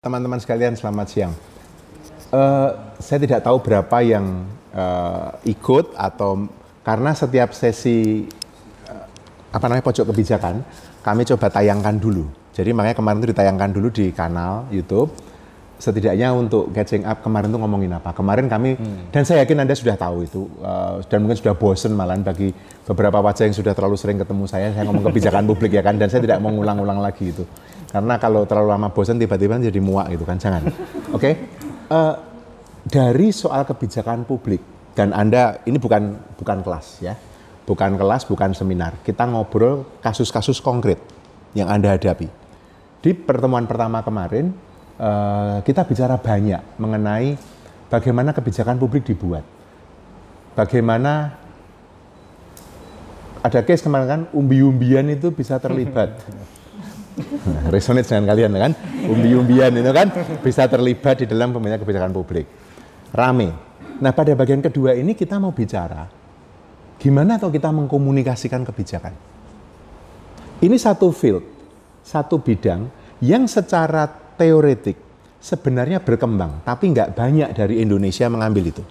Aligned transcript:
Teman-teman 0.00 0.40
sekalian, 0.40 0.72
selamat 0.80 1.06
siang. 1.12 1.32
Uh, 2.32 2.72
saya 2.96 3.20
tidak 3.20 3.44
tahu 3.44 3.60
berapa 3.60 4.00
yang 4.00 4.48
uh, 4.72 5.36
ikut 5.44 5.92
atau 5.92 6.48
karena 6.80 7.12
setiap 7.12 7.52
sesi 7.52 8.24
uh, 8.88 9.04
apa 9.52 9.60
namanya 9.68 9.84
pojok 9.84 10.08
kebijakan 10.08 10.64
kami 11.04 11.28
coba 11.28 11.52
tayangkan 11.52 12.00
dulu. 12.00 12.32
Jadi 12.56 12.72
makanya 12.72 12.96
kemarin 12.96 13.20
itu 13.20 13.28
ditayangkan 13.36 13.70
dulu 13.76 13.88
di 13.92 14.08
kanal 14.08 14.64
YouTube. 14.72 15.12
Setidaknya 15.76 16.32
untuk 16.32 16.72
catching 16.72 17.04
up 17.04 17.20
kemarin 17.20 17.52
itu 17.52 17.60
ngomongin 17.60 17.92
apa. 17.92 18.16
Kemarin 18.16 18.48
kami 18.48 18.80
hmm. 18.80 19.12
dan 19.12 19.28
saya 19.28 19.44
yakin 19.44 19.68
anda 19.68 19.76
sudah 19.76 20.00
tahu 20.00 20.24
itu 20.24 20.48
uh, 20.64 21.04
dan 21.12 21.28
mungkin 21.28 21.36
sudah 21.36 21.52
bosen 21.52 21.92
malahan 21.92 22.24
bagi 22.24 22.56
beberapa 22.88 23.20
wajah 23.20 23.44
yang 23.44 23.52
sudah 23.52 23.76
terlalu 23.76 24.00
sering 24.00 24.16
ketemu 24.16 24.48
saya. 24.48 24.72
Saya 24.72 24.88
ngomong 24.88 25.12
kebijakan 25.12 25.44
publik 25.44 25.76
ya 25.76 25.84
kan 25.84 26.00
dan 26.00 26.08
saya 26.08 26.24
tidak 26.24 26.40
mau 26.40 26.48
ngulang-ulang 26.48 27.04
lagi 27.04 27.36
itu. 27.36 27.44
Karena 27.90 28.22
kalau 28.22 28.46
terlalu 28.46 28.70
lama 28.70 28.88
bosan 28.94 29.18
tiba-tiba 29.18 29.58
jadi 29.58 29.82
muak 29.82 30.14
gitu 30.14 30.22
kan, 30.22 30.38
jangan. 30.38 30.62
Oke, 30.70 31.18
okay? 31.18 31.34
uh, 31.90 31.94
eh, 31.94 32.14
dari 32.86 33.34
soal 33.34 33.66
kebijakan 33.66 34.22
publik 34.22 34.62
dan 34.94 35.10
Anda 35.10 35.58
ini 35.66 35.76
bukan 35.82 36.14
bukan 36.38 36.62
kelas 36.62 37.02
ya, 37.02 37.18
bukan 37.66 37.98
kelas, 37.98 38.30
bukan 38.30 38.54
seminar. 38.54 38.94
Kita 39.02 39.26
ngobrol 39.26 39.98
kasus-kasus 39.98 40.62
konkret 40.62 41.02
yang 41.58 41.66
Anda 41.66 41.98
hadapi. 41.98 42.30
Di 43.02 43.10
pertemuan 43.10 43.66
pertama 43.66 44.06
kemarin 44.06 44.54
uh, 45.02 45.58
kita 45.66 45.82
bicara 45.82 46.14
banyak 46.14 46.62
mengenai 46.78 47.34
bagaimana 47.90 48.30
kebijakan 48.30 48.78
publik 48.78 49.02
dibuat, 49.02 49.42
bagaimana 50.54 51.34
ada 53.40 53.66
case 53.66 53.82
kemarin 53.82 54.06
kan 54.06 54.22
umbi-umbian 54.30 55.10
itu 55.10 55.34
bisa 55.34 55.58
terlibat. 55.58 56.14
Resonate 57.74 58.06
dengan 58.06 58.30
kalian 58.30 58.50
kan? 58.54 58.72
Umbi-umbian 59.06 59.72
itu 59.74 59.90
kan? 59.90 60.08
Bisa 60.40 60.66
terlibat 60.70 61.22
di 61.22 61.26
dalam 61.26 61.50
pemilihan 61.50 61.80
kebijakan 61.80 62.12
publik. 62.14 62.46
Rame. 63.10 63.50
Nah 64.00 64.12
pada 64.14 64.32
bagian 64.32 64.64
kedua 64.64 64.96
ini 64.96 65.12
kita 65.12 65.36
mau 65.36 65.52
bicara 65.52 66.08
gimana 67.00 67.36
atau 67.36 67.52
kita 67.52 67.68
mengkomunikasikan 67.68 68.64
kebijakan? 68.64 69.12
Ini 70.60 70.76
satu 70.76 71.08
field 71.12 71.44
satu 72.04 72.40
bidang 72.40 72.88
yang 73.20 73.44
secara 73.44 74.08
teoretik 74.34 74.96
sebenarnya 75.40 76.00
berkembang 76.00 76.64
tapi 76.64 76.92
nggak 76.92 77.12
banyak 77.12 77.48
dari 77.52 77.84
Indonesia 77.84 78.26
mengambil 78.32 78.72
itu. 78.72 78.84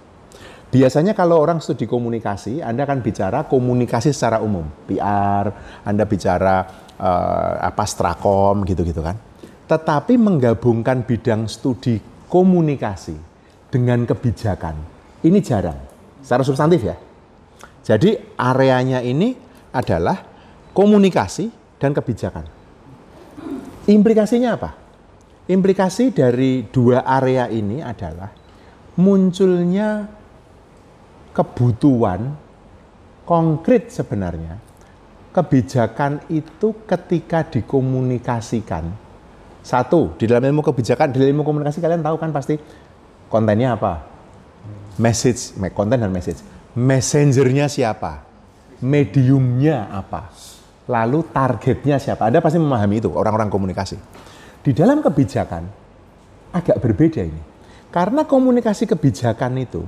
Biasanya 0.70 1.18
kalau 1.18 1.42
orang 1.42 1.58
studi 1.58 1.90
komunikasi, 1.90 2.62
Anda 2.62 2.86
akan 2.86 3.02
bicara 3.02 3.42
komunikasi 3.50 4.14
secara 4.14 4.38
umum, 4.38 4.62
PR, 4.86 5.50
Anda 5.82 6.06
bicara 6.06 6.62
uh, 7.00 7.52
apa 7.64 7.84
strakom 7.88 8.62
gitu-gitu 8.68 9.00
kan. 9.00 9.16
Tetapi 9.64 10.20
menggabungkan 10.20 11.02
bidang 11.08 11.48
studi 11.48 11.98
komunikasi 12.28 13.16
dengan 13.72 14.04
kebijakan 14.04 14.76
ini 15.24 15.38
jarang. 15.40 15.78
Secara 16.20 16.44
substantif 16.44 16.84
ya. 16.84 16.96
Jadi 17.80 18.36
areanya 18.36 19.00
ini 19.00 19.32
adalah 19.72 20.20
komunikasi 20.76 21.48
dan 21.80 21.96
kebijakan. 21.96 22.44
Implikasinya 23.88 24.50
apa? 24.54 24.70
Implikasi 25.50 26.14
dari 26.14 26.68
dua 26.68 27.02
area 27.02 27.48
ini 27.50 27.82
adalah 27.82 28.30
munculnya 29.00 30.06
kebutuhan 31.34 32.36
konkret 33.24 33.90
sebenarnya 33.90 34.69
kebijakan 35.30 36.26
itu 36.30 36.74
ketika 36.86 37.46
dikomunikasikan. 37.46 38.90
Satu 39.60 40.16
di 40.16 40.24
dalam 40.24 40.50
ilmu 40.50 40.64
kebijakan 40.64 41.12
di 41.12 41.20
dalam 41.20 41.36
ilmu 41.36 41.44
komunikasi 41.44 41.84
kalian 41.84 42.00
tahu 42.00 42.16
kan 42.16 42.32
pasti 42.32 42.56
kontennya 43.28 43.76
apa? 43.76 44.02
Message 44.98 45.54
konten 45.76 46.00
dan 46.00 46.10
message. 46.10 46.40
Messengernya 46.74 47.68
siapa? 47.68 48.24
Mediumnya 48.80 49.92
apa? 49.92 50.32
Lalu 50.88 51.28
targetnya 51.30 52.00
siapa? 52.00 52.26
Anda 52.26 52.40
pasti 52.40 52.58
memahami 52.58 53.04
itu 53.04 53.12
orang-orang 53.12 53.52
komunikasi. 53.52 54.00
Di 54.60 54.72
dalam 54.72 55.04
kebijakan 55.04 55.62
agak 56.50 56.80
berbeda 56.82 57.22
ini. 57.22 57.42
Karena 57.90 58.22
komunikasi 58.22 58.86
kebijakan 58.86 59.54
itu 59.58 59.82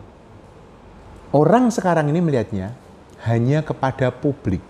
Orang 1.32 1.72
sekarang 1.72 2.12
ini 2.12 2.20
melihatnya 2.20 2.76
hanya 3.24 3.64
kepada 3.64 4.12
publik. 4.12 4.60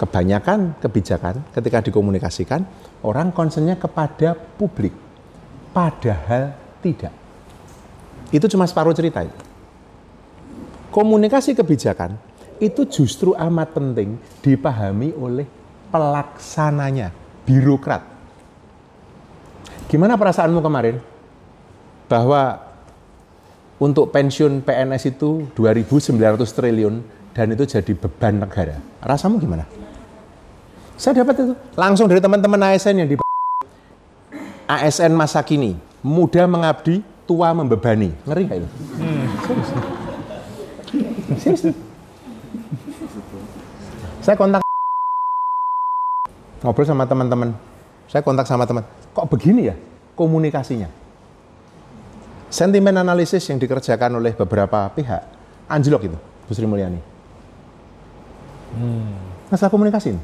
Kebanyakan 0.00 0.80
kebijakan 0.80 1.44
ketika 1.52 1.84
dikomunikasikan, 1.84 2.64
orang 3.04 3.28
concernnya 3.36 3.76
kepada 3.76 4.32
publik. 4.32 4.96
Padahal 5.76 6.56
tidak. 6.80 7.12
Itu 8.32 8.48
cuma 8.48 8.64
separuh 8.64 8.96
cerita 8.96 9.20
itu. 9.20 9.36
Komunikasi 10.88 11.52
kebijakan 11.52 12.16
itu 12.64 12.88
justru 12.88 13.36
amat 13.36 13.76
penting 13.76 14.16
dipahami 14.40 15.12
oleh 15.20 15.44
pelaksananya, 15.92 17.12
birokrat. 17.44 18.00
Gimana 19.84 20.16
perasaanmu 20.16 20.64
kemarin? 20.64 20.96
Bahwa 22.08 22.56
untuk 23.76 24.08
pensiun 24.16 24.64
PNS 24.64 25.12
itu 25.12 25.44
2.900 25.52 26.16
triliun 26.40 26.94
dan 27.36 27.46
itu 27.52 27.68
jadi 27.68 27.92
beban 27.94 28.40
negara. 28.42 28.80
Rasamu 29.04 29.36
gimana? 29.36 29.89
Saya 31.00 31.24
dapat 31.24 31.40
itu 31.40 31.56
langsung 31.80 32.04
dari 32.04 32.20
teman-teman 32.20 32.60
ASN 32.60 33.00
yang 33.00 33.08
di 33.08 33.16
ASN 34.68 35.16
masa 35.16 35.40
kini, 35.40 35.80
muda 36.04 36.44
mengabdi, 36.44 37.00
tua 37.24 37.56
membebani. 37.56 38.12
Ngeri 38.28 38.42
nggak 38.44 38.58
itu? 38.60 38.68
Hmm. 39.00 39.24
Serius. 41.40 41.72
Saya 44.20 44.36
kontak 44.36 44.60
ngobrol 46.60 46.84
sama 46.84 47.08
teman-teman. 47.08 47.56
Saya 48.04 48.20
kontak 48.20 48.44
sama 48.44 48.68
teman. 48.68 48.84
Kok 49.16 49.24
begini 49.32 49.72
ya 49.72 49.76
komunikasinya? 50.12 51.00
sentimen 52.50 52.98
analisis 52.98 53.46
yang 53.46 53.62
dikerjakan 53.62 54.18
oleh 54.18 54.34
beberapa 54.34 54.90
pihak 54.90 55.22
anjlok 55.70 56.10
itu 56.10 56.18
Bu 56.18 56.52
Sri 56.52 56.66
Mulyani. 56.66 56.98
Hmm. 58.74 59.14
Masalah 59.48 59.70
komunikasi 59.70 60.18
ini. 60.18 60.22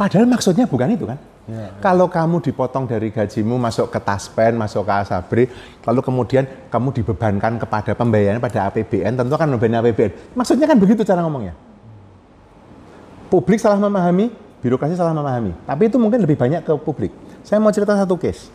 Padahal 0.00 0.24
maksudnya 0.24 0.64
bukan 0.64 0.96
itu 0.96 1.04
kan. 1.04 1.20
Ya, 1.44 1.68
ya. 1.68 1.70
Kalau 1.84 2.08
kamu 2.08 2.40
dipotong 2.40 2.88
dari 2.88 3.12
gajimu 3.12 3.60
masuk 3.60 3.92
ke 3.92 4.00
taspen, 4.00 4.56
masuk 4.56 4.88
ke 4.88 4.92
asabri, 4.96 5.44
lalu 5.84 6.00
kemudian 6.00 6.48
kamu 6.72 6.88
dibebankan 6.96 7.60
kepada 7.60 7.92
pembayaran 7.92 8.40
pada 8.40 8.72
APBN, 8.72 9.20
tentu 9.20 9.36
akan 9.36 9.52
membebani 9.52 9.76
APBN. 9.84 10.32
Maksudnya 10.32 10.64
kan 10.64 10.80
begitu 10.80 11.04
cara 11.04 11.20
ngomongnya. 11.20 11.52
Publik 13.28 13.60
salah 13.60 13.76
memahami, 13.76 14.32
birokrasi 14.64 14.96
salah 14.96 15.12
memahami. 15.12 15.52
Tapi 15.68 15.92
itu 15.92 16.00
mungkin 16.00 16.24
lebih 16.24 16.40
banyak 16.40 16.64
ke 16.64 16.72
publik. 16.80 17.12
Saya 17.44 17.60
mau 17.60 17.68
cerita 17.68 17.92
satu 17.92 18.16
case 18.16 18.48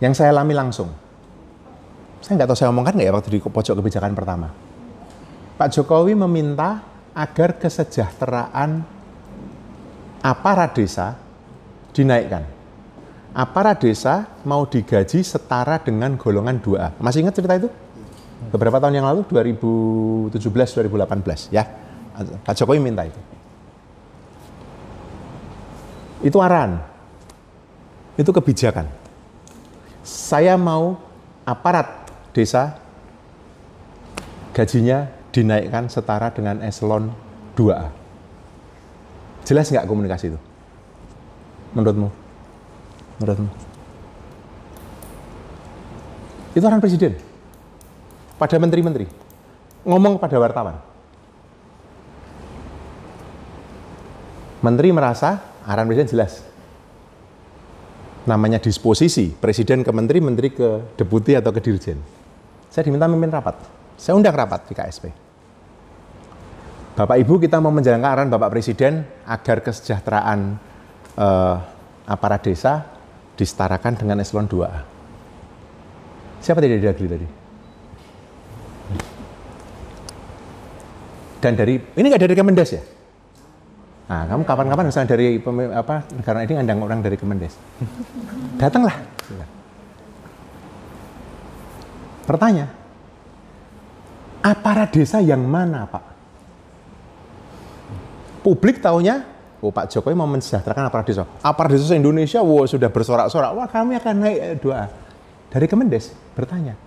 yang 0.00 0.16
saya 0.16 0.32
alami 0.32 0.56
langsung 0.56 0.88
saya 2.26 2.42
nggak 2.42 2.48
tahu 2.50 2.58
saya 2.58 2.68
omongkan 2.74 2.98
nggak 2.98 3.06
ya 3.06 3.12
waktu 3.14 3.28
di 3.28 3.38
pojok 3.38 3.74
kebijakan 3.78 4.12
pertama. 4.18 4.50
Pak 5.54 5.68
Jokowi 5.72 6.18
meminta 6.18 6.82
agar 7.14 7.54
kesejahteraan 7.54 8.95
aparat 10.26 10.74
desa 10.74 11.14
dinaikkan. 11.94 12.42
Aparat 13.36 13.78
desa 13.78 14.26
mau 14.42 14.66
digaji 14.66 15.22
setara 15.22 15.78
dengan 15.78 16.18
golongan 16.18 16.58
2A. 16.58 16.98
Masih 16.98 17.22
ingat 17.22 17.36
cerita 17.38 17.54
itu? 17.54 17.68
Beberapa 18.50 18.80
tahun 18.82 18.98
yang 18.98 19.06
lalu, 19.06 19.22
2017-2018 20.34 21.54
ya. 21.54 21.62
Pak 22.16 22.54
Jokowi 22.56 22.80
minta 22.80 23.04
itu. 23.04 23.20
Itu 26.24 26.40
arahan. 26.40 26.80
Itu 28.16 28.32
kebijakan. 28.32 28.88
Saya 30.00 30.56
mau 30.56 30.96
aparat 31.44 32.08
desa 32.32 32.80
gajinya 34.56 35.12
dinaikkan 35.28 35.92
setara 35.92 36.32
dengan 36.32 36.64
eselon 36.64 37.12
2A. 37.52 38.05
Jelas 39.46 39.70
nggak 39.70 39.86
komunikasi 39.86 40.34
itu? 40.34 40.38
Menurutmu? 41.72 42.08
Menurutmu? 43.22 43.50
Itu 46.58 46.64
orang 46.66 46.82
presiden. 46.82 47.14
Pada 48.36 48.58
menteri-menteri. 48.58 49.06
Ngomong 49.86 50.18
kepada 50.18 50.36
wartawan. 50.42 50.76
Menteri 54.66 54.90
merasa 54.90 55.38
arahan 55.62 55.86
presiden 55.86 56.10
jelas 56.10 56.42
namanya 58.26 58.58
disposisi 58.58 59.30
presiden 59.30 59.86
ke 59.86 59.90
menteri, 59.94 60.18
menteri 60.18 60.50
ke 60.50 60.98
deputi 60.98 61.38
atau 61.38 61.54
ke 61.54 61.62
dirjen. 61.62 61.96
Saya 62.68 62.82
diminta 62.82 63.06
memimpin 63.06 63.38
rapat. 63.38 63.54
Saya 63.94 64.18
undang 64.18 64.34
rapat 64.34 64.66
di 64.66 64.74
KSP. 64.74 65.25
Bapak 66.96 67.20
Ibu 67.20 67.36
kita 67.36 67.60
mau 67.60 67.68
menjalankan 67.68 68.08
arahan 68.08 68.32
Bapak 68.32 68.48
Presiden 68.56 69.04
agar 69.28 69.60
kesejahteraan 69.60 70.56
uh, 71.20 71.56
aparat 72.08 72.40
desa 72.40 72.88
disetarakan 73.36 74.00
dengan 74.00 74.24
eselon 74.24 74.48
2A. 74.48 74.80
Siapa 76.40 76.56
tidak 76.64 76.80
diadili 76.80 77.08
tadi? 77.12 77.28
Dan 81.36 81.52
dari 81.52 81.76
ini 81.76 82.06
nggak 82.08 82.22
dari 82.24 82.32
Kemendes 82.32 82.70
ya? 82.72 82.82
Nah, 84.08 84.24
kamu 84.32 84.48
kapan-kapan 84.48 84.88
misalnya 84.88 85.12
dari 85.12 85.36
apa 85.76 86.08
negara 86.16 86.48
ini 86.48 86.52
ngandang 86.56 86.80
orang 86.80 87.04
dari 87.04 87.20
Kemendes, 87.20 87.60
datanglah. 88.56 88.96
Pertanyaan, 92.24 92.72
aparat 94.40 94.96
desa 94.96 95.20
yang 95.20 95.44
mana, 95.44 95.84
Pak? 95.84 96.15
Publik 98.46 98.78
taunya, 98.78 99.26
oh 99.58 99.74
Pak 99.74 99.90
Jokowi 99.90 100.14
mau 100.14 100.30
mensejahterakan 100.30 100.86
aparat 100.86 101.10
desa. 101.10 101.26
Aparat 101.42 101.74
desa 101.74 101.98
Indonesia, 101.98 102.38
wow 102.46 102.62
sudah 102.62 102.86
bersorak-sorak, 102.86 103.50
wah 103.58 103.66
kami 103.66 103.98
akan 103.98 104.14
naik 104.22 104.38
eh, 104.38 104.54
doa. 104.54 104.86
Dari 105.50 105.66
Kemendes 105.66 106.14
bertanya, 106.38 106.78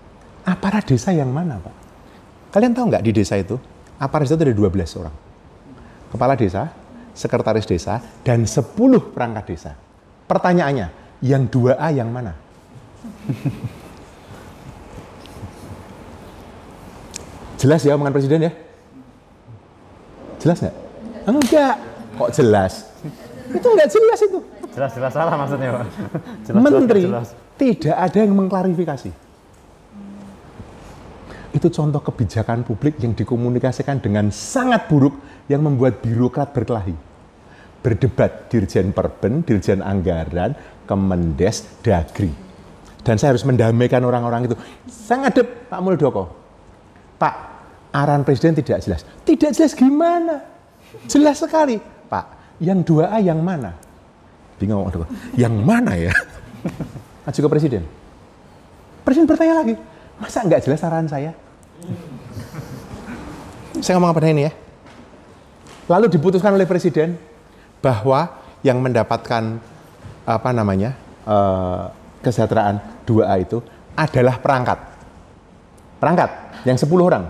aparat 0.47 0.87
desa 0.87 1.11
yang 1.11 1.27
mana, 1.27 1.59
Pak? 1.59 1.75
Kalian 2.55 2.71
tahu 2.71 2.87
nggak 2.87 3.03
di 3.03 3.11
desa 3.11 3.35
itu, 3.35 3.59
aparat 3.99 4.31
desa 4.31 4.39
itu 4.39 4.47
ada 4.47 4.55
12 4.55 5.03
orang. 5.03 5.11
Kepala 6.15 6.39
desa, 6.39 6.71
sekretaris 7.11 7.67
desa, 7.67 7.99
dan 8.23 8.47
10 8.47 9.11
perangkat 9.11 9.43
desa. 9.51 9.75
Pertanyaannya, 10.31 10.87
yang 11.27 11.43
2A 11.43 11.91
yang 11.91 12.07
mana? 12.07 12.39
Jelas 17.59 17.83
ya 17.83 17.99
omongan 17.99 18.15
presiden 18.15 18.47
ya? 18.47 18.55
Jelas 20.39 20.63
nggak? 20.63 20.87
Enggak. 21.29 21.75
Kok 22.17 22.29
jelas? 22.33 22.89
Itu 23.53 23.67
nggak 23.69 23.89
jelas 23.89 24.19
itu. 24.25 24.39
Jelas-jelas 24.69 25.11
salah 25.13 25.33
maksudnya, 25.33 25.69
Pak. 25.73 25.85
Jelas, 26.45 26.61
Menteri 26.61 27.01
jelas. 27.09 27.27
tidak 27.57 27.97
ada 27.97 28.17
yang 28.21 28.33
mengklarifikasi. 28.37 29.09
Itu 31.49 31.67
contoh 31.73 32.01
kebijakan 32.05 32.61
publik 32.61 33.01
yang 33.01 33.17
dikomunikasikan 33.17 33.97
dengan 33.97 34.29
sangat 34.29 34.85
buruk 34.85 35.17
yang 35.49 35.65
membuat 35.65 36.05
birokrat 36.05 36.53
berkelahi. 36.53 36.93
Berdebat 37.81 38.53
Dirjen 38.53 38.93
Perben, 38.93 39.41
Dirjen 39.41 39.81
Anggaran, 39.81 40.53
Kemendes, 40.85 41.65
Dagri. 41.81 42.29
Dan 43.01 43.17
saya 43.17 43.33
harus 43.33 43.47
mendamaikan 43.47 44.05
orang-orang 44.05 44.45
itu. 44.45 44.55
Saya 44.85 45.25
ngadep 45.25 45.71
Pak 45.73 45.81
Muldoko. 45.81 46.23
Pak, 47.17 47.35
arahan 47.89 48.21
presiden 48.21 48.53
tidak 48.53 48.85
jelas. 48.85 49.01
Tidak 49.25 49.49
jelas 49.49 49.73
gimana? 49.73 50.58
Jelas 51.05 51.37
sekali. 51.41 51.77
Pak, 52.09 52.57
yang 52.61 52.81
2A 52.81 53.17
yang 53.21 53.39
mana? 53.39 53.73
Bingung 54.59 54.83
Muldoko. 54.83 55.07
Yang 55.37 55.55
mana 55.63 55.95
ya? 55.95 56.13
Maju 57.25 57.39
ke 57.39 57.49
presiden. 57.49 57.83
Presiden 59.05 59.25
bertanya 59.29 59.63
lagi, 59.63 59.73
masa 60.19 60.43
nggak 60.43 60.61
jelas 60.65 60.83
arahan 60.83 61.07
saya? 61.07 61.31
saya 63.79 63.95
ngomong 63.95 64.11
apa 64.11 64.19
ini 64.27 64.51
ya? 64.51 64.53
Lalu 65.87 66.11
diputuskan 66.11 66.51
oleh 66.51 66.67
presiden 66.67 67.15
bahwa 67.79 68.27
yang 68.59 68.83
mendapatkan 68.83 69.55
apa 70.27 70.49
namanya 70.51 70.93
eh, 71.23 71.83
kesejahteraan 72.21 73.07
2A 73.07 73.35
itu 73.39 73.63
adalah 73.95 74.37
perangkat. 74.37 74.79
Perangkat 75.97 76.29
yang 76.67 76.75
10 76.75 76.85
orang. 76.99 77.23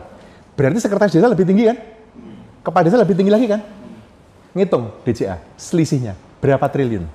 Berarti 0.58 0.82
sekretaris 0.82 1.14
desa 1.14 1.30
lebih 1.30 1.46
tinggi 1.46 1.70
kan? 1.70 1.78
Kepala 2.60 2.84
desa 2.84 3.00
lebih 3.00 3.16
tinggi 3.16 3.32
lagi 3.32 3.48
kan? 3.48 3.64
Ngitung 4.52 4.92
DCA, 5.08 5.40
selisihnya 5.56 6.18
berapa 6.44 6.68
triliun? 6.68 7.06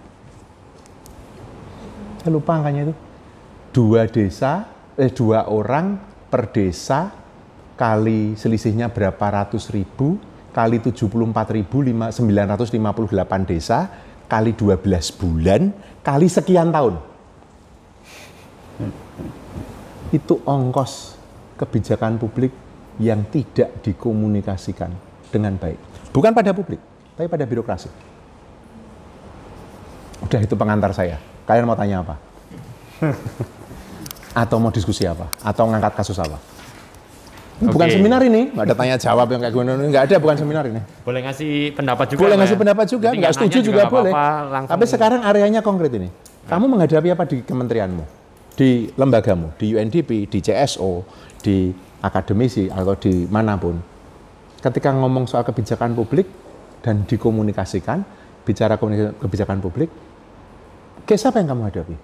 Saya 2.25 2.31
lupa 2.33 2.57
angkanya 2.57 2.89
itu. 2.89 2.95
Dua 3.75 4.09
desa, 4.09 4.71
eh 4.97 5.13
dua 5.13 5.51
orang 5.51 6.01
per 6.33 6.49
desa 6.49 7.13
kali 7.77 8.39
selisihnya 8.39 8.89
berapa 8.89 9.21
ratus 9.21 9.69
ribu 9.75 10.17
kali 10.55 10.79
74 10.79 11.05
ribu 11.59 11.83
958 11.83 13.51
desa 13.51 13.91
kali 14.31 14.55
12 14.55 15.21
bulan 15.21 15.75
kali 16.01 16.27
sekian 16.31 16.71
tahun. 16.71 16.95
Itu 20.15 20.41
ongkos 20.47 21.19
kebijakan 21.59 22.17
publik 22.23 22.55
yang 23.03 23.27
tidak 23.29 23.83
dikomunikasikan 23.83 25.14
dengan 25.35 25.59
baik. 25.59 25.79
Bukan 26.15 26.31
pada 26.31 26.55
publik, 26.55 26.79
tapi 27.19 27.27
pada 27.27 27.43
birokrasi. 27.43 27.91
Udah 30.23 30.41
itu 30.41 30.55
pengantar 30.55 30.95
saya. 30.95 31.19
Kalian 31.45 31.67
mau 31.67 31.75
tanya 31.75 32.07
apa? 32.07 32.15
Atau 34.47 34.63
mau 34.63 34.71
diskusi 34.71 35.03
apa? 35.05 35.27
Atau 35.43 35.67
ngangkat 35.67 35.99
kasus 35.99 36.17
apa? 36.17 36.39
Ini 37.55 37.71
Bukan 37.71 37.87
seminar 37.87 38.19
ini, 38.19 38.51
nggak 38.51 38.67
ada 38.67 38.75
tanya 38.75 38.97
jawab 38.99 39.31
yang 39.31 39.39
kayak 39.39 39.55
gimana, 39.55 39.79
nggak 39.79 40.05
ada, 40.11 40.17
bukan 40.19 40.37
seminar 40.37 40.67
ini. 40.67 40.83
Boleh 41.07 41.23
ngasih 41.23 41.71
pendapat 41.71 42.07
juga. 42.11 42.21
boleh 42.27 42.37
ngasih 42.43 42.57
ya? 42.57 42.61
pendapat 42.67 42.87
juga, 42.91 43.09
nggak 43.15 43.33
setuju 43.33 43.59
juga, 43.63 43.79
nggak 43.79 43.95
boleh. 43.95 44.11
apa-apa, 44.11 44.51
langsung- 44.51 44.73
Tapi 44.75 44.85
sekarang 44.91 45.21
areanya 45.23 45.61
konkret 45.63 45.93
ini. 45.95 46.11
Kamu 46.51 46.67
menghadapi 46.67 47.09
apa 47.15 47.25
di 47.31 47.47
kementerianmu, 47.47 48.05
di 48.59 48.91
lembagamu, 48.91 49.55
di 49.55 49.71
UNDP, 49.71 50.27
di 50.27 50.39
CSO, 50.43 51.07
di 51.39 51.71
akademisi 52.03 52.67
atau 52.67 52.99
di 52.99 53.23
mana 53.31 53.55
pun. 53.55 53.79
Ketika 54.65 54.97
ngomong 54.97 55.29
soal 55.29 55.45
kebijakan 55.45 55.93
publik 55.93 56.25
dan 56.81 57.05
dikomunikasikan, 57.05 58.01
bicara 58.49 58.81
komunikasi- 58.81 59.13
kebijakan 59.21 59.61
publik, 59.61 59.93
ke 61.05 61.21
siapa 61.21 61.37
yang 61.45 61.53
kamu 61.53 61.69
hadapi? 61.69 61.97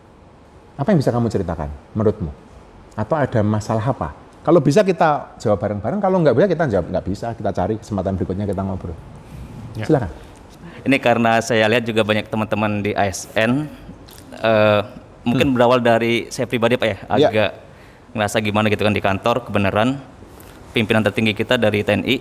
Apa 0.77 0.93
yang 0.93 1.01
bisa 1.01 1.09
kamu 1.09 1.33
ceritakan 1.33 1.73
menurutmu? 1.97 2.29
Atau 3.01 3.17
ada 3.17 3.41
masalah 3.41 3.81
apa? 3.81 4.13
Kalau 4.45 4.61
bisa 4.61 4.85
kita 4.85 5.41
jawab 5.41 5.57
bareng-bareng, 5.57 6.05
kalau 6.05 6.21
nggak 6.21 6.37
bisa 6.37 6.47
kita 6.53 6.65
jawab 6.69 6.87
nggak 6.93 7.05
bisa, 7.09 7.27
kita 7.33 7.51
cari 7.53 7.81
kesempatan 7.81 8.13
berikutnya 8.21 8.45
kita 8.45 8.61
ngobrol. 8.61 8.97
Ya. 9.81 9.89
Silakan. 9.89 10.13
Ini 10.85 10.97
karena 11.01 11.41
saya 11.41 11.65
lihat 11.65 11.89
juga 11.89 12.05
banyak 12.05 12.29
teman-teman 12.29 12.85
di 12.85 12.93
ASN 12.93 13.69
eh, 14.37 14.81
mungkin 15.25 15.53
berawal 15.57 15.81
dari 15.81 16.29
saya 16.33 16.45
pribadi 16.45 16.77
Pak 16.77 16.89
ya, 16.89 16.99
Ya. 17.17 17.29
agak 17.29 17.51
ngerasa 18.17 18.37
gimana 18.45 18.69
gitu 18.69 18.85
kan 18.85 18.93
di 18.93 19.01
kantor 19.05 19.49
kebenaran 19.49 20.01
pimpinan 20.71 21.03
tertinggi 21.03 21.35
kita 21.35 21.59
dari 21.59 21.83
TNI, 21.83 22.17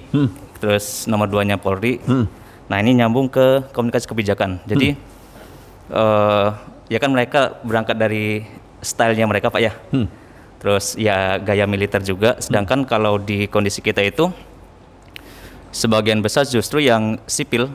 terus 0.59 1.05
nomor 1.05 1.29
duanya 1.29 1.55
Polri. 1.55 2.01
Nah 2.69 2.77
ini 2.77 2.93
nyambung 2.97 3.27
ke 3.29 3.69
komunikasi 3.73 4.05
kebijakan. 4.05 4.61
Jadi 4.69 4.93
eh, 5.89 6.47
ya 6.89 6.97
kan 7.01 7.09
mereka 7.09 7.57
berangkat 7.65 7.97
dari 7.97 8.45
stylenya 8.81 9.25
mereka 9.25 9.49
Pak 9.49 9.61
ya. 9.61 9.73
Terus 10.59 10.99
ya 10.99 11.39
gaya 11.39 11.65
militer 11.65 12.03
juga. 12.03 12.37
Sedangkan 12.37 12.83
kalau 12.83 13.17
di 13.17 13.49
kondisi 13.49 13.79
kita 13.81 14.03
itu 14.03 14.29
sebagian 15.73 16.21
besar 16.21 16.45
justru 16.49 16.81
yang 16.81 17.21
sipil 17.29 17.69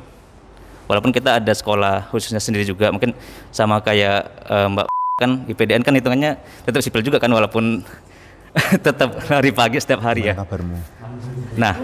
walaupun 0.90 1.14
kita 1.14 1.38
ada 1.38 1.52
sekolah 1.54 2.10
khususnya 2.10 2.42
sendiri 2.42 2.66
juga 2.66 2.90
mungkin 2.90 3.14
sama 3.54 3.78
kayak 3.80 4.30
eh, 4.50 4.68
Mbak 4.68 4.86
kan 5.14 5.46
IPDN 5.46 5.82
kan 5.86 5.94
hitungannya 5.94 6.42
tetap 6.66 6.82
sipil 6.82 6.98
juga 7.06 7.22
kan 7.22 7.30
walaupun 7.30 7.86
tetap 8.86 9.18
hari 9.26 9.50
pagi 9.50 9.78
setiap 9.82 10.00
hari 10.02 10.30
ya. 10.30 10.34
Kabarmu? 10.38 10.78
Nah 11.58 11.74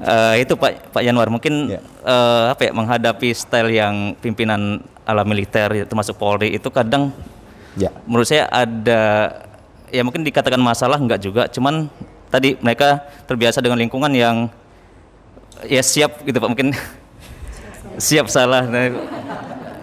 eh, 0.00 0.44
itu 0.44 0.56
Pak 0.56 0.92
Pak 0.92 1.02
Yanwar 1.04 1.28
mungkin 1.28 1.68
Ya. 1.68 1.80
eh, 2.04 2.44
apa 2.52 2.68
ya 2.68 2.72
menghadapi 2.72 3.28
style 3.32 3.72
yang 3.72 4.16
pimpinan 4.20 4.80
ala 5.04 5.22
militer 5.22 5.86
termasuk 5.86 6.16
Polri 6.16 6.56
itu 6.56 6.68
kadang 6.72 7.12
Ya. 7.76 7.92
menurut 8.08 8.24
saya 8.24 8.48
ada 8.48 9.28
ya 9.92 10.00
mungkin 10.00 10.24
dikatakan 10.24 10.56
masalah 10.56 10.96
enggak 10.96 11.20
juga 11.20 11.44
cuman 11.52 11.92
tadi 12.32 12.56
mereka 12.58 13.04
terbiasa 13.28 13.60
dengan 13.60 13.76
lingkungan 13.76 14.08
yang 14.16 14.48
ya 15.68 15.84
siap 15.84 16.24
gitu 16.24 16.40
pak 16.40 16.48
mungkin 16.48 16.72
siap 18.00 18.32
salah 18.32 18.64
nah, 18.64 18.88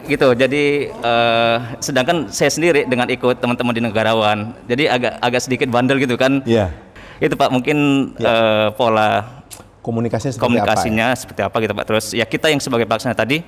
gitu 0.05 0.33
jadi 0.33 0.63
eh, 0.89 1.57
sedangkan 1.79 2.27
saya 2.27 2.47
sendiri 2.47 2.83
dengan 2.83 3.07
ikut 3.07 3.37
teman-teman 3.37 3.73
di 3.73 3.81
negarawan 3.81 4.51
jadi 4.65 4.91
agak 4.91 5.13
agak 5.17 5.41
sedikit 5.41 5.67
bandel 5.67 5.97
gitu 5.97 6.13
kan 6.13 6.43
Ya. 6.43 6.71
itu 7.17 7.33
pak 7.33 7.49
mungkin 7.49 7.77
eh, 8.15 8.67
pola 8.73 9.41
Komunikasinya 9.79 10.31
seperti 10.31 10.39
komunikasinya 10.39 11.07
seperti 11.11 11.41
apa 11.43 11.55
gitu 11.59 11.75
Pak. 11.75 11.83
Terus 11.83 12.05
ya 12.15 12.23
kita 12.23 12.47
yang 12.47 12.63
sebagai 12.63 12.87
pelaksana 12.87 13.11
tadi 13.11 13.43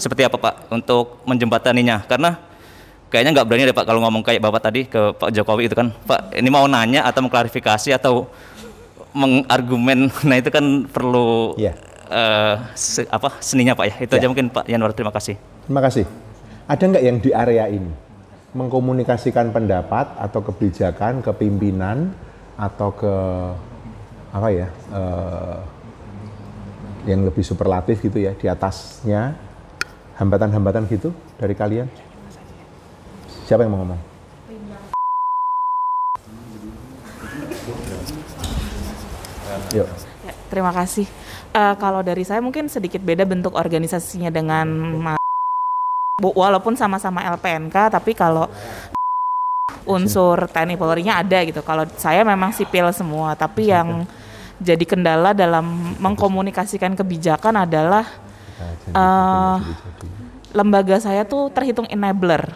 seperti 0.00 0.24
apa 0.24 0.40
Pak 0.40 0.72
untuk 0.72 1.20
menjembataninya 1.28 2.00
karena 2.02 2.40
kayaknya 3.12 3.36
nggak 3.36 3.44
berani 3.44 3.68
deh 3.68 3.76
Pak 3.76 3.84
kalau 3.84 4.00
ngomong 4.00 4.24
kayak 4.24 4.40
Bapak 4.40 4.64
tadi 4.64 4.88
ke 4.88 5.12
Pak 5.12 5.28
Jokowi 5.30 5.68
itu 5.68 5.76
kan 5.76 5.92
Pak 5.92 6.32
ini 6.32 6.48
mau 6.48 6.64
nanya 6.64 7.04
atau 7.04 7.20
mengklarifikasi 7.20 7.92
atau 7.92 8.24
mengargumen 9.12 10.08
nah 10.28 10.36
itu 10.36 10.48
kan 10.48 10.64
perlu 10.86 11.52
Iya. 11.56 11.76
eh, 12.08 12.54
se- 12.72 13.08
apa 13.08 13.36
seninya 13.40 13.72
Pak 13.72 13.84
ya 13.84 13.94
itu 14.00 14.12
Iya. 14.12 14.20
aja 14.22 14.26
mungkin 14.28 14.48
Pak 14.48 14.64
Yanwar 14.66 14.92
terima 14.92 15.12
kasih 15.12 15.36
apa? 15.36 15.55
Terima 15.66 15.82
kasih. 15.82 16.06
Ada 16.70 16.82
nggak 16.86 17.04
yang 17.04 17.18
di 17.18 17.30
area 17.34 17.66
ini 17.66 17.90
mengkomunikasikan 18.54 19.50
pendapat 19.50 20.14
atau 20.14 20.40
kebijakan 20.46 21.20
ke 21.20 21.30
pimpinan 21.34 22.14
atau 22.54 22.94
ke 22.94 23.14
apa 24.30 24.48
ya 24.54 24.68
eh, 24.94 25.58
yang 27.10 27.26
lebih 27.26 27.42
superlatif 27.42 27.98
gitu 27.98 28.22
ya 28.22 28.32
di 28.38 28.46
atasnya 28.46 29.34
hambatan-hambatan 30.22 30.86
gitu 30.86 31.10
dari 31.34 31.58
kalian? 31.58 31.90
Siapa 33.50 33.66
yang 33.66 33.74
mau 33.74 33.82
ngomong? 33.82 34.00
Yuk. 39.74 39.86
Ya, 40.22 40.32
terima 40.46 40.70
kasih. 40.70 41.10
Eh, 41.50 41.74
kalau 41.82 42.06
dari 42.06 42.22
saya 42.22 42.38
mungkin 42.38 42.70
sedikit 42.70 43.02
beda 43.02 43.26
bentuk 43.26 43.58
organisasinya 43.58 44.30
dengan 44.30 44.66
walaupun 46.20 46.72
sama-sama 46.72 47.20
LPNK, 47.36 47.92
tapi 47.92 48.16
kalau 48.16 48.48
unsur 49.84 50.48
TNI 50.48 50.80
Polri-nya 50.80 51.20
ada 51.20 51.44
gitu. 51.44 51.60
Kalau 51.60 51.84
saya 52.00 52.24
memang 52.24 52.56
sipil 52.56 52.88
semua, 52.96 53.36
tapi 53.36 53.68
yang 53.68 54.08
jadi 54.56 54.80
kendala 54.88 55.36
dalam 55.36 55.92
mengkomunikasikan 56.00 56.96
kebijakan 56.96 57.68
adalah 57.68 58.08
eh, 58.88 59.56
lembaga 60.56 60.96
saya 60.96 61.28
tuh 61.28 61.52
terhitung 61.52 61.84
enabler, 61.92 62.48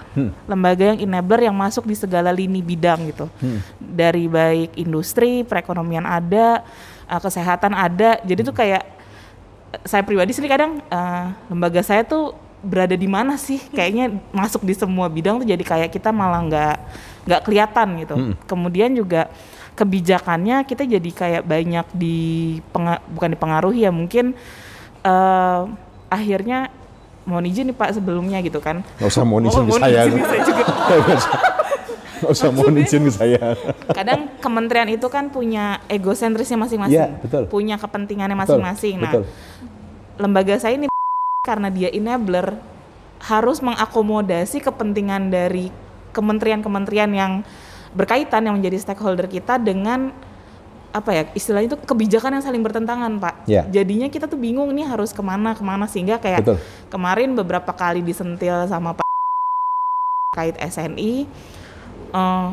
lembaga 0.49 0.97
yang 0.97 1.05
enabler 1.05 1.53
yang 1.53 1.57
masuk 1.57 1.85
di 1.85 1.93
segala 1.93 2.33
lini 2.33 2.65
bidang 2.65 3.13
gitu, 3.13 3.29
dari 3.77 4.25
baik 4.25 4.73
industri, 4.81 5.45
perekonomian 5.45 6.09
ada, 6.09 6.65
eh, 7.13 7.21
kesehatan 7.21 7.77
ada, 7.77 8.17
jadi 8.25 8.41
tuh 8.41 8.57
kayak 8.57 8.89
eh, 9.77 9.83
saya 9.85 10.01
pribadi 10.01 10.33
sendiri 10.33 10.57
kadang 10.57 10.81
eh, 10.81 11.25
lembaga 11.53 11.85
saya 11.85 12.09
tuh 12.09 12.33
berada 12.61 12.97
di 12.97 13.09
mana 13.09 13.41
sih? 13.41 13.61
Kayaknya 13.73 14.21
masuk 14.31 14.65
di 14.65 14.77
semua 14.77 15.09
bidang 15.09 15.41
tuh 15.41 15.49
jadi 15.49 15.65
kayak 15.65 15.91
kita 15.93 16.13
malah 16.13 16.45
nggak 16.45 16.77
nggak 17.29 17.41
kelihatan 17.45 17.89
gitu. 18.05 18.15
Kemudian 18.45 18.93
juga 18.93 19.33
kebijakannya 19.77 20.69
kita 20.69 20.85
jadi 20.85 21.11
kayak 21.11 21.43
banyak 21.49 21.87
di 21.97 22.59
bukan 23.17 23.31
dipengaruhi 23.33 23.89
ya 23.89 23.93
mungkin 23.93 24.37
eh, 25.01 25.63
akhirnya 26.13 26.69
mohon 27.25 27.49
izin 27.49 27.73
nih 27.73 27.77
Pak 27.77 27.97
sebelumnya 27.97 28.45
gitu 28.45 28.61
kan. 28.61 28.85
Nggak 29.01 29.09
usah 29.09 29.25
mohon 29.25 29.49
izin 29.49 29.63
ke 29.65 29.69
mohon 29.71 29.83
saya. 29.83 30.01
izin 30.05 30.25
saya 30.25 30.43
juga. 30.45 30.65
Nggak 32.21 32.33
usah 32.37 32.51
mohon 32.53 32.75
izin 32.77 33.03
ke 33.09 33.13
saya. 33.17 33.45
Kadang 33.97 34.21
kementerian 34.45 34.89
itu 34.93 35.07
kan 35.09 35.33
punya 35.33 35.81
egosentrisnya 35.89 36.61
masing-masing, 36.61 37.17
betul. 37.25 37.43
punya 37.49 37.81
kepentingannya 37.81 38.37
masing-masing. 38.37 39.01
Nah, 39.01 39.13
betul. 39.17 39.25
lembaga 40.21 40.61
saya 40.61 40.77
ini 40.77 40.90
karena 41.41 41.73
dia 41.73 41.89
enabler 41.89 42.61
harus 43.21 43.65
mengakomodasi 43.65 44.61
kepentingan 44.61 45.33
dari 45.33 45.73
kementerian-kementerian 46.13 47.09
yang 47.17 47.33
berkaitan 47.97 48.45
yang 48.45 48.61
menjadi 48.61 48.77
stakeholder 48.77 49.25
kita 49.25 49.57
dengan 49.57 50.13
apa 50.91 51.11
ya 51.17 51.23
istilahnya 51.33 51.73
itu 51.73 51.79
kebijakan 51.81 52.37
yang 52.37 52.45
saling 52.45 52.61
bertentangan 52.61 53.17
pak. 53.17 53.49
Ya. 53.49 53.65
Jadinya 53.73 54.13
kita 54.13 54.29
tuh 54.29 54.37
bingung 54.37 54.69
nih 54.77 54.85
harus 54.85 55.17
ke 55.17 55.23
mana 55.25 55.57
ke 55.57 55.65
mana 55.65 55.89
sehingga 55.89 56.21
kayak 56.21 56.45
Betul. 56.45 56.59
kemarin 56.93 57.33
beberapa 57.33 57.73
kali 57.73 58.05
disentil 58.05 58.69
sama 58.69 58.93
Pak 58.93 59.07
kait 60.37 60.61
SNI. 60.61 61.25
eh, 62.11 62.49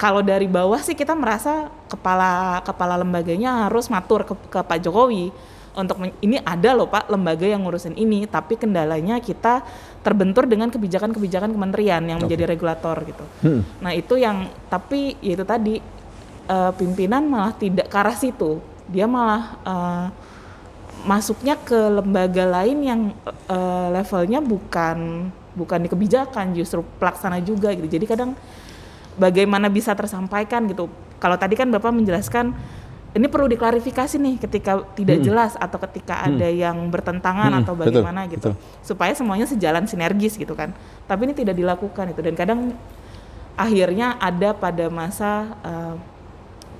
kalau 0.00 0.24
dari 0.24 0.48
bawah 0.50 0.80
sih 0.82 0.96
kita 0.96 1.12
merasa 1.14 1.68
kepala 1.86 2.58
kepala 2.64 2.96
lembaganya 2.96 3.68
harus 3.68 3.86
matur 3.92 4.24
ke, 4.24 4.34
ke 4.48 4.58
Pak 4.64 4.80
Jokowi 4.82 5.30
untuk 5.70 6.02
ini 6.18 6.42
ada 6.42 6.74
loh 6.74 6.90
Pak 6.90 7.06
lembaga 7.06 7.46
yang 7.46 7.62
ngurusin 7.62 7.94
ini 7.94 8.26
tapi 8.26 8.58
kendalanya 8.58 9.22
kita 9.22 9.62
terbentur 10.02 10.50
dengan 10.50 10.66
kebijakan-kebijakan 10.72 11.54
kementerian 11.54 12.02
yang 12.02 12.18
menjadi 12.18 12.50
regulator 12.50 12.96
gitu. 13.06 13.24
Hmm. 13.46 13.62
Nah 13.78 13.92
itu 13.94 14.18
yang 14.18 14.50
tapi 14.66 15.14
ya 15.22 15.38
itu 15.38 15.44
tadi 15.46 15.74
eh, 16.48 16.72
pimpinan 16.74 17.22
malah 17.30 17.54
tidak 17.54 17.86
ke 17.86 17.96
arah 17.96 18.16
situ. 18.16 18.58
Dia 18.90 19.06
malah 19.06 19.42
eh, 19.62 20.06
masuknya 21.06 21.54
ke 21.60 21.78
lembaga 21.78 22.44
lain 22.48 22.78
yang 22.82 23.00
eh, 23.46 23.86
levelnya 23.94 24.42
bukan 24.42 25.30
bukan 25.54 25.78
di 25.82 25.88
kebijakan 25.90 26.56
justru 26.56 26.82
pelaksana 26.98 27.38
juga 27.44 27.70
gitu. 27.76 27.86
Jadi 27.86 28.04
kadang 28.10 28.34
bagaimana 29.20 29.70
bisa 29.70 29.94
tersampaikan 29.94 30.66
gitu. 30.66 30.90
Kalau 31.20 31.36
tadi 31.36 31.54
kan 31.54 31.68
Bapak 31.68 31.92
menjelaskan 31.92 32.56
ini 33.10 33.26
perlu 33.26 33.50
diklarifikasi 33.50 34.22
nih 34.22 34.38
ketika 34.38 34.86
tidak 34.94 35.18
jelas 35.18 35.58
atau 35.58 35.82
ketika 35.82 36.22
ada 36.22 36.46
yang 36.46 36.86
bertentangan 36.94 37.50
Hmm, 37.50 37.60
atau 37.66 37.74
betul, 37.74 38.06
bagaimana 38.06 38.30
gitu. 38.30 38.54
betul. 38.54 38.62
Supaya 38.86 39.10
semuanya 39.18 39.50
sejalan 39.50 39.82
sinergis 39.90 40.38
gitu 40.38 40.54
kan. 40.54 40.70
Tapi 41.10 41.26
ini 41.26 41.34
tidak 41.34 41.58
dilakukan 41.58 42.14
itu. 42.14 42.20
Dan 42.22 42.38
kadang 42.38 42.70
akhirnya 43.58 44.14
ada 44.22 44.54
pada 44.54 44.86
masa 44.86 45.58
eh, 45.66 45.94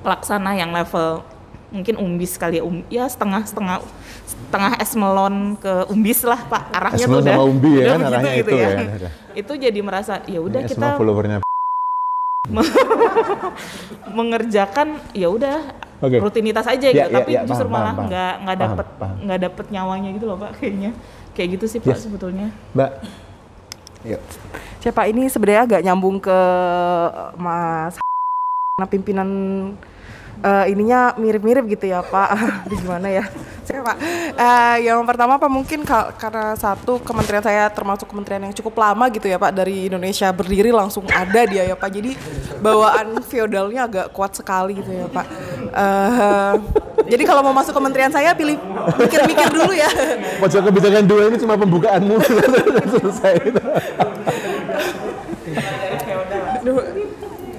pelaksana 0.07 0.55
yang 0.55 0.71
level 0.71 1.27
mungkin 1.71 1.95
umbis 2.03 2.35
kali 2.35 2.59
ya, 2.59 2.65
um, 2.67 2.83
ya 2.91 3.07
setengah 3.07 3.47
setengah 3.47 3.79
setengah 4.27 4.73
es 4.83 4.91
melon 4.99 5.55
ke 5.55 5.87
umbis 5.87 6.23
lah 6.27 6.39
pak. 6.47 6.63
Arahnya 6.75 7.07
Es 7.07 7.11
tuh 7.11 7.23
udah 7.23 7.37
umbi 7.43 7.71
ya 7.79 7.83
udah 7.83 7.91
kan, 7.91 7.99
begitu 7.99 8.11
arahnya 8.11 8.33
gitu 8.35 8.51
itu 8.51 8.55
ya, 8.59 8.69
ya, 8.71 9.11
itu 9.39 9.53
jadi 9.55 9.81
merasa 9.83 10.15
ya 10.27 10.41
udah 10.43 10.61
kita 10.67 10.87
followernya. 10.99 11.39
mengerjakan 14.19 14.99
ya 15.15 15.31
udah 15.31 15.63
Oke. 16.01 16.17
rutinitas 16.17 16.65
aja 16.65 16.81
Ya, 16.83 16.93
gitu 16.97 17.07
ya, 17.07 17.17
tapi 17.21 17.31
ya, 17.33 17.41
justru 17.45 17.69
paham, 17.69 17.77
malah 17.77 17.95
nggak 18.01 18.33
nggak 18.41 18.57
dapet 18.59 18.87
nggak 19.21 19.41
dapet 19.45 19.67
nyawanya 19.69 20.09
gitu 20.13 20.25
loh 20.25 20.37
pak 20.37 20.51
kayaknya 20.57 20.91
kayak 21.33 21.49
gitu 21.55 21.65
sih 21.67 21.79
pak 21.79 21.93
Yes. 21.93 22.03
sebetulnya 22.03 22.49
Mbak. 22.73 22.91
Yuk. 24.03 24.21
Siapa 24.81 25.05
ini 25.07 25.29
sebenarnya 25.29 25.63
agak 25.69 25.81
nyambung 25.85 26.17
ke 26.19 26.39
Mas 27.37 28.01
karena 28.01 28.87
pimpinan 28.89 29.29
eh, 30.41 30.65
ininya 30.69 31.13
mirip-mirip 31.15 31.65
gitu 31.69 31.87
ya 31.87 32.01
Pak. 32.01 32.29
Aduh, 32.67 32.79
gimana 32.79 33.09
ya? 33.09 33.25
Saya 33.63 33.87
Pak. 33.87 33.97
Eh, 34.35 34.77
yang 34.89 34.99
pertama 35.05 35.37
Pak 35.37 35.47
mungkin 35.47 35.85
ka- 35.85 36.11
karena 36.17 36.55
satu 36.55 36.99
kementerian 36.99 37.39
saya 37.39 37.71
termasuk 37.71 38.11
kementerian 38.11 38.43
yang 38.43 38.55
cukup 38.55 38.75
lama 38.77 39.07
gitu 39.09 39.25
ya 39.25 39.39
Pak 39.39 39.53
dari 39.53 39.87
Indonesia 39.87 40.27
berdiri 40.31 40.75
langsung 40.75 41.07
ada 41.07 41.47
dia 41.47 41.63
ya 41.65 41.77
Pak. 41.77 41.91
Jadi 41.91 42.17
bawaan 42.59 43.23
feodalnya 43.23 43.87
agak 43.87 44.07
kuat 44.11 44.35
sekali 44.35 44.81
gitu 44.81 44.91
ya 44.91 45.07
Pak. 45.07 45.27
Eh, 45.71 46.55
jadi 47.07 47.23
kalau 47.23 47.41
mau 47.41 47.55
masuk 47.55 47.71
kementerian 47.71 48.11
saya 48.11 48.35
pilih 48.35 48.59
mikir-mikir 48.99 49.49
dulu 49.51 49.71
ya. 49.71 49.89
Pojok 50.39 50.69
kebijakan 50.69 51.05
dua 51.07 51.23
ini 51.31 51.37
cuma 51.39 51.55
pembukaanmu 51.55 52.17
selesai. 52.99 53.35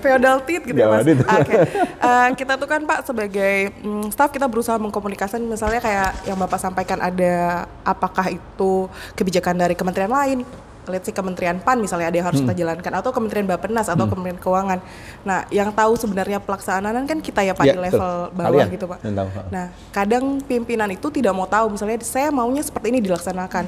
Feodal 0.01 0.41
tit 0.43 0.65
gitu 0.65 0.75
ya 0.75 0.89
mas. 0.89 1.05
Oke, 1.05 1.55
Eh, 2.01 2.29
kita 2.33 2.57
tuh 2.57 2.65
kan 2.65 2.81
pak 2.83 3.05
sebagai 3.05 3.69
mm, 3.85 4.09
staff 4.09 4.33
kita 4.33 4.49
berusaha 4.49 4.75
mengkomunikasikan 4.81 5.45
misalnya 5.45 5.77
kayak 5.77 6.25
yang 6.25 6.37
bapak 6.41 6.57
sampaikan 6.57 6.97
ada 6.97 7.65
apakah 7.85 8.33
itu 8.33 8.89
kebijakan 9.13 9.61
dari 9.61 9.77
kementerian 9.77 10.09
lain, 10.09 10.41
let's 10.87 11.05
say 11.05 11.13
kementerian 11.13 11.59
PAN 11.59 11.77
misalnya 11.77 12.09
ada 12.09 12.17
yang 12.17 12.25
harus 12.25 12.41
Hmm. 12.41 12.49
kita 12.49 12.65
jalankan 12.65 12.93
atau 12.97 13.11
kementerian 13.11 13.45
Bappenas 13.45 13.85
atau 13.85 14.09
kementerian 14.09 14.39
Keuangan. 14.39 14.79
Nah, 15.21 15.45
yang 15.49 15.69
tahu 15.69 15.93
sebenarnya 15.93 16.39
pelaksanaan 16.39 17.05
kan 17.05 17.19
kita 17.19 17.41
ya 17.41 17.53
pak 17.53 17.65
Iya, 17.65 17.73
di 17.75 17.79
level 17.81 17.99
betul. 18.01 18.33
bawah 18.33 18.49
Kalian 18.49 18.67
gitu 18.71 18.85
pak. 18.87 18.97
tahu. 19.03 19.29
Nah, 19.49 19.65
kadang 19.91 20.23
pimpinan 20.41 20.89
itu 20.89 21.07
tidak 21.09 21.33
mau 21.33 21.45
tahu 21.45 21.73
misalnya 21.73 22.01
saya 22.01 22.31
maunya 22.31 22.61
seperti 22.61 22.89
ini 22.89 22.99
dilaksanakan. 22.99 23.65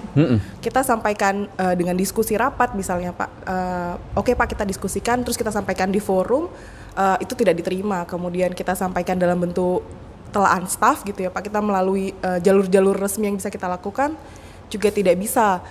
Kita 0.58 0.82
sampaikan 0.82 1.46
eh, 1.54 1.76
dengan 1.76 1.94
diskusi 1.94 2.34
rapat 2.34 2.74
misalnya 2.74 3.12
Pak. 3.12 3.30
eh, 3.46 3.94
Oke 4.16 4.34
Pak 4.34 4.50
kita 4.50 4.64
diskusikan 4.64 5.22
terus 5.22 5.36
kita 5.36 5.50
sampaikan 5.50 5.90
di 5.90 6.00
forum 6.00 6.50
eh, 6.94 7.18
itu 7.20 7.34
tidak 7.34 7.58
diterima. 7.58 8.06
Kemudian 8.06 8.54
kita 8.54 8.74
sampaikan 8.74 9.18
dalam 9.18 9.38
bentuk 9.38 9.84
telaan 10.30 10.66
staff 10.66 11.04
gitu 11.04 11.22
ya 11.22 11.30
Pak. 11.30 11.46
Kita 11.46 11.62
melalui 11.62 12.10
jalur-jalur 12.42 12.98
resmi 12.98 13.30
yang 13.30 13.38
bisa 13.38 13.54
kita 13.54 13.70
lakukan 13.70 14.18
juga 14.66 14.90
tidak 14.90 15.14
bisa. 15.16 15.62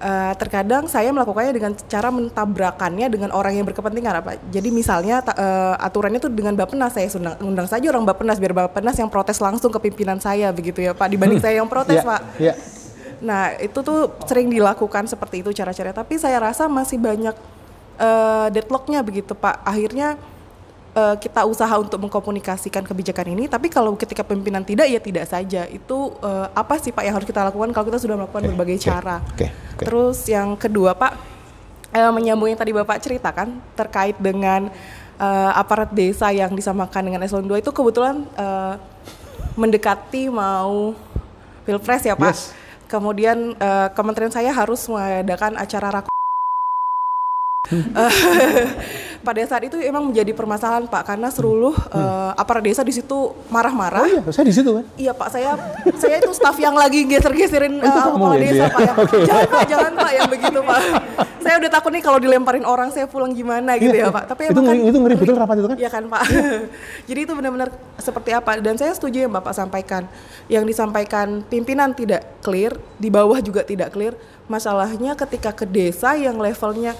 Eh, 0.00 0.32
terkadang 0.40 0.88
saya 0.88 1.12
melakukannya 1.12 1.52
dengan 1.52 1.76
cara 1.76 2.08
mentabrakannya 2.08 3.12
dengan 3.12 3.36
orang 3.36 3.52
yang 3.52 3.68
berkepentingan 3.68 4.24
apa. 4.24 4.40
Jadi 4.48 4.72
misalnya 4.72 5.20
eh, 5.20 5.76
aturannya 5.76 6.16
tuh 6.16 6.32
dengan 6.32 6.56
Bappenas 6.56 6.96
saya 6.96 7.04
undang, 7.12 7.36
undang 7.44 7.68
saja 7.68 7.84
orang 7.92 8.08
Bappenas 8.08 8.40
biar 8.40 8.56
Bappenas 8.56 8.96
yang 8.96 9.12
protes 9.12 9.36
langsung 9.44 9.68
ke 9.68 9.76
pimpinan 9.76 10.16
saya 10.16 10.56
begitu 10.56 10.80
ya 10.80 10.96
Pak 10.96 11.04
dibanding 11.04 11.36
saya 11.44 11.60
yang 11.60 11.68
protes 11.68 12.00
Iya, 12.00 12.08
Pak. 12.08 12.20
Iya. 12.40 12.54
Nah, 13.20 13.52
itu 13.60 13.76
tuh 13.84 14.16
sering 14.24 14.48
dilakukan 14.48 15.04
seperti 15.04 15.44
itu 15.44 15.52
cara-cara, 15.52 15.92
tapi 15.92 16.16
saya 16.16 16.40
rasa 16.40 16.64
masih 16.64 16.96
banyak 16.96 17.36
eh, 18.00 18.46
deadlocknya 18.56 19.04
begitu, 19.04 19.36
Pak. 19.36 19.68
Akhirnya 19.68 20.16
eh, 20.94 21.16
kita 21.18 21.46
usaha 21.46 21.74
untuk 21.78 21.98
mengkomunikasikan 22.02 22.82
kebijakan 22.86 23.34
ini, 23.34 23.46
tapi 23.46 23.70
kalau 23.70 23.94
ketika 23.94 24.26
pimpinan 24.26 24.62
tidak, 24.62 24.86
ya 24.90 25.00
tidak 25.02 25.26
saja. 25.26 25.66
Itu 25.70 26.14
eh, 26.22 26.46
apa 26.50 26.78
sih, 26.78 26.90
Pak, 26.90 27.02
yang 27.06 27.14
harus 27.16 27.28
kita 27.28 27.46
lakukan 27.46 27.70
kalau 27.70 27.86
kita 27.90 27.98
sudah 28.02 28.16
melakukan 28.18 28.42
Oke, 28.44 28.48
berbagai 28.54 28.76
oke, 28.78 28.86
cara? 28.86 29.16
oke, 29.22 29.46
oke. 29.46 29.84
Terus 29.86 30.18
yang 30.26 30.58
kedua, 30.58 30.94
Pak, 30.98 31.12
eh, 31.94 32.10
menyambung 32.10 32.50
yang 32.50 32.58
tadi 32.58 32.72
Bapak 32.74 33.02
ceritakan 33.02 33.58
terkait 33.74 34.16
dengan 34.18 34.70
eh, 35.20 35.52
aparat 35.54 35.90
desa 35.92 36.30
yang 36.32 36.54
disamakan 36.54 37.12
dengan 37.12 37.20
eselon 37.22 37.46
2 37.46 37.60
itu 37.60 37.70
kebetulan 37.70 38.24
eh, 38.38 38.74
mendekati 39.58 40.30
mau 40.30 40.94
pilpres 41.66 42.06
ya 42.06 42.16
Pak. 42.16 42.32
Yes. 42.32 42.56
Kemudian 42.90 43.54
eh, 43.54 43.88
kementerian 43.94 44.32
saya 44.32 44.50
harus 44.50 44.82
mengadakan 44.90 45.54
acara 45.60 45.88
raku. 46.00 46.10
Pada 49.20 49.42
saat 49.44 49.68
itu 49.68 49.76
emang 49.84 50.08
menjadi 50.08 50.32
permasalahan 50.32 50.88
Pak 50.88 51.12
karena 51.12 51.28
seluruh 51.28 51.76
eh, 51.92 52.30
aparat 52.34 52.64
desa 52.64 52.80
di 52.80 52.88
situ 52.88 53.36
marah-marah. 53.52 54.00
Oh 54.00 54.08
iya, 54.08 54.20
saya 54.32 54.48
di 54.48 54.54
situ 54.56 54.70
kan. 54.72 54.84
Iya 54.96 55.12
Pak, 55.12 55.28
saya 55.28 55.50
saya 56.00 56.24
itu 56.24 56.32
staf 56.32 56.56
yang 56.56 56.72
lagi 56.72 57.04
geser-geserin 57.04 57.78
Oh, 57.78 57.84
uh, 57.84 58.16
kepala 58.16 58.34
ya, 58.34 58.40
desa 58.40 58.64
dia? 58.64 58.72
Pak. 58.72 58.80
Ya. 58.80 58.92
Oke. 59.04 59.16
Jangan 59.28 59.44
Pak, 59.46 59.62
jangan 59.68 59.92
Pak 59.92 60.10
yang 60.16 60.28
begitu 60.32 60.58
Pak. 60.64 60.80
saya 61.40 61.54
udah 61.56 61.70
takut 61.72 61.90
nih 61.92 62.02
kalau 62.04 62.18
dilemparin 62.20 62.64
orang 62.64 62.88
saya 62.92 63.08
pulang 63.08 63.32
gimana 63.36 63.76
gitu 63.76 63.92
ya 63.92 64.08
Pak. 64.08 64.24
Tapi 64.32 64.42
itu 64.50 64.60
ngeri, 64.60 64.80
kan- 64.80 64.88
itu 64.88 64.98
ngeri 64.98 65.14
betul 65.20 65.34
rapat 65.36 65.56
itu 65.60 65.68
kan? 65.68 65.76
Iya 65.76 65.90
kan 65.92 66.04
Pak. 66.08 66.22
Jadi 67.12 67.20
itu 67.28 67.32
benar-benar 67.36 67.68
seperti 68.00 68.30
apa 68.32 68.50
dan 68.56 68.74
saya 68.80 68.92
setuju 68.96 69.28
yang 69.28 69.32
Bapak 69.36 69.52
sampaikan. 69.52 70.08
Yang 70.48 70.64
disampaikan 70.74 71.44
pimpinan 71.44 71.92
tidak 71.92 72.24
clear, 72.40 72.72
di 72.96 73.12
bawah 73.12 73.36
juga 73.44 73.62
tidak 73.62 73.92
clear. 73.92 74.16
Masalahnya 74.48 75.12
ketika 75.14 75.52
ke 75.52 75.68
desa 75.68 76.16
yang 76.16 76.40
levelnya 76.40 76.96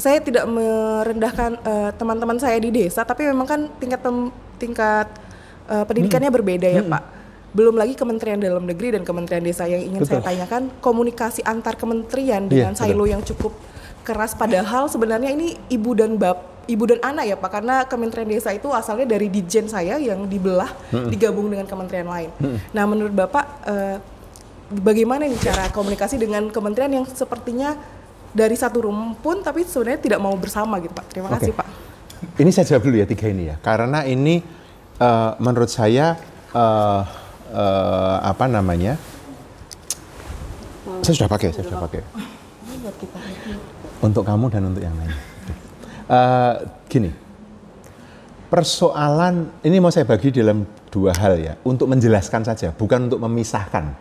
saya 0.00 0.18
tidak 0.18 0.48
merendahkan 0.48 1.60
eh, 1.60 1.90
teman-teman 1.94 2.36
saya 2.36 2.56
di 2.56 2.72
desa, 2.72 3.04
tapi 3.04 3.28
memang 3.28 3.44
kan 3.44 3.60
tingkat 3.76 4.00
pem- 4.00 4.32
tingkat 4.56 5.06
eh, 5.68 5.84
pendidikannya 5.84 6.28
Hmm. 6.28 6.38
berbeda 6.40 6.66
ya 6.66 6.82
Pak. 6.82 7.02
Belum 7.50 7.74
lagi 7.74 7.92
Kementerian 7.92 8.38
Dalam 8.38 8.62
Negeri 8.62 8.94
dan 8.94 9.02
Kementerian 9.02 9.42
Desa 9.42 9.66
yang 9.66 9.82
ingin 9.82 10.02
saya 10.02 10.22
Betul. 10.22 10.28
tanyakan 10.30 10.62
komunikasi 10.78 11.42
antar 11.42 11.74
kementerian 11.74 12.46
Iya, 12.46 12.50
dengan 12.50 12.72
betul. 12.72 12.86
silo 12.86 13.04
yang 13.04 13.22
cukup 13.22 13.52
keras 14.00 14.32
padahal 14.32 14.86
sebenarnya 14.86 15.28
ini 15.28 15.58
ibu 15.68 15.92
dan 15.92 16.14
bap 16.14 16.46
ibu 16.64 16.86
dan 16.86 17.02
anak 17.02 17.26
ya 17.26 17.34
Pak 17.34 17.50
karena 17.50 17.82
Kementerian 17.84 18.30
Desa 18.30 18.48
itu 18.50 18.70
asalnya 18.70 19.02
dari 19.04 19.26
Dijen 19.26 19.66
saya 19.66 19.98
yang 19.98 20.24
dibelah 20.24 20.70
digabung 21.10 21.50
dengan 21.50 21.66
kementerian 21.66 22.06
lain. 22.06 22.30
Nah, 22.70 22.84
menurut 22.86 23.10
Bapak 23.10 23.44
eh, 23.66 23.96
bagaimana 24.70 25.26
nih 25.26 25.34
cara 25.36 25.66
komunikasi 25.68 26.16
dengan 26.16 26.46
kementerian 26.48 26.92
yang 26.92 27.04
sepertinya 27.04 27.74
dari 28.30 28.54
satu 28.54 28.86
rumpun 28.86 29.42
tapi 29.42 29.66
sebenarnya 29.66 30.00
tidak 30.00 30.20
mau 30.22 30.34
bersama 30.38 30.78
gitu 30.78 30.94
Pak. 30.94 31.06
Terima 31.10 31.28
Oke. 31.30 31.34
kasih 31.42 31.52
Pak. 31.54 31.66
Ini 32.36 32.50
saya 32.52 32.66
jawab 32.76 32.84
dulu 32.84 32.96
ya 33.00 33.06
tiga 33.08 33.26
ini 33.32 33.48
ya, 33.48 33.56
karena 33.58 34.04
ini 34.04 34.44
eh, 35.00 35.30
menurut 35.40 35.72
saya 35.72 36.20
eh, 36.52 37.02
eh, 37.52 38.16
apa 38.22 38.44
namanya? 38.46 39.00
Saya 41.00 41.14
sudah 41.16 41.30
pakai, 41.32 41.48
saya 41.48 41.64
sudah 41.64 41.80
pakai. 41.80 42.00
Untuk 44.04 44.24
kamu 44.24 44.52
dan 44.52 44.68
untuk 44.68 44.84
yang 44.84 44.92
lain. 45.00 45.12
Eh, 46.10 46.54
gini, 46.92 47.10
persoalan 48.52 49.62
ini 49.64 49.76
mau 49.80 49.88
saya 49.88 50.04
bagi 50.04 50.28
dalam 50.28 50.68
dua 50.92 51.16
hal 51.16 51.40
ya, 51.40 51.54
untuk 51.64 51.88
menjelaskan 51.88 52.44
saja, 52.44 52.68
bukan 52.74 53.08
untuk 53.08 53.22
memisahkan. 53.22 53.96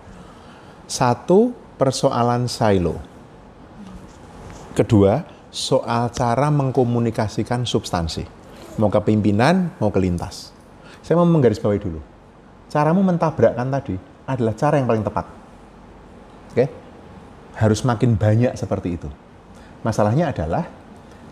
Satu, 0.89 1.55
persoalan 1.79 2.51
silo. 2.51 2.99
Kedua, 4.77 5.25
soal 5.49 6.13
cara 6.13 6.53
mengkomunikasikan 6.53 7.65
substansi. 7.65 8.23
Mau 8.77 8.87
ke 8.87 9.01
pimpinan, 9.01 9.73
mau 9.81 9.89
ke 9.89 9.99
lintas. 9.99 10.53
Saya 11.01 11.19
mau 11.19 11.27
menggarisbawahi 11.27 11.81
dulu. 11.81 11.99
Caramu 12.69 13.01
mentabrakkan 13.01 13.65
tadi 13.65 13.97
adalah 14.29 14.53
cara 14.53 14.77
yang 14.77 14.85
paling 14.85 15.01
tepat. 15.01 15.25
Oke? 16.53 16.65
Harus 17.57 17.81
makin 17.81 18.13
banyak 18.13 18.53
seperti 18.53 18.95
itu. 18.95 19.09
Masalahnya 19.81 20.29
adalah 20.29 20.69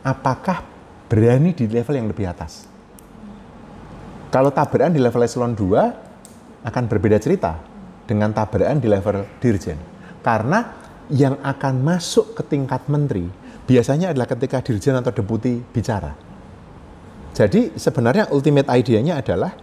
apakah 0.02 0.66
berani 1.06 1.54
di 1.54 1.70
level 1.70 1.94
yang 1.94 2.10
lebih 2.10 2.26
atas? 2.26 2.66
Kalau 4.34 4.52
tabrakan 4.52 4.92
di 4.92 5.00
level 5.00 5.24
eselon 5.24 5.56
2 5.56 6.66
akan 6.68 6.84
berbeda 6.90 7.22
cerita 7.22 7.56
dengan 8.04 8.34
tabrakan 8.34 8.82
di 8.82 8.88
level 8.92 9.24
dirjen. 9.40 9.80
Karena 10.20 10.87
yang 11.14 11.40
akan 11.40 11.84
masuk 11.84 12.36
ke 12.36 12.44
tingkat 12.44 12.84
menteri 12.92 13.28
biasanya 13.68 14.16
adalah 14.16 14.28
ketika 14.28 14.64
dirjen 14.64 14.96
atau 14.96 15.12
deputi 15.12 15.60
bicara. 15.60 16.16
Jadi 17.36 17.78
sebenarnya 17.78 18.34
ultimate 18.34 18.66
idenya 18.74 19.20
adalah 19.22 19.54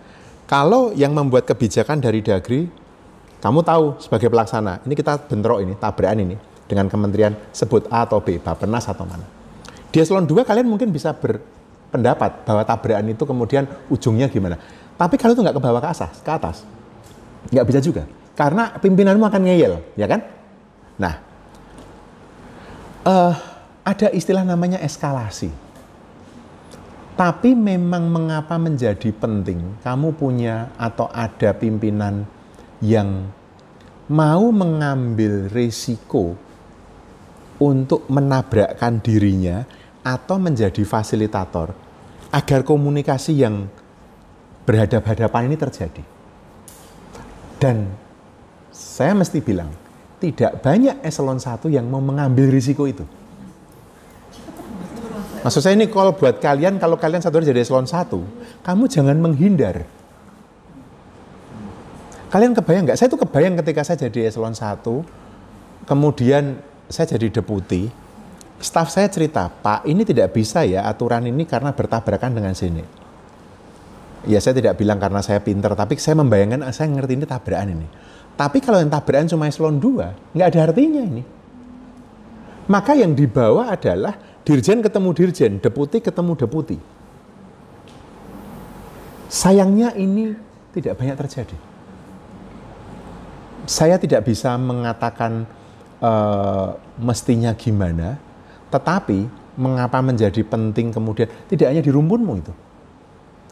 kalau 0.44 0.92
yang 0.92 1.16
membuat 1.16 1.48
kebijakan 1.48 1.98
dari 1.98 2.20
Dagri, 2.20 2.68
kamu 3.40 3.60
tahu 3.64 3.98
sebagai 3.98 4.28
pelaksana, 4.28 4.84
ini 4.84 4.94
kita 4.94 5.16
bentrok 5.24 5.64
ini, 5.64 5.72
tabrakan 5.74 6.20
ini 6.20 6.36
dengan 6.68 6.86
kementerian 6.86 7.32
sebut 7.50 7.88
A 7.88 8.04
atau 8.04 8.20
B, 8.20 8.38
Bapenas 8.38 8.86
atau 8.86 9.08
mana. 9.08 9.24
Di 9.88 10.04
eselon 10.04 10.28
2 10.28 10.44
kalian 10.44 10.68
mungkin 10.68 10.92
bisa 10.92 11.16
berpendapat 11.16 12.44
bahwa 12.46 12.62
tabrakan 12.62 13.10
itu 13.10 13.24
kemudian 13.24 13.64
ujungnya 13.88 14.28
gimana. 14.28 14.60
Tapi 14.94 15.18
kalau 15.18 15.34
itu 15.34 15.42
nggak 15.42 15.56
ke 15.58 15.62
bawah 15.64 15.80
ke 15.82 15.88
atas, 15.90 16.22
ke 16.22 16.30
atas, 16.30 16.56
nggak 17.50 17.66
bisa 17.66 17.80
juga. 17.82 18.06
Karena 18.38 18.70
pimpinanmu 18.78 19.24
akan 19.26 19.42
ngeyel, 19.50 19.82
ya 19.98 20.06
kan? 20.06 20.22
Nah, 20.98 21.33
eh, 23.04 23.34
ada 23.84 24.08
istilah 24.10 24.42
namanya 24.42 24.80
eskalasi. 24.80 25.52
Tapi 27.14 27.54
memang 27.54 28.10
mengapa 28.10 28.58
menjadi 28.58 29.14
penting 29.14 29.78
kamu 29.86 30.18
punya 30.18 30.74
atau 30.74 31.06
ada 31.14 31.54
pimpinan 31.54 32.26
yang 32.82 33.30
mau 34.10 34.50
mengambil 34.50 35.46
risiko 35.46 36.34
untuk 37.62 38.10
menabrakkan 38.10 38.98
dirinya 38.98 39.62
atau 40.02 40.42
menjadi 40.42 40.82
fasilitator 40.82 41.70
agar 42.34 42.60
komunikasi 42.66 43.46
yang 43.46 43.70
berhadap-hadapan 44.66 45.46
ini 45.46 45.56
terjadi. 45.56 46.02
Dan 47.62 47.94
saya 48.74 49.14
mesti 49.14 49.38
bilang, 49.38 49.70
tidak 50.24 50.64
banyak 50.64 51.04
eselon 51.04 51.36
1 51.36 51.68
yang 51.68 51.84
mau 51.84 52.00
mengambil 52.00 52.48
risiko 52.48 52.88
itu. 52.88 53.04
Maksud 55.44 55.60
saya 55.60 55.76
ini 55.76 55.92
kalau 55.92 56.16
buat 56.16 56.40
kalian, 56.40 56.80
kalau 56.80 56.96
kalian 56.96 57.20
satu 57.20 57.36
hari 57.36 57.52
jadi 57.52 57.60
eselon 57.60 57.84
1, 57.84 58.08
kamu 58.64 58.84
jangan 58.88 59.16
menghindar. 59.20 59.84
Kalian 62.32 62.56
kebayang 62.56 62.88
nggak? 62.88 62.96
Saya 62.96 63.12
tuh 63.12 63.20
kebayang 63.20 63.60
ketika 63.60 63.84
saya 63.84 64.08
jadi 64.08 64.32
eselon 64.32 64.56
1, 64.56 64.80
kemudian 65.84 66.56
saya 66.88 67.12
jadi 67.12 67.28
deputi, 67.28 67.92
staf 68.56 68.88
saya 68.88 69.12
cerita, 69.12 69.52
Pak 69.52 69.84
ini 69.84 70.08
tidak 70.08 70.32
bisa 70.32 70.64
ya 70.64 70.88
aturan 70.88 71.28
ini 71.28 71.44
karena 71.44 71.76
bertabrakan 71.76 72.32
dengan 72.32 72.56
sini. 72.56 72.80
Ya 74.24 74.40
saya 74.40 74.56
tidak 74.56 74.80
bilang 74.80 74.96
karena 74.96 75.20
saya 75.20 75.44
pinter, 75.44 75.76
tapi 75.76 76.00
saya 76.00 76.16
membayangkan 76.24 76.64
ah, 76.64 76.72
saya 76.72 76.88
ngerti 76.88 77.20
ini 77.20 77.28
tabrakan 77.28 77.76
ini. 77.76 77.88
Tapi 78.34 78.58
kalau 78.58 78.82
yang 78.82 78.90
tabrakan 78.90 79.30
cuma 79.30 79.46
eselon 79.46 79.78
2, 79.78 80.34
nggak 80.34 80.48
ada 80.50 80.60
artinya 80.70 81.02
ini. 81.06 81.22
Maka 82.66 82.98
yang 82.98 83.14
dibawa 83.14 83.70
adalah 83.70 84.18
dirjen 84.42 84.82
ketemu 84.82 85.10
dirjen, 85.14 85.52
deputi 85.62 86.02
ketemu 86.02 86.32
deputi. 86.34 86.76
Sayangnya 89.30 89.94
ini 89.94 90.34
tidak 90.74 90.98
banyak 90.98 91.16
terjadi. 91.16 91.56
Saya 93.64 93.96
tidak 93.96 94.26
bisa 94.26 94.58
mengatakan 94.58 95.46
eh, 96.02 96.68
mestinya 96.98 97.54
gimana, 97.54 98.18
tetapi 98.68 99.44
mengapa 99.54 100.02
menjadi 100.02 100.42
penting 100.42 100.90
kemudian 100.90 101.30
tidak 101.46 101.70
hanya 101.70 101.82
di 101.84 101.90
rumpunmu 101.94 102.34
itu. 102.42 102.52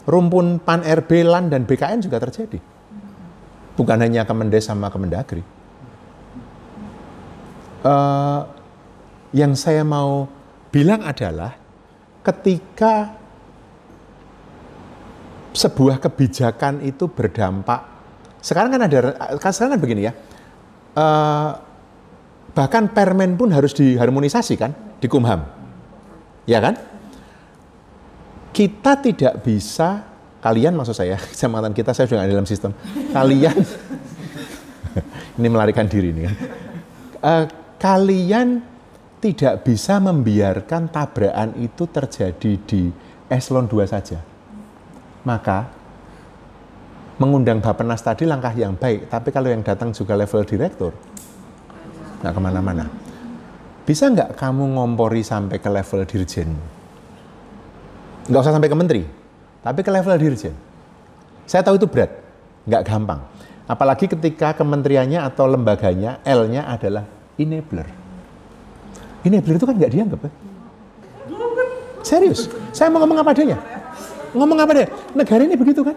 Rumpun 0.03 0.59
PAN 0.59 0.83
RB, 0.83 1.23
LAN, 1.23 1.47
dan 1.47 1.63
BKN 1.63 2.03
juga 2.03 2.19
terjadi. 2.19 2.72
Bukan 3.73 3.97
hanya 3.97 4.21
Kemendes 4.23 4.69
sama 4.69 4.93
Kemendagri. 4.93 5.41
Eh, 7.83 8.41
yang 9.35 9.57
saya 9.59 9.83
mau 9.83 10.29
bilang 10.71 11.03
adalah 11.03 11.51
ketika 12.23 13.11
sebuah 15.53 15.99
kebijakan 15.99 16.81
itu 16.81 17.11
berdampak 17.11 17.83
sekarang 18.39 18.73
kan 18.73 18.81
ada 18.87 18.97
sekarang 19.37 19.77
kan 19.77 19.81
begini 19.83 20.07
ya 20.07 20.13
eh, 20.95 21.51
bahkan 22.55 22.87
permen 22.87 23.35
pun 23.35 23.51
harus 23.51 23.75
diharmonisasi 23.75 24.55
kan 24.55 24.71
di 25.03 25.11
Kumham 25.11 25.43
ya 26.47 26.63
kan 26.63 26.79
kita 28.55 29.01
tidak 29.03 29.43
bisa 29.43 30.12
kalian 30.43 30.75
maksud 30.75 30.93
saya 30.93 31.15
kecamatan 31.31 31.71
kita 31.71 31.95
saya 31.95 32.05
sudah 32.05 32.19
nggak 32.21 32.31
dalam 32.35 32.47
sistem 32.47 32.75
kalian 33.15 33.57
ini 35.39 35.47
melarikan 35.47 35.87
diri 35.87 36.11
ini 36.11 36.21
kan 36.27 36.35
Eh, 37.23 37.45
kalian 37.79 38.59
tidak 39.23 39.63
bisa 39.63 39.95
membiarkan 40.03 40.91
tabrakan 40.91 41.55
itu 41.55 41.87
terjadi 41.87 42.51
di 42.67 42.91
eselon 43.31 43.63
2 43.63 43.87
saja. 43.87 44.19
Maka 45.23 45.71
mengundang 47.15 47.63
Bapenas 47.63 48.03
tadi 48.03 48.27
langkah 48.27 48.51
yang 48.51 48.75
baik, 48.75 49.07
tapi 49.07 49.31
kalau 49.31 49.47
yang 49.47 49.63
datang 49.63 49.95
juga 49.95 50.19
level 50.19 50.43
direktur, 50.43 50.91
nggak 52.19 52.33
ke 52.35 52.41
mana-mana. 52.43 52.91
Bisa 53.87 54.11
nggak 54.11 54.35
kamu 54.35 54.75
ngompori 54.75 55.23
sampai 55.23 55.63
ke 55.63 55.69
level 55.71 56.03
dirjen? 56.03 56.51
Nggak 58.27 58.41
usah 58.43 58.51
sampai 58.51 58.67
ke 58.67 58.75
menteri, 58.75 59.03
tapi 59.63 59.79
ke 59.79 59.89
level 59.89 60.15
dirjen. 60.19 60.53
Saya 61.47 61.63
tahu 61.63 61.79
itu 61.79 61.87
berat, 61.87 62.11
nggak 62.67 62.83
gampang. 62.83 63.19
Apalagi 63.63 64.11
ketika 64.11 64.51
kementeriannya 64.51 65.23
atau 65.23 65.47
lembaganya, 65.47 66.19
L-nya 66.27 66.67
adalah 66.67 67.07
enabler. 67.39 67.87
Enabler 69.23 69.55
itu 69.55 69.65
kan 69.65 69.75
nggak 69.79 69.91
dianggap 69.95 70.19
ya? 70.27 70.31
Serius, 72.03 72.51
saya 72.75 72.91
mau 72.91 72.99
ngomong 72.99 73.23
apa 73.23 73.31
adanya. 73.31 73.57
Ngomong 74.35 74.59
apa 74.59 74.71
deh? 74.75 74.87
Negara 75.15 75.41
ini 75.47 75.55
begitu 75.55 75.79
kan? 75.87 75.95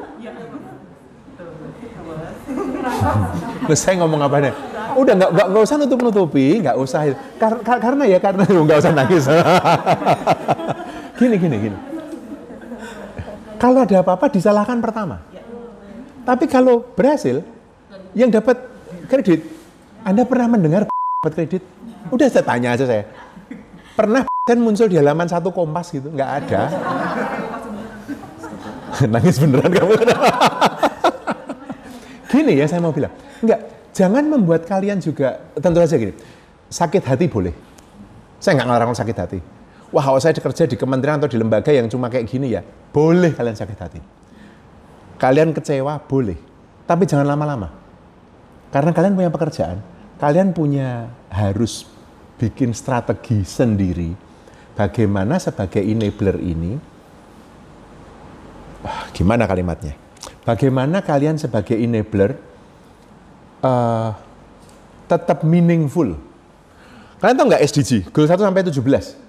Loh, 3.66 3.74
saya 3.74 3.98
ngomong 3.98 4.22
apa 4.22 4.37
deh? 4.38 4.55
Udah 4.94 5.12
nggak 5.18 5.31
nggak 5.35 5.62
usah 5.66 5.76
nutup 5.83 5.98
nutupi, 6.07 6.62
nggak 6.62 6.76
usah. 6.79 7.11
Kar- 7.42 7.61
kar- 7.66 7.83
karena 7.83 8.05
ya 8.07 8.18
karena 8.22 8.46
nggak 8.64 8.79
usah 8.79 8.92
nangis. 8.94 9.26
gini 11.18 11.35
gini 11.35 11.57
gini. 11.66 11.95
Kalau 13.57 13.81
ada 13.83 14.05
apa-apa 14.05 14.29
disalahkan 14.29 14.79
pertama. 14.85 15.25
Tapi 16.27 16.45
kalau 16.51 16.83
berhasil, 16.83 17.40
yang 18.12 18.29
dapat 18.29 18.59
kredit, 19.07 19.47
Anda 20.03 20.27
pernah 20.27 20.59
mendengar 20.59 20.81
dapat 20.90 21.33
kredit? 21.33 21.62
Udah 22.11 22.27
saya 22.29 22.45
tanya 22.45 22.75
aja 22.75 22.85
saya. 22.85 23.05
Pernah 23.97 24.27
kan 24.27 24.59
muncul 24.61 24.87
di 24.90 24.99
halaman 24.99 25.27
satu 25.27 25.55
kompas 25.55 25.90
gitu? 25.95 26.12
Nggak 26.12 26.31
ada. 26.45 26.61
Nangis 29.12 29.38
beneran 29.38 29.71
kamu. 29.73 29.92
gini 32.31 32.53
ya 32.62 32.66
saya 32.71 32.81
mau 32.85 32.95
bilang. 32.95 33.11
Enggak, 33.42 33.61
jangan 33.90 34.25
membuat 34.29 34.62
kalian 34.64 35.03
juga, 35.03 35.40
tentu 35.59 35.83
saja 35.83 35.97
gini, 35.99 36.14
sakit 36.71 37.03
hati 37.03 37.27
boleh. 37.27 37.55
Saya 38.38 38.61
nggak 38.61 38.69
ngelarang 38.69 38.95
sakit 38.95 39.16
hati. 39.16 39.38
Wah, 39.96 40.04
kalau 40.04 40.20
saya 40.20 40.37
kerja 40.37 40.68
di 40.68 40.76
kementerian 40.76 41.16
atau 41.16 41.24
di 41.24 41.40
lembaga 41.40 41.72
yang 41.72 41.88
cuma 41.88 42.12
kayak 42.12 42.28
gini 42.28 42.52
ya, 42.52 42.61
boleh 42.92 43.32
kalian 43.32 43.56
sakit 43.56 43.78
hati. 43.80 44.00
Kalian 45.16 45.56
kecewa, 45.56 45.96
boleh. 46.04 46.37
Tapi 46.85 47.09
jangan 47.09 47.24
lama-lama. 47.24 47.72
Karena 48.68 48.92
kalian 48.92 49.16
punya 49.16 49.32
pekerjaan, 49.32 49.80
kalian 50.20 50.52
punya 50.52 51.09
harus 51.32 51.88
bikin 52.37 52.76
strategi 52.76 53.40
sendiri 53.40 54.12
bagaimana 54.76 55.40
sebagai 55.40 55.80
enabler 55.80 56.37
ini 56.44 56.76
wah, 58.85 59.09
gimana 59.16 59.48
kalimatnya? 59.48 59.96
Bagaimana 60.44 61.00
kalian 61.00 61.40
sebagai 61.40 61.72
enabler 61.72 62.37
eh, 63.64 64.11
tetap 65.09 65.40
meaningful? 65.40 66.20
Kalian 67.16 67.37
tahu 67.40 67.46
nggak 67.48 67.64
SDG? 67.64 68.12
Goal 68.12 68.28
1 68.28 68.37
sampai 68.44 68.61
17. 68.61 69.26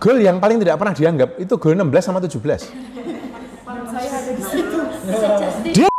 Goal 0.00 0.24
yang 0.24 0.40
paling 0.40 0.56
tidak 0.64 0.80
pernah 0.80 0.96
dianggap 0.96 1.36
itu 1.36 1.60
goal 1.60 1.76
16 1.76 2.00
sama 2.00 2.24
17. 2.24 2.40
Dia 5.76 5.92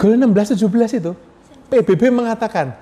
Goal 0.00 0.16
16 0.16 0.56
17 0.56 1.04
itu 1.04 1.12
PBB 1.68 2.08
mengatakan 2.08 2.72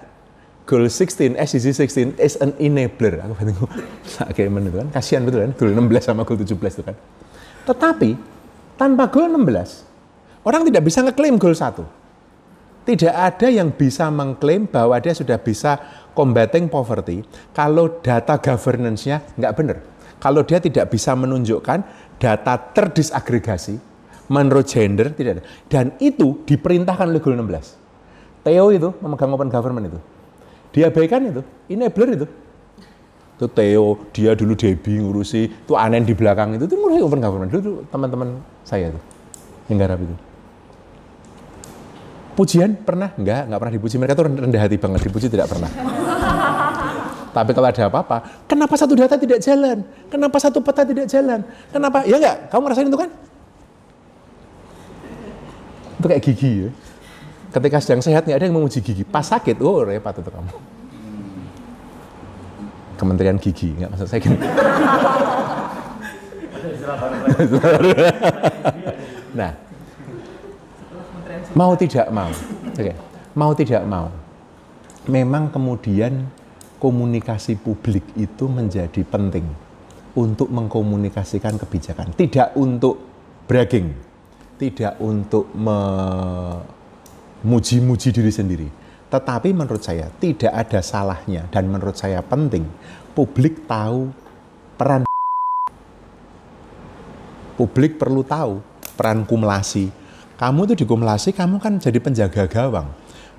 goal 0.62 0.86
16 0.86 1.34
SDG 1.34 1.74
16 1.74 2.22
is 2.22 2.38
an 2.38 2.54
enabler. 2.62 3.26
Aku 3.26 3.34
bingung. 3.42 3.66
Kayak 4.30 4.46
itu 4.46 4.78
kan 4.78 4.88
kasihan 4.94 5.26
betul 5.26 5.42
kan 5.42 5.58
goal 5.58 5.74
16 5.74 6.06
sama 6.06 6.22
goal 6.22 6.38
17 6.38 6.54
itu 6.54 6.86
kan. 6.86 6.94
Tetapi 7.66 8.14
tanpa 8.78 9.10
goal 9.10 9.26
16 9.26 10.46
orang 10.46 10.62
tidak 10.70 10.86
bisa 10.86 11.02
ngeklaim 11.02 11.34
goal 11.34 11.58
1. 11.58 11.99
Tidak 12.90 13.14
ada 13.14 13.46
yang 13.46 13.70
bisa 13.70 14.10
mengklaim 14.10 14.66
bahwa 14.66 14.98
dia 14.98 15.14
sudah 15.14 15.38
bisa 15.38 15.78
combating 16.10 16.66
poverty 16.66 17.22
kalau 17.54 18.02
data 18.02 18.34
governance-nya 18.42 19.22
nggak 19.38 19.54
benar. 19.54 19.78
Kalau 20.18 20.42
dia 20.42 20.58
tidak 20.58 20.90
bisa 20.90 21.14
menunjukkan 21.14 21.86
data 22.18 22.58
terdisagregasi 22.58 23.78
menurut 24.26 24.66
gender 24.66 25.14
tidak 25.14 25.38
ada. 25.38 25.44
Dan 25.70 25.94
itu 26.02 26.42
diperintahkan 26.42 27.14
oleh 27.14 27.22
Goal 27.22 27.38
16. 27.38 28.42
Theo 28.42 28.74
itu 28.74 28.90
memegang 28.98 29.38
open 29.38 29.46
government 29.54 29.86
itu. 29.86 29.98
Diabaikan 30.74 31.30
itu, 31.30 31.46
enabler 31.70 32.18
itu. 32.18 32.26
Itu 33.38 33.46
Theo, 33.54 34.10
dia 34.10 34.34
dulu 34.34 34.58
Debi 34.58 34.98
ngurusi, 34.98 35.46
itu 35.46 35.72
Anen 35.78 36.02
di 36.02 36.18
belakang 36.18 36.58
itu, 36.58 36.66
itu 36.66 36.74
ngurusi 36.74 37.00
open 37.06 37.22
government. 37.22 37.50
Dulu 37.54 37.86
teman-teman 37.86 38.42
saya 38.66 38.90
itu, 38.90 39.00
yang 39.70 39.78
garap 39.78 40.02
itu. 40.02 40.29
Pujian 42.40 42.72
pernah? 42.72 43.12
Enggak, 43.20 43.52
enggak 43.52 43.60
pernah 43.60 43.74
dipuji. 43.76 44.00
Mereka 44.00 44.16
tuh 44.16 44.24
rendah 44.32 44.60
hati 44.64 44.80
banget, 44.80 45.04
dipuji 45.04 45.28
tidak 45.28 45.52
pernah. 45.52 45.68
Tapi 47.36 47.52
kalau 47.52 47.68
ada 47.68 47.84
apa-apa, 47.92 48.48
kenapa 48.48 48.80
satu 48.80 48.96
data 48.96 49.20
tidak 49.20 49.44
jalan? 49.44 49.84
Kenapa 50.08 50.40
satu 50.40 50.64
peta 50.64 50.88
tidak 50.88 51.04
jalan? 51.04 51.44
Kenapa? 51.68 52.00
Ya 52.08 52.16
enggak, 52.16 52.48
kamu 52.48 52.60
ngerasain 52.64 52.88
itu 52.88 52.96
kan? 52.96 53.12
Itu 56.00 56.06
kayak 56.08 56.22
gigi 56.24 56.64
ya. 56.64 56.72
Ketika 57.52 57.76
sedang 57.84 58.00
sehat 58.00 58.24
nggak 58.24 58.40
ada 58.40 58.48
yang 58.48 58.56
memuji 58.56 58.80
gigi. 58.80 59.04
Pas 59.04 59.28
sakit, 59.28 59.60
oh 59.60 59.84
repot 59.84 60.16
itu 60.16 60.32
kamu. 60.32 60.48
Kementerian 62.96 63.36
Gigi, 63.36 63.76
nggak 63.76 63.92
maksud 63.92 64.08
saya 64.08 64.20
gini. 64.24 64.40
nah, 69.36 69.52
mau 71.54 71.74
tidak 71.74 72.10
mau, 72.14 72.30
oke, 72.70 72.94
mau 73.34 73.54
tidak 73.54 73.84
mau, 73.86 74.10
memang 75.10 75.50
kemudian 75.50 76.26
komunikasi 76.78 77.56
publik 77.58 78.04
itu 78.16 78.48
menjadi 78.48 79.04
penting 79.04 79.44
untuk 80.14 80.50
mengkomunikasikan 80.50 81.58
kebijakan, 81.58 82.12
tidak 82.14 82.52
untuk 82.58 82.98
bragging, 83.50 83.94
tidak 84.58 84.96
untuk 85.02 85.46
memuji-muji 85.54 88.12
diri 88.14 88.32
sendiri. 88.32 88.70
Tetapi 89.10 89.50
menurut 89.50 89.82
saya 89.82 90.06
tidak 90.22 90.54
ada 90.54 90.78
salahnya 90.78 91.50
dan 91.50 91.66
menurut 91.66 91.98
saya 91.98 92.22
penting 92.22 92.62
publik 93.10 93.66
tahu 93.66 94.14
peran 94.78 95.02
publik 97.58 97.98
perlu 97.98 98.22
tahu 98.22 98.62
peran 98.94 99.26
kumulasi. 99.26 99.90
Kamu 100.40 100.64
itu 100.64 100.74
di 100.80 100.84
kumulasi, 100.88 101.36
kamu 101.36 101.60
kan 101.60 101.76
jadi 101.76 102.00
penjaga 102.00 102.48
gawang. 102.48 102.88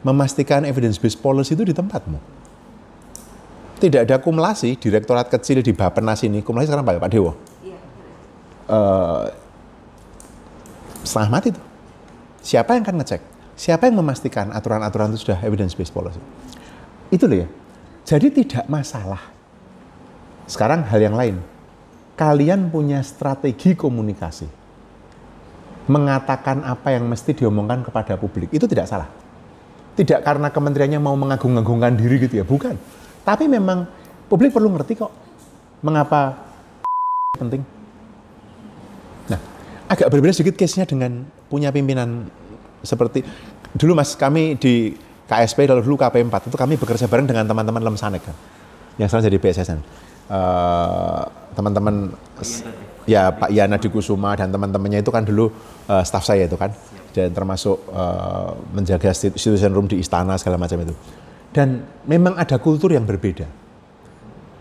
Memastikan 0.05 0.61
evidence 0.69 1.01
based 1.01 1.17
policy 1.17 1.57
itu 1.57 1.65
di 1.65 1.73
tempatmu. 1.73 2.21
Tidak 3.81 4.05
ada 4.05 4.21
kumulasi, 4.21 4.77
direktorat 4.77 5.25
kecil 5.33 5.65
di 5.65 5.73
Bapenas 5.73 6.21
ini, 6.21 6.45
kumulasi 6.45 6.69
sekarang 6.69 6.85
Pak, 6.85 7.01
Pak 7.01 7.09
Dewo. 7.09 7.33
Eh, 8.69 9.25
setengah 11.01 11.29
mati 11.33 11.49
itu. 11.49 11.61
Siapa 12.45 12.77
yang 12.77 12.85
akan 12.85 13.01
ngecek? 13.01 13.21
Siapa 13.57 13.89
yang 13.89 13.97
memastikan 13.97 14.53
aturan-aturan 14.53 15.09
itu 15.17 15.25
sudah 15.25 15.41
evidence 15.41 15.73
based 15.73 15.93
policy? 15.93 16.21
Itu 17.09 17.25
loh 17.25 17.45
ya. 17.45 17.47
Jadi 18.05 18.29
tidak 18.45 18.69
masalah. 18.69 19.33
Sekarang 20.45 20.85
hal 20.85 21.01
yang 21.01 21.17
lain. 21.17 21.41
Kalian 22.13 22.69
punya 22.69 23.01
strategi 23.01 23.73
komunikasi. 23.73 24.60
Mengatakan 25.89 26.61
apa 26.65 26.93
yang 26.93 27.09
mesti 27.09 27.33
diomongkan 27.33 27.81
kepada 27.81 28.17
publik. 28.19 28.53
Itu 28.53 28.69
tidak 28.69 28.85
salah. 28.89 29.09
Tidak 29.97 30.21
karena 30.21 30.53
kementeriannya 30.53 31.01
mau 31.01 31.17
mengagung-agungkan 31.17 31.97
diri 31.97 32.21
gitu 32.21 32.41
ya, 32.41 32.45
bukan. 32.45 32.77
Tapi 33.21 33.45
memang 33.49 33.85
publik 34.29 34.53
perlu 34.53 34.71
ngerti 34.71 34.97
kok 34.97 35.11
mengapa 35.81 36.37
penting. 37.41 37.61
Nah, 39.27 39.39
agak 39.89 40.07
berbeda 40.09 40.31
sedikit 40.31 40.55
case-nya 40.57 40.87
dengan 40.87 41.25
punya 41.49 41.73
pimpinan 41.73 42.29
seperti 42.81 43.21
dulu 43.75 43.93
Mas 43.97 44.17
kami 44.17 44.57
di 44.57 44.95
KSP 45.31 45.63
kalau 45.63 45.79
dulu 45.79 45.95
KP4 45.95 46.51
itu 46.51 46.57
kami 46.59 46.75
bekerja 46.75 47.07
bareng 47.07 47.23
dengan 47.23 47.47
teman-teman 47.47 47.81
Lemsanek 47.87 48.23
kan. 48.27 48.35
Yang 48.99 49.15
sekarang 49.15 49.25
jadi 49.31 49.37
BSSN. 49.39 49.79
Eh, 50.31 51.23
teman-teman 51.55 52.11
ya 53.09 53.33
Pak 53.33 53.49
Yana 53.49 53.81
di 53.81 53.89
Kusuma 53.89 54.37
dan 54.37 54.53
teman-temannya 54.53 55.01
itu 55.01 55.11
kan 55.13 55.25
dulu 55.25 55.49
eh, 55.89 56.03
staff 56.05 56.25
saya 56.25 56.45
itu 56.45 56.57
kan 56.57 56.73
dan 57.11 57.31
termasuk 57.33 57.77
eh, 57.91 58.51
menjaga 58.71 59.11
institution 59.11 59.71
room 59.73 59.87
di 59.89 59.99
istana 59.99 60.37
segala 60.37 60.61
macam 60.61 60.79
itu. 60.81 60.95
Dan 61.51 61.83
memang 62.07 62.39
ada 62.39 62.55
kultur 62.55 62.95
yang 62.95 63.03
berbeda. 63.03 63.43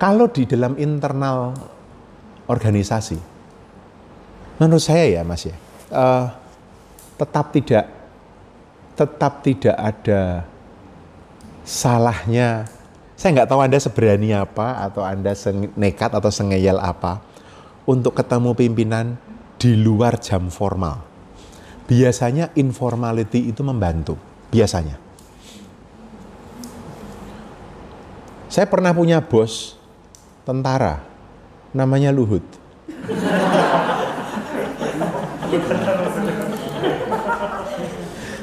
Kalau 0.01 0.27
di 0.27 0.49
dalam 0.49 0.75
internal 0.81 1.55
organisasi, 2.51 3.21
menurut 4.59 4.83
saya 4.83 5.21
ya 5.21 5.23
Mas 5.23 5.47
ya, 5.47 5.57
eh, 5.93 6.27
tetap 7.21 7.53
tidak 7.55 7.85
tetap 8.99 9.33
tidak 9.45 9.77
ada 9.77 10.45
salahnya. 11.63 12.67
Saya 13.15 13.37
nggak 13.37 13.49
tahu 13.53 13.61
Anda 13.61 13.77
seberani 13.77 14.33
apa 14.33 14.81
atau 14.89 15.05
Anda 15.05 15.37
nekat 15.77 16.17
atau 16.17 16.33
sengeyel 16.33 16.81
apa 16.81 17.30
untuk 17.91 18.15
ketemu 18.15 18.55
pimpinan 18.55 19.19
di 19.59 19.75
luar 19.75 20.23
jam 20.23 20.47
formal. 20.47 21.03
Biasanya 21.91 22.55
informality 22.55 23.51
itu 23.51 23.67
membantu, 23.67 24.15
biasanya. 24.55 24.95
Saya 28.47 28.71
pernah 28.71 28.95
punya 28.95 29.19
bos 29.19 29.75
tentara, 30.47 31.03
namanya 31.75 32.15
Luhut. 32.15 32.47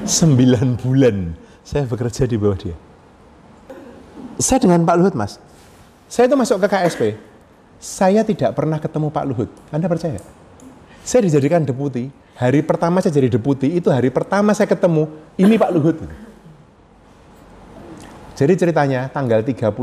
Sembilan 0.07 0.75
bulan 0.79 1.35
saya 1.63 1.87
bekerja 1.87 2.27
di 2.27 2.35
bawah 2.35 2.59
dia. 2.59 2.75
Saya 4.39 4.59
dengan 4.59 4.83
Pak 4.83 4.95
Luhut, 4.99 5.15
Mas. 5.15 5.39
Saya 6.07 6.31
itu 6.31 6.35
masuk 6.39 6.63
ke 6.63 6.67
KSP. 6.71 7.26
Saya 7.77 8.25
tidak 8.25 8.57
pernah 8.57 8.81
ketemu 8.81 9.07
Pak 9.13 9.25
Luhut. 9.29 9.49
Anda 9.69 9.85
percaya? 9.85 10.21
Saya 11.07 11.23
dijadikan 11.23 11.63
deputi 11.63 12.09
Hari 12.37 12.61
pertama 12.61 13.01
saya 13.01 13.17
jadi 13.17 13.33
deputi, 13.33 13.65
itu 13.73 13.89
hari 13.89 14.13
pertama 14.13 14.53
saya 14.53 14.69
ketemu, 14.69 15.09
ini 15.41 15.57
Pak 15.57 15.73
Luhut. 15.73 15.97
Jadi 18.37 18.53
ceritanya 18.53 19.09
tanggal 19.09 19.41
31 19.41 19.73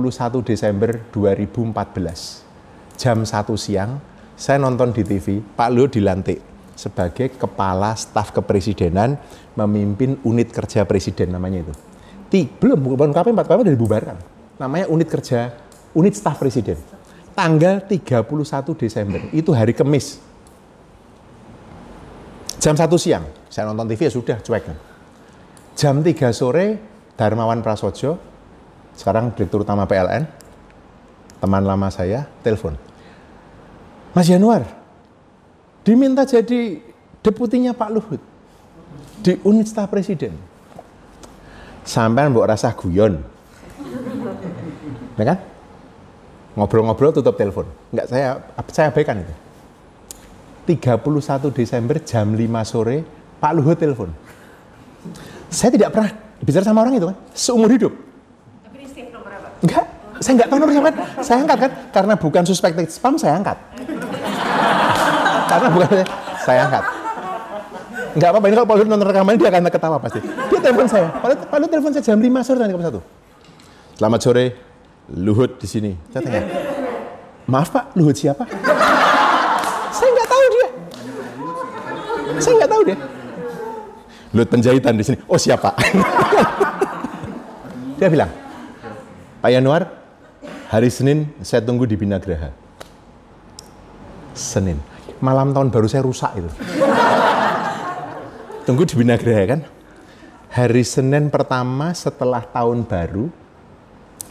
Desember 0.47 1.03
2014, 1.11 2.95
jam 2.95 3.27
1 3.27 3.59
siang, 3.59 3.99
saya 4.39 4.63
nonton 4.63 4.95
di 4.95 5.03
TV, 5.03 5.43
Pak 5.43 5.69
Luhut 5.75 5.91
dilantik 5.91 6.39
sebagai 6.79 7.35
kepala 7.35 7.99
staf 7.99 8.31
kepresidenan 8.31 9.19
memimpin 9.59 10.23
unit 10.23 10.55
kerja 10.55 10.87
presiden 10.87 11.35
namanya 11.35 11.67
itu. 11.67 11.75
Ti, 12.31 12.47
belum, 12.55 12.95
bukan 12.95 13.11
KP 13.11 13.35
4 13.35 13.51
KP 13.51 13.59
udah 13.67 13.75
dibubarkan. 13.75 14.17
Namanya 14.63 14.87
unit 14.87 15.11
kerja, 15.11 15.51
unit 15.91 16.15
staf 16.15 16.39
presiden. 16.39 16.79
Tanggal 17.35 17.83
31 17.83 18.31
Desember, 18.79 19.21
itu 19.35 19.51
hari 19.51 19.75
Kamis. 19.75 20.23
Jam 22.63 22.79
1 22.79 22.87
siang, 22.95 23.27
saya 23.51 23.67
nonton 23.67 23.91
TV 23.91 24.07
ya 24.07 24.13
sudah, 24.15 24.39
cuek. 24.39 24.71
Jam 25.75 25.99
3 25.99 26.31
sore, 26.31 26.79
Darmawan 27.19 27.59
Prasojo, 27.59 28.17
sekarang 28.95 29.35
Direktur 29.35 29.67
Utama 29.67 29.85
PLN, 29.91 30.31
teman 31.43 31.63
lama 31.67 31.91
saya, 31.91 32.31
telepon. 32.47 32.79
Mas 34.15 34.31
Januar, 34.31 34.63
diminta 35.83 36.23
jadi 36.23 36.79
deputinya 37.19 37.75
Pak 37.75 37.91
Luhut 37.91 38.23
di 39.27 39.35
unit 39.43 39.67
staf 39.67 39.91
presiden. 39.91 40.39
Sampai 41.85 42.31
mbok 42.31 42.49
rasa 42.49 42.73
guyon. 42.73 43.21
Ya 45.19 45.25
kan? 45.35 45.39
Ngobrol-ngobrol 46.55 47.11
tutup 47.11 47.35
telepon. 47.35 47.67
Enggak 47.91 48.07
saya 48.11 48.39
saya 48.71 48.87
abaikan 48.95 49.23
itu. 49.23 49.35
31 50.65 51.53
Desember 51.53 51.97
jam 52.01 52.33
5 52.33 52.41
sore 52.65 53.05
Pak 53.43 53.53
Luhut 53.53 53.77
telepon. 53.77 54.09
Saya 55.53 55.71
tidak 55.75 55.93
pernah 55.93 56.11
bicara 56.41 56.65
sama 56.65 56.81
orang 56.87 56.97
itu 56.97 57.07
kan, 57.13 57.17
seumur 57.37 57.69
hidup. 57.69 57.93
Tapi 58.65 58.77
di 58.81 58.87
save 58.89 59.13
nomor 59.13 59.29
apa? 59.29 59.49
Enggak, 59.61 59.85
saya 60.25 60.33
enggak 60.41 60.49
tahu 60.49 60.59
nomor 60.59 60.73
siapa. 60.73 60.91
Saya 61.21 61.37
angkat 61.45 61.59
kan, 61.61 61.71
karena 61.93 62.15
bukan 62.17 62.43
suspected 62.49 62.87
spam 62.89 63.15
saya 63.21 63.37
angkat. 63.37 63.59
karena 65.51 65.69
bukan 65.69 65.89
saya 66.41 66.61
angkat. 66.65 66.85
Enggak 68.15 68.29
apa-apa, 68.31 68.47
ini 68.47 68.55
kalau 68.57 68.69
Pak 68.71 68.77
Luhut 68.79 68.89
nonton 68.89 69.07
rekaman 69.11 69.35
dia 69.37 69.49
akan 69.51 69.63
ketawa 69.69 69.97
pasti. 70.01 70.21
Dia 70.23 70.61
telepon 70.63 70.87
saya, 70.89 71.07
Pak 71.13 71.27
Luhut, 71.29 71.41
Pak 71.51 71.57
Luhut 71.61 71.71
telepon 71.71 71.91
saya 71.93 72.05
jam 72.07 72.19
5 72.19 72.47
sore 72.47 72.59
tadi 72.63 72.73
satu. 72.73 73.01
Selamat 73.95 74.21
sore, 74.25 74.45
Luhut 75.13 75.61
di 75.61 75.69
sini. 75.69 75.93
Saya 76.09 76.25
tanya, 76.25 76.43
maaf 77.45 77.69
Pak, 77.69 77.93
Luhut 78.01 78.17
siapa? 78.17 78.49
saya 79.93 80.09
nggak 80.17 80.29
tahu 80.33 80.45
dia. 80.49 80.69
Saya 82.41 82.53
nggak 82.57 82.71
tahu 82.73 82.83
dia. 82.89 82.99
Luhut 84.33 84.49
penjahitan 84.49 84.97
di 84.97 85.05
sini. 85.05 85.21
Oh 85.29 85.37
siapa? 85.37 85.77
dia 88.01 88.09
bilang, 88.09 88.33
Pak 89.45 89.51
Yanuar, 89.53 89.93
hari 90.73 90.89
Senin 90.89 91.29
saya 91.45 91.61
tunggu 91.61 91.85
di 91.85 92.01
Binagraha. 92.01 92.49
Senin. 94.33 94.81
Malam 95.21 95.53
tahun 95.53 95.69
baru 95.69 95.87
saya 95.87 96.01
rusak 96.01 96.33
itu. 96.41 96.49
tunggu 98.65 98.89
di 98.89 98.97
Binagraha 98.97 99.45
kan. 99.53 99.61
Hari 100.49 100.81
Senin 100.81 101.29
pertama 101.29 101.93
setelah 101.93 102.41
tahun 102.41 102.89
baru, 102.89 103.44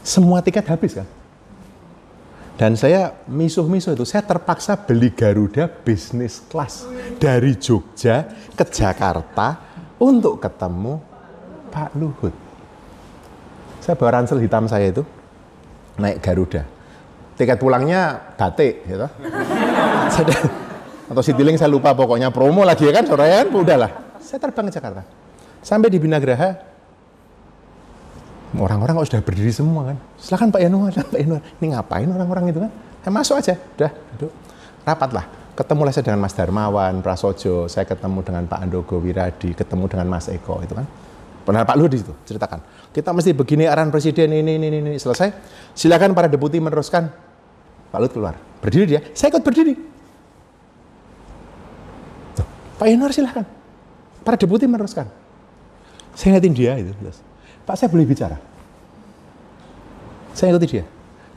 semua 0.03 0.43
tiket 0.43 0.67
habis 0.67 0.99
kan. 0.99 1.07
Dan 2.53 2.77
saya 2.77 3.17
misuh-misuh 3.25 3.97
itu, 3.97 4.05
saya 4.05 4.21
terpaksa 4.21 4.77
beli 4.77 5.09
Garuda 5.09 5.65
bisnis 5.65 6.37
kelas 6.45 6.85
dari 7.17 7.57
Jogja 7.57 8.29
ke 8.53 8.61
Jakarta 8.69 9.57
untuk 9.97 10.37
ketemu 10.37 11.01
Pak 11.73 11.97
Luhut. 11.97 12.35
Saya 13.81 13.97
bawa 13.97 14.21
ransel 14.21 14.37
hitam 14.37 14.69
saya 14.69 14.93
itu, 14.93 15.01
naik 15.97 16.21
Garuda. 16.21 16.61
Tiket 17.33 17.57
pulangnya 17.57 18.21
batik, 18.37 18.85
gitu. 18.85 19.09
Atau 21.09 21.23
Citylink 21.25 21.57
saya 21.57 21.73
lupa 21.73 21.97
pokoknya 21.97 22.29
promo 22.29 22.61
lagi 22.61 22.85
ya 22.85 22.93
kan, 22.93 23.09
sore 23.09 23.25
kan, 23.33 23.49
udahlah. 23.49 24.21
Saya 24.21 24.37
terbang 24.37 24.69
ke 24.69 24.77
Jakarta. 24.77 25.01
Sampai 25.65 25.89
di 25.89 25.97
Binagraha, 25.97 26.72
orang-orang 28.57 28.93
kok 29.01 29.07
sudah 29.09 29.21
berdiri 29.25 29.51
semua 29.53 29.81
kan. 29.93 29.97
Silakan 30.21 30.47
Pak 30.53 30.61
Yanuar, 30.61 30.91
Pak 31.13 31.19
Yanuar. 31.19 31.41
Ini 31.57 31.65
ngapain 31.73 32.07
orang-orang 32.09 32.43
itu 32.53 32.59
kan? 32.61 32.71
Ya, 33.03 33.09
masuk 33.09 33.35
aja, 33.41 33.55
udah 33.57 33.91
duduk. 34.15 34.31
Rapat 34.83 35.09
lah. 35.11 35.25
Ketemulah 35.53 35.93
saya 35.93 36.09
dengan 36.09 36.21
Mas 36.25 36.33
Darmawan, 36.33 37.05
Prasojo, 37.05 37.69
saya 37.69 37.85
ketemu 37.85 38.25
dengan 38.25 38.49
Pak 38.49 38.57
Andogo 38.57 38.97
Wiradi, 38.97 39.53
ketemu 39.53 39.85
dengan 39.85 40.09
Mas 40.09 40.25
Eko 40.25 40.57
itu 40.65 40.73
kan. 40.73 40.85
Benar 41.43 41.67
Pak 41.67 41.75
Luhut 41.77 41.93
di 41.93 42.01
situ, 42.01 42.13
ceritakan. 42.25 42.89
Kita 42.89 43.13
mesti 43.13 43.35
begini 43.35 43.69
arahan 43.69 43.93
presiden 43.93 44.33
ini, 44.33 44.57
ini, 44.57 44.67
ini. 44.71 44.91
Selesai, 44.97 45.29
silakan 45.77 46.17
para 46.17 46.25
deputi 46.25 46.57
meneruskan. 46.57 47.05
Pak 47.93 47.99
Luhut 48.01 48.13
keluar. 48.17 48.33
Berdiri 48.65 48.97
dia, 48.97 48.99
saya 49.13 49.29
ikut 49.29 49.43
berdiri. 49.45 49.77
Tuh, 52.33 52.47
Pak 52.81 52.87
Yanuar 52.89 53.13
silakan. 53.13 53.45
Para 54.25 54.39
deputi 54.39 54.65
meneruskan. 54.65 55.05
Saya 56.17 56.33
ingatin 56.33 56.53
dia 56.55 56.73
itu. 56.81 56.95
Pak 57.63 57.75
saya 57.79 57.87
boleh 57.87 58.03
bicara. 58.03 58.37
Saya 60.35 60.51
ikuti 60.51 60.77
dia, 60.77 60.85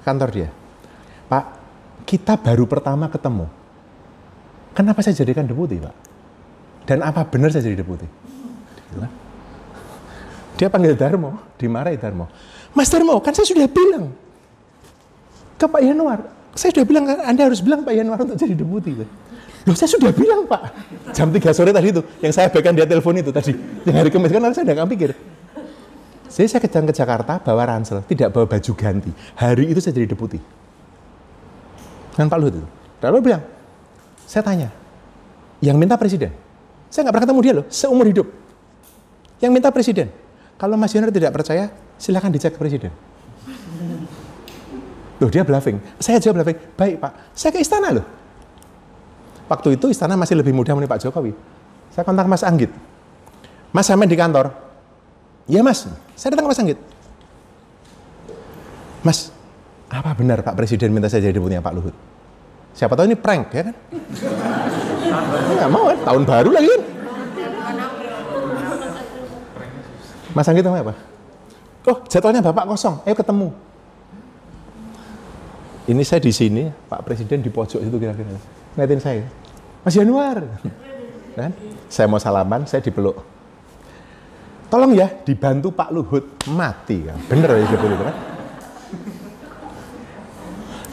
kantor 0.02 0.28
dia. 0.32 0.48
Pak, 1.30 1.44
kita 2.08 2.34
baru 2.40 2.64
pertama 2.64 3.06
ketemu. 3.12 3.46
Kenapa 4.72 5.04
saya 5.04 5.14
jadikan 5.16 5.46
deputi, 5.46 5.78
Pak? 5.78 5.94
Dan 6.86 7.02
apa 7.02 7.26
benar 7.26 7.52
saya 7.52 7.66
jadi 7.66 7.82
deputi? 7.82 8.06
Dia 10.56 10.72
panggil 10.72 10.96
Darmo, 10.96 11.36
dimarahi 11.60 12.00
Darmo. 12.00 12.26
Mas 12.72 12.88
Darmo, 12.88 13.20
kan 13.20 13.36
saya 13.36 13.44
sudah 13.44 13.68
bilang 13.68 14.10
ke 15.60 15.66
Pak 15.68 15.82
Yanuar. 15.84 16.20
Saya 16.56 16.72
sudah 16.72 16.88
bilang, 16.88 17.04
Anda 17.04 17.52
harus 17.52 17.60
bilang 17.60 17.84
Pak 17.84 17.92
Yanuar 17.92 18.18
untuk 18.24 18.40
jadi 18.40 18.56
deputi. 18.56 18.96
Loh 19.66 19.76
saya 19.76 19.92
sudah 19.92 20.08
bilang 20.16 20.48
Pak. 20.48 20.62
Jam 21.12 21.28
3 21.28 21.52
sore 21.52 21.76
tadi 21.76 21.92
itu, 21.92 22.00
yang 22.24 22.32
saya 22.32 22.48
berikan 22.48 22.72
dia 22.72 22.88
telepon 22.88 23.12
itu 23.20 23.28
tadi. 23.28 23.52
Yang 23.84 23.96
hari 24.00 24.08
Kamis 24.08 24.30
kan 24.32 24.40
saya 24.56 24.64
udah 24.64 24.74
nggak 24.80 24.90
pikir. 24.96 25.10
Saya 26.26 26.58
kejar 26.60 26.82
ke 26.84 26.92
Jakarta 26.92 27.38
bawa 27.38 27.62
ransel, 27.70 28.02
tidak 28.04 28.34
bawa 28.34 28.50
baju 28.50 28.72
ganti. 28.74 29.10
Hari 29.38 29.70
itu 29.70 29.78
saya 29.78 29.94
jadi 29.94 30.10
deputi. 30.10 30.38
Dengan 32.12 32.28
Pak 32.32 32.38
Luhut 32.40 32.54
itu. 32.58 32.68
Lalu 33.04 33.16
bilang, 33.30 33.42
saya 34.24 34.42
tanya, 34.42 34.68
yang 35.62 35.76
minta 35.76 35.94
presiden? 35.94 36.32
Saya 36.90 37.06
nggak 37.06 37.14
pernah 37.14 37.26
ketemu 37.28 37.40
dia 37.44 37.54
loh, 37.54 37.66
seumur 37.68 38.06
hidup. 38.08 38.26
Yang 39.38 39.52
minta 39.52 39.68
presiden. 39.68 40.08
Kalau 40.56 40.80
Mas 40.80 40.96
Yoner 40.96 41.12
tidak 41.12 41.30
percaya, 41.36 41.68
silahkan 42.00 42.32
dicek 42.32 42.56
ke 42.56 42.58
presiden. 42.58 42.92
Loh 45.16 45.28
dia 45.32 45.44
bluffing. 45.44 45.80
Saya 46.00 46.20
jawab 46.20 46.40
bluffing. 46.40 46.58
Baik 46.76 47.00
Pak, 47.00 47.12
saya 47.32 47.52
ke 47.52 47.60
istana 47.60 47.92
loh. 47.92 48.06
Waktu 49.46 49.78
itu 49.78 49.88
istana 49.92 50.18
masih 50.18 50.36
lebih 50.36 50.52
mudah 50.52 50.74
menurut 50.74 50.90
Pak 50.90 51.06
Jokowi. 51.06 51.32
Saya 51.94 52.02
kontak 52.02 52.26
Mas 52.26 52.42
Anggit. 52.42 52.72
Mas 53.70 53.86
sampai 53.86 54.10
di 54.10 54.18
kantor. 54.18 54.65
Ya 55.46 55.62
mas, 55.62 55.86
saya 56.18 56.34
datang 56.34 56.50
ke 56.50 56.50
Mas 56.50 56.58
Anggit. 56.58 56.78
Mas, 59.06 59.18
apa 59.86 60.10
benar 60.18 60.42
Pak 60.42 60.58
Presiden 60.58 60.90
minta 60.90 61.06
saya 61.06 61.22
jadi 61.22 61.38
deputinya 61.38 61.62
Pak 61.62 61.74
Luhut? 61.78 61.94
Siapa 62.74 62.98
tahu 62.98 63.06
ini 63.06 63.14
prank 63.14 63.54
ya 63.54 63.70
kan? 63.70 63.74
Nggak 65.54 65.70
mau 65.70 65.86
kan, 65.86 65.98
tahun 66.02 66.22
baru 66.26 66.50
lagi 66.50 66.66
kan? 66.66 66.82
Mas 70.34 70.48
Anggit 70.50 70.66
namanya 70.66 70.90
apa? 70.90 70.94
Oh, 71.86 72.02
jadwalnya 72.10 72.42
Bapak 72.42 72.66
kosong, 72.66 72.98
ayo 73.06 73.14
ketemu. 73.14 73.48
Ini 75.86 76.02
saya 76.02 76.18
di 76.18 76.34
sini, 76.34 76.66
Pak 76.90 77.06
Presiden 77.06 77.46
di 77.46 77.50
pojok 77.54 77.78
itu 77.78 77.96
kira-kira. 78.02 78.34
Ngeliatin 78.74 78.98
saya, 78.98 79.22
Mas 79.86 79.94
Januar. 79.94 80.42
Kan? 81.38 81.54
Saya 81.86 82.10
mau 82.10 82.18
salaman, 82.18 82.66
saya 82.66 82.82
dipeluk. 82.82 83.35
Tolong 84.66 84.92
ya, 84.98 85.06
dibantu 85.22 85.70
Pak 85.70 85.88
Luhut. 85.94 86.24
Mati 86.50 87.06
kan. 87.06 87.18
Bener 87.30 87.48
ya 87.54 87.62
itu 87.62 87.76
kan? 87.78 88.16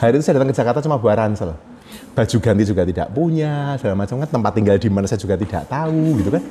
Hari 0.03 0.19
itu 0.19 0.23
saya 0.27 0.35
datang 0.37 0.51
ke 0.51 0.57
Jakarta 0.57 0.79
cuma 0.83 0.99
buat 0.99 1.15
ransel. 1.15 1.55
Baju 2.13 2.37
ganti 2.37 2.63
juga 2.67 2.85
tidak 2.85 3.07
punya, 3.09 3.73
segala 3.79 4.05
macam 4.05 4.19
kan. 4.21 4.29
Tempat 4.29 4.51
tinggal 4.53 4.75
di 4.77 4.89
mana 4.91 5.07
saya 5.09 5.17
juga 5.17 5.39
tidak 5.39 5.65
tahu 5.65 6.21
gitu 6.21 6.29
kan. 6.29 6.43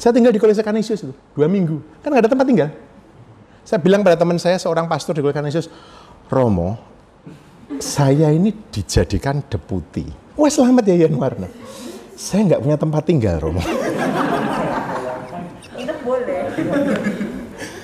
Saya 0.00 0.10
tinggal 0.10 0.34
di 0.34 0.40
Kolese 0.42 0.66
Kanisius 0.66 1.06
itu, 1.06 1.14
dua 1.36 1.46
minggu. 1.46 1.78
Kan 2.02 2.10
nggak 2.10 2.26
ada 2.26 2.30
tempat 2.32 2.46
tinggal. 2.48 2.68
Saya 3.62 3.78
bilang 3.78 4.02
pada 4.02 4.18
teman 4.18 4.34
saya, 4.42 4.58
seorang 4.58 4.90
pastor 4.90 5.14
di 5.14 5.22
Kolese 5.22 5.38
Kanisius, 5.38 5.66
Romo, 6.26 6.74
saya 7.78 8.34
ini 8.34 8.50
dijadikan 8.50 9.44
deputi. 9.46 10.02
Wah 10.34 10.50
selamat 10.50 10.88
ya 10.90 11.06
Yanuar. 11.06 11.38
Nah, 11.38 11.52
saya 12.18 12.48
nggak 12.50 12.60
punya 12.64 12.76
tempat 12.80 13.02
tinggal, 13.06 13.36
Romo. 13.38 13.62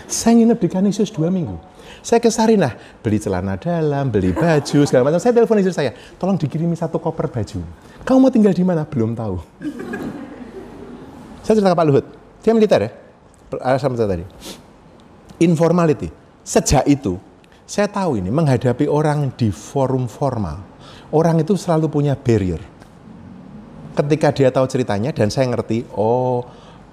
Saya 0.09 0.41
nginep 0.41 0.59
di 0.59 0.69
Kanisius 0.73 1.13
dua 1.13 1.29
minggu. 1.29 1.57
Saya 2.01 2.23
ke 2.23 2.33
Sarinah, 2.33 2.73
beli 3.05 3.21
celana 3.21 3.59
dalam, 3.61 4.09
beli 4.09 4.33
baju, 4.33 4.87
segala 4.89 5.05
macam. 5.05 5.21
Saya 5.21 5.37
telepon 5.37 5.61
istri 5.61 5.75
saya, 5.75 5.93
tolong 6.17 6.41
dikirimi 6.41 6.73
satu 6.73 6.97
koper 6.97 7.29
baju. 7.29 7.61
Kamu 8.07 8.19
mau 8.23 8.33
tinggal 8.33 8.57
di 8.57 8.65
mana? 8.65 8.89
Belum 8.89 9.13
tahu. 9.13 9.37
Saya 11.45 11.59
cerita 11.59 11.75
ke 11.75 11.77
Pak 11.77 11.87
Luhut, 11.89 12.07
dia 12.41 12.53
militer 12.57 12.81
ya, 12.89 12.91
sama 13.77 13.99
tadi. 13.99 14.25
Informality. 15.45 16.09
Sejak 16.41 16.89
itu, 16.89 17.21
saya 17.69 17.91
tahu 17.91 18.17
ini 18.17 18.33
menghadapi 18.33 18.89
orang 18.89 19.29
di 19.37 19.53
forum 19.53 20.09
formal, 20.09 20.65
orang 21.13 21.45
itu 21.45 21.53
selalu 21.59 21.93
punya 21.93 22.17
barrier. 22.17 22.63
Ketika 23.93 24.33
dia 24.33 24.49
tahu 24.49 24.65
ceritanya 24.71 25.13
dan 25.13 25.29
saya 25.29 25.51
ngerti, 25.53 25.85
oh 25.93 26.47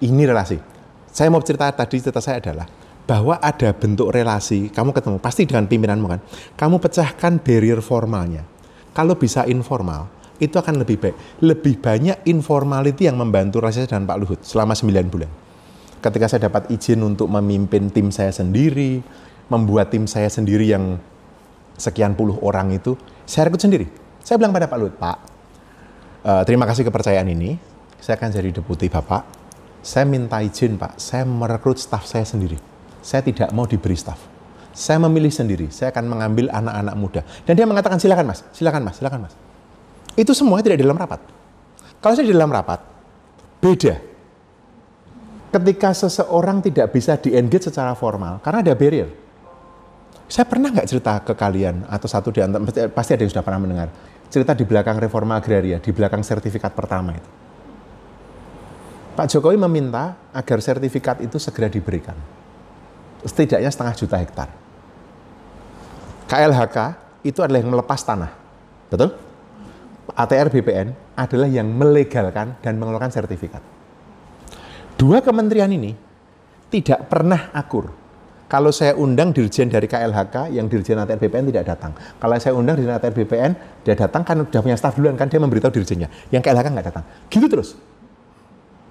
ini 0.04 0.28
relasi. 0.28 0.75
Saya 1.16 1.32
mau 1.32 1.40
cerita 1.40 1.72
tadi 1.72 2.04
cerita 2.04 2.20
saya 2.20 2.44
adalah 2.44 2.68
bahwa 3.08 3.40
ada 3.40 3.72
bentuk 3.72 4.12
relasi, 4.12 4.68
kamu 4.68 4.92
ketemu 4.92 5.18
pasti 5.24 5.48
dengan 5.48 5.64
pimpinanmu 5.64 6.08
kan. 6.12 6.20
Kamu 6.60 6.76
pecahkan 6.84 7.40
barrier 7.40 7.80
formalnya. 7.80 8.44
Kalau 8.92 9.16
bisa 9.16 9.48
informal, 9.48 10.12
itu 10.44 10.60
akan 10.60 10.84
lebih 10.84 11.00
baik. 11.00 11.16
Lebih 11.40 11.80
banyak 11.80 12.28
informality 12.28 13.08
yang 13.08 13.16
membantu 13.16 13.64
relasi 13.64 13.88
dengan 13.88 14.04
Pak 14.12 14.18
Luhut 14.20 14.40
selama 14.44 14.76
9 14.76 14.92
bulan. 15.08 15.32
Ketika 16.04 16.28
saya 16.28 16.52
dapat 16.52 16.68
izin 16.68 17.00
untuk 17.00 17.32
memimpin 17.32 17.88
tim 17.96 18.12
saya 18.12 18.36
sendiri, 18.36 19.00
membuat 19.48 19.96
tim 19.96 20.12
saya 20.12 20.28
sendiri 20.28 20.68
yang 20.68 21.00
sekian 21.80 22.12
puluh 22.20 22.36
orang 22.44 22.76
itu, 22.76 23.00
saya 23.24 23.48
rekrut 23.48 23.64
sendiri. 23.64 23.88
Saya 24.20 24.36
bilang 24.36 24.52
pada 24.52 24.68
Pak 24.68 24.78
Luhut, 24.84 24.96
Pak, 25.00 25.18
uh, 26.28 26.44
terima 26.44 26.68
kasih 26.68 26.84
kepercayaan 26.84 27.32
ini, 27.32 27.56
saya 28.04 28.20
akan 28.20 28.30
jadi 28.36 28.52
deputi 28.52 28.92
Bapak. 28.92 29.45
Saya 29.86 30.10
minta 30.10 30.42
izin 30.42 30.82
Pak, 30.82 30.98
saya 30.98 31.30
merekrut 31.30 31.78
staf 31.78 32.10
saya 32.10 32.26
sendiri 32.26 32.58
saya 33.06 33.22
tidak 33.22 33.54
mau 33.54 33.70
diberi 33.70 33.94
staff. 33.94 34.18
Saya 34.76 34.98
memilih 35.06 35.30
sendiri, 35.30 35.70
saya 35.70 35.94
akan 35.94 36.10
mengambil 36.10 36.50
anak-anak 36.50 36.96
muda. 36.98 37.22
Dan 37.46 37.54
dia 37.54 37.70
mengatakan 37.70 38.02
silakan 38.02 38.34
mas, 38.34 38.42
silakan 38.52 38.82
mas, 38.82 38.98
silakan 38.98 39.30
mas. 39.30 39.34
Itu 40.18 40.34
semua 40.34 40.60
tidak 40.66 40.82
di 40.82 40.84
dalam 40.84 40.98
rapat. 40.98 41.22
Kalau 42.02 42.14
saya 42.18 42.28
di 42.28 42.36
dalam 42.36 42.52
rapat, 42.52 42.82
beda. 43.62 43.96
Ketika 45.54 45.96
seseorang 45.96 46.60
tidak 46.60 46.92
bisa 46.92 47.16
di-engage 47.16 47.72
secara 47.72 47.96
formal, 47.96 48.44
karena 48.44 48.60
ada 48.66 48.74
barrier. 48.76 49.08
Saya 50.28 50.44
pernah 50.50 50.74
nggak 50.74 50.90
cerita 50.90 51.24
ke 51.24 51.38
kalian, 51.38 51.88
atau 51.88 52.10
satu 52.10 52.34
di 52.34 52.44
antara, 52.44 52.66
pasti 52.92 53.16
ada 53.16 53.22
yang 53.24 53.32
sudah 53.32 53.46
pernah 53.46 53.62
mendengar, 53.64 53.88
cerita 54.28 54.52
di 54.52 54.68
belakang 54.68 55.00
reforma 55.00 55.40
agraria, 55.40 55.80
di 55.80 55.92
belakang 55.96 56.20
sertifikat 56.26 56.76
pertama 56.76 57.16
itu. 57.16 57.45
Pak 59.16 59.32
Jokowi 59.32 59.56
meminta 59.56 60.20
agar 60.36 60.60
sertifikat 60.60 61.24
itu 61.24 61.40
segera 61.40 61.72
diberikan 61.72 62.16
setidaknya 63.26 63.70
setengah 63.74 63.94
juta 63.98 64.16
hektar. 64.22 64.50
KLHK 66.30 66.78
itu 67.26 67.42
adalah 67.42 67.60
yang 67.60 67.74
melepas 67.74 68.00
tanah. 68.06 68.32
Betul? 68.90 69.18
ATR 70.14 70.54
BPN 70.54 70.94
adalah 71.18 71.50
yang 71.50 71.66
melegalkan 71.66 72.62
dan 72.62 72.78
mengeluarkan 72.78 73.10
sertifikat. 73.10 73.62
Dua 74.96 75.20
kementerian 75.26 75.68
ini 75.74 75.98
tidak 76.70 77.10
pernah 77.10 77.52
akur. 77.52 77.90
Kalau 78.46 78.70
saya 78.70 78.94
undang 78.94 79.34
dirjen 79.34 79.74
dari 79.74 79.90
KLHK, 79.90 80.54
yang 80.54 80.70
dirjen 80.70 81.02
ATR 81.02 81.18
BPN 81.18 81.50
tidak 81.50 81.66
datang. 81.66 81.98
Kalau 82.22 82.38
saya 82.38 82.54
undang 82.54 82.78
dirjen 82.78 82.94
ATR 82.94 83.12
BPN, 83.12 83.52
dia 83.82 83.98
datang 83.98 84.22
kan 84.22 84.46
udah 84.46 84.62
punya 84.62 84.78
staf 84.78 84.94
duluan 84.94 85.18
kan 85.18 85.26
dia 85.26 85.42
memberitahu 85.42 85.74
dirjennya. 85.74 86.14
Yang 86.30 86.46
KLHK 86.46 86.68
nggak 86.70 86.88
datang. 86.94 87.04
Gitu 87.26 87.50
terus. 87.50 87.74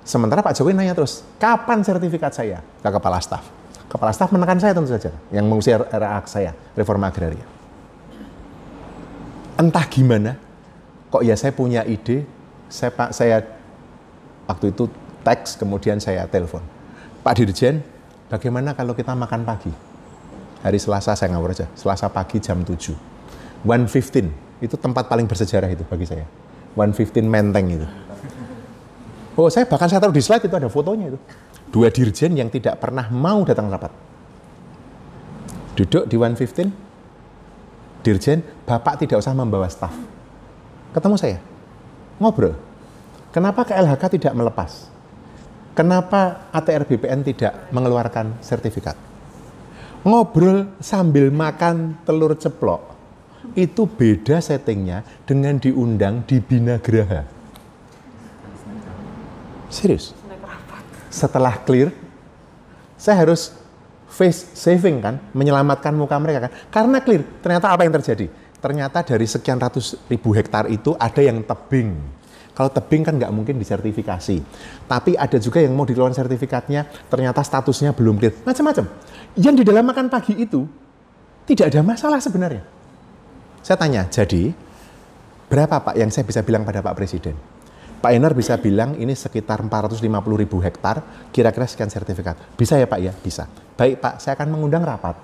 Sementara 0.04 0.44
Pak 0.44 0.52
Jokowi 0.52 0.76
nanya 0.76 0.92
terus, 0.92 1.24
kapan 1.40 1.80
sertifikat 1.80 2.36
saya 2.36 2.60
ke 2.60 2.88
kepala 2.92 3.16
staf? 3.24 3.48
Kepala 3.88 4.12
staf 4.12 4.28
menekan 4.36 4.60
saya 4.60 4.76
tentu 4.76 4.92
saja, 4.92 5.08
yang 5.32 5.48
mengusir 5.48 5.80
RA 5.80 6.20
saya, 6.28 6.52
reforma 6.76 7.08
agraria. 7.08 7.48
Entah 9.56 9.86
gimana, 9.88 10.36
kok 11.08 11.24
ya 11.24 11.32
saya 11.40 11.56
punya 11.56 11.88
ide, 11.88 12.28
saya 12.68 12.92
Pak 12.92 13.16
saya 13.16 13.40
waktu 14.44 14.76
itu 14.76 14.92
teks 15.24 15.56
kemudian 15.56 15.96
saya 16.04 16.28
telepon. 16.28 16.60
Pak 17.24 17.40
Dirjen, 17.40 17.80
bagaimana 18.28 18.76
kalau 18.76 18.92
kita 18.92 19.16
makan 19.16 19.48
pagi? 19.48 19.72
Hari 20.60 20.76
Selasa 20.76 21.16
saya 21.16 21.32
ngawur 21.32 21.56
aja, 21.56 21.64
Selasa 21.72 22.12
pagi 22.12 22.44
jam 22.44 22.60
7. 22.60 22.92
115, 23.64 24.28
itu 24.60 24.76
tempat 24.76 25.08
paling 25.08 25.24
bersejarah 25.24 25.72
itu 25.72 25.80
bagi 25.88 26.04
saya. 26.04 26.28
115 26.76 27.24
Menteng 27.24 27.66
itu. 27.72 27.86
Oh, 29.34 29.50
saya 29.50 29.66
bahkan 29.66 29.90
saya 29.90 29.98
taruh 29.98 30.14
di 30.14 30.22
slide 30.22 30.46
itu 30.46 30.54
ada 30.54 30.70
fotonya 30.70 31.10
itu 31.10 31.18
dua 31.74 31.90
dirjen 31.90 32.38
yang 32.38 32.46
tidak 32.46 32.78
pernah 32.78 33.10
mau 33.10 33.42
datang 33.42 33.66
rapat. 33.66 33.90
Duduk 35.74 36.06
di 36.06 36.14
115, 36.14 36.70
dirjen, 38.06 38.46
Bapak 38.62 39.02
tidak 39.02 39.18
usah 39.18 39.34
membawa 39.34 39.66
staf. 39.66 39.90
Ketemu 40.94 41.18
saya, 41.18 41.42
ngobrol. 42.22 42.54
Kenapa 43.34 43.66
KLHK 43.66 44.02
tidak 44.14 44.32
melepas? 44.38 44.86
Kenapa 45.74 46.46
ATR 46.54 46.86
BPN 46.86 47.26
tidak 47.26 47.66
mengeluarkan 47.74 48.38
sertifikat? 48.38 48.94
Ngobrol 50.06 50.70
sambil 50.78 51.34
makan 51.34 51.98
telur 52.06 52.38
ceplok, 52.38 52.94
itu 53.58 53.90
beda 53.90 54.38
settingnya 54.38 55.02
dengan 55.26 55.58
diundang 55.58 56.22
di 56.22 56.38
Bina 56.38 56.78
Graha. 56.78 57.26
Serius? 59.74 60.14
setelah 61.14 61.62
clear, 61.62 61.94
saya 62.98 63.22
harus 63.22 63.54
face 64.10 64.50
saving 64.58 64.98
kan, 64.98 65.22
menyelamatkan 65.30 65.94
muka 65.94 66.18
mereka 66.18 66.50
kan. 66.50 66.52
Karena 66.74 66.98
clear, 66.98 67.22
ternyata 67.38 67.70
apa 67.70 67.86
yang 67.86 67.94
terjadi? 67.94 68.26
Ternyata 68.58 69.06
dari 69.06 69.22
sekian 69.30 69.62
ratus 69.62 69.94
ribu 70.10 70.34
hektar 70.34 70.66
itu 70.66 70.98
ada 70.98 71.22
yang 71.22 71.46
tebing. 71.46 71.94
Kalau 72.54 72.70
tebing 72.70 73.02
kan 73.06 73.14
nggak 73.14 73.30
mungkin 73.30 73.58
disertifikasi. 73.58 74.42
Tapi 74.90 75.14
ada 75.14 75.38
juga 75.38 75.62
yang 75.62 75.74
mau 75.74 75.86
dikeluarkan 75.86 76.18
sertifikatnya, 76.18 76.86
ternyata 77.06 77.42
statusnya 77.46 77.94
belum 77.94 78.18
clear. 78.18 78.34
Macam-macam. 78.42 78.90
Yang 79.38 79.54
di 79.62 79.64
dalam 79.66 79.84
makan 79.86 80.06
pagi 80.10 80.34
itu 80.38 80.66
tidak 81.46 81.70
ada 81.70 81.80
masalah 81.86 82.18
sebenarnya. 82.18 82.62
Saya 83.62 83.78
tanya, 83.78 84.06
jadi 84.10 84.50
berapa 85.50 85.78
Pak 85.82 85.94
yang 85.98 86.10
saya 86.10 86.26
bisa 86.26 86.42
bilang 86.42 86.66
pada 86.66 86.82
Pak 86.82 86.94
Presiden? 86.94 87.53
Pak 88.04 88.12
Enar 88.12 88.36
bisa 88.36 88.60
bilang 88.60 88.92
ini 89.00 89.16
sekitar 89.16 89.64
450 89.64 90.04
ribu 90.36 90.60
hektar, 90.60 91.00
kira-kira 91.32 91.64
sekian 91.64 91.88
sertifikat. 91.88 92.36
Bisa 92.52 92.76
ya 92.76 92.84
Pak 92.84 93.00
ya? 93.00 93.16
Bisa. 93.16 93.48
Baik 93.48 93.96
Pak, 93.96 94.20
saya 94.20 94.36
akan 94.36 94.52
mengundang 94.52 94.84
rapat. 94.84 95.16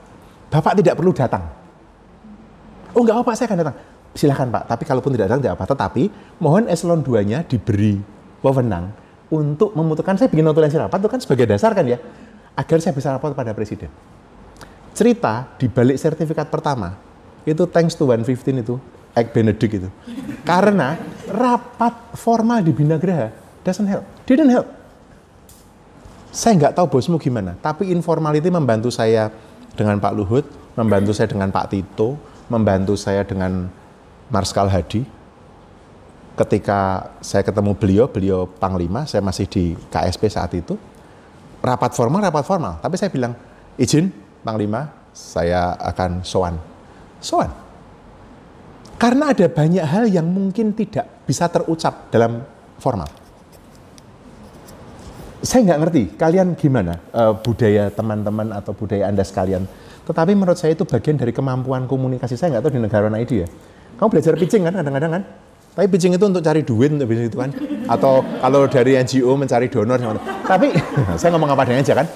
Bapak 0.48 0.80
tidak 0.80 0.96
perlu 0.96 1.12
datang. 1.12 1.44
Oh 2.96 3.04
enggak 3.04 3.20
apa 3.20 3.24
Pak, 3.28 3.34
saya 3.36 3.52
akan 3.52 3.58
datang. 3.60 3.76
Silahkan 4.16 4.48
Pak, 4.48 4.62
tapi 4.64 4.88
kalaupun 4.88 5.12
tidak 5.12 5.28
datang 5.28 5.44
tidak 5.44 5.60
apa. 5.60 5.64
Tetapi 5.76 6.02
mohon 6.40 6.72
eselon 6.72 7.04
2-nya 7.04 7.44
diberi 7.44 8.00
wewenang 8.40 8.96
untuk 9.28 9.76
memutuskan, 9.76 10.16
saya 10.16 10.32
bikin 10.32 10.48
notulensi 10.48 10.80
rapat 10.80 11.04
itu 11.04 11.08
kan 11.12 11.20
sebagai 11.20 11.52
dasar 11.52 11.76
kan 11.76 11.84
ya, 11.84 12.00
agar 12.56 12.80
saya 12.80 12.96
bisa 12.96 13.12
rapat 13.12 13.36
pada 13.36 13.52
Presiden. 13.52 13.92
Cerita 14.96 15.52
di 15.60 15.68
balik 15.68 16.00
sertifikat 16.00 16.48
pertama, 16.48 16.96
itu 17.44 17.60
thanks 17.68 17.92
to 17.92 18.08
115 18.08 18.64
itu, 18.64 18.80
Egg 19.20 19.36
Benedict 19.36 19.72
itu. 19.84 19.88
Karena 20.42 20.96
rapat 21.30 22.16
formal 22.18 22.64
di 22.64 22.72
Binagraha 22.72 23.30
doesn't 23.62 23.86
help. 23.86 24.04
Didn't 24.24 24.50
help. 24.50 24.66
Saya 26.30 26.56
nggak 26.56 26.74
tahu 26.78 26.98
bosmu 26.98 27.18
gimana, 27.18 27.58
tapi 27.58 27.90
informality 27.90 28.48
membantu 28.54 28.88
saya 28.88 29.34
dengan 29.74 29.98
Pak 29.98 30.14
Luhut, 30.14 30.46
membantu 30.78 31.10
saya 31.10 31.26
dengan 31.26 31.50
Pak 31.50 31.74
Tito, 31.74 32.14
membantu 32.46 32.94
saya 32.94 33.26
dengan 33.26 33.66
Marskal 34.30 34.70
Hadi. 34.70 35.02
Ketika 36.38 37.10
saya 37.20 37.42
ketemu 37.42 37.74
beliau, 37.74 38.06
beliau 38.06 38.46
Panglima, 38.46 39.04
saya 39.10 39.20
masih 39.20 39.50
di 39.50 39.74
KSP 39.90 40.30
saat 40.30 40.54
itu. 40.54 40.78
Rapat 41.60 41.92
formal, 41.92 42.22
rapat 42.24 42.46
formal. 42.46 42.78
Tapi 42.78 42.94
saya 42.96 43.10
bilang, 43.10 43.34
izin 43.74 44.08
Panglima, 44.46 44.88
saya 45.12 45.74
akan 45.76 46.22
soan. 46.22 46.56
Soan 47.20 47.69
karena 49.00 49.32
ada 49.32 49.48
banyak 49.48 49.80
hal 49.80 50.04
yang 50.12 50.28
mungkin 50.28 50.76
tidak 50.76 51.24
bisa 51.24 51.48
terucap 51.48 52.12
dalam 52.12 52.44
formal. 52.76 53.08
Saya 55.40 55.72
nggak 55.72 55.80
ngerti, 55.80 56.02
kalian 56.20 56.52
gimana 56.52 57.00
uh, 57.16 57.32
budaya 57.32 57.88
teman-teman 57.88 58.52
atau 58.52 58.76
budaya 58.76 59.08
Anda 59.08 59.24
sekalian. 59.24 59.64
Tetapi 60.04 60.36
menurut 60.36 60.60
saya 60.60 60.76
itu 60.76 60.84
bagian 60.84 61.16
dari 61.16 61.32
kemampuan 61.32 61.88
komunikasi. 61.88 62.36
Saya 62.36 62.60
nggak 62.60 62.68
tahu 62.68 62.72
di 62.76 62.80
negara 62.84 63.08
mana 63.08 63.24
itu 63.24 63.40
ya. 63.40 63.48
Kamu 63.96 64.12
belajar 64.12 64.36
pitching 64.36 64.68
kan 64.68 64.76
kadang-kadang 64.76 65.12
kan? 65.16 65.22
Tapi 65.72 65.86
pitching 65.88 66.12
itu 66.20 66.24
untuk 66.28 66.44
cari 66.44 66.60
duit 66.60 66.92
untuk 66.92 67.08
bisnis 67.08 67.32
itu 67.32 67.40
kan. 67.40 67.56
Atau 67.88 68.20
kalau 68.20 68.68
dari 68.68 69.00
NGO 69.00 69.32
mencari 69.32 69.72
donor. 69.72 70.20
Tapi 70.44 70.76
saya 71.20 71.32
ngomong 71.32 71.48
apa 71.56 71.64
adanya 71.64 71.80
aja 71.88 71.94
kan. 72.04 72.06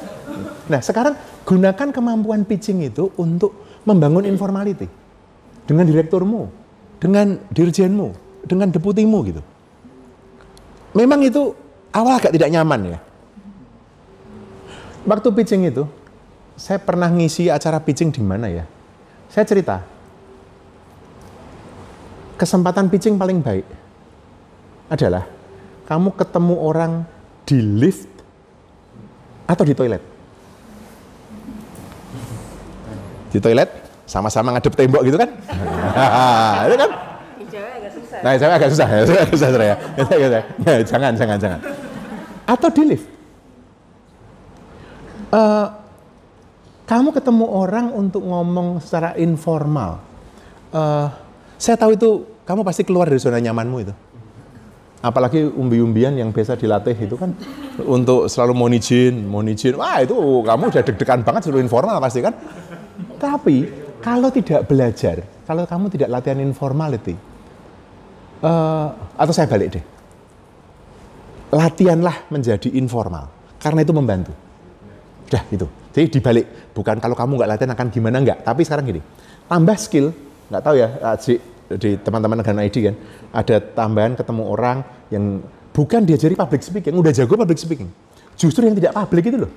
Nah 0.68 0.80
sekarang 0.84 1.16
gunakan 1.48 1.88
kemampuan 1.96 2.44
pitching 2.44 2.84
itu 2.84 3.08
untuk 3.16 3.80
membangun 3.88 4.28
informality. 4.28 4.84
Dengan 5.64 5.88
direkturmu, 5.88 6.63
dengan 6.98 7.40
dirjenmu, 7.52 8.08
dengan 8.46 8.68
deputimu 8.70 9.18
gitu. 9.28 9.42
Memang 10.94 11.20
itu 11.26 11.54
awal 11.90 12.22
agak 12.22 12.32
tidak 12.34 12.50
nyaman 12.54 12.96
ya. 12.96 12.98
Waktu 15.04 15.28
pitching 15.36 15.68
itu, 15.68 15.84
saya 16.56 16.80
pernah 16.80 17.10
ngisi 17.12 17.52
acara 17.52 17.76
pitching 17.82 18.08
di 18.14 18.22
mana 18.24 18.48
ya? 18.48 18.64
Saya 19.28 19.44
cerita, 19.44 19.82
kesempatan 22.40 22.88
pitching 22.88 23.20
paling 23.20 23.42
baik 23.44 23.66
adalah 24.88 25.28
kamu 25.84 26.14
ketemu 26.16 26.54
orang 26.56 26.92
di 27.44 27.58
lift 27.60 28.08
atau 29.44 29.64
di 29.66 29.74
toilet? 29.76 30.02
Di 33.34 33.42
toilet 33.42 33.83
sama-sama 34.14 34.54
ngadep 34.54 34.74
tembok 34.78 35.02
gitu 35.02 35.18
kan? 35.18 35.26
itu 36.70 36.78
kan? 36.78 36.90
Nah, 38.24 38.30
saya 38.40 38.56
agak 38.56 38.70
susah, 38.72 38.86
ya, 38.88 39.00
agak 39.04 39.28
susah, 39.36 39.48
saya. 39.52 39.76
Ya, 40.64 40.74
jangan, 40.90 41.12
jangan, 41.12 41.36
jangan. 41.36 41.60
Atau 42.48 42.72
di 42.72 42.82
lift. 42.94 43.06
Eh, 45.34 45.66
kamu 46.88 47.12
ketemu 47.12 47.44
orang 47.44 47.92
untuk 47.92 48.24
ngomong 48.24 48.80
secara 48.80 49.12
informal. 49.20 50.00
Eh, 50.72 51.06
saya 51.60 51.76
tahu 51.76 51.98
itu 51.98 52.10
kamu 52.48 52.64
pasti 52.64 52.86
keluar 52.86 53.12
dari 53.12 53.20
zona 53.20 53.42
nyamanmu 53.42 53.78
itu. 53.82 53.94
Apalagi 55.04 55.44
umbi-umbian 55.44 56.16
yang 56.16 56.32
biasa 56.32 56.56
dilatih 56.56 56.96
itu 56.96 57.20
kan 57.20 57.36
untuk 57.84 58.24
selalu 58.32 58.72
izin, 58.80 59.28
mau 59.28 59.44
izin. 59.44 59.76
Wah 59.76 60.00
itu 60.00 60.16
kamu 60.16 60.72
udah 60.72 60.80
deg-degan 60.80 61.20
banget 61.20 61.44
suruh 61.44 61.60
informal 61.60 62.00
pasti 62.00 62.24
kan. 62.24 62.32
Tapi 63.20 63.83
kalau 64.04 64.28
tidak 64.28 64.68
belajar, 64.68 65.24
kalau 65.48 65.64
kamu 65.64 65.88
tidak 65.96 66.12
latihan 66.12 66.36
informality, 66.44 67.16
eh, 68.44 68.88
atau 69.16 69.32
saya 69.32 69.48
balik 69.48 69.80
deh, 69.80 69.84
latihanlah 71.48 72.28
menjadi 72.28 72.68
informal 72.76 73.32
karena 73.56 73.80
itu 73.80 73.96
membantu. 73.96 74.32
Dah 75.32 75.40
itu. 75.48 75.64
Jadi 75.96 76.20
dibalik, 76.20 76.76
bukan 76.76 77.00
kalau 77.00 77.16
kamu 77.16 77.40
nggak 77.40 77.50
latihan 77.56 77.72
akan 77.72 77.86
gimana 77.88 78.20
nggak. 78.20 78.44
Tapi 78.44 78.60
sekarang 78.60 78.84
gini, 78.84 79.00
tambah 79.48 79.76
skill, 79.80 80.12
nggak 80.52 80.62
tahu 80.62 80.74
ya 80.76 80.88
di, 81.24 81.34
di 81.80 81.90
teman-teman 81.96 82.44
negara 82.44 82.60
ID 82.60 82.76
kan, 82.92 82.94
ada 83.32 83.56
tambahan 83.72 84.12
ketemu 84.20 84.42
orang 84.44 84.84
yang 85.08 85.40
bukan 85.72 86.04
diajari 86.04 86.36
public 86.36 86.60
speaking, 86.60 86.92
udah 86.92 87.08
jago 87.08 87.40
public 87.40 87.56
speaking. 87.56 87.88
Justru 88.36 88.68
yang 88.68 88.76
tidak 88.76 88.92
public 88.92 89.32
itu 89.32 89.38
loh. 89.48 89.52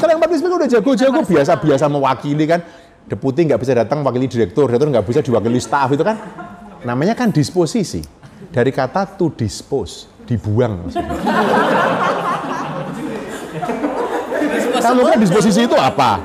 Kalau 0.00 0.10
yang 0.10 0.20
public 0.20 0.38
speaking 0.38 0.58
udah 0.58 0.70
jago-jago, 0.70 1.20
biasa-biasa 1.24 1.84
mewakili 1.88 2.44
kan, 2.44 2.60
deputi 3.08 3.44
nggak 3.46 3.60
bisa 3.60 3.72
datang 3.74 4.00
wakili 4.04 4.26
direktur, 4.26 4.68
direktur 4.68 4.88
nggak 4.90 5.06
bisa 5.06 5.20
diwakili 5.20 5.60
staff 5.60 5.90
itu 5.92 6.04
kan. 6.04 6.16
Namanya 6.84 7.16
kan 7.16 7.32
disposisi. 7.32 8.04
Dari 8.54 8.70
kata 8.70 9.18
to 9.18 9.34
dispose, 9.34 10.06
dibuang 10.28 10.92
kamu 14.84 15.00
kan 15.08 15.16
disposisi 15.18 15.60
itu 15.64 15.76
apa? 15.80 16.20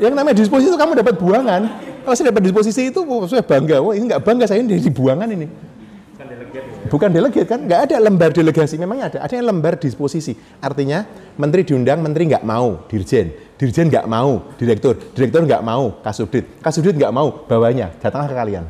Yang 0.00 0.14
namanya 0.16 0.36
disposisi 0.36 0.68
itu 0.72 0.78
kamu 0.78 0.92
dapat 1.00 1.14
buangan. 1.16 1.62
Kalau 2.00 2.14
saya 2.16 2.32
dapat 2.32 2.42
disposisi 2.48 2.88
itu, 2.88 3.00
oh, 3.04 3.28
saya 3.28 3.44
bangga. 3.44 3.80
Oh, 3.80 3.92
ini 3.92 4.08
nggak 4.08 4.22
bangga, 4.24 4.44
saya 4.48 4.64
ini 4.64 4.76
dari 4.76 4.92
buangan 4.92 5.28
ini. 5.28 5.46
Bukan 6.90 7.08
delegat 7.14 7.46
kan? 7.46 7.60
Nggak 7.62 7.80
ada 7.90 7.96
lembar 8.02 8.30
delegasi, 8.34 8.74
memangnya 8.76 9.14
ada. 9.14 9.18
Ada 9.24 9.38
yang 9.38 9.46
lembar 9.54 9.78
disposisi. 9.78 10.34
Artinya, 10.58 11.06
menteri 11.38 11.62
diundang, 11.62 12.02
menteri 12.02 12.26
nggak 12.30 12.42
mau, 12.42 12.84
dirjen. 12.90 13.30
Dirjen 13.54 13.86
nggak 13.88 14.06
mau, 14.10 14.50
direktur. 14.58 14.98
Direktur 15.14 15.46
nggak 15.46 15.62
mau, 15.62 16.02
kasubdit. 16.02 16.58
Kasubdit 16.58 16.98
nggak 16.98 17.12
mau, 17.14 17.46
bawahnya. 17.46 17.94
Datanglah 18.02 18.28
ke 18.28 18.36
kalian. 18.36 18.64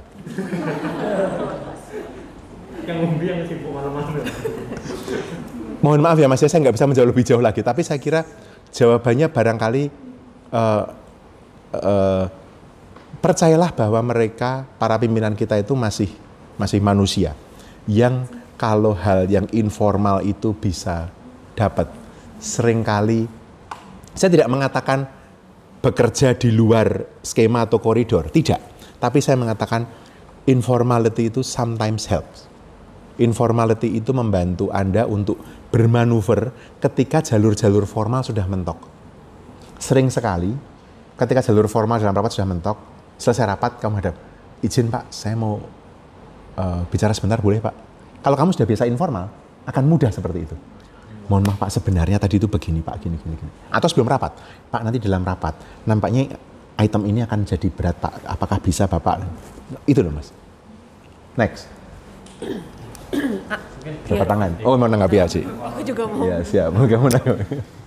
Yang 2.85 2.99
umbi 3.07 3.27
yang 3.29 3.41
sibuk 3.49 3.71
malam-malam. 3.73 4.25
Mohon 5.81 6.01
maaf 6.05 6.19
ya 6.21 6.29
mas, 6.29 6.45
saya 6.45 6.61
nggak 6.61 6.77
bisa 6.77 6.85
menjawab 6.85 7.09
lebih 7.09 7.25
jauh 7.25 7.41
lagi. 7.41 7.65
Tapi 7.65 7.81
saya 7.81 7.97
kira 7.97 8.21
jawabannya 8.69 9.33
barangkali 9.33 9.83
uh, 10.53 10.85
uh, 11.73 12.25
percayalah 13.21 13.73
bahwa 13.73 14.01
mereka 14.05 14.69
para 14.77 15.01
pimpinan 15.01 15.33
kita 15.33 15.57
itu 15.57 15.73
masih 15.73 16.13
masih 16.61 16.81
manusia 16.85 17.33
yang 17.91 18.31
kalau 18.55 18.95
hal 18.95 19.27
yang 19.27 19.51
informal 19.51 20.23
itu 20.23 20.55
bisa 20.55 21.11
dapat. 21.59 21.91
Seringkali 22.39 23.27
saya 24.15 24.31
tidak 24.31 24.47
mengatakan 24.47 25.11
bekerja 25.83 26.39
di 26.39 26.55
luar 26.55 27.19
skema 27.25 27.67
atau 27.67 27.83
koridor 27.83 28.31
tidak. 28.31 28.63
Tapi 29.01 29.19
saya 29.19 29.35
mengatakan 29.35 29.89
informality 30.47 31.33
itu 31.33 31.43
sometimes 31.43 32.07
helps. 32.07 32.47
Informality 33.21 34.01
itu 34.01 34.15
membantu 34.17 34.73
Anda 34.73 35.05
untuk 35.05 35.41
bermanuver 35.69 36.53
ketika 36.81 37.21
jalur-jalur 37.21 37.85
formal 37.85 38.25
sudah 38.25 38.45
mentok. 38.49 38.81
Sering 39.81 40.09
sekali 40.13 40.53
ketika 41.17 41.45
jalur 41.45 41.69
formal 41.69 42.01
dalam 42.01 42.17
rapat 42.17 42.33
sudah 42.33 42.49
mentok, 42.49 42.77
selesai 43.21 43.45
rapat 43.57 43.77
kamu 43.77 43.95
hadap, 44.01 44.17
izin 44.65 44.89
Pak, 44.89 45.13
saya 45.13 45.37
mau 45.37 45.80
uh, 46.61 46.81
bicara 46.93 47.17
sebentar 47.17 47.41
boleh 47.41 47.65
Pak? 47.65 47.75
Kalau 48.21 48.37
kamu 48.37 48.53
sudah 48.53 48.69
biasa 48.69 48.85
informal, 48.85 49.33
akan 49.65 49.85
mudah 49.89 50.13
seperti 50.13 50.45
itu. 50.45 50.57
Mohon 51.33 51.55
maaf 51.55 51.59
Pak, 51.63 51.71
sebenarnya 51.73 52.21
tadi 52.21 52.37
itu 52.37 52.51
begini 52.51 52.85
Pak, 52.85 53.01
gini, 53.01 53.17
gini, 53.17 53.35
gini. 53.39 53.53
Atau 53.73 53.89
sebelum 53.89 54.13
rapat, 54.13 54.37
Pak 54.69 54.81
nanti 54.85 55.01
dalam 55.01 55.25
rapat, 55.25 55.57
nampaknya 55.89 56.37
item 56.77 57.09
ini 57.09 57.25
akan 57.25 57.49
jadi 57.49 57.69
berat 57.73 57.97
Pak, 57.97 58.29
apakah 58.29 58.61
bisa 58.61 58.85
Bapak? 58.85 59.25
Itu 59.89 60.05
loh 60.05 60.13
Mas. 60.13 60.35
Next. 61.39 61.71
Berapa 64.07 64.27
tangan? 64.29 64.51
Oh, 64.67 64.77
mau 64.77 64.87
nanggapi 64.87 65.17
ya, 65.19 65.27
Ci? 65.27 65.43
Aku 65.43 65.81
juga 65.83 66.05
mau. 66.07 66.27
Iya, 66.29 66.45
siap. 66.45 66.77
Kamu 66.77 67.09
nanggapi. 67.09 67.80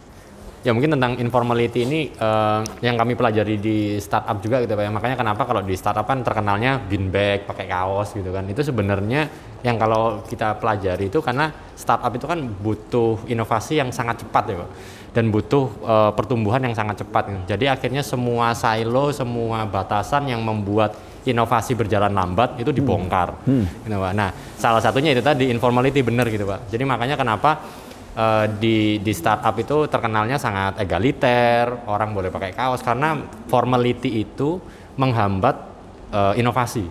Ya 0.64 0.72
mungkin 0.72 0.96
tentang 0.96 1.20
informality 1.20 1.84
ini 1.84 2.00
eh, 2.16 2.60
yang 2.80 2.96
kami 2.96 3.20
pelajari 3.20 3.60
di 3.60 4.00
startup 4.00 4.40
juga 4.40 4.64
gitu 4.64 4.80
Pak. 4.80 4.84
ya. 4.88 4.92
Makanya 4.96 5.16
kenapa 5.20 5.44
kalau 5.44 5.60
di 5.60 5.76
startup 5.76 6.08
kan 6.08 6.24
terkenalnya 6.24 6.80
bin 6.80 7.12
bag, 7.12 7.44
pakai 7.44 7.68
kaos 7.68 8.16
gitu 8.16 8.32
kan. 8.32 8.48
Itu 8.48 8.64
sebenarnya 8.64 9.28
yang 9.64 9.76
kalau 9.76 10.24
kita 10.24 10.56
pelajari 10.64 11.12
itu 11.12 11.20
karena 11.20 11.52
startup 11.76 12.16
itu 12.16 12.24
kan 12.24 12.40
butuh 12.40 13.28
inovasi 13.28 13.84
yang 13.84 13.92
sangat 13.92 14.24
cepat 14.24 14.44
ya 14.50 14.56
Pak. 14.64 14.70
Dan 15.12 15.36
butuh 15.36 15.68
eh, 15.84 16.12
pertumbuhan 16.16 16.64
yang 16.64 16.74
sangat 16.74 17.04
cepat. 17.04 17.28
gitu. 17.28 17.42
Jadi 17.60 17.68
akhirnya 17.68 18.00
semua 18.00 18.56
silo, 18.56 19.12
semua 19.12 19.68
batasan 19.68 20.32
yang 20.32 20.40
membuat 20.40 20.96
inovasi 21.24 21.76
berjalan 21.76 22.12
lambat 22.12 22.60
itu 22.60 22.72
dibongkar. 22.76 23.36
Gitu, 23.84 23.96
Pak. 23.96 24.12
Nah, 24.16 24.30
salah 24.60 24.84
satunya 24.84 25.16
itu 25.16 25.24
tadi 25.24 25.48
informality 25.52 26.04
benar 26.04 26.28
gitu 26.28 26.44
Pak. 26.48 26.68
Jadi 26.72 26.84
makanya 26.84 27.16
kenapa 27.16 27.64
eh, 28.18 28.46
di 28.58 28.78
di 29.02 29.14
startup 29.14 29.56
itu 29.58 29.90
terkenalnya 29.90 30.38
sangat 30.38 30.80
egaliter, 30.82 31.86
orang 31.90 32.14
boleh 32.14 32.30
pakai 32.30 32.54
kaos 32.54 32.82
karena 32.82 33.18
formality 33.50 34.22
itu 34.22 34.62
menghambat 34.98 35.56
eh, 36.14 36.34
inovasi. 36.42 36.86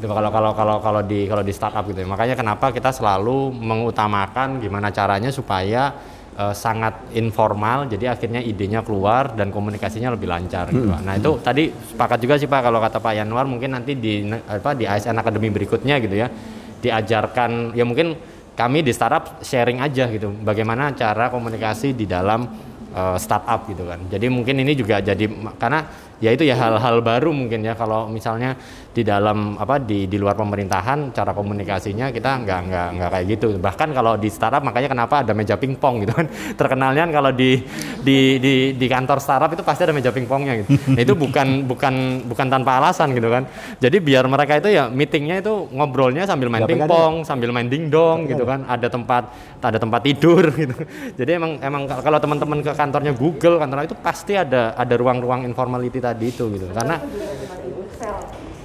Gitu, 0.00 0.08
kalau 0.08 0.32
kalau 0.32 0.50
kalau 0.56 0.76
kalau 0.80 1.02
di 1.04 1.28
kalau 1.28 1.44
di 1.44 1.52
startup 1.52 1.84
gitu. 1.84 2.00
ya. 2.00 2.08
Makanya 2.08 2.32
kenapa 2.32 2.72
kita 2.72 2.88
selalu 2.88 3.52
mengutamakan 3.52 4.56
gimana 4.56 4.88
caranya 4.88 5.28
supaya 5.28 5.92
eh, 6.40 6.54
sangat 6.56 7.12
informal 7.12 7.84
jadi 7.84 8.16
akhirnya 8.16 8.40
idenya 8.40 8.80
keluar 8.80 9.36
dan 9.36 9.52
komunikasinya 9.52 10.16
lebih 10.16 10.32
lancar 10.32 10.72
gitu. 10.72 10.88
Pak. 10.88 11.00
Nah, 11.04 11.14
itu 11.20 11.30
tadi 11.44 11.68
sepakat 11.68 12.18
juga 12.24 12.34
sih 12.40 12.48
Pak 12.48 12.60
kalau 12.64 12.80
kata 12.80 12.96
Pak 12.96 13.12
Yanwar 13.12 13.44
mungkin 13.44 13.76
nanti 13.76 13.92
di 13.92 14.24
apa 14.32 14.72
di 14.72 14.88
ASN 14.88 15.20
Academy 15.20 15.52
berikutnya 15.52 16.00
gitu 16.00 16.16
ya 16.16 16.32
diajarkan 16.80 17.76
ya 17.76 17.84
mungkin 17.84 18.16
kami 18.58 18.84
di 18.84 18.92
startup 18.92 19.40
sharing 19.40 19.80
aja 19.80 20.10
gitu 20.10 20.30
bagaimana 20.42 20.92
cara 20.94 21.30
komunikasi 21.32 21.94
di 21.96 22.04
dalam 22.04 22.46
eh, 22.92 23.16
startup 23.16 23.66
gitu 23.70 23.86
kan. 23.86 24.00
Jadi 24.10 24.26
mungkin 24.28 24.60
ini 24.60 24.72
juga 24.74 24.98
jadi 25.00 25.26
karena 25.56 25.86
ya 26.20 26.30
itu 26.30 26.44
ya 26.44 26.54
hal-hal 26.54 27.00
baru 27.00 27.32
mungkin 27.32 27.64
ya 27.64 27.72
kalau 27.72 28.06
misalnya 28.12 28.54
di 28.90 29.06
dalam 29.06 29.54
apa 29.54 29.78
di 29.78 30.10
di 30.10 30.18
luar 30.18 30.34
pemerintahan 30.34 31.14
cara 31.14 31.30
komunikasinya 31.30 32.10
kita 32.10 32.42
nggak 32.42 32.60
nggak 32.66 32.88
nggak 32.98 33.10
kayak 33.14 33.26
gitu. 33.38 33.46
Bahkan 33.62 33.88
kalau 33.94 34.18
di 34.18 34.26
startup 34.26 34.66
makanya 34.66 34.90
kenapa 34.90 35.22
ada 35.22 35.30
meja 35.30 35.54
pingpong 35.54 36.02
gitu 36.02 36.12
kan. 36.18 36.26
Terkenalnya 36.60 37.06
kan 37.06 37.12
kalau 37.22 37.30
di 37.30 37.62
di 38.02 38.42
di 38.42 38.54
di 38.74 38.86
kantor 38.90 39.22
startup 39.22 39.50
itu 39.54 39.62
pasti 39.62 39.86
ada 39.86 39.94
meja 39.94 40.10
pingpongnya 40.10 40.54
gitu. 40.64 40.70
Nah, 40.90 41.06
itu 41.06 41.14
bukan 41.14 41.70
bukan 41.70 41.94
bukan 42.26 42.46
tanpa 42.50 42.82
alasan 42.82 43.14
gitu 43.14 43.30
kan. 43.30 43.46
Jadi 43.78 44.02
biar 44.02 44.26
mereka 44.26 44.58
itu 44.58 44.74
ya 44.74 44.90
meetingnya 44.90 45.38
itu 45.38 45.70
ngobrolnya 45.70 46.26
sambil 46.26 46.50
main 46.50 46.66
pingpong 46.66 47.22
sambil 47.22 47.54
main 47.54 47.70
dingdong 47.70 48.26
gitu 48.26 48.42
kan. 48.42 48.66
Ada 48.66 48.90
tempat 48.90 49.30
ada 49.62 49.78
tempat 49.78 50.00
tidur 50.02 50.50
gitu. 50.66 50.74
Jadi 51.14 51.30
emang 51.30 51.62
emang 51.62 51.86
kalau 51.86 52.18
teman-teman 52.18 52.58
ke 52.58 52.72
kantornya 52.74 53.14
Google 53.14 53.62
kantor 53.62 53.86
itu 53.86 53.96
pasti 54.02 54.34
ada 54.34 54.74
ada 54.74 54.94
ruang-ruang 54.98 55.46
informality 55.46 56.02
tadi 56.02 56.26
itu 56.34 56.50
gitu. 56.58 56.66
Karena 56.74 56.98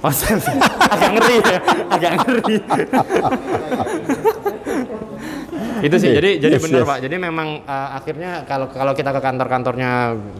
Oh, 0.06 0.14
agak 0.94 1.10
ngeri 1.18 1.36
ya, 1.42 1.58
agak 1.90 2.12
ngeri. 2.22 2.56
itu 5.76 5.96
sih, 6.00 6.08
Oke, 6.08 6.16
jadi 6.22 6.30
jadi 6.40 6.54
yes, 6.56 6.62
benar 6.62 6.82
yes. 6.86 6.88
pak. 6.88 6.98
Jadi 7.04 7.16
memang 7.18 7.48
uh, 7.66 7.88
akhirnya 7.98 8.30
kalau 8.46 8.70
kalau 8.70 8.94
kita 8.94 9.10
ke 9.10 9.20
kantor-kantornya 9.20 9.90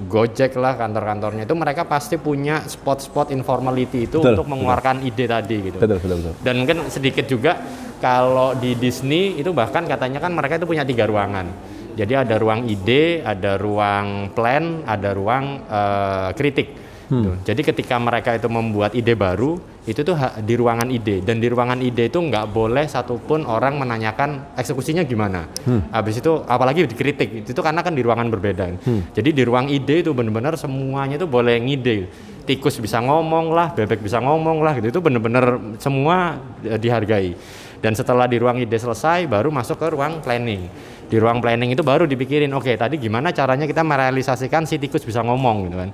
Gojek 0.06 0.54
lah, 0.54 0.78
kantor-kantornya 0.78 1.44
itu 1.44 1.54
mereka 1.58 1.82
pasti 1.84 2.14
punya 2.16 2.62
spot-spot 2.62 3.34
informality 3.34 4.06
itu 4.06 4.22
Betul, 4.22 4.38
untuk 4.38 4.46
mengeluarkan 4.54 5.02
ide 5.02 5.26
tadi 5.26 5.56
gitu. 5.66 5.82
Betul, 5.82 5.98
betul, 5.98 6.16
betul. 6.22 6.34
Dan 6.46 6.54
mungkin 6.62 6.76
sedikit 6.86 7.26
juga 7.26 7.58
kalau 7.98 8.54
di 8.54 8.78
Disney 8.78 9.34
itu 9.34 9.50
bahkan 9.50 9.82
katanya 9.82 10.22
kan 10.22 10.30
mereka 10.30 10.62
itu 10.62 10.66
punya 10.70 10.86
tiga 10.86 11.10
ruangan. 11.10 11.74
Jadi 11.96 12.12
ada 12.12 12.38
ruang 12.38 12.70
ide, 12.70 13.24
ada 13.24 13.58
ruang 13.58 14.30
plan, 14.30 14.84
ada 14.86 15.10
ruang 15.10 15.44
eh, 15.64 16.30
kritik. 16.36 16.85
Gitu. 17.06 17.30
Jadi 17.46 17.60
ketika 17.62 17.96
mereka 18.02 18.34
itu 18.34 18.50
membuat 18.50 18.90
ide 18.98 19.14
baru, 19.14 19.54
itu 19.86 20.02
tuh 20.02 20.18
di 20.42 20.58
ruangan 20.58 20.90
ide 20.90 21.22
dan 21.22 21.38
di 21.38 21.46
ruangan 21.46 21.78
ide 21.78 22.10
itu 22.10 22.18
nggak 22.18 22.50
boleh 22.50 22.90
satupun 22.90 23.46
orang 23.46 23.78
menanyakan 23.78 24.58
eksekusinya 24.58 25.06
gimana. 25.06 25.46
Habis 25.94 26.18
itu 26.18 26.42
apalagi 26.42 26.82
dikritik 26.90 27.46
itu 27.46 27.50
tuh 27.54 27.62
karena 27.62 27.86
kan 27.86 27.94
di 27.94 28.02
ruangan 28.02 28.26
berbeda. 28.26 28.82
Jadi 29.14 29.30
di 29.30 29.42
ruang 29.46 29.70
ide 29.70 30.02
itu 30.02 30.10
benar-benar 30.10 30.58
semuanya 30.58 31.14
itu 31.14 31.30
boleh 31.30 31.62
ngide. 31.62 32.10
Tikus 32.46 32.78
bisa 32.78 33.02
ngomong 33.02 33.50
lah, 33.50 33.74
bebek 33.74 34.06
bisa 34.06 34.22
ngomong 34.22 34.62
lah 34.62 34.78
gitu. 34.78 34.94
Itu 34.94 35.00
benar-benar 35.02 35.58
semua 35.82 36.38
eh, 36.62 36.78
dihargai. 36.78 37.34
Dan 37.82 37.98
setelah 37.98 38.30
di 38.30 38.38
ruang 38.38 38.62
ide 38.62 38.78
selesai, 38.78 39.26
baru 39.26 39.50
masuk 39.50 39.82
ke 39.82 39.86
ruang 39.90 40.22
planning. 40.22 40.70
Di 41.10 41.18
ruang 41.18 41.42
planning 41.42 41.74
itu 41.74 41.82
baru 41.82 42.06
dipikirin, 42.06 42.50
oke 42.54 42.70
tadi 42.78 42.98
gimana 42.98 43.34
caranya 43.34 43.66
kita 43.66 43.82
merealisasikan 43.82 44.62
si 44.62 44.78
tikus 44.78 45.02
bisa 45.02 45.22
ngomong 45.26 45.70
gitu 45.70 45.76
kan. 45.78 45.90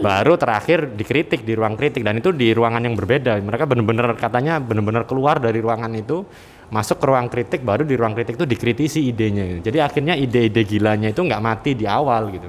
Baru 0.00 0.34
terakhir 0.34 0.90
dikritik 0.94 1.46
di 1.46 1.54
ruang 1.54 1.78
kritik 1.78 2.02
dan 2.02 2.18
itu 2.18 2.34
di 2.34 2.50
ruangan 2.50 2.82
yang 2.82 2.94
berbeda. 2.98 3.38
Mereka 3.38 3.64
benar-benar 3.68 4.14
katanya 4.18 4.58
benar-benar 4.58 5.06
keluar 5.06 5.38
dari 5.38 5.62
ruangan 5.62 5.92
itu 5.94 6.26
masuk 6.72 6.98
ke 6.98 7.06
ruang 7.06 7.28
kritik 7.30 7.60
baru 7.62 7.86
di 7.86 7.94
ruang 7.94 8.16
kritik 8.16 8.34
itu 8.34 8.46
dikritisi 8.48 9.06
idenya 9.06 9.46
gitu. 9.46 9.70
Jadi 9.70 9.78
akhirnya 9.78 10.14
ide-ide 10.18 10.62
gilanya 10.66 11.12
itu 11.12 11.20
nggak 11.22 11.42
mati 11.44 11.78
di 11.78 11.86
awal 11.86 12.32
gitu. 12.34 12.48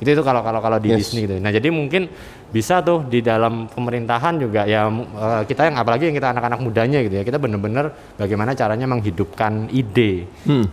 Itu 0.00 0.08
itu 0.16 0.22
kalau 0.24 0.40
kalau 0.40 0.64
kalau 0.64 0.80
di 0.80 0.96
Yes. 0.96 1.12
Disney 1.12 1.28
gitu. 1.28 1.36
Nah, 1.40 1.52
jadi 1.52 1.68
mungkin 1.68 2.08
bisa 2.50 2.80
tuh 2.80 3.04
di 3.04 3.20
dalam 3.20 3.68
pemerintahan 3.68 4.40
juga 4.40 4.64
ya 4.64 4.88
eh, 4.88 5.42
kita 5.44 5.68
yang 5.68 5.76
apalagi 5.76 6.08
yang 6.08 6.16
kita 6.16 6.32
anak-anak 6.32 6.60
mudanya 6.60 6.98
gitu 7.04 7.20
ya. 7.20 7.24
Kita 7.24 7.36
bener-bener 7.36 7.92
bagaimana 8.16 8.56
caranya 8.56 8.88
menghidupkan 8.88 9.68
ide. 9.72 10.24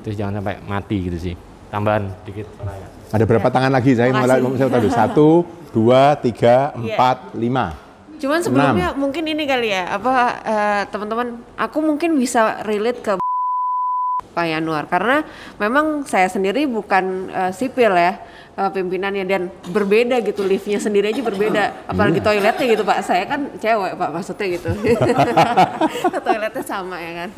Terus 0.03 0.15
jangan 0.15 0.39
sampai 0.39 0.63
mati 0.63 0.95
gitu 1.11 1.17
sih. 1.19 1.35
Tambahan 1.67 2.07
dikit. 2.23 2.47
Ada 3.07 3.23
berapa 3.23 3.47
tangan 3.47 3.71
lagi? 3.71 3.95
Saya 3.95 4.11
mulai 4.11 4.43
saya 4.59 4.67
tahu. 4.67 4.89
Satu, 4.99 5.29
dua, 5.71 6.19
tiga, 6.19 6.75
empat, 6.75 7.31
lima. 7.39 7.71
Cuman 8.17 8.39
sebelumnya 8.41 8.97
mungkin 8.97 9.23
ini 9.29 9.45
kali 9.45 9.69
ya, 9.71 9.93
apa 9.95 10.13
eh, 10.41 10.81
teman-teman, 10.89 11.39
aku 11.55 11.77
mungkin 11.85 12.17
bisa 12.17 12.65
relate 12.65 12.99
ke 12.99 13.13
Pak 14.33 14.45
Yanuar 14.45 14.85
karena 14.85 15.25
memang 15.57 16.05
saya 16.05 16.27
sendiri 16.27 16.65
bukan 16.65 17.29
eh, 17.29 17.51
sipil 17.53 17.93
ya 17.93 18.17
eh, 18.57 18.69
pimpinannya 18.73 19.23
dan 19.29 19.53
berbeda 19.69 20.19
gitu 20.25 20.41
liftnya 20.43 20.81
sendiri 20.81 21.13
aja 21.13 21.21
berbeda 21.21 21.63
apalagi 21.85 22.19
toiletnya 22.19 22.65
gitu 22.65 22.83
Pak 22.83 22.99
saya 23.05 23.23
kan 23.29 23.53
cewek 23.61 23.93
Pak 23.93 24.09
maksudnya 24.09 24.47
gitu 24.57 24.69
toiletnya 26.25 26.63
sama 26.65 26.97
ya 26.97 27.11
kan 27.25 27.29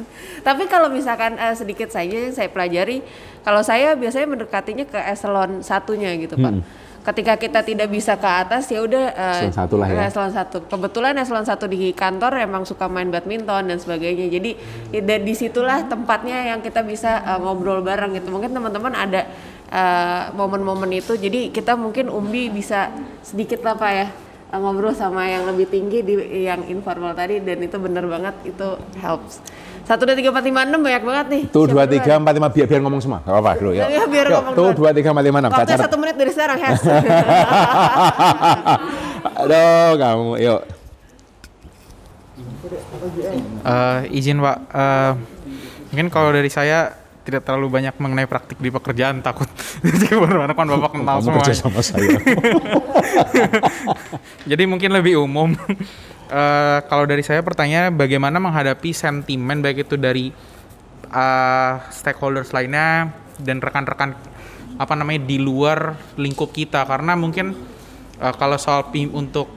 tapi 0.42 0.64
kalau 0.72 0.88
misalkan 0.88 1.36
eh, 1.36 1.54
sedikit 1.54 1.92
saja 1.92 2.32
yang 2.32 2.34
saya 2.34 2.48
pelajari 2.48 3.04
kalau 3.44 3.60
saya 3.60 3.94
biasanya 4.00 4.28
mendekatinya 4.32 4.86
ke 4.88 5.00
eselon 5.12 5.60
satunya 5.60 6.16
gitu 6.16 6.40
Pak 6.40 6.88
ketika 7.00 7.34
kita 7.40 7.60
tidak 7.64 7.88
bisa 7.90 8.20
ke 8.20 8.28
atas 8.28 8.68
ya 8.68 8.84
udah 8.84 9.06
eh, 9.16 9.48
Eselon 9.48 9.56
satu 9.56 9.76
lah 9.80 9.88
ya. 9.88 10.06
eselon 10.12 10.32
satu. 10.36 10.58
Kebetulan 10.68 11.16
eselon 11.18 11.46
satu 11.48 11.66
di 11.66 11.96
kantor 11.96 12.44
emang 12.44 12.68
suka 12.68 12.92
main 12.92 13.08
badminton 13.08 13.72
dan 13.72 13.78
sebagainya. 13.80 14.28
Jadi 14.28 14.52
ya, 14.92 15.02
di 15.02 15.34
situlah 15.34 15.88
tempatnya 15.88 16.54
yang 16.54 16.60
kita 16.60 16.84
bisa 16.84 17.24
uh, 17.24 17.40
ngobrol 17.40 17.80
bareng 17.82 18.20
gitu. 18.20 18.30
Mungkin 18.30 18.52
teman-teman 18.52 18.94
ada 18.94 19.26
uh, 19.72 20.34
momen-momen 20.34 20.90
itu. 20.98 21.16
Jadi 21.16 21.54
kita 21.54 21.78
mungkin 21.78 22.10
Umbi 22.10 22.50
bisa 22.50 22.90
sedikit 23.22 23.62
lah 23.64 23.78
pak 23.78 23.92
ya 23.94 24.08
uh, 24.54 24.60
ngobrol 24.60 24.94
sama 24.94 25.30
yang 25.30 25.46
lebih 25.46 25.70
tinggi 25.70 26.02
di 26.02 26.14
yang 26.46 26.66
informal 26.68 27.14
tadi 27.14 27.40
dan 27.42 27.62
itu 27.62 27.78
bener 27.78 28.06
banget 28.10 28.36
itu 28.46 28.68
helps. 29.00 29.42
Satu 29.90 30.06
dua 30.06 30.14
tiga 30.14 30.30
empat 30.30 30.46
lima 30.46 30.62
enam 30.70 30.86
banyak 30.86 31.02
banget 31.02 31.26
nih. 31.34 31.44
Tuh 31.50 31.66
dua 31.66 31.90
tiga 31.90 32.22
empat 32.22 32.34
lima 32.38 32.50
biar, 32.54 32.70
biar 32.70 32.82
ngomong 32.86 33.02
semua. 33.02 33.26
Gak 33.26 33.34
apa-apa 33.34 33.52
dulu 33.58 33.72
ya. 33.74 33.90
Ya, 33.90 34.06
biar 34.06 34.26
ngomong 34.30 34.54
Tuh 34.54 34.70
dua 34.78 34.90
tiga 34.94 35.10
empat 35.10 35.26
lima 35.26 35.38
enam. 35.42 35.50
Waktunya 35.50 35.82
satu 35.82 35.98
menit 35.98 36.14
dari 36.14 36.30
sekarang, 36.30 36.58
Hes. 36.62 36.82
Aduh 39.42 39.92
kamu. 39.98 40.30
Yuk. 40.46 40.62
Eh, 43.66 43.98
izin 44.14 44.38
Pak, 44.38 44.58
Eh, 44.70 45.12
mungkin 45.90 46.08
kalau 46.14 46.30
dari 46.30 46.54
saya 46.54 46.94
tidak 47.30 47.46
terlalu 47.46 47.70
banyak 47.70 47.94
mengenai 48.02 48.26
praktik 48.26 48.58
di 48.58 48.74
pekerjaan 48.74 49.22
takut 49.22 49.46
berhadapan 50.26 50.66
bapak 50.76 50.92
kenal 50.98 51.16
Kamu 51.22 51.26
semua. 51.30 51.38
kerja 51.46 51.54
sama 51.54 51.82
saya. 51.86 52.18
Jadi 54.50 54.64
mungkin 54.66 54.90
lebih 54.92 55.22
umum. 55.22 55.54
Eh, 56.30 56.80
kalau 56.86 57.10
dari 57.10 57.26
saya 57.26 57.42
pertanyaan 57.42 57.90
bagaimana 57.98 58.38
menghadapi 58.38 58.94
sentimen 58.94 59.66
baik 59.66 59.90
itu 59.90 59.98
dari 59.98 60.30
eh, 61.10 61.74
stakeholders 61.90 62.54
lainnya 62.54 63.10
dan 63.42 63.58
rekan-rekan 63.58 64.14
apa 64.78 64.94
namanya 64.94 65.26
di 65.26 65.42
luar 65.42 65.98
lingkup 66.22 66.54
kita 66.54 66.86
karena 66.86 67.18
mungkin 67.18 67.58
eh, 68.22 68.34
kalau 68.38 68.62
soal 68.62 68.94
pim 68.94 69.10
untuk 69.10 69.50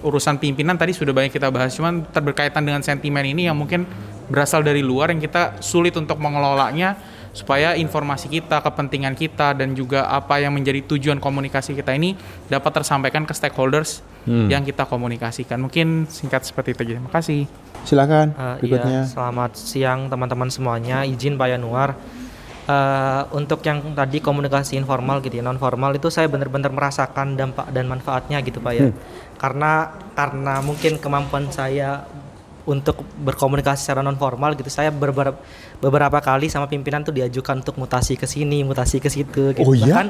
urusan 0.00 0.40
pimpinan 0.40 0.80
tadi 0.80 0.96
sudah 0.96 1.12
banyak 1.12 1.36
kita 1.36 1.52
bahas 1.52 1.76
cuman 1.76 2.08
terberkaitan 2.08 2.64
dengan 2.64 2.80
sentimen 2.80 3.36
ini 3.36 3.52
yang 3.52 3.56
mungkin 3.60 3.84
berasal 4.26 4.62
dari 4.62 4.82
luar 4.82 5.10
yang 5.10 5.20
kita 5.20 5.58
sulit 5.60 5.94
untuk 5.94 6.18
mengelolanya 6.18 6.96
supaya 7.30 7.76
informasi 7.76 8.32
kita, 8.32 8.64
kepentingan 8.64 9.12
kita 9.12 9.52
dan 9.52 9.76
juga 9.76 10.08
apa 10.08 10.40
yang 10.40 10.56
menjadi 10.56 10.80
tujuan 10.88 11.20
komunikasi 11.20 11.76
kita 11.76 11.92
ini 11.92 12.16
dapat 12.48 12.80
tersampaikan 12.80 13.28
ke 13.28 13.36
stakeholders 13.36 14.00
yang 14.26 14.64
kita 14.64 14.88
komunikasikan. 14.88 15.60
Mungkin 15.60 16.08
singkat 16.08 16.42
seperti 16.42 16.72
itu 16.72 16.80
aja. 16.82 16.92
Terima 16.96 17.12
kasih. 17.12 17.40
Silakan 17.84 18.32
Eh, 18.34 18.56
berikutnya. 18.58 19.04
iya, 19.04 19.06
selamat 19.06 19.52
siang 19.54 20.08
teman-teman 20.08 20.50
semuanya. 20.50 21.04
Izin 21.04 21.36
Pak 21.36 21.46
Yanuar. 21.46 21.94
Eh, 22.66 23.22
untuk 23.30 23.62
yang 23.62 23.78
tadi 23.94 24.18
komunikasi 24.18 24.74
informal 24.74 25.22
gitu 25.22 25.38
ya, 25.38 25.44
non 25.46 25.54
formal 25.54 25.94
itu 25.94 26.10
saya 26.10 26.26
benar-benar 26.26 26.74
merasakan 26.74 27.38
dampak 27.38 27.70
dan 27.70 27.86
manfaatnya 27.86 28.42
gitu 28.42 28.58
Pak 28.58 28.72
ya. 28.74 28.90
Karena 29.38 29.94
karena 30.18 30.58
mungkin 30.58 30.98
kemampuan 30.98 31.46
saya 31.54 32.02
untuk 32.66 33.06
berkomunikasi 33.22 33.86
secara 33.86 34.02
non 34.02 34.18
formal 34.18 34.58
gitu, 34.58 34.66
saya 34.68 34.90
beberapa 34.90 35.38
beberapa 35.78 36.18
kali 36.18 36.50
sama 36.50 36.66
pimpinan 36.66 37.06
tuh 37.06 37.14
diajukan 37.14 37.62
untuk 37.62 37.78
mutasi 37.78 38.18
ke 38.18 38.26
sini, 38.26 38.66
mutasi 38.66 38.98
ke 38.98 39.06
situ 39.06 39.54
gitu. 39.54 39.64
Oh 39.64 39.72
iya? 39.72 39.86
Bahkan 39.86 40.06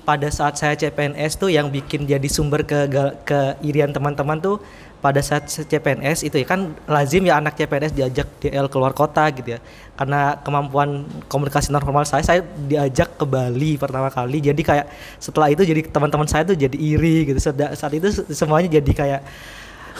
pada 0.00 0.28
saat 0.32 0.56
saya 0.56 0.74
CPNS 0.74 1.36
tuh 1.36 1.52
yang 1.52 1.68
bikin 1.68 2.08
jadi 2.08 2.28
sumber 2.30 2.64
ke 2.64 2.88
ke 3.22 3.40
irian 3.62 3.92
teman-teman 3.92 4.40
tuh 4.40 4.56
pada 5.00 5.24
saat 5.24 5.48
CPNS 5.48 6.28
itu 6.28 6.36
ya 6.36 6.44
kan 6.44 6.76
lazim 6.84 7.24
ya 7.24 7.40
anak 7.40 7.56
CPNS 7.56 7.96
diajak 7.96 8.28
DL 8.36 8.68
keluar 8.68 8.92
kota 8.92 9.24
gitu 9.32 9.56
ya 9.56 9.60
karena 9.96 10.36
kemampuan 10.44 11.08
komunikasi 11.28 11.72
non 11.72 11.80
formal 11.80 12.04
saya 12.04 12.20
saya 12.20 12.40
diajak 12.44 13.16
ke 13.16 13.24
Bali 13.24 13.80
pertama 13.80 14.12
kali 14.12 14.44
jadi 14.44 14.60
kayak 14.60 14.86
setelah 15.16 15.48
itu 15.48 15.64
jadi 15.64 15.88
teman-teman 15.88 16.28
saya 16.28 16.44
tuh 16.44 16.56
jadi 16.56 16.76
iri 16.76 17.32
gitu 17.32 17.40
saat 17.40 17.92
itu 17.96 18.08
se- 18.12 18.28
semuanya 18.36 18.68
jadi 18.80 18.92
kayak 18.92 19.20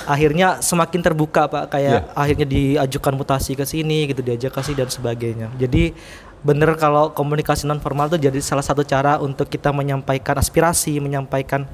akhirnya 0.04 0.58
semakin 0.60 1.00
terbuka 1.00 1.46
pak 1.50 1.72
kayak 1.72 2.10
akhirnya 2.14 2.46
diajukan 2.46 3.14
mutasi 3.16 3.52
ke 3.54 3.64
sini 3.64 4.10
gitu 4.10 4.20
diajak 4.24 4.54
ke 4.54 4.60
sini 4.64 4.76
dan 4.82 4.90
sebagainya 4.90 5.48
jadi 5.56 5.94
bener 6.40 6.72
kalau 6.80 7.12
komunikasi 7.12 7.68
non 7.68 7.84
formal 7.84 8.08
itu 8.08 8.16
jadi 8.16 8.40
salah 8.40 8.64
satu 8.64 8.80
cara 8.80 9.20
untuk 9.20 9.46
kita 9.52 9.70
menyampaikan 9.76 10.40
aspirasi 10.40 10.96
menyampaikan 10.96 11.68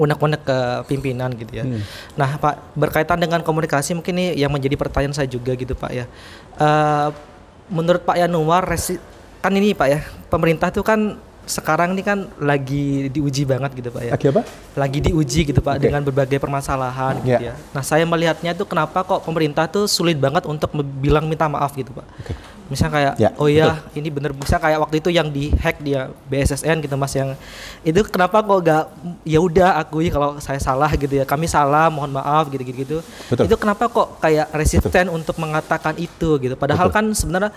unek-unek 0.00 0.40
ke 0.48 0.58
pimpinan 0.88 1.28
gitu 1.36 1.60
ya. 1.60 1.64
Nah 2.16 2.40
Pak 2.40 2.72
berkaitan 2.72 3.20
dengan 3.20 3.44
komunikasi 3.44 3.92
mungkin 3.92 4.16
ini 4.16 4.26
yang 4.40 4.48
menjadi 4.48 4.72
pertanyaan 4.80 5.12
saya 5.12 5.28
juga 5.28 5.52
gitu 5.52 5.76
Pak 5.76 5.92
ya. 5.92 6.08
Eh, 6.56 7.08
menurut 7.68 8.00
Pak 8.08 8.16
Yanuar 8.16 8.64
resi 8.64 8.96
kan 9.44 9.52
ini 9.52 9.76
Pak 9.76 9.88
ya 9.92 10.00
pemerintah 10.32 10.72
itu 10.72 10.80
kan 10.80 11.20
sekarang 11.44 11.92
ini 11.92 12.00
kan 12.00 12.28
lagi 12.36 13.08
diuji 13.08 13.42
banget 13.42 13.74
gitu 13.74 13.88
Pak 13.88 14.02
ya 14.02 14.12
Lagi 14.14 14.26
apa? 14.28 14.42
lagi 14.72 14.98
diuji 15.00 15.40
gitu 15.44 15.58
Pak 15.58 15.76
Oke. 15.76 15.82
dengan 15.82 16.00
berbagai 16.00 16.38
permasalahan 16.38 17.18
gitu 17.20 17.36
Ya. 17.36 17.52
ya. 17.52 17.54
Nah 17.70 17.82
saya 17.82 18.04
melihatnya 18.04 18.52
tuh 18.52 18.64
kenapa 18.64 19.00
kok 19.00 19.20
pemerintah 19.20 19.64
tuh 19.64 19.84
sulit 19.84 20.14
banget 20.14 20.44
untuk 20.44 20.70
bilang 20.96 21.26
minta 21.26 21.46
maaf 21.46 21.72
gitu 21.72 21.90
Pak. 21.90 22.06
Misalnya 22.66 22.92
kayak 22.92 23.14
Ya, 23.18 23.30
oh 23.34 23.50
ya 23.50 23.82
ini 23.92 24.06
bener 24.08 24.30
bisa 24.30 24.54
kayak 24.54 24.78
waktu 24.78 24.98
itu 24.98 25.10
yang 25.10 25.26
di 25.26 25.50
hack 25.52 25.80
dia 25.80 26.06
BSSN 26.24 26.78
gitu 26.80 26.94
Mas 26.94 27.10
yang 27.12 27.34
itu 27.82 27.98
kenapa 28.04 28.38
kok 28.38 28.58
gak 28.62 28.84
ya 29.24 29.42
udah 29.42 29.74
akui 29.76 30.06
kalau 30.06 30.38
saya 30.38 30.56
salah 30.56 30.86
gitu 30.94 31.10
ya 31.12 31.26
kami 31.26 31.44
salah 31.44 31.90
mohon 31.90 32.08
maaf 32.08 32.46
gitu 32.46 32.62
gitu 32.62 32.78
gitu 32.78 32.96
Betul. 33.26 33.50
itu 33.50 33.56
kenapa 33.56 33.90
kok 33.90 34.22
kayak 34.22 34.54
resisten 34.54 35.10
untuk 35.10 35.34
mengatakan 35.36 35.98
itu 35.98 36.38
gitu 36.38 36.54
padahal 36.54 36.88
kan 36.88 37.10
sebenarnya 37.10 37.50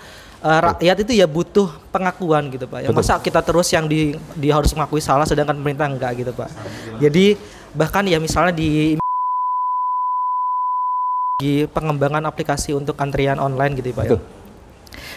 eh, 0.44 0.60
rakyat 0.70 0.98
itu 1.08 1.12
ya 1.16 1.26
butuh 1.26 1.72
pengakuan 1.90 2.52
gitu 2.52 2.68
Pak 2.68 2.80
ya 2.84 2.90
Betul. 2.92 3.00
masa 3.00 3.14
kita 3.24 3.40
terus 3.40 3.68
yang 3.72 3.88
di 3.88 4.20
dia 4.36 4.54
harus 4.60 4.76
mengakui 4.76 5.00
salah 5.00 5.24
sedangkan 5.24 5.56
pemerintah 5.56 5.88
enggak 5.88 6.12
gitu 6.20 6.32
Pak 6.36 6.50
jadi 7.00 7.40
bahkan 7.74 8.04
ya 8.06 8.22
misalnya 8.22 8.54
di 8.54 9.00
di 11.42 11.68
pengembangan 11.68 12.24
aplikasi 12.24 12.72
untuk 12.72 12.96
antrian 13.04 13.36
online 13.42 13.76
gitu 13.76 13.92
ya 13.92 13.98
Pak 14.00 14.06
ya. 14.08 14.20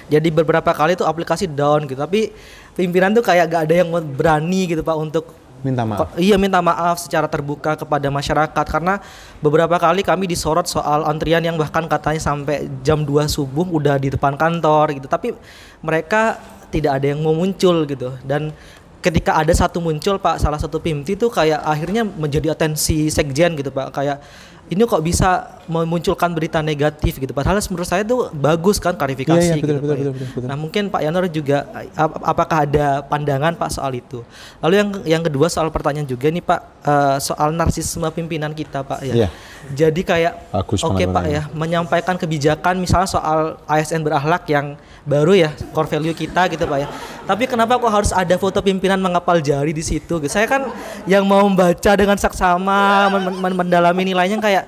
Jadi 0.06 0.28
beberapa 0.30 0.70
kali 0.70 0.94
tuh 0.94 1.06
aplikasi 1.06 1.50
down 1.50 1.86
gitu, 1.90 1.98
tapi 1.98 2.30
pimpinan 2.78 3.10
tuh 3.10 3.26
kayak 3.26 3.50
gak 3.50 3.62
ada 3.66 3.74
yang 3.82 3.90
berani 4.14 4.70
gitu 4.70 4.82
Pak 4.82 4.96
untuk 4.96 5.34
Minta 5.66 5.82
maaf. 5.82 6.14
Iya 6.14 6.38
minta 6.38 6.62
maaf 6.62 7.02
secara 7.02 7.26
terbuka 7.26 7.74
kepada 7.74 8.06
masyarakat. 8.06 8.66
Karena 8.70 9.02
beberapa 9.42 9.74
kali 9.82 10.06
kami 10.06 10.30
disorot 10.30 10.70
soal 10.70 11.02
antrian 11.02 11.42
yang 11.42 11.58
bahkan 11.58 11.90
katanya 11.90 12.22
sampai 12.22 12.70
jam 12.86 13.02
2 13.02 13.26
subuh 13.26 13.66
udah 13.66 13.98
di 13.98 14.14
depan 14.14 14.38
kantor 14.38 14.94
gitu. 14.94 15.10
Tapi 15.10 15.34
mereka 15.82 16.38
tidak 16.70 17.02
ada 17.02 17.06
yang 17.10 17.26
mau 17.26 17.34
muncul 17.34 17.82
gitu. 17.82 18.14
Dan 18.22 18.54
ketika 19.02 19.38
ada 19.38 19.50
satu 19.50 19.82
muncul 19.82 20.22
Pak 20.22 20.42
salah 20.42 20.58
satu 20.58 20.78
PIMT 20.78 21.18
itu 21.18 21.26
kayak 21.26 21.62
akhirnya 21.62 22.02
menjadi 22.06 22.54
atensi 22.54 23.10
sekjen 23.10 23.58
gitu 23.58 23.74
Pak. 23.74 23.90
Kayak 23.90 24.22
ini 24.66 24.82
kok 24.82 24.98
bisa 24.98 25.30
memunculkan 25.66 26.30
berita 26.30 26.58
negatif 26.60 27.16
gitu 27.16 27.30
padahal 27.30 27.58
menurut 27.60 27.84
saya 27.84 28.02
itu 28.02 28.30
bagus 28.32 28.76
kan 28.76 28.92
klarifikasi 28.92 29.34
Iya, 29.36 29.52
iya, 29.52 29.54
betul, 29.56 29.74
gitu 29.74 29.74
betul, 29.76 29.86
Pak 29.86 29.96
ya. 29.96 29.98
betul, 30.00 30.12
betul, 30.12 30.28
betul. 30.32 30.46
Nah 30.46 30.56
mungkin 30.56 30.82
Pak 30.88 31.00
Yanur 31.00 31.24
juga 31.28 31.58
ap- 31.92 32.22
apakah 32.24 32.58
ada 32.62 32.86
pandangan 33.00 33.52
Pak 33.52 33.70
soal 33.72 33.92
itu 33.94 34.22
lalu 34.58 34.74
yang 34.76 34.88
yang 35.04 35.22
kedua 35.22 35.46
soal 35.46 35.68
pertanyaan 35.68 36.04
juga 36.04 36.26
nih 36.28 36.40
Pak 36.40 36.60
eh, 36.82 37.16
soal 37.20 37.50
narsisme 37.50 38.06
pimpinan 38.10 38.50
kita 38.50 38.82
Pak 38.82 39.00
ya 39.02 39.14
Iya. 39.16 39.28
jadi 39.72 40.00
kayak 40.02 40.32
oke 40.52 40.74
banget 40.76 41.08
Pak 41.10 41.24
ya 41.26 41.42
menyampaikan 41.52 42.14
kebijakan 42.14 42.74
misalnya 42.76 43.08
soal 43.08 43.38
ASN 43.64 44.00
berakhlak 44.00 44.46
yang 44.46 44.74
baru 45.06 45.38
ya 45.38 45.54
core 45.70 45.86
value 45.86 46.12
kita 46.12 46.50
gitu 46.50 46.66
Pak 46.66 46.78
ya. 46.82 46.88
Tapi 47.26 47.46
kenapa 47.46 47.78
kok 47.78 47.90
harus 47.90 48.10
ada 48.10 48.34
foto 48.36 48.58
pimpinan 48.58 48.98
mengapal 48.98 49.38
jari 49.38 49.70
di 49.70 49.82
situ? 49.82 50.18
gitu? 50.18 50.30
Saya 50.30 50.50
kan 50.50 50.66
yang 51.06 51.22
mau 51.22 51.46
membaca 51.46 51.92
dengan 51.94 52.18
saksama 52.18 53.06
men- 53.14 53.38
men- 53.38 53.56
mendalami 53.64 54.02
nilainya 54.02 54.42
kayak 54.42 54.66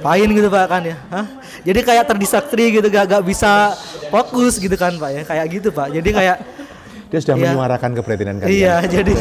ngapain 0.00 0.28
gitu 0.32 0.48
Pak 0.48 0.64
kan 0.66 0.82
ya. 0.82 0.96
Hah? 1.12 1.26
Jadi 1.60 1.80
kayak 1.84 2.04
terdistraksi 2.08 2.64
gitu 2.80 2.88
gak, 2.88 3.04
gak 3.04 3.22
bisa 3.24 3.76
fokus 4.08 4.56
gitu 4.56 4.72
kan 4.80 4.96
Pak 4.96 5.10
ya. 5.12 5.22
Kayak 5.28 5.46
gitu 5.52 5.68
Pak. 5.68 5.92
Jadi 5.92 6.08
kayak 6.08 6.36
Dia 7.10 7.18
sudah 7.18 7.36
Iya. 7.36 7.42
menyuarakan 7.52 7.90
keprihatinan 7.98 8.34
kalian. 8.38 8.54
Iya, 8.54 8.74
jadi 8.94 9.12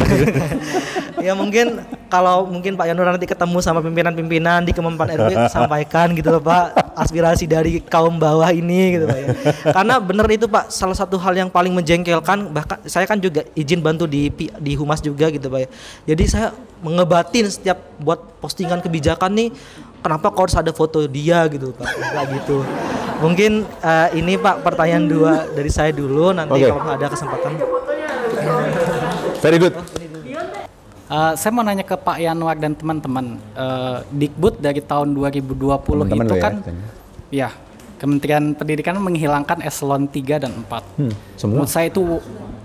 ya 1.26 1.34
mungkin 1.34 1.82
kalau 2.08 2.46
mungkin 2.46 2.78
Pak 2.78 2.86
Yanur 2.90 3.06
nanti 3.06 3.26
ketemu 3.26 3.58
sama 3.60 3.82
pimpinan-pimpinan 3.82 4.62
di 4.62 4.72
Kemenpan 4.72 5.10
RW 5.10 5.30
sampaikan 5.54 6.14
gitu 6.14 6.30
loh 6.30 6.42
Pak 6.42 6.94
aspirasi 6.96 7.46
dari 7.46 7.82
kaum 7.82 8.18
bawah 8.18 8.50
ini 8.50 8.98
gitu 8.98 9.06
Pak 9.06 9.18
ya. 9.18 9.28
Karena 9.74 9.98
bener 9.98 10.26
itu 10.30 10.46
Pak 10.46 10.70
salah 10.70 10.94
satu 10.94 11.18
hal 11.18 11.34
yang 11.34 11.50
paling 11.50 11.74
menjengkelkan 11.74 12.54
bahkan 12.54 12.78
saya 12.86 13.10
kan 13.10 13.18
juga 13.18 13.42
izin 13.54 13.82
bantu 13.82 14.06
di 14.06 14.30
di 14.62 14.72
Humas 14.78 15.02
juga 15.02 15.30
gitu 15.30 15.50
Pak 15.50 15.60
ya. 15.60 15.68
Jadi 16.14 16.24
saya 16.30 16.48
mengebatin 16.80 17.50
setiap 17.52 17.78
buat 18.00 18.40
postingan 18.40 18.80
kebijakan 18.80 19.36
nih 19.36 19.50
kenapa 20.00 20.30
kok 20.30 20.42
harus 20.42 20.58
ada 20.58 20.72
foto 20.72 21.04
dia 21.06 21.44
gitu 21.48 21.72
Pak 21.72 21.88
kayak 21.88 22.28
gitu. 22.38 22.58
Mungkin 23.20 23.52
eh, 23.64 24.08
ini 24.16 24.36
Pak 24.36 24.64
pertanyaan 24.64 25.06
dua 25.06 25.34
dari 25.50 25.68
saya 25.68 25.92
dulu 25.92 26.32
nanti 26.32 26.56
Oke. 26.58 26.72
kalau 26.72 26.94
ada 26.96 27.08
kesempatan. 27.08 27.52
Very 29.40 29.58
good. 29.58 29.76
Eh, 31.10 31.34
saya 31.34 31.50
mau 31.50 31.66
nanya 31.66 31.82
ke 31.82 31.98
Pak 31.98 32.18
Yanwar 32.18 32.54
dan 32.56 32.74
teman-teman. 32.74 33.42
Eh, 33.52 33.98
Dikbud 34.10 34.62
dari 34.62 34.78
tahun 34.80 35.12
2020 35.12 35.50
Teman-teman 36.06 36.26
itu 36.26 36.36
ya, 36.36 36.42
kan, 36.42 36.54
katanya. 36.62 36.86
ya, 37.34 37.50
Kementerian 37.98 38.46
Pendidikan 38.54 38.96
menghilangkan 38.96 39.60
eselon 39.66 40.06
3 40.06 40.38
dan 40.38 40.54
4. 40.54 40.86
Hmm, 40.96 41.12
semua. 41.34 41.54
Menurut 41.60 41.72
saya 41.74 41.88
itu, 41.90 42.02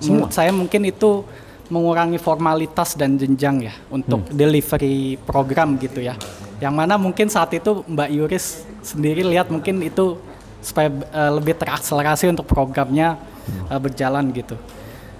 menurut 0.04 0.30
saya 0.30 0.50
mungkin 0.52 0.84
itu 0.84 1.24
mengurangi 1.64 2.20
formalitas 2.20 2.92
dan 2.92 3.16
jenjang 3.16 3.64
ya 3.64 3.74
untuk 3.88 4.20
Hmm. 4.20 4.30
delivery 4.30 5.16
program 5.24 5.80
gitu 5.80 6.04
ya. 6.04 6.12
Yang 6.58 6.74
mana 6.74 6.94
mungkin 6.94 7.26
saat 7.26 7.50
itu 7.52 7.82
Mbak 7.84 8.10
Yuris 8.10 8.46
sendiri 8.80 9.24
lihat 9.24 9.50
mungkin 9.50 9.82
itu 9.82 10.18
supaya 10.60 10.88
eh, 10.88 11.30
lebih 11.34 11.54
terakselerasi 11.54 12.30
untuk 12.30 12.46
programnya 12.46 13.18
Hmm. 13.44 13.68
eh, 13.68 13.76
berjalan 13.76 14.24
gitu. 14.32 14.56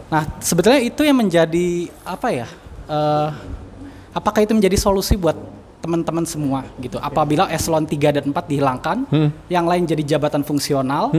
Nah, 0.08 0.24
sebetulnya 0.40 0.80
itu 0.80 1.04
yang 1.04 1.20
menjadi 1.20 1.68
apa 2.00 2.28
ya? 2.32 2.48
eh, 2.84 3.28
apakah 4.12 4.40
itu 4.40 4.56
menjadi 4.56 4.80
solusi 4.80 5.12
buat 5.12 5.36
teman-teman 5.80 6.24
semua 6.24 6.64
gitu? 6.80 6.96
Apabila 6.96 7.52
eselon 7.52 7.84
3 7.84 8.16
dan 8.16 8.24
4 8.24 8.48
dihilangkan, 8.48 9.04
yang 9.48 9.68
lain 9.68 9.84
jadi 9.84 10.16
jabatan 10.16 10.40
fungsional, 10.40 11.12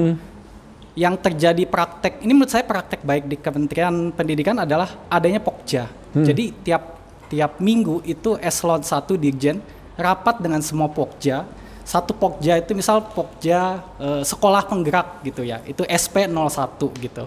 yang 0.98 1.14
terjadi 1.14 1.62
praktek 1.70 2.26
ini 2.26 2.34
menurut 2.34 2.50
saya 2.50 2.66
praktek 2.66 3.06
baik 3.06 3.30
di 3.30 3.38
Kementerian 3.38 4.10
Pendidikan 4.10 4.58
adalah 4.58 5.06
adanya 5.12 5.38
Pokja. 5.38 5.86
Jadi 6.16 6.50
tiap 6.66 6.98
tiap 7.30 7.62
minggu 7.62 8.02
itu 8.02 8.34
eselon 8.42 8.82
1 8.82 9.14
Dirjen 9.14 9.62
rapat 9.96 10.40
dengan 10.44 10.60
semua 10.62 10.92
Pokja. 10.92 11.48
Satu 11.86 12.14
Pokja 12.18 12.58
itu 12.60 12.72
misal 12.76 13.02
Pokja 13.02 13.84
eh, 14.00 14.22
sekolah 14.24 14.68
penggerak 14.68 15.24
gitu 15.24 15.42
ya. 15.42 15.60
Itu 15.66 15.84
SP01 15.88 16.80
gitu. 16.80 17.26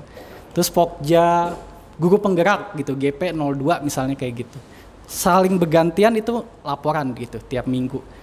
Terus 0.55 0.69
Pokja 0.71 1.57
guru 1.99 2.17
penggerak 2.21 2.79
gitu 2.79 2.95
GP02 2.95 3.83
misalnya 3.83 4.15
kayak 4.15 4.47
gitu. 4.47 4.59
Saling 5.09 5.57
bergantian 5.57 6.13
itu 6.21 6.45
laporan 6.61 7.17
gitu 7.17 7.41
tiap 7.41 7.65
minggu 7.65 8.19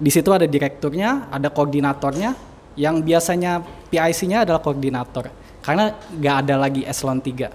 di 0.00 0.08
situ 0.08 0.32
ada 0.32 0.48
direkturnya, 0.48 1.28
ada 1.28 1.52
koordinatornya, 1.52 2.32
yang 2.80 3.04
biasanya 3.04 3.60
PIC-nya 3.92 4.48
adalah 4.48 4.64
koordinator, 4.64 5.28
karena 5.60 5.92
nggak 6.08 6.36
ada 6.48 6.54
lagi 6.56 6.82
eselon 6.88 7.20
3. 7.20 7.52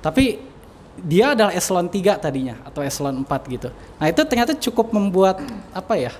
Tapi 0.00 0.40
dia 0.98 1.34
adalah 1.34 1.50
eselon 1.50 1.90
3 1.90 2.22
tadinya, 2.22 2.54
atau 2.62 2.80
eselon 2.84 3.26
4 3.26 3.54
gitu. 3.54 3.68
Nah 3.98 4.06
itu 4.06 4.20
ternyata 4.22 4.52
cukup 4.54 4.94
membuat, 4.94 5.42
apa 5.74 5.98
ya, 5.98 6.12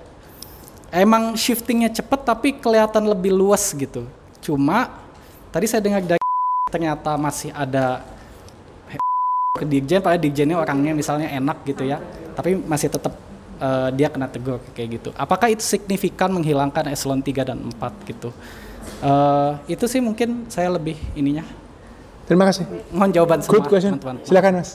emang 0.90 1.38
shiftingnya 1.38 1.90
cepet 1.94 2.20
tapi 2.26 2.48
kelihatan 2.58 3.06
lebih 3.06 3.30
luas 3.30 3.70
gitu. 3.70 4.06
Cuma, 4.42 4.90
tadi 5.54 5.70
saya 5.70 5.82
dengar 5.82 6.02
dari 6.02 6.22
ternyata 6.74 7.14
masih 7.14 7.54
ada 7.54 8.02
ke 9.60 9.64
dirjen, 9.66 10.02
padahal 10.02 10.22
dirjennya 10.22 10.56
orangnya 10.58 10.92
misalnya 10.94 11.30
enak 11.30 11.62
gitu 11.62 11.86
ya, 11.86 12.02
tapi 12.34 12.58
masih 12.58 12.90
tetap 12.90 13.14
eh, 13.62 13.88
dia 13.94 14.10
kena 14.10 14.26
tegur 14.26 14.58
kayak 14.74 14.88
gitu. 14.98 15.10
Apakah 15.14 15.54
itu 15.54 15.62
signifikan 15.62 16.34
menghilangkan 16.34 16.90
eselon 16.90 17.22
3 17.22 17.46
dan 17.46 17.58
4 17.62 18.10
gitu? 18.10 18.34
Eh, 19.04 19.52
itu 19.78 19.84
sih 19.86 20.02
mungkin 20.02 20.50
saya 20.50 20.72
lebih 20.74 20.98
ininya. 21.14 21.44
Terima 22.24 22.44
kasih. 22.48 22.64
Mohon 22.88 23.10
jawaban 23.12 23.38
semua 23.44 23.52
Good 23.60 23.68
question. 23.68 23.92
teman-teman. 24.00 24.24
Silakan 24.24 24.52
Mas. 24.60 24.70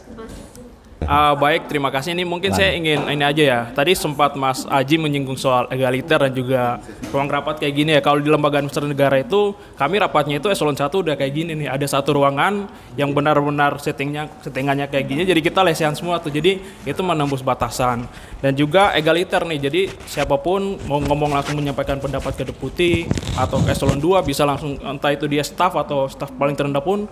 Ah, 1.10 1.34
baik, 1.34 1.66
terima 1.66 1.90
kasih. 1.90 2.14
Ini 2.14 2.22
mungkin 2.22 2.54
saya 2.54 2.70
ingin 2.78 3.02
ini 3.10 3.26
aja 3.26 3.42
ya. 3.42 3.60
Tadi 3.74 3.98
sempat 3.98 4.38
Mas 4.38 4.70
Aji 4.70 5.02
menyinggung 5.02 5.42
soal 5.42 5.66
egaliter 5.74 6.22
dan 6.22 6.30
juga 6.30 6.78
ruang 7.10 7.26
rapat 7.26 7.58
kayak 7.58 7.74
gini 7.74 7.98
ya. 7.98 8.02
Kalau 8.06 8.22
di 8.22 8.30
lembaga 8.30 8.62
administrasi 8.62 8.94
negara 8.94 9.18
itu, 9.18 9.58
kami 9.74 9.98
rapatnya 9.98 10.38
itu 10.38 10.54
eselon 10.54 10.78
1 10.78 10.86
udah 11.02 11.18
kayak 11.18 11.34
gini 11.34 11.58
nih. 11.58 11.66
Ada 11.74 11.98
satu 11.98 12.14
ruangan 12.14 12.70
yang 12.94 13.10
benar-benar 13.10 13.82
settingnya 13.82 14.30
settingannya 14.46 14.86
kayak 14.86 15.10
gini. 15.10 15.26
Jadi 15.26 15.42
kita 15.42 15.66
lesehan 15.66 15.98
semua 15.98 16.22
tuh. 16.22 16.30
Jadi 16.30 16.62
itu 16.86 17.02
menembus 17.02 17.42
batasan. 17.42 18.06
Dan 18.38 18.54
juga 18.54 18.94
egaliter 18.94 19.42
nih. 19.50 19.60
Jadi 19.66 19.82
siapa 20.06 20.38
pun 20.38 20.78
mau 20.86 21.02
ngomong 21.02 21.34
langsung 21.34 21.58
menyampaikan 21.58 21.98
pendapat 21.98 22.38
ke 22.38 22.44
deputi 22.54 23.10
atau 23.34 23.58
ke 23.66 23.74
eselon 23.74 23.98
2 23.98 24.22
bisa 24.22 24.46
langsung 24.46 24.78
entah 24.86 25.10
itu 25.10 25.26
dia 25.26 25.42
staff 25.42 25.74
atau 25.74 26.06
staff 26.06 26.30
paling 26.38 26.54
terendah 26.54 26.86
pun 26.86 27.10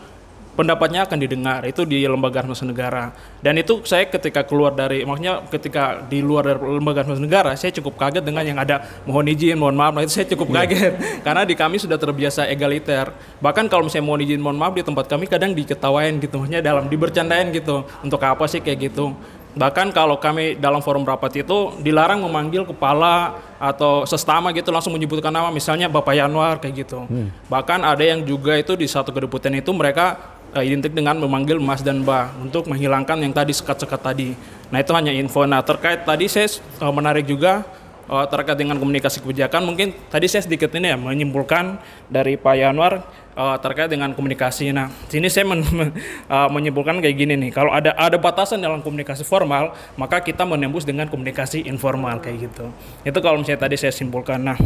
pendapatnya 0.57 1.05
akan 1.05 1.17
didengar. 1.21 1.61
Itu 1.69 1.85
di 1.85 2.01
lembaga 2.09 2.41
administrasi 2.41 2.73
negara. 2.73 3.13
Dan 3.39 3.61
itu 3.61 3.85
saya 3.85 4.09
ketika 4.09 4.41
keluar 4.41 4.73
dari 4.73 5.05
maksudnya 5.05 5.45
ketika 5.53 6.01
di 6.09 6.25
luar 6.25 6.49
dari 6.49 6.59
lembaga 6.59 7.05
administrasi 7.05 7.29
negara 7.29 7.49
saya 7.53 7.69
cukup 7.77 7.93
kaget 8.01 8.25
dengan 8.25 8.41
yang 8.41 8.57
ada. 8.57 8.81
Mohon 9.05 9.37
izin 9.37 9.57
mohon 9.61 9.77
maaf. 9.77 9.93
Nah 9.93 10.01
itu 10.01 10.17
saya 10.17 10.25
cukup 10.25 10.49
kaget. 10.49 10.97
Karena 11.25 11.45
di 11.45 11.53
kami 11.53 11.77
sudah 11.77 12.01
terbiasa 12.01 12.49
egaliter. 12.49 13.13
Bahkan 13.37 13.69
kalau 13.69 13.85
misalnya 13.85 14.05
mohon 14.09 14.21
izin 14.25 14.41
mohon 14.41 14.57
maaf 14.57 14.73
di 14.73 14.81
tempat 14.81 15.05
kami 15.05 15.29
kadang 15.29 15.53
diketawain 15.53 16.17
gitu. 16.17 16.41
Maksudnya 16.41 16.65
dalam 16.65 16.89
dibercandain 16.89 17.53
gitu. 17.53 17.85
Untuk 18.01 18.19
apa 18.25 18.49
sih 18.49 18.59
kayak 18.59 18.89
gitu? 18.89 19.13
Bahkan 19.57 19.89
kalau 19.89 20.21
kami 20.21 20.53
dalam 20.61 20.85
forum 20.85 21.01
rapat 21.01 21.41
itu 21.41 21.73
dilarang 21.81 22.21
memanggil 22.21 22.61
kepala 22.69 23.41
atau 23.57 24.05
sestama 24.05 24.53
gitu 24.53 24.69
langsung 24.69 24.93
menyebutkan 24.93 25.33
nama. 25.33 25.49
Misalnya 25.49 25.89
Bapak 25.89 26.13
Yanwar 26.13 26.61
kayak 26.61 26.85
gitu. 26.85 27.09
Bahkan 27.49 27.81
ada 27.81 28.03
yang 28.05 28.21
juga 28.21 28.53
itu 28.53 28.77
di 28.77 28.85
satu 28.85 29.09
kedeputian 29.09 29.57
itu 29.57 29.73
mereka 29.73 30.36
eh, 30.55 30.63
identik 30.67 30.93
dengan 30.93 31.17
memanggil 31.19 31.57
Mas 31.59 31.83
dan 31.83 32.05
Mbak 32.05 32.47
untuk 32.47 32.69
menghilangkan 32.69 33.17
yang 33.19 33.33
tadi 33.33 33.51
sekat-sekat 33.51 33.99
tadi. 33.99 34.29
Nah 34.71 34.79
itu 34.79 34.91
hanya 34.95 35.11
info. 35.11 35.43
Nah 35.43 35.63
terkait 35.63 36.05
tadi 36.07 36.29
saya 36.31 36.47
eh, 36.47 36.93
menarik 36.93 37.27
juga 37.27 37.65
eh, 38.07 38.25
terkait 38.31 38.55
dengan 38.55 38.79
komunikasi 38.79 39.19
kebijakan 39.19 39.67
mungkin 39.67 39.91
tadi 40.07 40.27
saya 40.31 40.45
sedikit 40.45 40.71
ini 40.75 40.93
ya 40.93 40.97
menyimpulkan 40.99 41.79
dari 42.07 42.39
Pak 42.39 42.55
Yanwar 42.55 43.03
eh, 43.35 43.57
terkait 43.59 43.89
dengan 43.91 44.11
komunikasi. 44.15 44.71
Nah, 44.71 44.89
sini 45.11 45.27
saya 45.27 45.45
men- 45.45 45.63
eh, 46.35 46.49
menyimpulkan 46.51 46.99
kayak 47.03 47.15
gini 47.15 47.33
nih. 47.37 47.51
Kalau 47.51 47.71
ada 47.71 47.93
ada 47.95 48.17
batasan 48.17 48.63
dalam 48.63 48.79
komunikasi 48.81 49.27
formal, 49.27 49.75
maka 49.99 50.23
kita 50.23 50.43
menembus 50.47 50.83
dengan 50.87 51.07
komunikasi 51.11 51.67
informal 51.67 52.19
kayak 52.23 52.49
gitu. 52.49 52.71
Itu 53.03 53.19
kalau 53.19 53.43
misalnya 53.43 53.67
tadi 53.67 53.75
saya 53.75 53.93
simpulkan. 53.93 54.41
Nah, 54.41 54.57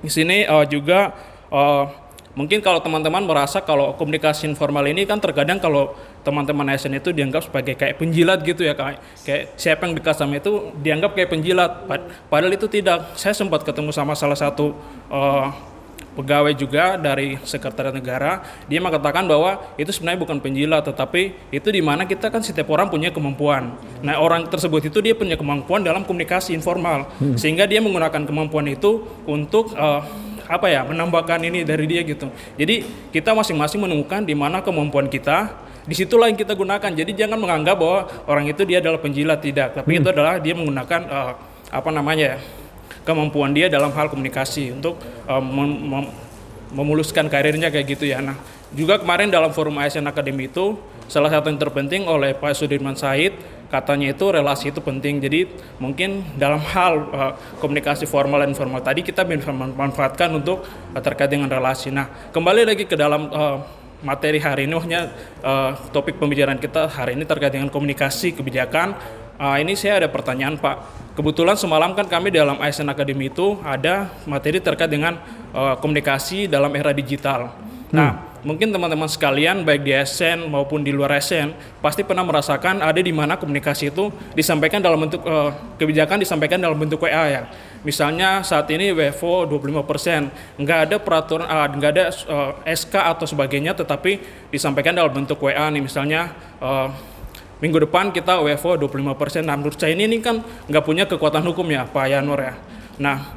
di 0.00 0.10
sini 0.10 0.48
eh, 0.48 0.66
juga 0.70 1.12
eh, 1.52 1.84
mungkin 2.30 2.62
kalau 2.62 2.78
teman-teman 2.78 3.26
merasa 3.26 3.58
kalau 3.58 3.98
komunikasi 3.98 4.46
informal 4.46 4.86
ini 4.86 5.02
kan 5.02 5.18
terkadang 5.18 5.58
kalau 5.58 5.98
teman-teman 6.22 6.62
ASN 6.70 7.02
itu 7.02 7.10
dianggap 7.10 7.50
sebagai 7.50 7.74
kayak 7.74 7.98
penjilat 7.98 8.38
gitu 8.46 8.62
ya 8.62 8.78
kayak 8.78 9.02
kayak 9.26 9.42
siapa 9.58 9.88
yang 9.88 9.98
dekat 9.98 10.14
sama 10.14 10.38
itu 10.38 10.70
dianggap 10.78 11.18
kayak 11.18 11.30
penjilat. 11.32 11.90
Pad- 11.90 12.06
padahal 12.30 12.54
itu 12.54 12.70
tidak. 12.70 13.18
Saya 13.18 13.34
sempat 13.34 13.66
ketemu 13.66 13.90
sama 13.90 14.14
salah 14.14 14.38
satu 14.38 14.78
eh, 15.10 15.46
pegawai 16.14 16.54
juga 16.54 16.94
dari 16.94 17.34
sekretariat 17.42 17.94
negara. 17.94 18.46
Dia 18.70 18.78
mengatakan 18.78 19.26
bahwa 19.26 19.74
itu 19.74 19.90
sebenarnya 19.90 20.20
bukan 20.22 20.38
penjilat 20.38 20.86
tetapi 20.86 21.50
itu 21.50 21.68
di 21.70 21.82
mana 21.82 22.06
kita 22.06 22.30
kan 22.30 22.46
setiap 22.46 22.70
orang 22.70 22.86
punya 22.86 23.10
kemampuan. 23.10 23.74
Nah 24.06 24.22
orang 24.22 24.46
tersebut 24.46 24.86
itu 24.86 25.02
dia 25.02 25.18
punya 25.18 25.34
kemampuan 25.34 25.82
dalam 25.82 26.06
komunikasi 26.06 26.54
informal. 26.54 27.10
Sehingga 27.34 27.66
dia 27.66 27.82
menggunakan 27.82 28.22
kemampuan 28.22 28.70
itu 28.70 29.02
untuk 29.26 29.74
eh, 29.74 30.02
apa 30.50 30.66
ya 30.66 30.82
menambahkan 30.82 31.38
ini 31.46 31.62
dari 31.62 31.86
dia 31.86 32.02
gitu 32.02 32.26
jadi 32.58 32.82
kita 33.14 33.30
masing-masing 33.30 33.78
menemukan 33.86 34.26
di 34.26 34.34
mana 34.34 34.58
kemampuan 34.58 35.06
kita 35.06 35.70
di 35.90 35.94
situlah 35.96 36.28
yang 36.28 36.38
kita 36.38 36.52
gunakan. 36.54 36.90
Jadi 36.92 37.12
jangan 37.16 37.34
menganggap 37.40 37.74
bahwa 37.74 38.06
orang 38.28 38.46
itu 38.46 38.62
dia 38.68 38.78
adalah 38.78 39.00
penjilat 39.00 39.40
tidak, 39.40 39.80
tapi 39.80 39.98
itu 39.98 40.06
adalah 40.06 40.36
dia 40.38 40.52
menggunakan 40.52 41.00
uh, 41.08 41.32
apa 41.70 41.90
namanya 41.90 42.36
ya, 42.36 42.38
kemampuan 43.02 43.50
dia 43.50 43.66
dalam 43.66 43.90
hal 43.90 44.06
komunikasi 44.12 44.76
untuk 44.76 45.00
uh, 45.26 45.42
mem- 45.42 45.80
mem- 45.82 46.12
memuluskan 46.70 47.26
karirnya 47.26 47.72
kayak 47.72 47.96
gitu 47.96 48.06
ya. 48.06 48.20
Nah, 48.20 48.36
juga 48.70 49.00
kemarin 49.00 49.32
dalam 49.32 49.50
forum 49.50 49.80
ASN 49.80 50.06
Academy 50.06 50.46
itu 50.46 50.78
salah 51.10 51.26
satu 51.26 51.50
yang 51.50 51.58
terpenting 51.58 52.06
oleh 52.06 52.38
Pak 52.38 52.54
Sudirman 52.54 52.94
Said 52.94 53.34
katanya 53.66 54.14
itu 54.14 54.30
relasi 54.30 54.70
itu 54.70 54.78
penting. 54.78 55.18
Jadi 55.18 55.50
mungkin 55.82 56.22
dalam 56.38 56.62
hal 56.62 56.92
uh, 57.10 57.32
komunikasi 57.58 58.06
formal 58.06 58.46
dan 58.46 58.54
informal 58.54 58.78
tadi 58.78 59.02
kita 59.02 59.26
bisa 59.26 59.50
memanfaatkan 59.50 60.30
untuk 60.38 60.62
uh, 60.62 61.02
terkait 61.02 61.30
dengan 61.34 61.50
relasi. 61.50 61.90
Nah, 61.90 62.30
kembali 62.30 62.62
lagi 62.62 62.86
ke 62.86 62.94
dalam 62.94 63.26
uh, 63.30 63.58
materi 64.06 64.38
hari 64.38 64.70
ini, 64.70 64.72
maksudnya 64.78 65.10
uh, 65.42 65.74
topik 65.90 66.16
pembicaraan 66.22 66.62
kita 66.62 66.86
hari 66.86 67.18
ini 67.18 67.26
terkait 67.26 67.50
dengan 67.50 67.68
komunikasi 67.68 68.38
kebijakan. 68.38 68.94
Uh, 69.40 69.56
ini 69.58 69.74
saya 69.74 70.04
ada 70.04 70.08
pertanyaan 70.10 70.58
Pak. 70.58 71.00
Kebetulan 71.18 71.58
semalam 71.58 71.90
kan 71.98 72.06
kami 72.06 72.30
dalam 72.30 72.58
ASN 72.62 72.86
Academy 72.86 73.28
itu 73.28 73.58
ada 73.66 74.14
materi 74.30 74.62
terkait 74.62 74.88
dengan 74.88 75.18
uh, 75.50 75.74
komunikasi 75.78 76.46
dalam 76.46 76.70
era 76.74 76.94
digital. 76.94 77.50
Nah, 77.90 78.29
mungkin 78.40 78.72
teman-teman 78.72 79.08
sekalian 79.08 79.62
baik 79.62 79.84
di 79.84 79.92
ASN 79.92 80.48
maupun 80.48 80.80
di 80.80 80.90
luar 80.90 81.20
ASN 81.20 81.52
pasti 81.84 82.00
pernah 82.02 82.24
merasakan 82.24 82.80
ada 82.80 82.96
di 82.96 83.12
mana 83.12 83.36
komunikasi 83.36 83.92
itu 83.92 84.08
disampaikan 84.32 84.80
dalam 84.80 84.96
bentuk 84.96 85.20
uh, 85.28 85.52
kebijakan 85.76 86.20
disampaikan 86.20 86.60
dalam 86.60 86.76
bentuk 86.76 87.04
WA 87.04 87.24
ya. 87.28 87.42
Misalnya 87.80 88.44
saat 88.44 88.68
ini 88.68 88.92
WFO 88.92 89.48
25%, 89.48 90.60
nggak 90.60 90.78
ada 90.88 90.96
peraturan, 91.00 91.48
uh, 91.48 91.68
nggak 91.68 91.90
ada 91.96 92.04
uh, 92.28 92.52
SK 92.68 92.92
atau 92.92 93.24
sebagainya, 93.24 93.72
tetapi 93.72 94.20
disampaikan 94.52 94.92
dalam 94.92 95.12
bentuk 95.12 95.40
WA 95.40 95.68
nih 95.72 95.80
misalnya. 95.80 96.32
uh, 96.60 96.92
minggu 97.60 97.76
depan 97.86 98.08
kita 98.10 98.40
WFO 98.40 98.80
25%. 98.88 99.44
Nah, 99.44 99.54
menurut 99.54 99.76
saya 99.76 99.92
ini, 99.92 100.08
ini 100.08 100.18
kan 100.24 100.40
nggak 100.40 100.84
punya 100.84 101.04
kekuatan 101.04 101.44
hukum 101.44 101.68
ya, 101.68 101.84
Pak 101.84 102.08
Yanur 102.08 102.40
ya. 102.40 102.56
Nah, 102.96 103.36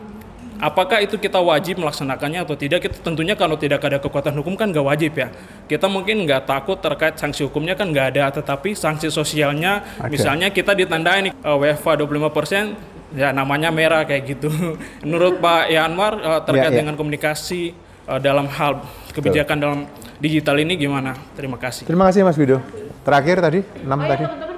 apakah 0.64 1.03
itu 1.03 1.20
kita 1.20 1.43
wajib 1.43 1.84
melaksanakannya 1.84 2.47
atau 2.47 2.55
tidak? 2.55 2.88
Kita 2.88 3.03
tentunya 3.03 3.36
kalau 3.36 3.59
tidak 3.59 3.84
ada 3.84 3.99
kekuatan 3.99 4.32
hukum 4.39 4.55
kan 4.55 4.72
nggak 4.72 4.86
wajib 4.88 5.11
ya. 5.20 5.28
Kita 5.68 5.91
mungkin 5.91 6.24
nggak 6.24 6.47
takut 6.47 6.80
terkait 6.80 7.20
sanksi 7.20 7.43
hukumnya 7.43 7.76
kan 7.76 7.91
nggak 7.91 8.16
ada, 8.16 8.32
tetapi 8.39 8.72
sanksi 8.72 9.11
sosialnya, 9.11 9.84
Ada. 9.99 10.07
misalnya 10.07 10.47
kita 10.55 10.72
ditandai 10.72 11.30
nih 11.30 11.34
uh, 11.43 11.59
WFA 11.59 11.99
25%, 11.99 13.20
ya 13.20 13.36
namanya 13.36 13.70
merah 13.76 14.07
kayak 14.07 14.24
gitu. 14.39 14.47
Menurut 15.03 15.43
Pak 15.43 15.68
Yanwar 15.68 16.14
uh, 16.24 16.39
terkait 16.47 16.72
Ya, 16.72 16.80
ya. 16.80 16.80
dengan 16.88 16.95
komunikasi 16.95 17.76
uh, 18.07 18.20
dalam 18.24 18.47
hal 18.47 18.80
kebijakan 19.11 19.57
dalam 19.59 19.80
digital 20.24 20.55
ini 20.64 20.80
gimana? 20.80 21.20
Terima 21.36 21.59
kasih. 21.59 21.84
Terima 21.84 22.07
kasih 22.07 22.24
Mas 22.24 22.39
Wido. 22.39 22.64
Terakhir 23.03 23.43
tadi, 23.43 23.59
6 23.84 23.84
Oh 23.84 23.99
ya 23.99 24.07
tadi. 24.07 24.24
mau 24.24 24.32
minum 24.32 24.39
silakan 24.39 24.52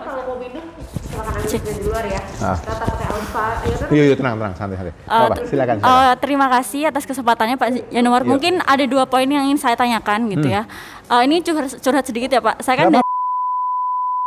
aja 1.56 1.72
di 1.72 1.84
luar 1.84 2.04
ya. 2.04 2.22
Ah. 2.40 2.58
Kita 2.58 2.74
takutnya 2.76 3.08
alfa. 3.10 3.46
Ya 3.64 3.76
kan? 3.76 3.88
Iya, 3.90 4.04
iya, 4.04 4.16
tenang, 4.16 4.34
tenang, 4.36 4.54
santai, 4.54 4.76
santai. 4.76 4.94
Apa, 5.06 5.34
ter- 5.34 5.48
silakan. 5.48 5.76
eh, 5.76 5.82
silakan. 5.82 6.16
terima 6.20 6.48
kasih 6.52 6.82
atas 6.88 7.04
kesempatannya 7.04 7.56
Pak 7.56 7.70
Januar. 7.90 8.22
Iya. 8.22 8.30
Mungkin 8.30 8.54
ada 8.62 8.84
dua 8.84 9.04
poin 9.06 9.26
yang 9.26 9.46
ingin 9.46 9.58
saya 9.58 9.76
tanyakan 9.76 10.28
gitu 10.30 10.48
Hmm. 10.48 10.58
ya. 10.58 10.64
Eh, 11.08 11.22
ini 11.24 11.40
curhat, 11.40 11.72
curhat 11.80 12.04
sedikit 12.04 12.30
ya 12.30 12.42
Pak. 12.42 12.60
Saya 12.60 12.76
kan 12.78 12.88
dari 12.92 13.04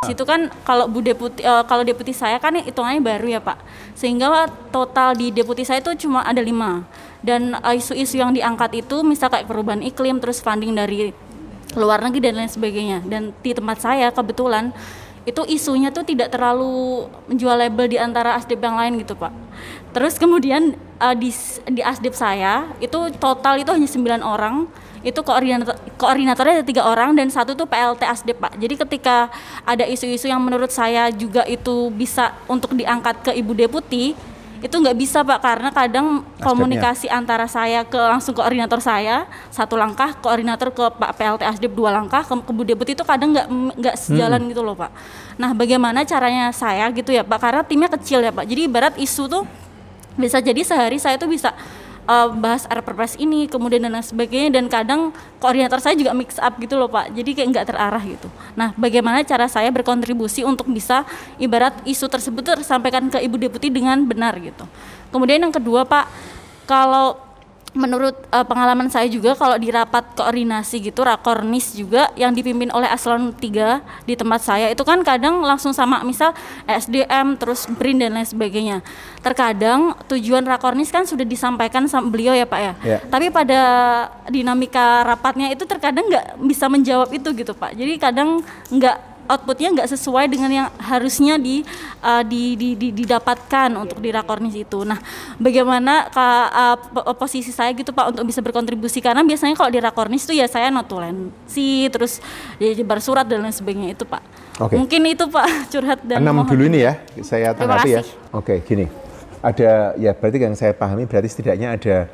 situ 0.06 0.22
kan 0.22 0.46
kalau 0.62 0.86
Bu 0.86 1.02
Deputi 1.02 1.42
eh, 1.42 1.64
kalau 1.66 1.82
deputi 1.82 2.14
saya 2.14 2.38
kan 2.38 2.54
hitungannya 2.54 3.02
baru 3.02 3.26
ya 3.28 3.40
Pak. 3.42 3.58
Sehingga 3.92 4.46
total 4.70 5.12
di 5.12 5.28
deputi 5.28 5.66
saya 5.66 5.78
itu 5.78 6.06
cuma 6.06 6.22
ada 6.22 6.38
lima. 6.38 6.86
Dan 7.18 7.50
isu-isu 7.74 8.14
yang 8.16 8.30
diangkat 8.30 8.78
itu 8.78 9.02
misal 9.02 9.26
kayak 9.26 9.50
perubahan 9.50 9.82
iklim 9.82 10.22
terus 10.22 10.38
funding 10.38 10.70
dari 10.72 11.10
luar 11.74 11.98
negeri 11.98 12.30
dan 12.30 12.38
lain 12.38 12.46
sebagainya. 12.46 13.02
Dan 13.02 13.34
di 13.42 13.50
tempat 13.50 13.82
saya 13.82 14.14
kebetulan 14.14 14.70
itu 15.28 15.44
isunya 15.44 15.92
tuh 15.92 16.08
tidak 16.08 16.32
terlalu 16.32 17.04
menjual 17.28 17.52
label 17.52 17.84
di 17.84 18.00
antara 18.00 18.32
asdep 18.40 18.56
yang 18.64 18.80
lain 18.80 18.96
gitu 19.04 19.12
pak. 19.12 19.28
Terus 19.92 20.16
kemudian 20.16 20.72
eh, 20.76 21.14
di 21.20 21.28
di 21.68 21.84
asdep 21.84 22.16
saya 22.16 22.72
itu 22.80 23.12
total 23.20 23.60
itu 23.60 23.68
hanya 23.68 23.88
9 23.88 24.24
orang 24.24 24.64
itu 25.06 25.20
koordinator 25.22 25.78
koordinatornya 25.94 26.62
ada 26.62 26.66
tiga 26.66 26.82
orang 26.82 27.14
dan 27.14 27.30
satu 27.30 27.54
tuh 27.54 27.68
PLT 27.68 28.02
asdep 28.08 28.40
pak. 28.40 28.56
Jadi 28.56 28.74
ketika 28.74 29.28
ada 29.62 29.84
isu-isu 29.84 30.26
yang 30.26 30.42
menurut 30.42 30.72
saya 30.72 31.12
juga 31.12 31.44
itu 31.46 31.92
bisa 31.92 32.34
untuk 32.50 32.74
diangkat 32.74 33.30
ke 33.30 33.30
ibu 33.36 33.52
deputi 33.54 34.16
itu 34.58 34.74
nggak 34.74 34.96
bisa 34.98 35.22
pak 35.22 35.38
karena 35.38 35.70
kadang 35.70 36.26
komunikasi 36.42 37.06
antara 37.06 37.46
saya 37.46 37.86
ke 37.86 37.94
langsung 37.94 38.34
koordinator 38.34 38.82
saya 38.82 39.30
satu 39.54 39.78
langkah 39.78 40.18
koordinator 40.18 40.74
ke 40.74 40.84
Pak 40.98 41.14
PLT 41.14 41.42
Asdip 41.46 41.72
dua 41.78 41.94
langkah 41.94 42.26
ke, 42.26 42.34
ke 42.34 42.50
Bu 42.50 42.62
Deputi 42.66 42.98
itu 42.98 43.06
kadang 43.06 43.30
nggak 43.30 43.46
nggak 43.78 43.94
sejalan 43.94 44.50
gitu 44.50 44.66
loh 44.66 44.74
pak. 44.74 44.90
Nah 45.38 45.54
bagaimana 45.54 46.02
caranya 46.02 46.50
saya 46.50 46.90
gitu 46.90 47.14
ya 47.14 47.22
pak 47.22 47.38
karena 47.38 47.62
timnya 47.62 47.88
kecil 47.94 48.18
ya 48.18 48.34
pak. 48.34 48.44
Jadi 48.50 48.60
ibarat 48.66 48.94
isu 48.98 49.30
tuh 49.30 49.44
bisa 50.18 50.42
jadi 50.42 50.60
sehari 50.66 50.98
saya 50.98 51.14
tuh 51.14 51.30
bisa 51.30 51.54
uh, 52.08 52.32
bahas 52.32 52.64
RPRPS 52.66 53.20
ini 53.20 53.44
kemudian 53.46 53.84
dan 53.84 53.92
lain 53.92 54.02
sebagainya 54.02 54.56
dan 54.56 54.64
kadang 54.66 55.12
koordinator 55.38 55.78
saya 55.78 55.94
juga 55.94 56.16
mix 56.16 56.40
up 56.40 56.56
gitu 56.56 56.74
loh 56.80 56.88
pak. 56.88 57.12
Jadi 57.12 57.36
kayak 57.36 57.48
nggak 57.52 57.66
terarah 57.68 58.02
gitu. 58.02 58.32
Nah 58.56 58.72
bagaimana 58.74 59.20
cara 59.22 59.46
saya 59.46 59.68
berkontribusi 59.68 60.42
untuk 60.42 60.66
bisa 60.72 61.04
ibarat 61.36 61.76
isu 61.84 62.08
tersebut 62.08 62.42
tersampaikan 62.42 63.12
ke 63.12 63.20
ibu 63.20 63.36
deputi 63.36 63.68
dengan 63.68 64.00
benar 64.08 64.34
gitu? 64.40 64.64
Kemudian 65.12 65.44
yang 65.44 65.52
kedua 65.52 65.84
pak 65.84 66.08
kalau 66.64 67.27
menurut 67.76 68.16
uh, 68.32 68.44
pengalaman 68.44 68.88
saya 68.88 69.10
juga 69.12 69.36
kalau 69.36 69.60
di 69.60 69.68
rapat 69.68 70.16
koordinasi 70.16 70.88
gitu 70.88 71.04
rakornis 71.04 71.76
juga 71.76 72.08
yang 72.16 72.32
dipimpin 72.32 72.72
oleh 72.72 72.88
Aslon 72.88 73.36
3 73.36 74.08
di 74.08 74.14
tempat 74.16 74.40
saya 74.40 74.72
itu 74.72 74.80
kan 74.86 75.04
kadang 75.04 75.44
langsung 75.44 75.76
sama 75.76 76.00
misal 76.00 76.32
SDM 76.64 77.36
terus 77.36 77.68
BRIN 77.68 78.00
dan 78.00 78.16
lain 78.16 78.24
sebagainya. 78.24 78.80
Terkadang 79.20 79.98
tujuan 80.08 80.46
rakornis 80.48 80.88
kan 80.88 81.04
sudah 81.04 81.26
disampaikan 81.28 81.84
sama 81.90 82.08
beliau 82.08 82.32
ya 82.32 82.48
Pak 82.48 82.60
ya. 82.60 82.72
Ya. 82.86 82.98
Tapi 83.04 83.28
pada 83.28 83.60
dinamika 84.32 85.04
rapatnya 85.04 85.52
itu 85.52 85.68
terkadang 85.68 86.08
nggak 86.08 86.40
bisa 86.48 86.70
menjawab 86.72 87.12
itu 87.12 87.28
gitu 87.36 87.52
Pak. 87.52 87.76
Jadi 87.76 88.00
kadang 88.00 88.40
nggak 88.72 89.17
outputnya 89.28 89.68
nggak 89.76 89.88
sesuai 89.92 90.26
dengan 90.32 90.50
yang 90.50 90.68
harusnya 90.80 91.36
di, 91.36 91.62
uh, 92.00 92.24
di, 92.24 92.56
di, 92.56 92.74
di- 92.74 92.94
didapatkan 92.96 93.68
untuk 93.76 94.00
di 94.00 94.08
rakornis 94.08 94.56
itu. 94.56 94.82
Nah, 94.82 94.98
bagaimana 95.36 96.08
ka- 96.08 96.50
uh, 96.50 96.76
po- 96.80 97.06
posisi 97.14 97.52
saya 97.52 97.70
gitu 97.76 97.92
Pak 97.92 98.16
untuk 98.16 98.24
bisa 98.24 98.40
berkontribusi 98.40 99.04
karena 99.04 99.20
biasanya 99.20 99.54
kalau 99.54 99.68
di 99.68 99.78
rakornis 99.78 100.24
itu 100.24 100.40
ya 100.40 100.48
saya 100.48 100.72
notulensi 100.72 101.92
terus 101.92 102.24
ya 102.56 102.72
jebar 102.72 102.98
surat 103.04 103.28
dan 103.28 103.44
lain 103.44 103.52
sebagainya 103.54 103.92
itu 103.92 104.08
Pak. 104.08 104.22
Oke. 104.58 104.74
Mungkin 104.74 105.04
itu 105.06 105.28
Pak 105.28 105.46
curhat 105.72 106.00
dan 106.02 106.24
Enam 106.24 106.42
dulu 106.42 106.66
ini 106.66 106.82
ya, 106.82 106.98
saya 107.22 107.54
tanggapi 107.54 107.90
ya. 107.94 108.02
Oke, 108.34 108.64
gini. 108.64 108.88
Ada 109.38 109.94
ya 109.94 110.10
berarti 110.18 110.38
yang 110.42 110.58
saya 110.58 110.74
pahami 110.74 111.06
berarti 111.06 111.30
setidaknya 111.30 111.78
ada 111.78 112.10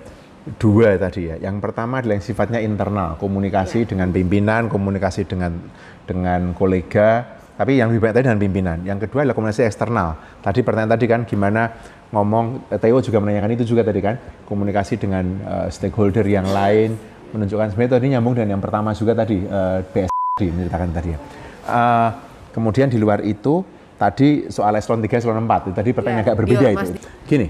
dua 0.61 1.01
tadi 1.01 1.33
ya. 1.33 1.41
Yang 1.41 1.57
pertama 1.65 2.05
adalah 2.05 2.21
yang 2.21 2.27
sifatnya 2.27 2.61
internal, 2.61 3.17
komunikasi 3.17 3.89
dengan 3.89 4.12
pimpinan, 4.12 4.69
komunikasi 4.69 5.25
dengan 5.25 5.57
dengan 6.05 6.52
kolega. 6.52 7.40
Tapi 7.55 7.78
yang 7.78 7.94
lebih 7.94 8.02
banyak 8.02 8.14
tadi 8.18 8.26
dengan 8.26 8.42
pimpinan. 8.42 8.78
Yang 8.82 9.07
kedua 9.07 9.22
adalah 9.22 9.36
komunikasi 9.38 9.62
eksternal. 9.70 10.09
Tadi 10.42 10.66
pertanyaan 10.66 10.92
tadi 10.98 11.07
kan 11.07 11.20
gimana 11.22 11.70
ngomong, 12.11 12.66
eh, 12.70 12.78
Theo 12.82 12.98
juga 12.98 13.22
menanyakan 13.22 13.50
itu 13.55 13.64
juga 13.74 13.86
tadi 13.86 14.02
kan, 14.02 14.18
komunikasi 14.42 14.98
dengan 14.98 15.24
eh, 15.38 15.66
stakeholder 15.70 16.26
yang 16.26 16.50
lain, 16.50 16.98
menunjukkan 17.30 17.74
sebenarnya 17.74 17.92
tadi 17.98 18.07
nyambung 18.11 18.34
dengan 18.34 18.59
yang 18.59 18.62
pertama 18.62 18.90
juga 18.94 19.14
tadi, 19.14 19.38
eh, 19.42 19.78
BSD 19.86 20.40
menceritakan 20.50 20.88
tadi 20.90 21.09
ya. 21.14 21.18
Eh, 21.64 22.11
kemudian 22.50 22.90
di 22.90 22.98
luar 22.98 23.22
itu 23.22 23.62
tadi 23.98 24.50
soal 24.50 24.74
eselon 24.74 25.02
3, 25.02 25.18
eselon 25.18 25.42
4, 25.42 25.70
itu 25.70 25.74
tadi 25.78 25.90
pertanyaan 25.94 26.22
Iya, 26.22 26.26
agak 26.30 26.38
berbeda 26.42 26.66
iya, 26.66 26.74
itu. 26.74 26.90
Gini, 27.26 27.46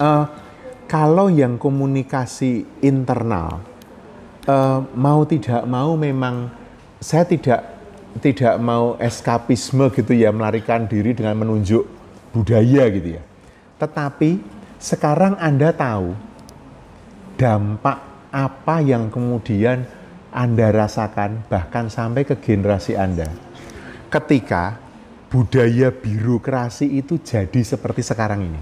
eh, 0.00 0.24
kalau 0.84 1.32
yang 1.32 1.56
komunikasi 1.56 2.84
internal 2.84 3.64
eh, 4.44 4.78
mau 4.96 5.24
tidak 5.24 5.64
mau 5.64 5.96
memang 5.96 6.61
saya 7.02 7.26
tidak 7.26 7.60
tidak 8.22 8.54
mau 8.62 8.94
eskapisme 9.02 9.90
gitu 9.90 10.14
ya 10.14 10.30
melarikan 10.30 10.86
diri 10.86 11.10
dengan 11.10 11.34
menunjuk 11.42 11.82
budaya 12.30 12.86
gitu 12.94 13.18
ya. 13.18 13.22
Tetapi 13.82 14.38
sekarang 14.78 15.34
Anda 15.42 15.74
tahu 15.74 16.14
dampak 17.34 17.98
apa 18.30 18.76
yang 18.78 19.10
kemudian 19.10 19.82
Anda 20.30 20.70
rasakan 20.70 21.50
bahkan 21.50 21.90
sampai 21.90 22.22
ke 22.22 22.38
generasi 22.38 22.94
Anda 22.94 23.26
ketika 24.06 24.78
budaya 25.26 25.90
birokrasi 25.90 26.86
itu 27.00 27.18
jadi 27.18 27.66
seperti 27.66 28.04
sekarang 28.04 28.46
ini. 28.46 28.60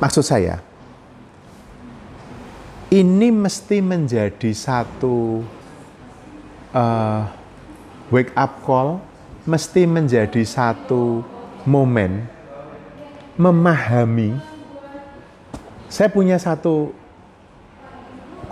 Maksud 0.00 0.24
saya, 0.24 0.58
ini 2.90 3.28
mesti 3.30 3.78
menjadi 3.78 4.50
satu 4.50 5.44
uh, 6.72 7.28
wake 8.12 8.32
up 8.36 8.64
call, 8.64 9.00
mesti 9.48 9.88
menjadi 9.88 10.42
satu 10.44 11.24
momen 11.68 12.26
memahami. 13.36 14.36
Saya 15.92 16.08
punya 16.08 16.40
satu 16.40 16.92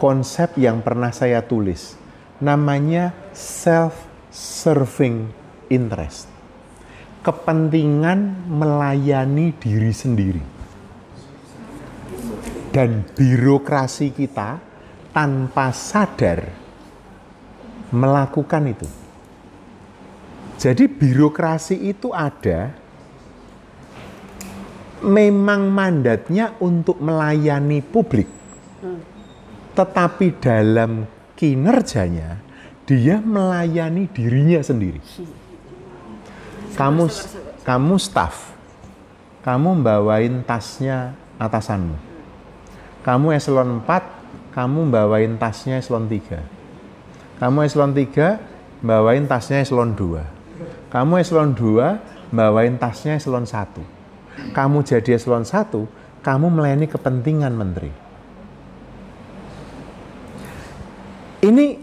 konsep 0.00 0.56
yang 0.56 0.80
pernah 0.80 1.12
saya 1.12 1.44
tulis 1.44 2.00
namanya 2.40 3.12
self-serving 3.36 5.28
interest. 5.68 6.28
Kepentingan 7.20 8.48
melayani 8.48 9.52
diri 9.60 9.92
sendiri. 9.92 10.44
Dan 12.72 13.04
birokrasi 13.12 14.08
kita 14.16 14.56
tanpa 15.12 15.68
sadar 15.74 16.48
melakukan 17.90 18.70
itu. 18.70 18.88
Jadi 20.60 20.86
birokrasi 20.86 21.88
itu 21.88 22.12
ada 22.12 22.70
memang 25.00 25.72
mandatnya 25.72 26.52
untuk 26.60 27.00
melayani 27.00 27.80
publik. 27.80 28.28
Tetapi 29.72 30.26
dalam 30.36 31.08
kinerjanya 31.32 32.36
dia 32.84 33.16
melayani 33.22 34.04
dirinya 34.12 34.60
sendiri. 34.60 35.00
Kamu 36.76 37.08
kamu 37.64 37.94
staff. 37.96 38.52
Kamu 39.40 39.80
bawain 39.80 40.44
tasnya 40.44 41.16
atasanmu. 41.40 41.96
Kamu 43.00 43.32
eselon 43.32 43.80
4, 43.80 44.52
kamu 44.52 44.92
bawain 44.92 45.40
tasnya 45.40 45.80
eselon 45.80 46.04
3. 46.04 46.59
Kamu 47.40 47.64
eselon 47.64 47.96
3 47.96 48.84
bawain 48.84 49.24
tasnya 49.24 49.64
eselon 49.64 49.96
2. 49.96 50.92
Kamu 50.92 51.16
eselon 51.16 51.56
2 51.56 52.36
bawain 52.36 52.76
tasnya 52.76 53.16
eselon 53.16 53.48
1. 53.48 54.52
Kamu 54.52 54.84
jadi 54.84 55.16
eselon 55.16 55.48
1, 55.48 55.88
kamu 56.20 56.46
melayani 56.52 56.84
kepentingan 56.84 57.56
menteri. 57.56 57.88
Ini 61.40 61.80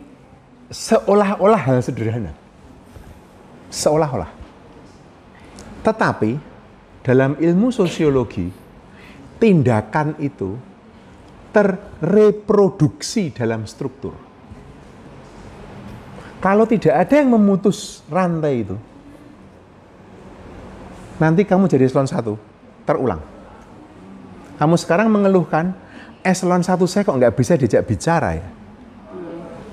seolah-olah 0.70 1.62
hal 1.66 1.82
sederhana. 1.82 2.38
Seolah-olah. 3.74 4.30
Tetapi 5.82 6.32
dalam 7.01 7.34
ilmu 7.34 7.74
sosiologi, 7.74 8.53
tindakan 9.41 10.22
itu 10.22 10.53
terreproduksi 11.49 13.34
dalam 13.34 13.66
struktur. 13.66 14.26
Kalau 16.38 16.69
tidak 16.69 16.93
ada 16.93 17.13
yang 17.17 17.33
memutus 17.33 18.05
rantai 18.13 18.61
itu, 18.61 18.77
nanti 21.17 21.41
kamu 21.41 21.65
jadi 21.65 21.89
eselon 21.89 22.05
satu, 22.05 22.38
terulang. 22.85 23.21
Kamu 24.61 24.77
sekarang 24.77 25.09
mengeluhkan, 25.09 25.73
eselon 26.21 26.61
satu 26.61 26.85
saya 26.85 27.05
kok 27.05 27.17
nggak 27.17 27.33
bisa 27.33 27.57
diajak 27.57 27.85
bicara 27.89 28.38
ya. 28.38 28.47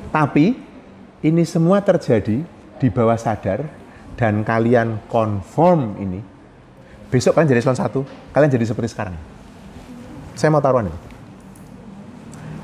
Tapi 0.08 0.56
ini 1.20 1.42
semua 1.44 1.84
terjadi 1.84 2.40
di 2.80 2.88
bawah 2.88 3.16
sadar 3.20 3.64
dan 4.16 4.40
kalian 4.40 5.04
konform 5.08 6.00
ini. 6.00 6.20
Besok 7.12 7.36
kalian 7.36 7.52
jadi 7.52 7.60
eselon 7.60 7.76
satu, 7.76 8.00
kalian 8.32 8.50
jadi 8.50 8.64
seperti 8.64 8.88
sekarang. 8.96 9.16
Saya 10.32 10.48
mau 10.48 10.64
taruhan 10.64 10.88
itu. 10.88 10.98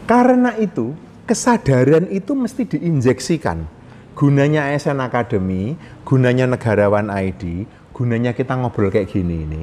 Karena 0.09 0.59
itu, 0.59 0.97
kesadaran 1.23 2.11
itu 2.11 2.35
mesti 2.35 2.67
diinjeksikan. 2.67 3.80
Gunanya 4.19 4.69
ASN 4.75 5.01
Academy, 5.01 5.79
gunanya 6.03 6.45
negarawan 6.51 7.09
ID, 7.09 7.65
gunanya 7.95 8.35
kita 8.35 8.59
ngobrol 8.59 8.91
kayak 8.91 9.09
gini 9.09 9.47
ini, 9.47 9.63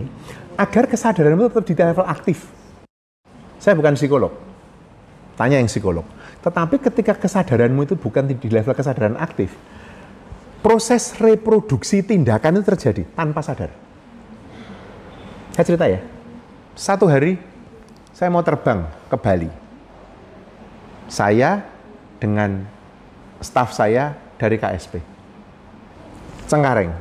agar 0.58 0.90
kesadaran 0.90 1.38
itu 1.38 1.52
tetap 1.52 1.66
di 1.68 1.76
level 1.76 2.06
aktif. 2.08 2.48
Saya 3.62 3.76
bukan 3.78 3.94
psikolog, 4.00 4.34
tanya 5.36 5.60
yang 5.60 5.70
psikolog. 5.70 6.06
Tetapi 6.42 6.80
ketika 6.80 7.14
kesadaranmu 7.18 7.84
itu 7.86 7.96
bukan 8.00 8.30
di 8.30 8.50
level 8.50 8.74
kesadaran 8.74 9.20
aktif, 9.20 9.52
proses 10.64 11.14
reproduksi 11.20 12.02
tindakan 12.02 12.62
itu 12.62 12.66
terjadi 12.72 13.04
tanpa 13.14 13.44
sadar. 13.44 13.72
Saya 15.54 15.66
cerita 15.66 15.86
ya, 15.90 16.00
satu 16.78 17.10
hari 17.10 17.42
saya 18.14 18.30
mau 18.30 18.46
terbang 18.46 18.86
ke 19.10 19.18
Bali. 19.18 19.52
Saya 21.10 21.66
dengan 22.22 22.66
staf 23.42 23.74
saya 23.74 24.27
dari 24.38 24.56
KSP. 24.62 25.02
Cengkareng. 26.48 26.94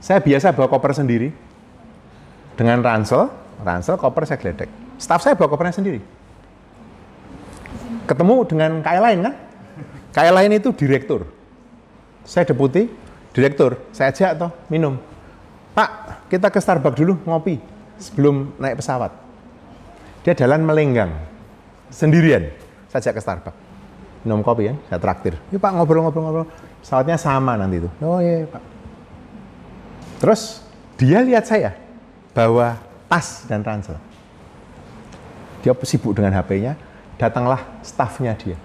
Saya 0.00 0.22
biasa 0.22 0.54
bawa 0.54 0.70
koper 0.70 0.94
sendiri. 0.94 1.28
Dengan 2.56 2.80
ransel, 2.80 3.28
ransel 3.60 4.00
koper 4.00 4.24
saya 4.24 4.40
geledek. 4.40 4.70
Staf 4.96 5.20
saya 5.20 5.36
bawa 5.36 5.52
kopernya 5.52 5.76
sendiri. 5.76 6.00
Ketemu 8.08 8.36
dengan 8.48 8.80
KL 8.80 9.02
lain 9.02 9.18
kan? 9.28 9.34
KL 10.16 10.34
lain 10.40 10.56
itu 10.56 10.72
direktur. 10.72 11.28
Saya 12.24 12.48
deputi, 12.48 12.88
direktur. 13.36 13.76
Saya 13.92 14.14
ajak 14.14 14.40
toh 14.40 14.50
minum. 14.72 14.96
Pak, 15.76 16.24
kita 16.32 16.48
ke 16.48 16.56
Starbucks 16.56 16.96
dulu 16.96 17.20
ngopi 17.28 17.60
sebelum 18.00 18.56
naik 18.56 18.80
pesawat. 18.80 19.12
Dia 20.24 20.32
jalan 20.32 20.64
melenggang 20.64 21.12
sendirian. 21.92 22.48
Saya 22.88 23.04
ajak 23.04 23.20
ke 23.20 23.20
Starbucks 23.20 23.65
minum 24.26 24.42
kopi 24.42 24.68
ya, 24.68 24.74
saya 24.90 24.98
traktir. 24.98 25.38
Yuk 25.54 25.62
Pak 25.62 25.70
ngobrol-ngobrol-ngobrol. 25.78 26.50
Pesawatnya 26.82 27.14
sama 27.14 27.54
nanti 27.54 27.78
itu. 27.78 27.88
Oh 28.02 28.18
iya 28.18 28.42
Pak. 28.50 28.62
Terus 30.18 30.66
dia 30.98 31.22
lihat 31.22 31.46
saya 31.46 31.78
bawa 32.34 32.74
tas 33.06 33.46
dan 33.46 33.62
ransel. 33.62 33.94
Dia 35.62 35.70
sibuk 35.86 36.14
dengan 36.14 36.34
HP-nya, 36.34 36.74
datanglah 37.14 37.62
stafnya 37.86 38.34
dia. 38.34 38.58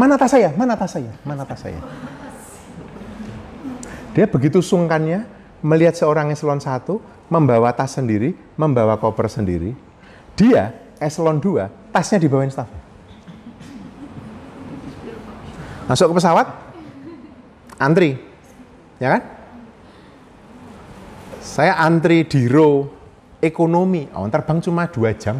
Mana 0.00 0.16
tas 0.16 0.32
saya? 0.32 0.48
Mana 0.56 0.74
tas 0.80 0.96
saya? 0.96 1.12
Mana 1.28 1.44
tas 1.44 1.60
saya? 1.60 1.80
Dia 4.16 4.26
begitu 4.26 4.64
sungkannya 4.64 5.28
melihat 5.60 5.94
seorang 5.94 6.32
eselon 6.32 6.58
satu 6.58 6.98
membawa 7.30 7.70
tas 7.70 7.94
sendiri, 7.94 8.34
membawa 8.56 8.96
koper 8.98 9.28
sendiri. 9.30 9.76
Dia 10.34 10.72
eselon 10.98 11.38
2, 11.38 11.92
tasnya 11.94 12.18
dibawain 12.20 12.50
stafnya. 12.50 12.89
Masuk 15.90 16.14
ke 16.14 16.22
pesawat, 16.22 16.46
antri, 17.74 18.14
ya 19.02 19.18
kan? 19.18 19.22
Saya 21.42 21.74
antri 21.82 22.22
di 22.22 22.46
row 22.46 22.86
ekonomi, 23.42 24.06
oh, 24.14 24.30
terbang 24.30 24.62
cuma 24.62 24.86
dua 24.86 25.10
jam. 25.18 25.34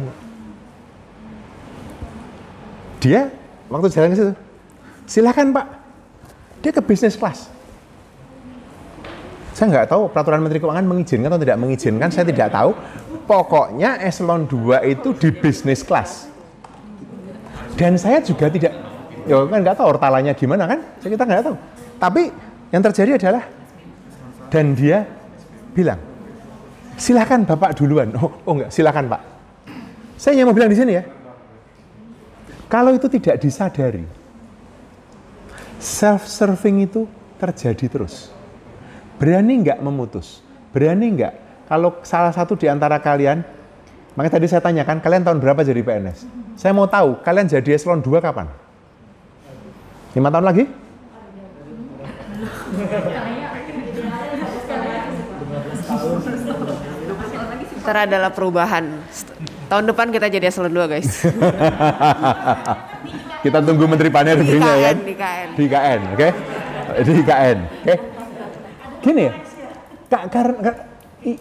Dia 2.99 3.31
waktu 3.71 3.87
jalan 3.95 4.11
ke 4.11 4.17
situ, 4.19 4.33
silakan 5.07 5.55
Pak, 5.55 5.65
dia 6.59 6.75
ke 6.75 6.83
bisnis 6.83 7.15
kelas. 7.15 7.47
Saya 9.55 9.71
nggak 9.71 9.87
tahu 9.87 10.11
peraturan 10.11 10.43
Menteri 10.43 10.59
Keuangan 10.59 10.83
mengizinkan 10.83 11.31
atau 11.31 11.39
tidak 11.39 11.63
mengizinkan, 11.63 12.11
saya 12.11 12.27
tidak 12.27 12.51
tahu. 12.51 12.75
Pokoknya 13.23 14.03
eselon 14.03 14.51
2 14.51 14.83
itu 14.83 15.15
di 15.15 15.31
bisnis 15.31 15.79
kelas. 15.79 16.27
Dan 17.79 17.95
saya 17.95 18.19
juga 18.19 18.51
tidak 18.51 18.90
ya 19.27 19.45
kan 19.45 19.59
nggak 19.61 19.75
tahu 19.77 19.87
ortalanya 19.97 20.33
gimana 20.33 20.63
kan? 20.65 20.79
Kita 21.01 21.23
nggak 21.23 21.43
tahu. 21.45 21.55
Tapi 22.01 22.21
yang 22.73 22.81
terjadi 22.81 23.11
adalah 23.17 23.43
dan 24.51 24.73
dia 24.75 25.07
bilang 25.71 25.99
silakan 26.97 27.45
bapak 27.45 27.77
duluan. 27.77 28.13
Oh, 28.17 28.31
oh 28.45 28.53
enggak 28.57 28.71
silakan 28.73 29.11
pak. 29.11 29.21
Saya 30.17 30.37
yang 30.37 30.49
mau 30.49 30.55
bilang 30.55 30.69
di 30.69 30.77
sini 30.77 30.91
ya. 30.97 31.03
Kalau 32.71 32.95
itu 32.95 33.11
tidak 33.11 33.41
disadari 33.41 34.05
self 35.81 36.29
serving 36.29 36.87
itu 36.87 37.09
terjadi 37.41 37.85
terus. 37.89 38.31
Berani 39.17 39.65
nggak 39.65 39.79
memutus? 39.83 40.39
Berani 40.71 41.07
nggak? 41.13 41.33
Kalau 41.67 41.99
salah 42.03 42.31
satu 42.35 42.55
di 42.55 42.67
antara 42.67 42.99
kalian 42.99 43.61
makanya 44.15 44.33
tadi 44.39 44.47
saya 44.51 44.61
tanyakan 44.63 44.99
kalian 44.99 45.23
tahun 45.23 45.39
berapa 45.39 45.61
jadi 45.63 45.81
PNS 45.83 46.27
saya 46.59 46.75
mau 46.75 46.87
tahu 46.87 47.23
kalian 47.23 47.47
jadi 47.47 47.79
eselon 47.79 48.03
2 48.03 48.19
kapan 48.19 48.51
Lima 50.11 50.27
tahun 50.27 50.45
lagi? 50.45 50.63
Ntar 57.81 57.97
adalah 58.05 58.31
perubahan. 58.35 58.85
Tahun 59.71 59.83
depan 59.87 60.11
kita 60.11 60.27
jadi 60.27 60.51
eselon 60.51 60.75
2 60.75 60.91
guys. 60.91 61.23
kita 63.45 63.57
tunggu 63.63 63.87
Menteri 63.87 64.11
Paner 64.11 64.35
di 64.43 64.59
ya? 64.59 64.91
Di 64.91 65.15
KN. 65.15 65.47
Di 65.55 65.65
KN, 65.71 66.01
oke? 66.11 66.19
Okay? 66.19 66.31
Di 67.07 67.23
KN, 67.23 67.57
oke? 67.57 67.85
Okay? 67.87 67.97
Gini 69.01 69.21
ya, 69.25 69.33
karena 70.29 70.71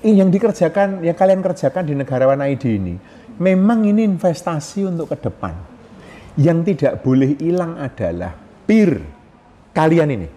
yang 0.01 0.33
dikerjakan, 0.33 1.05
yang 1.05 1.17
kalian 1.19 1.43
kerjakan 1.45 1.85
di 1.85 1.93
negarawan 1.99 2.41
ID 2.41 2.65
ini, 2.79 2.95
memang 3.37 3.85
ini 3.85 4.07
investasi 4.07 4.89
untuk 4.89 5.13
ke 5.13 5.17
depan. 5.29 5.53
Yang 6.41 6.73
tidak 6.73 7.05
boleh 7.05 7.37
hilang 7.37 7.77
adalah 7.77 8.50
peer 8.71 9.03
kalian 9.75 10.15
ini. 10.15 10.29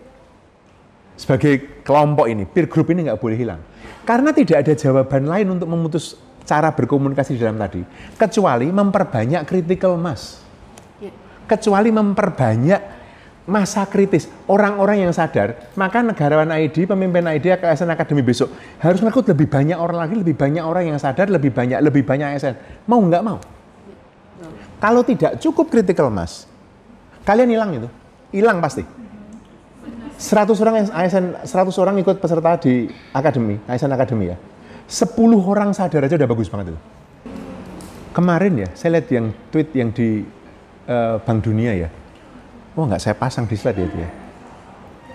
Sebagai 1.13 1.85
kelompok 1.85 2.25
ini, 2.25 2.49
peer 2.49 2.65
group 2.65 2.89
ini 2.89 3.05
nggak 3.05 3.21
boleh 3.21 3.37
hilang. 3.37 3.61
Karena 4.01 4.33
tidak 4.33 4.65
ada 4.65 4.73
jawaban 4.73 5.29
lain 5.29 5.53
untuk 5.53 5.69
memutus 5.69 6.17
cara 6.41 6.73
berkomunikasi 6.73 7.37
di 7.37 7.41
dalam 7.45 7.61
tadi. 7.61 7.85
Kecuali 8.17 8.73
memperbanyak 8.73 9.45
critical 9.45 10.01
mass. 10.01 10.41
Kecuali 11.45 11.93
memperbanyak 11.93 12.81
masa 13.45 13.85
kritis, 13.85 14.25
orang-orang 14.49 15.05
yang 15.05 15.13
sadar, 15.13 15.69
maka 15.77 16.01
negarawan 16.01 16.49
ID, 16.49 16.89
pemimpin 16.89 17.27
ID 17.27 17.59
ASN 17.59 17.91
Akademi 17.91 18.23
besok 18.23 18.49
harus 18.79 19.03
merekrut 19.03 19.27
lebih 19.29 19.51
banyak 19.51 19.75
orang 19.75 20.07
lagi, 20.07 20.15
lebih 20.15 20.33
banyak 20.33 20.63
orang 20.63 20.89
yang 20.89 20.97
sadar, 20.97 21.27
lebih 21.27 21.51
banyak, 21.51 21.77
lebih 21.83 22.07
banyak 22.07 22.39
ASN. 22.39 22.55
Mau 22.87 23.03
nggak 23.03 23.21
mau? 23.21 23.37
Kalau 24.79 25.03
tidak 25.03 25.37
cukup 25.43 25.67
critical 25.67 26.07
mass, 26.07 26.47
kalian 27.27 27.51
hilang 27.51 27.71
itu, 27.75 27.87
hilang 28.33 28.59
pasti. 28.59 28.83
100 30.17 30.63
orang 30.63 30.75
ASN, 30.89 31.25
100 31.45 31.83
orang 31.83 31.95
ikut 31.99 32.17
peserta 32.17 32.57
di 32.57 32.87
akademi, 33.11 33.59
ASN 33.69 33.91
Akademi 33.91 34.31
ya. 34.33 34.37
10 34.87 35.15
orang 35.39 35.71
sadar 35.71 36.05
aja 36.05 36.15
udah 36.17 36.29
bagus 36.29 36.49
banget 36.49 36.75
itu. 36.75 36.81
Kemarin 38.13 38.53
ya, 38.61 38.69
saya 38.77 38.99
lihat 38.99 39.07
yang 39.09 39.25
tweet 39.49 39.69
yang 39.73 39.89
di 39.89 40.21
uh, 40.85 41.17
Bank 41.17 41.39
Dunia 41.41 41.73
ya, 41.73 41.89
Oh 42.73 42.89
nggak 42.89 43.01
saya 43.01 43.13
pasang 43.13 43.45
di 43.45 43.53
slide 43.53 43.77
ya 43.77 43.85
itu 43.85 43.97
ya. 44.01 44.09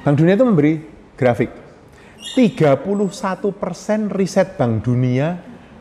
Bank 0.06 0.14
Dunia 0.14 0.38
itu 0.38 0.46
memberi 0.46 0.72
grafik. 1.18 1.50
31 2.38 2.86
persen 3.50 4.06
riset 4.14 4.54
Bank 4.54 4.86
Dunia 4.86 5.34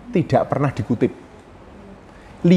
tidak 0.10 0.50
pernah 0.50 0.74
dikutip. 0.74 1.14
50 2.42 2.50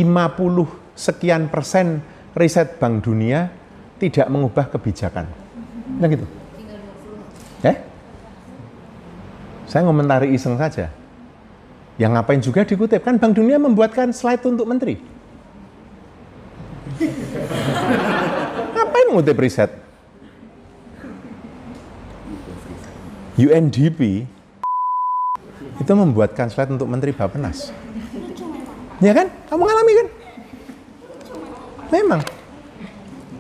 sekian 0.97 1.53
persen 1.53 2.01
riset 2.33 2.81
Bank 2.81 3.05
Dunia 3.05 3.53
tidak 4.01 4.27
mengubah 4.33 4.73
kebijakan. 4.73 5.29
Nah 6.01 6.09
gitu. 6.09 6.25
Eh? 7.61 7.77
Saya 9.69 9.85
ngomentari 9.85 10.33
iseng 10.33 10.57
saja. 10.57 10.89
Yang 12.01 12.11
ngapain 12.17 12.41
juga 12.41 12.65
dikutip? 12.65 13.05
Kan 13.05 13.21
Bank 13.21 13.37
Dunia 13.37 13.61
membuatkan 13.61 14.09
slide 14.17 14.41
untuk 14.49 14.65
menteri. 14.65 14.97
Ngapain 18.75 19.07
ngutip 19.13 19.37
riset? 19.37 19.71
UNDP 23.41 24.25
itu 25.81 25.93
membuatkan 25.97 26.53
slide 26.53 26.77
untuk 26.77 26.89
Menteri 26.89 27.17
Bapenas. 27.17 27.73
Ya 29.01 29.17
kan? 29.17 29.33
Kamu 29.49 29.65
ngalami 29.65 29.93
kan? 29.97 30.07
Memang. 31.89 32.21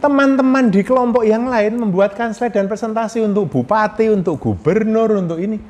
Teman-teman 0.00 0.72
di 0.72 0.80
kelompok 0.80 1.28
yang 1.28 1.44
lain 1.44 1.76
membuatkan 1.76 2.32
slide 2.32 2.56
dan 2.56 2.64
presentasi 2.64 3.20
untuk 3.20 3.52
bupati, 3.52 4.08
untuk 4.08 4.40
gubernur, 4.40 5.20
untuk 5.20 5.36
ini. 5.36 5.60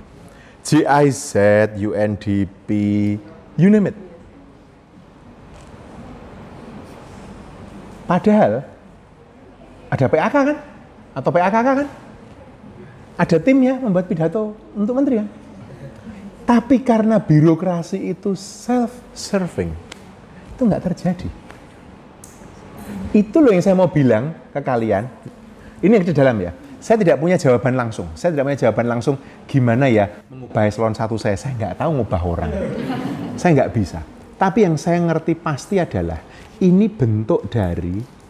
GIZ, 0.62 1.34
UNDP, 1.74 2.68
you 3.58 3.66
name 3.66 3.90
it. 3.90 3.96
Padahal 8.06 8.62
ada 9.90 10.06
PAK 10.06 10.34
kan? 10.34 10.58
Atau 11.10 11.30
PAKK 11.34 11.68
kan? 11.82 11.88
Ada 13.18 13.36
timnya 13.42 13.82
membuat 13.82 14.06
pidato 14.06 14.54
untuk 14.78 14.94
menteri 14.94 15.26
kan? 15.26 15.28
Tapi 16.46 16.82
karena 16.82 17.18
birokrasi 17.18 18.10
itu 18.10 18.34
self-serving, 18.38 19.70
itu 20.54 20.62
nggak 20.62 20.82
terjadi. 20.86 21.49
Itu 23.10 23.42
loh 23.42 23.50
yang 23.50 23.64
saya 23.64 23.74
mau 23.74 23.90
bilang 23.90 24.34
ke 24.54 24.60
kalian. 24.62 25.06
Ini 25.82 25.92
yang 25.98 26.06
di 26.06 26.14
dalam 26.14 26.36
ya. 26.38 26.52
Saya 26.80 26.96
tidak 26.96 27.20
punya 27.20 27.36
jawaban 27.36 27.76
langsung. 27.76 28.08
Saya 28.16 28.32
tidak 28.32 28.48
punya 28.48 28.58
jawaban 28.68 28.86
langsung 28.88 29.20
gimana 29.44 29.90
ya 29.90 30.24
mengubah 30.32 30.64
eselon 30.64 30.96
satu 30.96 31.20
saya. 31.20 31.36
Saya 31.36 31.52
nggak 31.58 31.76
tahu 31.76 31.90
mengubah 31.92 32.22
orang. 32.24 32.50
Saya 33.36 33.50
nggak 33.60 33.72
bisa. 33.76 34.00
Tapi 34.40 34.64
yang 34.64 34.80
saya 34.80 34.96
ngerti 35.04 35.36
pasti 35.36 35.76
adalah 35.76 36.16
ini 36.64 36.88
bentuk 36.88 37.52
dari 37.52 38.20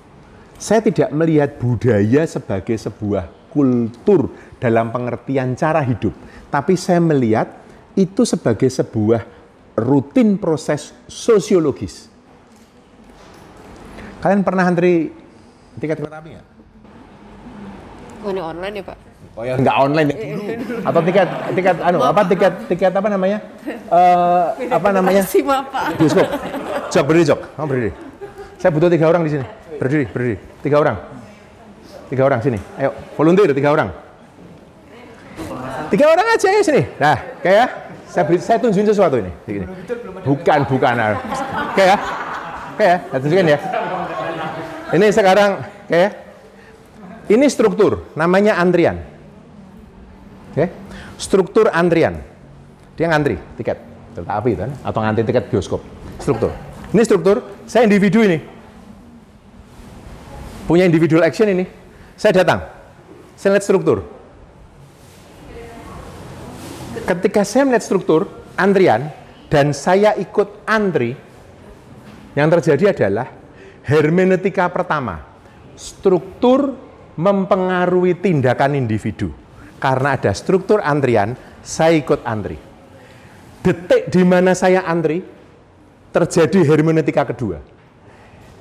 saya 0.60 0.84
tidak 0.84 1.08
melihat 1.16 1.56
budaya 1.56 2.28
sebagai 2.28 2.76
sebuah 2.76 3.48
kultur 3.48 4.28
dalam 4.60 4.92
pengertian 4.92 5.56
cara 5.56 5.80
hidup, 5.80 6.12
tapi 6.52 6.76
saya 6.76 7.00
melihat 7.00 7.48
itu 7.96 8.28
sebagai 8.28 8.68
sebuah 8.68 9.24
rutin 9.80 10.36
proses 10.36 10.92
sosiologis. 11.08 12.09
Kalian 14.20 14.40
pernah 14.44 14.64
antri 14.68 15.08
tiket 15.80 15.96
kereta 15.96 16.20
api 16.20 16.28
nggak? 16.36 16.46
Oh, 18.20 18.30
ini 18.36 18.40
online 18.44 18.74
ya 18.76 18.84
Pak? 18.84 18.98
Oh 19.32 19.44
ya 19.48 19.54
nggak 19.56 19.76
online 19.80 20.08
ya. 20.12 20.16
Atau 20.92 21.00
tiket 21.00 21.28
tiket 21.56 21.76
anu 21.80 21.98
apa 22.04 22.20
tiket 22.28 22.52
tiket 22.68 22.92
apa 22.92 23.08
namanya? 23.08 23.38
Uh, 23.90 24.54
apa 24.70 24.94
namanya? 24.94 25.26
Bioskop. 25.26 26.30
Jok 26.94 27.02
berdiri 27.10 27.26
jok, 27.26 27.40
kamu 27.58 27.66
berdiri. 27.66 27.90
Saya 28.54 28.70
butuh 28.70 28.86
tiga 28.86 29.10
orang 29.10 29.26
di 29.26 29.30
sini. 29.34 29.44
Berdiri, 29.82 30.04
berdiri. 30.06 30.36
Tiga 30.62 30.76
orang. 30.78 30.96
Tiga 32.06 32.22
orang 32.22 32.38
sini. 32.38 32.58
Ayo, 32.78 32.94
volunteer 33.18 33.50
tiga 33.50 33.74
orang. 33.74 33.90
Tiga 35.90 36.06
orang 36.06 36.26
aja 36.38 36.48
ya 36.54 36.62
sini. 36.62 36.82
Nah, 37.02 37.18
kayak 37.42 37.66
saya 38.06 38.22
beri, 38.30 38.38
saya 38.38 38.62
tunjukin 38.62 38.94
sesuatu 38.94 39.18
ini. 39.18 39.30
Begini. 39.42 39.66
Bukan, 40.22 40.60
bukan. 40.70 40.94
Kayak, 41.74 41.98
kayak, 42.78 42.98
saya 43.10 43.18
tunjukin 43.26 43.46
ya. 43.50 43.58
Ini 44.90 45.06
sekarang, 45.14 45.50
kayak, 45.86 46.12
ini 47.30 47.46
struktur, 47.46 48.10
namanya 48.18 48.58
antrian. 48.58 48.98
Oke, 50.50 50.66
struktur 51.14 51.70
antrian. 51.70 52.18
Dia 52.98 53.06
ngantri 53.06 53.38
tiket 53.54 53.78
kereta 54.12 54.32
api 54.34 54.52
kan, 54.58 54.70
atau 54.82 54.98
ngantri 54.98 55.22
tiket 55.22 55.46
bioskop. 55.46 55.78
Struktur. 56.18 56.50
Ini 56.90 57.02
struktur, 57.06 57.36
saya 57.70 57.86
individu 57.86 58.26
ini 58.26 58.42
punya 60.66 60.86
individual 60.86 61.26
action 61.26 61.50
ini, 61.50 61.66
saya 62.14 62.42
datang, 62.42 62.62
saya 63.34 63.58
lihat 63.58 63.66
struktur. 63.66 64.06
Ketika 67.06 67.42
saya 67.42 67.66
melihat 67.66 67.82
struktur 67.82 68.30
antrian 68.54 69.10
dan 69.50 69.74
saya 69.74 70.14
ikut 70.14 70.62
antri, 70.66 71.18
yang 72.38 72.46
terjadi 72.46 72.94
adalah 72.94 73.39
hermeneutika 73.84 74.68
pertama, 74.68 75.24
struktur 75.76 76.76
mempengaruhi 77.16 78.16
tindakan 78.16 78.76
individu. 78.76 79.32
Karena 79.80 80.16
ada 80.16 80.32
struktur 80.36 80.84
antrian, 80.84 81.36
saya 81.64 81.96
ikut 81.96 82.20
antri. 82.24 82.60
Detik 83.60 84.08
di 84.12 84.22
mana 84.24 84.52
saya 84.56 84.84
antri, 84.84 85.24
terjadi 86.12 86.64
hermeneutika 86.64 87.24
kedua. 87.28 87.60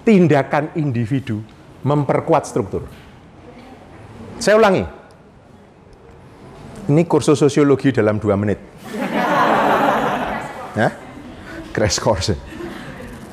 Tindakan 0.04 0.76
individu 0.80 1.44
memperkuat 1.84 2.48
struktur. 2.48 2.88
Saya 4.40 4.56
ulangi. 4.56 4.84
Ini 6.90 7.06
kursus 7.06 7.38
sosiologi 7.38 7.94
dalam 7.94 8.18
dua 8.18 8.34
menit. 8.34 8.58
ya? 10.74 10.90
Crash 11.70 12.02
course. 12.02 12.49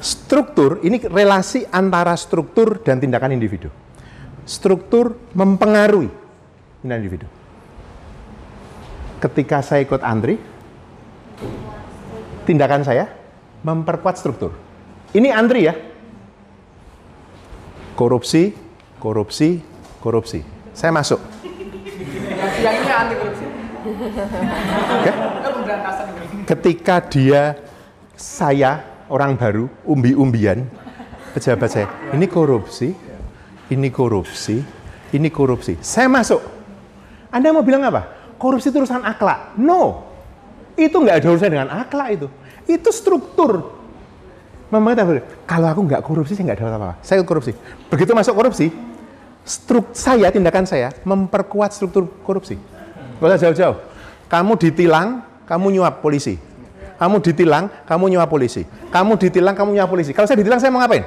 Struktur, 0.00 0.84
ini 0.84 1.00
relasi 1.00 1.64
antara 1.72 2.12
struktur 2.14 2.84
dan 2.84 3.00
tindakan 3.00 3.32
individu. 3.32 3.72
Struktur 4.46 5.16
mempengaruhi 5.32 6.10
tindakan 6.82 7.00
individu. 7.02 7.26
Ketika 9.18 9.64
saya 9.64 9.82
ikut 9.82 10.04
antri, 10.04 10.36
tindakan 12.44 12.84
saya 12.84 13.10
memperkuat 13.64 14.20
struktur. 14.20 14.54
Ini 15.16 15.32
antri 15.32 15.66
ya, 15.66 15.74
korupsi, 17.96 18.52
korupsi, 19.00 19.64
korupsi. 20.04 20.44
Saya 20.76 20.92
masuk. 20.92 21.18
Yang 22.60 22.76
ini 22.84 22.92
anti 22.92 23.14
korupsi. 23.16 23.44
Okay? 25.00 25.14
Ketika 26.46 26.96
dia, 27.02 27.58
saya, 28.14 28.84
orang 29.10 29.38
baru, 29.38 29.70
umbi-umbian, 29.86 30.66
pejabat 31.34 31.68
saya, 31.70 31.86
ini 32.14 32.26
korupsi, 32.26 32.94
ini 33.70 33.88
korupsi, 33.90 34.62
ini 35.14 35.28
korupsi. 35.30 35.78
Saya 35.82 36.10
masuk. 36.10 36.42
Anda 37.30 37.52
mau 37.52 37.66
bilang 37.66 37.84
apa? 37.86 38.34
Korupsi 38.36 38.70
itu 38.70 38.78
urusan 38.82 39.02
akhlak. 39.02 39.56
No. 39.58 40.06
Itu 40.76 41.00
nggak 41.00 41.24
ada 41.24 41.26
urusan 41.32 41.50
dengan 41.50 41.68
akhlak 41.72 42.08
itu. 42.20 42.28
Itu 42.68 42.90
struktur 42.92 43.76
kata, 44.70 45.02
kalau 45.46 45.66
aku 45.70 45.80
nggak 45.86 46.02
korupsi, 46.02 46.34
saya 46.34 46.52
nggak 46.52 46.58
dapat 46.58 46.72
apa-apa. 46.74 46.94
Saya 47.02 47.22
korupsi. 47.22 47.52
Begitu 47.86 48.10
masuk 48.12 48.34
korupsi, 48.34 48.66
struk 49.46 49.94
saya, 49.94 50.28
tindakan 50.34 50.66
saya, 50.66 50.90
memperkuat 51.06 51.70
struktur 51.70 52.10
korupsi. 52.26 52.58
Gak 53.22 53.40
jauh-jauh. 53.40 53.78
Kamu 54.26 54.58
ditilang, 54.58 55.22
kamu 55.46 55.78
nyuap 55.78 56.02
polisi. 56.02 56.36
Kamu 56.96 57.20
ditilang, 57.20 57.68
kamu 57.84 58.16
nyuap 58.16 58.28
polisi. 58.28 58.64
Kamu 58.88 59.20
ditilang, 59.20 59.52
kamu 59.52 59.76
nyuap 59.76 59.90
polisi. 59.92 60.16
Kalau 60.16 60.24
saya 60.24 60.40
ditilang, 60.40 60.60
saya 60.60 60.72
mau 60.72 60.80
ngapain? 60.80 61.04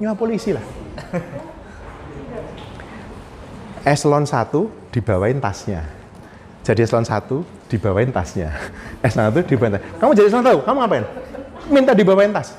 Nyuap 0.00 0.16
polisi 0.16 0.56
lah. 0.56 0.64
Eselon 3.84 4.24
1 4.24 4.92
dibawain 4.92 5.40
tasnya. 5.40 5.84
Jadi 6.64 6.84
eselon 6.84 7.04
1 7.04 7.68
dibawain 7.68 8.08
tasnya. 8.12 8.52
Eselon 9.04 9.32
1 9.32 9.44
dibawain 9.44 9.76
tas. 9.76 9.84
Kamu 10.00 10.10
jadi 10.16 10.28
eselon 10.28 10.44
1, 10.44 10.64
kamu 10.64 10.76
ngapain? 10.84 11.04
Minta 11.68 11.92
dibawain 11.92 12.32
tas. 12.32 12.56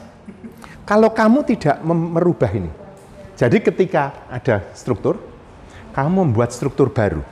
Kalau 0.85 1.13
kamu 1.13 1.45
tidak 1.45 1.77
merubah 1.85 2.49
ini, 2.51 2.69
jadi 3.37 3.57
ketika 3.57 4.27
ada 4.29 4.69
struktur, 4.77 5.17
kamu 5.97 6.29
membuat 6.29 6.53
struktur 6.53 6.93
baru. 6.93 7.25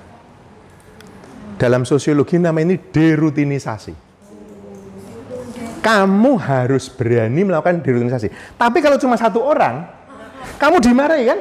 Dalam 1.59 1.83
sosiologi 1.83 2.39
namanya 2.39 2.73
ini 2.73 2.77
derutinisasi. 2.79 4.08
Kamu 5.79 6.35
harus 6.39 6.91
berani 6.91 7.47
melakukan 7.47 7.79
derutinisasi. 7.79 8.55
Tapi 8.59 8.83
kalau 8.83 8.99
cuma 8.99 9.15
satu 9.15 9.39
orang, 9.39 9.87
kamu 10.59 10.77
dimarahi 10.83 11.23
kan? 11.27 11.39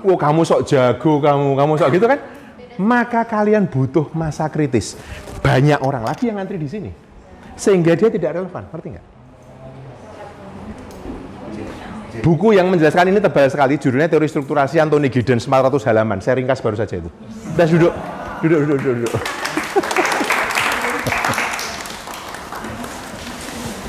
Wah 0.00 0.16
kamu 0.16 0.48
sok 0.48 0.64
jago, 0.64 1.20
kamu 1.20 1.46
kamu 1.60 1.72
sok 1.76 1.90
gitu 1.92 2.06
kan? 2.08 2.18
Maka 2.80 3.28
kalian 3.28 3.68
butuh 3.68 4.08
masa 4.16 4.48
kritis. 4.48 4.96
Banyak 5.44 5.84
orang 5.84 6.08
lagi 6.08 6.32
yang 6.32 6.40
ngantri 6.40 6.56
di 6.56 6.68
sini. 6.68 6.90
Sehingga 7.60 7.92
dia 7.92 8.08
tidak 8.08 8.40
relevan, 8.40 8.64
ngerti 8.72 8.88
nggak? 8.96 9.06
Buku 12.24 12.56
yang 12.56 12.68
menjelaskan 12.68 13.12
ini 13.12 13.20
tebal 13.20 13.48
sekali, 13.48 13.80
judulnya 13.80 14.08
Teori 14.08 14.28
Strukturasi 14.28 14.80
Anthony 14.80 15.08
Giddens 15.12 15.44
400 15.44 15.88
halaman. 15.88 16.18
Saya 16.24 16.40
ringkas 16.40 16.60
baru 16.60 16.76
saja 16.76 17.00
itu. 17.00 17.08
Kita 17.54 17.64
duduk, 17.68 17.92
duduk, 18.44 18.58
duduk, 18.64 18.78
duduk. 18.80 18.94
duduk. 19.04 19.22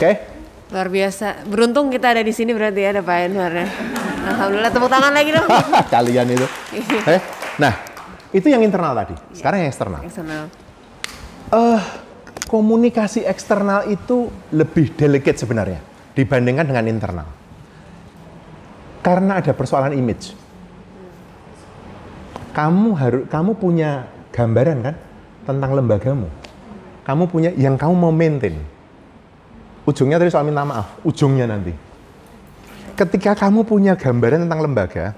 Oke, 0.01 0.17
Luar 0.73 0.89
biasa. 0.89 1.45
Beruntung 1.45 1.93
kita 1.93 2.09
ada 2.09 2.25
di 2.25 2.33
sini 2.33 2.57
berarti 2.57 2.81
ya 2.81 2.89
ada 2.89 3.05
Pak 3.05 3.17
Enwar 3.21 3.53
ya. 3.53 3.69
Alhamdulillah 4.33 4.71
tepuk 4.73 4.89
tangan 4.89 5.13
lagi 5.13 5.29
dong. 5.29 5.45
kalian 5.93 6.25
itu. 6.25 6.47
Eh, 7.05 7.21
nah, 7.61 7.73
itu 8.33 8.49
yang 8.49 8.65
internal 8.65 8.97
tadi. 8.97 9.13
Sekarang 9.35 9.61
yang 9.61 9.69
eksternal. 9.69 10.01
Eksternal. 10.01 10.49
Eh, 11.53 11.81
komunikasi 12.49 13.29
eksternal 13.29 13.93
itu 13.93 14.33
lebih 14.49 14.89
delicate 14.97 15.37
sebenarnya 15.37 15.85
dibandingkan 16.17 16.65
dengan 16.65 16.85
internal. 16.89 17.27
Karena 19.05 19.37
ada 19.37 19.53
persoalan 19.53 19.93
image. 19.93 20.33
Kamu 22.57 22.89
harus 22.97 23.29
kamu 23.29 23.53
punya 23.53 24.09
gambaran 24.33 24.81
kan 24.81 24.95
tentang 25.45 25.77
lembagamu. 25.77 26.25
Kamu 27.05 27.23
punya 27.29 27.53
yang 27.53 27.77
kamu 27.77 27.93
mau 27.93 28.09
maintain. 28.09 28.70
Ujungnya 29.91 30.15
tadi 30.15 30.31
soal 30.31 30.47
minta 30.47 30.63
maaf, 30.63 31.03
ujungnya 31.03 31.51
nanti. 31.51 31.75
Ketika 32.95 33.35
kamu 33.35 33.67
punya 33.67 33.99
gambaran 33.99 34.47
tentang 34.47 34.63
lembaga 34.63 35.11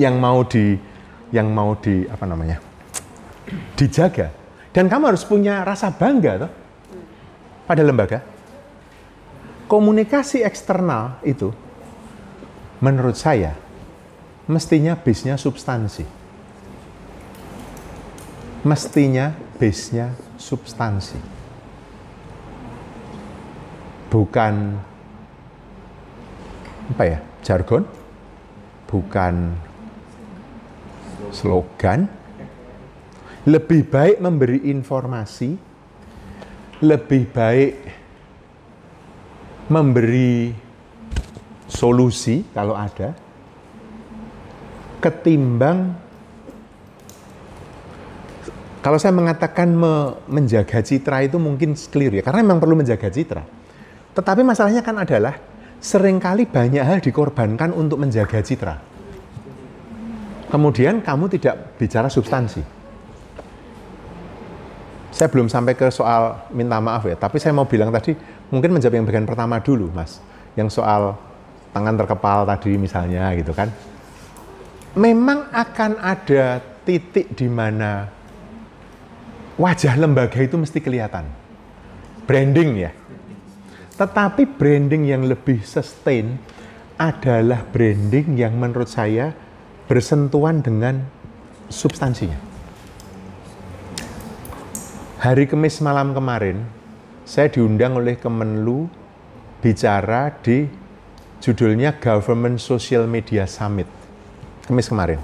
yang 0.00 0.16
mau 0.16 0.40
di 0.48 0.80
yang 1.28 1.52
mau 1.52 1.76
di 1.76 2.08
apa 2.08 2.24
namanya? 2.24 2.70
dijaga 3.74 4.30
dan 4.70 4.86
kamu 4.86 5.10
harus 5.14 5.26
punya 5.26 5.66
rasa 5.66 5.90
bangga 5.90 6.46
toh 6.46 6.52
pada 7.66 7.82
lembaga. 7.82 8.22
Komunikasi 9.70 10.42
eksternal 10.42 11.22
itu 11.22 11.54
menurut 12.82 13.14
saya 13.14 13.54
mestinya 14.50 14.98
base-nya 14.98 15.38
substansi. 15.38 16.02
Mestinya 18.66 19.30
base-nya 19.58 20.14
substansi. 20.34 21.39
Bukan 24.10 24.54
apa 26.90 27.02
ya? 27.06 27.18
Jargon, 27.40 27.86
bukan 28.90 29.54
slogan. 31.30 32.10
Lebih 33.48 33.88
baik 33.88 34.20
memberi 34.20 34.68
informasi, 34.68 35.56
lebih 36.84 37.22
baik 37.32 37.72
memberi 39.70 40.52
solusi 41.70 42.44
kalau 42.52 42.74
ada, 42.74 43.14
ketimbang 45.00 45.94
kalau 48.84 48.98
saya 49.00 49.14
mengatakan 49.14 49.72
me- 49.72 50.18
menjaga 50.28 50.82
citra 50.84 51.24
itu 51.24 51.40
mungkin 51.40 51.78
keliru 51.78 52.20
ya, 52.20 52.24
karena 52.26 52.44
memang 52.44 52.60
perlu 52.60 52.76
menjaga 52.76 53.08
citra. 53.08 53.59
Tetapi 54.14 54.42
masalahnya 54.42 54.82
kan 54.82 54.98
adalah 54.98 55.38
sering 55.80 56.20
kali 56.20 56.44
banyak 56.44 56.82
hal 56.82 56.98
dikorbankan 57.00 57.72
untuk 57.72 58.02
menjaga 58.02 58.42
citra. 58.42 58.76
Kemudian 60.50 60.98
kamu 61.00 61.30
tidak 61.30 61.78
bicara 61.78 62.10
substansi. 62.10 62.60
Saya 65.10 65.26
belum 65.30 65.46
sampai 65.46 65.74
ke 65.74 65.90
soal 65.90 66.46
minta 66.54 66.78
maaf 66.78 67.06
ya, 67.06 67.14
tapi 67.14 67.38
saya 67.38 67.54
mau 67.54 67.66
bilang 67.66 67.90
tadi 67.90 68.14
mungkin 68.50 68.74
menjawab 68.74 68.94
yang 68.98 69.06
bagian 69.06 69.26
pertama 69.26 69.58
dulu, 69.62 69.90
Mas. 69.90 70.18
Yang 70.58 70.82
soal 70.82 71.14
tangan 71.70 71.94
terkepal 71.98 72.46
tadi 72.46 72.74
misalnya 72.78 73.30
gitu 73.38 73.54
kan. 73.54 73.70
Memang 74.98 75.50
akan 75.54 76.02
ada 76.02 76.58
titik 76.82 77.30
di 77.38 77.46
mana 77.46 78.10
wajah 79.54 79.94
lembaga 79.94 80.38
itu 80.42 80.58
mesti 80.58 80.82
kelihatan. 80.82 81.30
Branding 82.26 82.70
ya. 82.74 82.90
Tetapi 84.00 84.56
branding 84.56 85.12
yang 85.12 85.28
lebih 85.28 85.60
sustain 85.60 86.40
adalah 86.96 87.68
branding 87.68 88.32
yang 88.32 88.56
menurut 88.56 88.88
saya 88.88 89.36
bersentuhan 89.84 90.64
dengan 90.64 91.04
substansinya. 91.68 92.40
Hari 95.20 95.44
Kamis 95.44 95.84
malam 95.84 96.16
kemarin, 96.16 96.64
saya 97.28 97.52
diundang 97.52 98.00
oleh 98.00 98.16
Kemenlu 98.16 98.88
bicara 99.60 100.32
di 100.40 100.64
judulnya 101.44 102.00
Government 102.00 102.56
Social 102.56 103.04
Media 103.04 103.44
Summit. 103.44 103.84
Kamis 104.64 104.88
kemarin. 104.88 105.20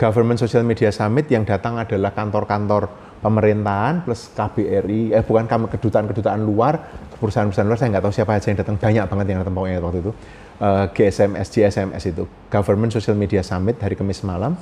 Government 0.00 0.40
Social 0.40 0.64
Media 0.64 0.88
Summit 0.88 1.28
yang 1.28 1.44
datang 1.44 1.76
adalah 1.76 2.16
kantor-kantor 2.16 2.88
pemerintahan 3.20 4.00
plus 4.00 4.32
KBRI, 4.32 5.12
eh 5.12 5.20
bukan 5.20 5.44
kedutaan-kedutaan 5.44 6.40
luar, 6.40 6.80
perusahaan-perusahaan 7.20 7.68
luar, 7.68 7.78
saya 7.78 7.92
nggak 7.92 8.04
tahu 8.08 8.14
siapa 8.16 8.32
aja 8.32 8.46
yang 8.48 8.58
datang, 8.58 8.76
banyak 8.80 9.04
banget 9.04 9.26
yang 9.28 9.38
datang 9.44 9.54
pokoknya 9.54 9.78
waktu 9.84 10.00
itu. 10.00 10.12
Eh, 10.60 10.86
GSMS, 10.96 11.46
GSMS 11.52 12.02
itu, 12.08 12.24
Government 12.48 12.92
Social 12.92 13.16
Media 13.16 13.44
Summit 13.44 13.76
hari 13.84 13.94
Kamis 13.94 14.24
malam. 14.24 14.56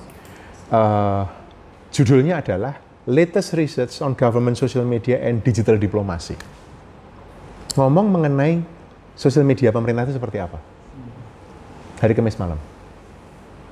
Eh, 0.69 1.23
judulnya 1.95 2.43
adalah 2.43 2.77
Latest 3.09 3.57
Research 3.57 4.05
on 4.05 4.13
Government 4.13 4.59
Social 4.59 4.85
Media 4.85 5.17
and 5.23 5.41
Digital 5.41 5.81
Diplomacy. 5.81 6.37
Ngomong 7.79 8.11
mengenai 8.11 8.61
sosial 9.17 9.49
media 9.49 9.73
pemerintah 9.73 10.05
itu 10.05 10.21
seperti 10.21 10.39
apa? 10.43 10.61
Hari 12.05 12.13
Kamis 12.13 12.37
malam. 12.37 12.61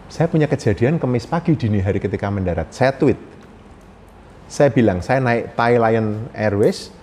Saya 0.09 0.30
punya 0.32 0.49
kejadian 0.49 0.97
Kamis 0.97 1.28
pagi 1.28 1.53
dini 1.53 1.84
hari 1.84 2.01
ketika 2.01 2.32
mendarat. 2.32 2.72
Saya 2.72 2.97
tweet. 2.97 3.18
Saya 4.47 4.70
bilang, 4.70 5.03
saya 5.03 5.18
naik 5.18 5.59
Thai 5.59 5.74
Lion 5.76 6.30
Airways, 6.30 6.95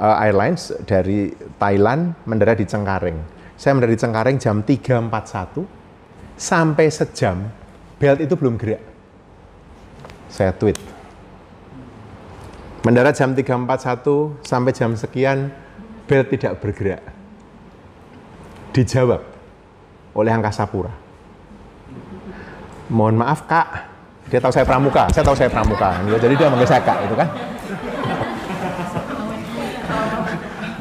uh, 0.00 0.16
Airlines 0.24 0.72
dari 0.88 1.30
Thailand 1.60 2.16
mendarat 2.24 2.56
di 2.56 2.64
Cengkareng. 2.66 3.20
Saya 3.60 3.76
mendarat 3.76 3.92
di 3.92 4.00
Cengkareng 4.00 4.36
jam 4.40 4.64
3.41, 4.64 6.40
sampai 6.40 6.88
sejam, 6.88 7.44
belt 8.00 8.18
itu 8.24 8.32
belum 8.32 8.56
gerak. 8.56 8.80
Saya 10.32 10.56
tweet. 10.56 10.80
Mendarat 12.80 13.12
jam 13.12 13.36
3.41 13.36 14.40
sampai 14.40 14.72
jam 14.72 14.96
sekian, 14.96 15.52
belt 16.08 16.32
tidak 16.32 16.64
bergerak. 16.64 17.04
Dijawab 18.72 19.20
oleh 20.16 20.32
Angkasa 20.32 20.64
Pura. 20.64 20.88
Mohon 22.88 23.22
maaf 23.22 23.44
kak, 23.44 23.68
dia 24.32 24.40
tahu 24.40 24.50
saya 24.50 24.64
pramuka, 24.66 25.06
saya 25.12 25.22
tahu 25.22 25.36
saya 25.36 25.50
pramuka, 25.52 25.94
jadi 26.18 26.34
dia 26.34 26.48
manggil 26.50 26.66
saya 26.66 26.82
kak, 26.82 27.06
itu 27.06 27.14
kan. 27.14 27.28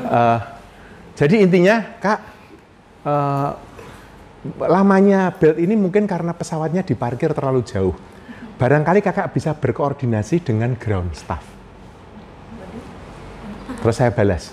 Eh, 0.09 0.39
jadi 1.13 1.35
intinya 1.45 1.75
kak, 2.01 2.19
eh, 3.05 3.49
lamanya 4.65 5.29
belt 5.35 5.61
ini 5.61 5.77
mungkin 5.77 6.09
karena 6.09 6.33
pesawatnya 6.33 6.81
diparkir 6.81 7.29
terlalu 7.37 7.61
jauh. 7.61 7.93
Barangkali 8.57 8.99
kakak 9.05 9.31
bisa 9.31 9.53
berkoordinasi 9.55 10.41
dengan 10.43 10.73
ground 10.75 11.13
staff. 11.15 11.45
Terus 13.79 13.95
saya 13.95 14.11
balas, 14.11 14.51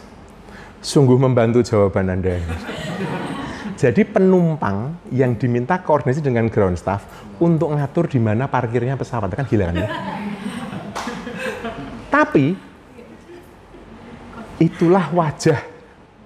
sungguh 0.79 1.19
membantu 1.19 1.65
jawaban 1.67 2.15
Anda. 2.15 2.39
Jadi 3.75 4.07
penumpang 4.07 5.11
yang 5.11 5.35
diminta 5.35 5.83
koordinasi 5.83 6.23
dengan 6.23 6.47
ground 6.47 6.79
staff 6.79 7.03
untuk 7.43 7.75
ngatur 7.75 8.07
di 8.07 8.23
mana 8.23 8.47
parkirnya 8.47 8.95
pesawat 8.95 9.35
kan 9.35 9.45
gila 9.45 9.75
kan 9.75 9.77
ya? 9.77 9.89
Tapi 12.09 12.66
itulah 14.57 15.13
wajah 15.13 15.61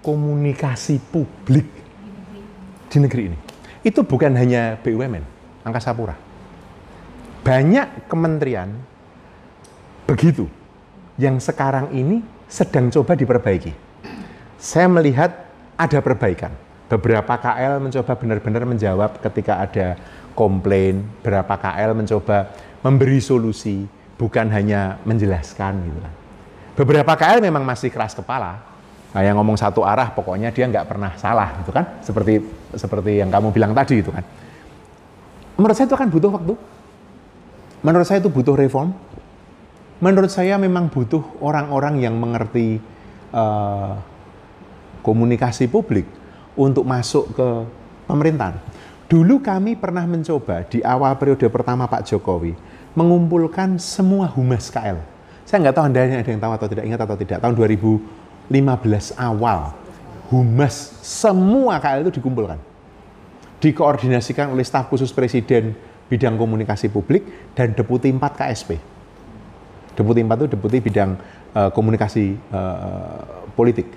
komunikasi 0.01 1.03
publik 1.11 1.67
di 2.91 2.97
negeri 2.99 3.23
ini. 3.31 3.39
Itu 3.81 4.05
bukan 4.05 4.37
hanya 4.37 4.77
BUMN, 4.81 5.25
Angkasa 5.65 5.91
Pura. 5.97 6.15
Banyak 7.41 8.07
kementerian 8.07 8.69
begitu 10.05 10.47
yang 11.17 11.41
sekarang 11.41 11.91
ini 11.97 12.21
sedang 12.51 12.93
coba 12.93 13.17
diperbaiki. 13.17 13.73
Saya 14.61 14.87
melihat 14.93 15.49
ada 15.81 15.99
perbaikan. 16.05 16.53
Beberapa 16.91 17.39
KL 17.39 17.79
mencoba 17.79 18.13
benar-benar 18.19 18.67
menjawab 18.67 19.23
ketika 19.23 19.63
ada 19.63 19.95
komplain, 20.35 21.07
berapa 21.23 21.55
KL 21.55 21.95
mencoba 21.95 22.51
memberi 22.83 23.23
solusi, 23.23 23.87
bukan 24.19 24.51
hanya 24.51 24.99
menjelaskan 25.07 25.87
gitu 25.87 26.01
kan. 26.03 26.20
Beberapa 26.79 27.13
KL 27.19 27.43
memang 27.43 27.67
masih 27.67 27.91
keras 27.91 28.15
kepala. 28.15 28.63
Nah, 29.11 29.23
yang 29.27 29.35
ngomong 29.43 29.59
satu 29.59 29.83
arah 29.83 30.15
pokoknya 30.15 30.55
dia 30.55 30.71
nggak 30.71 30.87
pernah 30.87 31.13
salah 31.19 31.59
gitu 31.63 31.75
kan. 31.75 31.99
Seperti 32.03 32.41
seperti 32.79 33.19
yang 33.19 33.31
kamu 33.31 33.51
bilang 33.51 33.75
tadi 33.75 33.99
itu 33.99 34.15
kan. 34.15 34.23
Menurut 35.59 35.75
saya 35.75 35.91
itu 35.91 35.97
akan 35.99 36.09
butuh 36.09 36.31
waktu. 36.31 36.55
Menurut 37.83 38.07
saya 38.07 38.19
itu 38.23 38.31
butuh 38.31 38.55
reform. 38.55 38.95
Menurut 40.01 40.33
saya 40.33 40.57
memang 40.57 40.89
butuh 40.89 41.21
orang-orang 41.45 42.01
yang 42.01 42.17
mengerti 42.17 42.81
uh, 43.37 44.01
komunikasi 45.05 45.69
publik 45.69 46.09
untuk 46.57 46.89
masuk 46.89 47.29
ke 47.37 47.49
pemerintahan. 48.09 48.57
Dulu 49.11 49.43
kami 49.43 49.75
pernah 49.75 50.07
mencoba 50.07 50.63
di 50.71 50.81
awal 50.87 51.19
periode 51.19 51.45
pertama 51.51 51.91
Pak 51.91 52.07
Jokowi 52.07 52.55
mengumpulkan 52.95 53.75
semua 53.77 54.31
humas 54.31 54.71
KL. 54.71 55.03
Saya 55.51 55.67
nggak 55.67 55.83
tahu 55.83 55.85
anda 55.91 55.99
ada 56.07 56.31
yang 56.31 56.39
tahu 56.39 56.53
atau 56.55 56.69
tidak 56.71 56.85
ingat 56.87 57.01
atau 57.03 57.19
tidak. 57.19 57.43
Tahun 57.43 57.55
2015 57.59 58.55
awal 59.19 59.75
humas 60.31 60.95
semua 61.03 61.83
KL 61.83 62.07
itu 62.07 62.23
dikumpulkan, 62.23 62.55
dikoordinasikan 63.59 64.55
oleh 64.55 64.63
staf 64.63 64.87
khusus 64.87 65.11
presiden 65.11 65.75
bidang 66.07 66.39
komunikasi 66.39 66.87
publik 66.87 67.51
dan 67.59 67.75
deputi 67.75 68.15
4 68.15 68.23
KSP. 68.23 68.79
Deputi 69.99 70.23
4 70.23 70.39
itu 70.39 70.47
deputi 70.55 70.79
bidang 70.79 71.19
uh, 71.59 71.75
komunikasi 71.75 72.39
uh, 72.55 73.51
politik. 73.51 73.91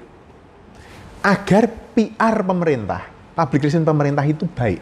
Agar 1.22 1.70
PR 1.94 2.42
pemerintah, 2.42 3.06
public 3.38 3.70
relation 3.70 3.86
pemerintah 3.86 4.26
itu 4.26 4.50
baik. 4.50 4.82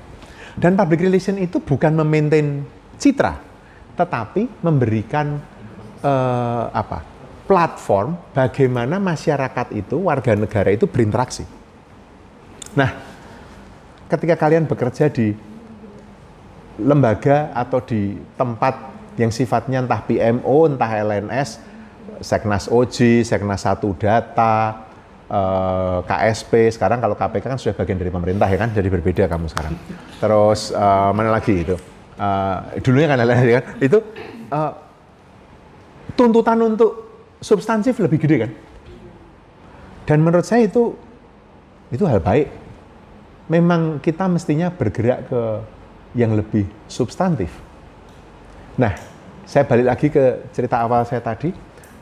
Dan 0.55 0.79
public 0.79 1.03
relation 1.03 1.35
itu 1.35 1.59
bukan 1.59 1.99
memaintain 1.99 2.63
citra, 2.95 3.35
tetapi 3.99 4.63
memberikan 4.63 5.50
uh, 6.03 6.69
apa? 6.73 7.11
platform 7.51 8.15
bagaimana 8.31 8.95
masyarakat 8.95 9.75
itu, 9.75 10.07
warga 10.07 10.31
negara 10.39 10.71
itu 10.71 10.87
berinteraksi. 10.87 11.43
Nah, 12.79 12.95
ketika 14.07 14.39
kalian 14.39 14.63
bekerja 14.63 15.11
di 15.11 15.35
lembaga 16.79 17.51
atau 17.51 17.83
di 17.83 18.15
tempat 18.39 18.95
yang 19.19 19.35
sifatnya 19.35 19.83
entah 19.83 19.99
PMO, 19.99 20.71
entah 20.71 20.87
LNS, 20.87 21.59
Seknas 22.23 22.71
OJ, 22.71 23.27
Seknas 23.27 23.67
1 23.67 23.83
Data, 23.99 24.87
eh, 25.27 25.99
KSP, 26.07 26.71
sekarang 26.71 27.03
kalau 27.03 27.19
KPK 27.19 27.43
kan 27.51 27.59
sudah 27.59 27.75
bagian 27.75 27.99
dari 27.99 28.11
pemerintah 28.15 28.47
ya 28.47 28.55
kan, 28.63 28.71
jadi 28.71 28.87
berbeda 28.87 29.27
kamu 29.27 29.51
sekarang. 29.51 29.75
Terus 30.23 30.71
eh, 30.71 31.09
mana 31.11 31.35
lagi 31.35 31.67
itu? 31.67 31.75
Eh, 32.15 32.57
dulunya 32.79 33.11
kan 33.11 33.19
LNS 33.19 33.47
kan, 33.59 33.63
itu 33.83 33.97
eh, 34.47 34.71
tuntutan 36.15 36.59
untuk 36.61 36.91
substansif 37.41 37.97
lebih 37.97 38.21
gede 38.21 38.37
kan. 38.47 38.51
Dan 40.05 40.21
menurut 40.21 40.45
saya 40.45 40.67
itu 40.67 40.93
itu 41.91 42.03
hal 42.07 42.21
baik. 42.21 42.47
Memang 43.51 43.99
kita 43.99 44.31
mestinya 44.31 44.71
bergerak 44.71 45.27
ke 45.27 45.41
yang 46.15 46.35
lebih 46.35 46.63
substantif. 46.87 47.51
Nah, 48.79 48.95
saya 49.43 49.67
balik 49.67 49.87
lagi 49.87 50.07
ke 50.07 50.47
cerita 50.55 50.79
awal 50.79 51.03
saya 51.03 51.19
tadi 51.19 51.51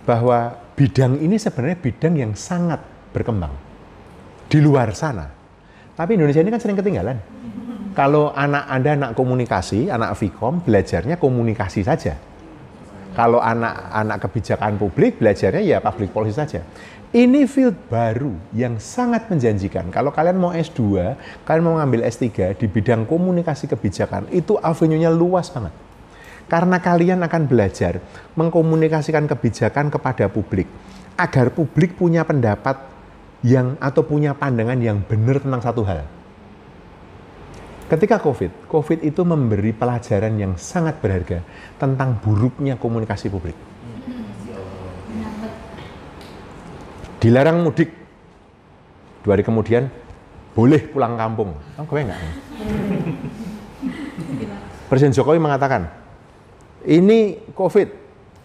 bahwa 0.05 0.53
bidang 0.77 1.17
ini 1.17 1.41
sebenarnya 1.41 1.77
bidang 1.81 2.13
yang 2.17 2.31
sangat 2.37 2.81
berkembang 3.09 3.53
di 4.45 4.61
luar 4.61 4.93
sana. 4.93 5.25
Tapi 5.97 6.15
Indonesia 6.15 6.41
ini 6.41 6.53
kan 6.53 6.61
sering 6.61 6.77
ketinggalan. 6.77 7.17
Kalau 7.97 8.31
anak 8.31 8.69
Anda 8.69 8.89
anak 8.95 9.11
komunikasi, 9.17 9.89
anak 9.89 10.13
Vkom, 10.15 10.61
belajarnya 10.61 11.17
komunikasi 11.17 11.81
saja 11.81 12.28
kalau 13.19 13.43
anak-anak 13.43 14.17
kebijakan 14.23 14.79
publik 14.79 15.19
belajarnya 15.19 15.59
ya 15.59 15.83
public 15.83 16.15
policy 16.15 16.39
saja. 16.39 16.63
Ini 17.11 17.51
field 17.51 17.75
baru 17.91 18.31
yang 18.55 18.79
sangat 18.79 19.27
menjanjikan. 19.27 19.91
Kalau 19.91 20.15
kalian 20.15 20.39
mau 20.39 20.55
S2, 20.55 20.79
kalian 21.43 21.63
mau 21.67 21.75
ngambil 21.83 22.07
S3 22.07 22.55
di 22.55 22.71
bidang 22.71 23.03
komunikasi 23.03 23.67
kebijakan, 23.67 24.31
itu 24.31 24.55
avenue-nya 24.55 25.11
luas 25.11 25.51
banget. 25.51 25.75
Karena 26.47 26.79
kalian 26.79 27.19
akan 27.19 27.43
belajar 27.43 27.99
mengkomunikasikan 28.39 29.27
kebijakan 29.27 29.91
kepada 29.91 30.31
publik 30.31 30.71
agar 31.19 31.51
publik 31.51 31.99
punya 31.99 32.23
pendapat 32.23 32.79
yang 33.43 33.75
atau 33.83 34.07
punya 34.07 34.31
pandangan 34.31 34.79
yang 34.79 35.03
benar 35.03 35.43
tentang 35.43 35.59
satu 35.59 35.83
hal. 35.83 36.18
Ketika 37.89 38.21
COVID, 38.21 38.69
COVID 38.69 39.01
itu 39.01 39.25
memberi 39.25 39.73
pelajaran 39.73 40.37
yang 40.37 40.53
sangat 40.61 41.01
berharga 41.01 41.41
tentang 41.81 42.21
buruknya 42.21 42.77
komunikasi 42.77 43.33
publik. 43.33 43.57
Dilarang 47.17 47.65
mudik, 47.65 47.89
dua 49.25 49.33
hari 49.33 49.41
kemudian 49.41 49.89
boleh 50.53 50.85
pulang 50.85 51.17
kampung. 51.17 51.57
Oh, 51.81 51.85
gue 51.89 51.99
enggak. 52.05 52.21
Presiden 54.85 55.17
Jokowi 55.17 55.41
mengatakan, 55.41 55.89
ini 56.85 57.41
COVID, 57.57 57.89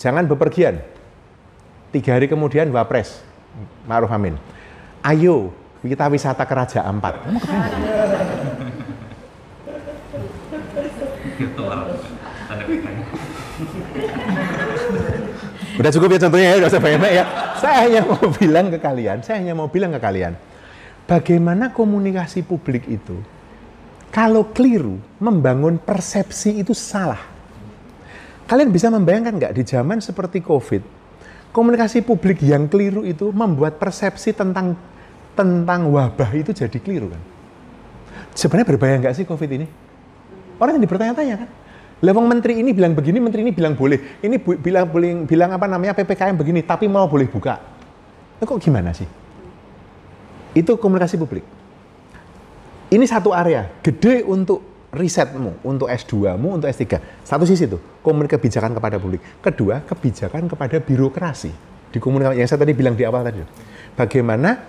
jangan 0.00 0.24
bepergian. 0.24 0.80
Tiga 1.92 2.16
hari 2.16 2.32
kemudian 2.32 2.72
Wapres, 2.72 3.20
Ma'ruf 3.84 4.08
Amin. 4.08 4.40
Ayo, 5.04 5.52
kita 5.84 6.08
wisata 6.08 6.48
ke 6.48 6.54
Raja 6.56 6.80
Ampat. 6.80 7.20
Udah 15.74 15.90
cukup 15.90 16.08
ya 16.14 16.18
contohnya 16.26 16.48
ya, 16.54 16.66
usah 16.70 16.82
banyak 16.82 17.00
ya. 17.10 17.24
Saya 17.58 17.76
hanya 17.88 18.00
mau 18.06 18.26
bilang 18.30 18.66
ke 18.70 18.78
kalian, 18.78 19.18
saya 19.26 19.36
hanya 19.42 19.54
mau 19.58 19.66
bilang 19.66 19.90
ke 19.90 20.00
kalian, 20.00 20.38
bagaimana 21.10 21.74
komunikasi 21.74 22.46
publik 22.46 22.86
itu 22.86 23.18
kalau 24.14 24.46
keliru 24.54 25.02
membangun 25.18 25.80
persepsi 25.80 26.62
itu 26.62 26.70
salah. 26.70 27.18
Kalian 28.44 28.70
bisa 28.70 28.92
membayangkan 28.92 29.34
nggak 29.40 29.54
di 29.56 29.62
zaman 29.64 29.98
seperti 29.98 30.44
COVID, 30.44 30.82
komunikasi 31.50 32.04
publik 32.04 32.44
yang 32.44 32.68
keliru 32.68 33.02
itu 33.02 33.32
membuat 33.32 33.80
persepsi 33.80 34.36
tentang 34.36 34.76
tentang 35.34 35.90
wabah 35.90 36.30
itu 36.36 36.54
jadi 36.54 36.78
keliru 36.78 37.10
kan? 37.10 37.22
Sebenarnya 38.36 38.68
berbahaya 38.70 38.96
nggak 39.02 39.16
sih 39.16 39.26
COVID 39.26 39.50
ini? 39.50 39.66
Orang 40.58 40.78
yang 40.78 40.86
bertanya-tanya 40.86 41.34
kan? 41.46 41.48
Lewang 42.04 42.28
menteri 42.28 42.60
ini 42.60 42.76
bilang 42.76 42.92
begini, 42.92 43.16
menteri 43.16 43.40
ini 43.46 43.52
bilang 43.54 43.72
boleh. 43.72 44.20
Ini 44.20 44.36
bu, 44.36 44.60
bilang 44.60 44.90
boleh 44.92 45.24
bilang 45.24 45.50
apa 45.56 45.64
namanya 45.64 45.96
PPKM 45.96 46.36
begini, 46.36 46.60
tapi 46.60 46.84
mau 46.84 47.08
boleh 47.08 47.24
buka. 47.24 47.56
Itu 48.36 48.44
kok 48.44 48.60
gimana 48.60 48.92
sih? 48.92 49.08
Itu 50.52 50.76
komunikasi 50.76 51.16
publik. 51.16 51.46
Ini 52.92 53.04
satu 53.08 53.32
area 53.32 53.72
gede 53.80 54.20
untuk 54.22 54.90
risetmu, 54.94 55.64
untuk 55.66 55.90
S2-mu, 55.90 56.60
untuk 56.60 56.68
S3. 56.70 57.00
Satu 57.26 57.42
sisi 57.48 57.66
itu, 57.66 57.80
komunikasi 58.04 58.38
kebijakan 58.38 58.76
kepada 58.76 58.96
publik. 59.00 59.24
Kedua, 59.40 59.82
kebijakan 59.82 60.46
kepada 60.46 60.76
birokrasi. 60.78 61.50
Di 61.90 61.98
komunikasi 61.98 62.36
yang 62.38 62.48
saya 62.50 62.60
tadi 62.62 62.74
bilang 62.76 62.94
di 62.94 63.02
awal 63.02 63.26
tadi. 63.26 63.42
Bagaimana 63.94 64.60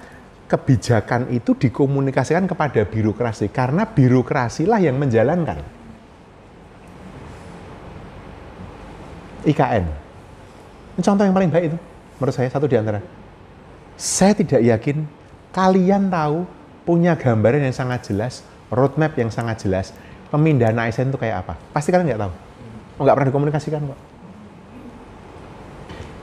kebijakan 0.45 1.33
itu 1.33 1.57
dikomunikasikan 1.57 2.45
kepada 2.45 2.85
birokrasi 2.85 3.49
karena 3.49 3.89
birokrasilah 3.89 4.77
yang 4.77 4.97
menjalankan. 5.01 5.61
IKN. 9.45 9.85
Contoh 11.01 11.23
yang 11.25 11.35
paling 11.35 11.51
baik 11.53 11.65
itu, 11.73 11.77
menurut 12.17 12.33
saya 12.33 12.49
satu 12.49 12.65
di 12.65 12.77
antara. 12.77 13.01
Saya 13.95 14.33
tidak 14.33 14.61
yakin 14.61 15.05
kalian 15.53 16.09
tahu 16.09 16.49
punya 16.83 17.13
gambaran 17.17 17.65
yang 17.65 17.75
sangat 17.75 18.09
jelas, 18.09 18.41
roadmap 18.73 19.13
yang 19.17 19.29
sangat 19.29 19.65
jelas, 19.65 19.93
pemindahan 20.33 20.77
ASN 20.77 21.13
itu 21.13 21.19
kayak 21.19 21.45
apa. 21.45 21.53
Pasti 21.73 21.93
kalian 21.93 22.09
nggak 22.09 22.21
tahu. 22.21 22.33
Nggak 23.01 23.15
pernah 23.15 23.29
dikomunikasikan 23.29 23.81
kok. 23.85 23.99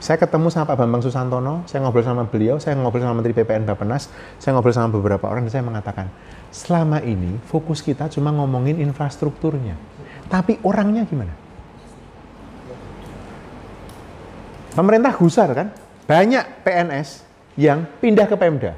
Saya 0.03 0.19
ketemu 0.19 0.51
sama 0.51 0.67
Pak 0.67 0.83
Bambang 0.83 0.99
Susantono, 0.99 1.63
saya 1.63 1.79
ngobrol 1.79 2.03
sama 2.03 2.27
beliau, 2.27 2.59
saya 2.59 2.75
ngobrol 2.75 3.07
sama 3.07 3.23
Menteri 3.23 3.39
PPN 3.39 3.63
Bapenas, 3.63 4.11
saya 4.35 4.51
ngobrol 4.51 4.75
sama 4.75 4.91
beberapa 4.91 5.31
orang 5.31 5.47
dan 5.47 5.51
saya 5.55 5.63
mengatakan, 5.63 6.11
selama 6.51 6.99
ini 6.99 7.39
fokus 7.47 7.79
kita 7.79 8.11
cuma 8.11 8.35
ngomongin 8.35 8.83
infrastrukturnya. 8.83 9.79
Tapi 10.27 10.59
orangnya 10.67 11.07
gimana? 11.07 11.31
Pemerintah 14.75 15.15
gusar 15.15 15.55
kan? 15.55 15.71
Banyak 16.03 16.67
PNS 16.67 17.23
yang 17.55 17.87
pindah 18.03 18.27
ke 18.27 18.35
Pemda. 18.35 18.75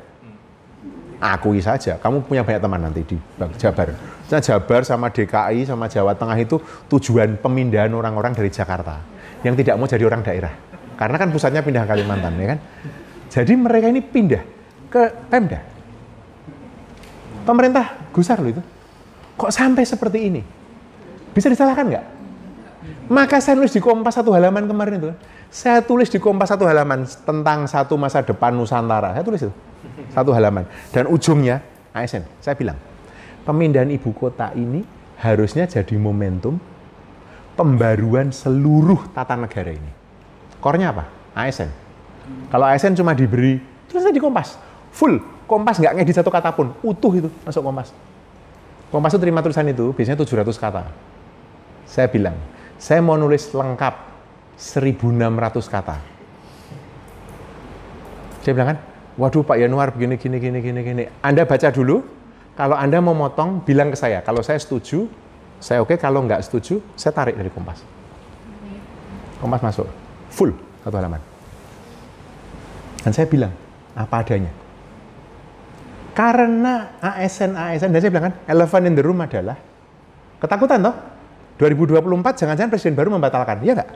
Akui 1.18 1.57
saja, 1.57 1.97
kamu 1.97 2.22
punya 2.22 2.45
banyak 2.45 2.61
teman 2.61 2.85
nanti 2.85 3.02
di 3.02 3.18
Jabar. 3.57 3.97
Nah, 4.30 4.41
Jabar 4.45 4.85
sama 4.85 5.10
DKI 5.10 5.65
sama 5.65 5.89
Jawa 5.89 6.14
Tengah 6.14 6.38
itu 6.38 6.61
tujuan 6.85 7.41
pemindahan 7.41 7.89
orang-orang 7.97 8.38
dari 8.38 8.53
Jakarta 8.53 9.02
yang 9.41 9.57
tidak 9.57 9.73
mau 9.81 9.89
jadi 9.89 10.06
orang 10.06 10.22
daerah. 10.22 10.74
Karena 10.96 11.16
kan 11.20 11.30
pusatnya 11.32 11.62
pindah 11.62 11.84
ke 11.84 11.90
Kalimantan, 11.92 12.34
ya 12.40 12.48
kan? 12.56 12.60
Jadi 13.32 13.54
mereka 13.60 13.92
ini 13.92 14.00
pindah 14.00 14.44
ke 14.88 15.02
Pemda. 15.28 15.60
Pemerintah 17.44 18.10
gusar 18.16 18.40
loh 18.40 18.52
itu. 18.56 18.64
Kok 19.36 19.52
sampai 19.52 19.84
seperti 19.84 20.20
ini? 20.32 20.42
Bisa 21.36 21.52
disalahkan 21.52 21.86
nggak? 21.92 22.06
Maka 23.12 23.38
saya 23.44 23.60
nulis 23.60 23.76
di 23.76 23.84
Kompas 23.84 24.18
satu 24.18 24.32
halaman 24.34 24.66
kemarin 24.66 24.98
itu. 24.98 25.12
Saya 25.52 25.84
tulis 25.84 26.10
di 26.10 26.18
Kompas 26.18 26.50
satu 26.50 26.66
halaman 26.66 27.06
tentang 27.06 27.70
satu 27.70 28.00
masa 28.00 28.24
depan 28.26 28.56
Nusantara. 28.56 29.14
Saya 29.14 29.24
tulis 29.24 29.42
itu. 29.46 29.54
Satu 30.10 30.34
halaman. 30.34 30.66
Dan 30.90 31.12
ujungnya 31.12 31.62
ASN. 31.94 32.26
Saya 32.42 32.58
bilang, 32.58 32.80
pemindahan 33.46 33.92
ibu 33.94 34.10
kota 34.16 34.56
ini 34.58 34.82
harusnya 35.22 35.70
jadi 35.70 35.96
momentum 36.00 36.58
pembaruan 37.56 38.34
seluruh 38.34 39.12
tata 39.14 39.38
negara 39.38 39.72
ini. 39.72 40.05
Kornya 40.66 40.90
apa? 40.90 41.06
ASN. 41.38 41.70
Kalau 42.50 42.66
ASN 42.66 42.98
cuma 42.98 43.14
diberi, 43.14 43.62
terus 43.86 44.02
di 44.10 44.18
Kompas. 44.18 44.58
Full. 44.98 45.22
Kompas 45.46 45.78
nggak 45.78 46.02
ngedit 46.02 46.18
satu 46.18 46.34
kata 46.34 46.58
pun. 46.58 46.74
Utuh 46.82 47.14
itu 47.14 47.30
masuk 47.46 47.62
Kompas. 47.62 47.94
Kompas 48.90 49.14
itu 49.14 49.22
terima 49.22 49.46
tulisan 49.46 49.70
itu, 49.70 49.94
biasanya 49.94 50.26
700 50.26 50.58
kata. 50.58 50.90
Saya 51.86 52.10
bilang, 52.10 52.34
saya 52.82 52.98
mau 53.06 53.14
nulis 53.14 53.54
lengkap 53.54 53.94
1600 54.58 55.70
kata. 55.70 56.02
Saya 58.42 58.52
bilang 58.58 58.74
kan, 58.74 58.78
waduh 59.22 59.46
Pak 59.46 59.62
Yanuar 59.62 59.94
begini, 59.94 60.18
gini, 60.18 60.42
gini, 60.42 60.66
gini, 60.66 60.82
gini. 60.82 61.04
Anda 61.22 61.46
baca 61.46 61.70
dulu, 61.70 62.02
kalau 62.58 62.74
Anda 62.74 62.98
mau 63.06 63.14
motong, 63.14 63.62
bilang 63.62 63.94
ke 63.94 63.98
saya. 64.02 64.26
Kalau 64.26 64.42
saya 64.42 64.58
setuju, 64.58 65.06
saya 65.62 65.86
oke. 65.86 65.94
Kalau 66.02 66.26
nggak 66.26 66.42
setuju, 66.42 66.82
saya 66.98 67.14
tarik 67.14 67.38
dari 67.38 67.54
Kompas. 67.54 67.86
Kompas 69.38 69.62
masuk, 69.62 69.86
full 70.36 70.52
satu 70.84 70.95
halaman. 70.99 71.24
Dan 73.02 73.12
saya 73.16 73.26
bilang, 73.32 73.53
apa 73.95 74.16
adanya. 74.20 74.52
Karena 76.12 76.95
ASN, 76.99 77.56
ASN, 77.56 77.90
dan 77.95 77.99
saya 78.03 78.12
bilang 78.12 78.26
kan, 78.32 78.36
elephant 78.49 78.86
in 78.88 78.94
the 78.94 79.03
room 79.03 79.24
adalah 79.24 79.56
ketakutan 80.44 80.84
toh. 80.84 80.95
2024 81.56 82.03
jangan-jangan 82.36 82.72
presiden 82.72 82.99
baru 82.99 83.16
membatalkan, 83.16 83.64
iya 83.64 83.80
nggak? 83.80 83.91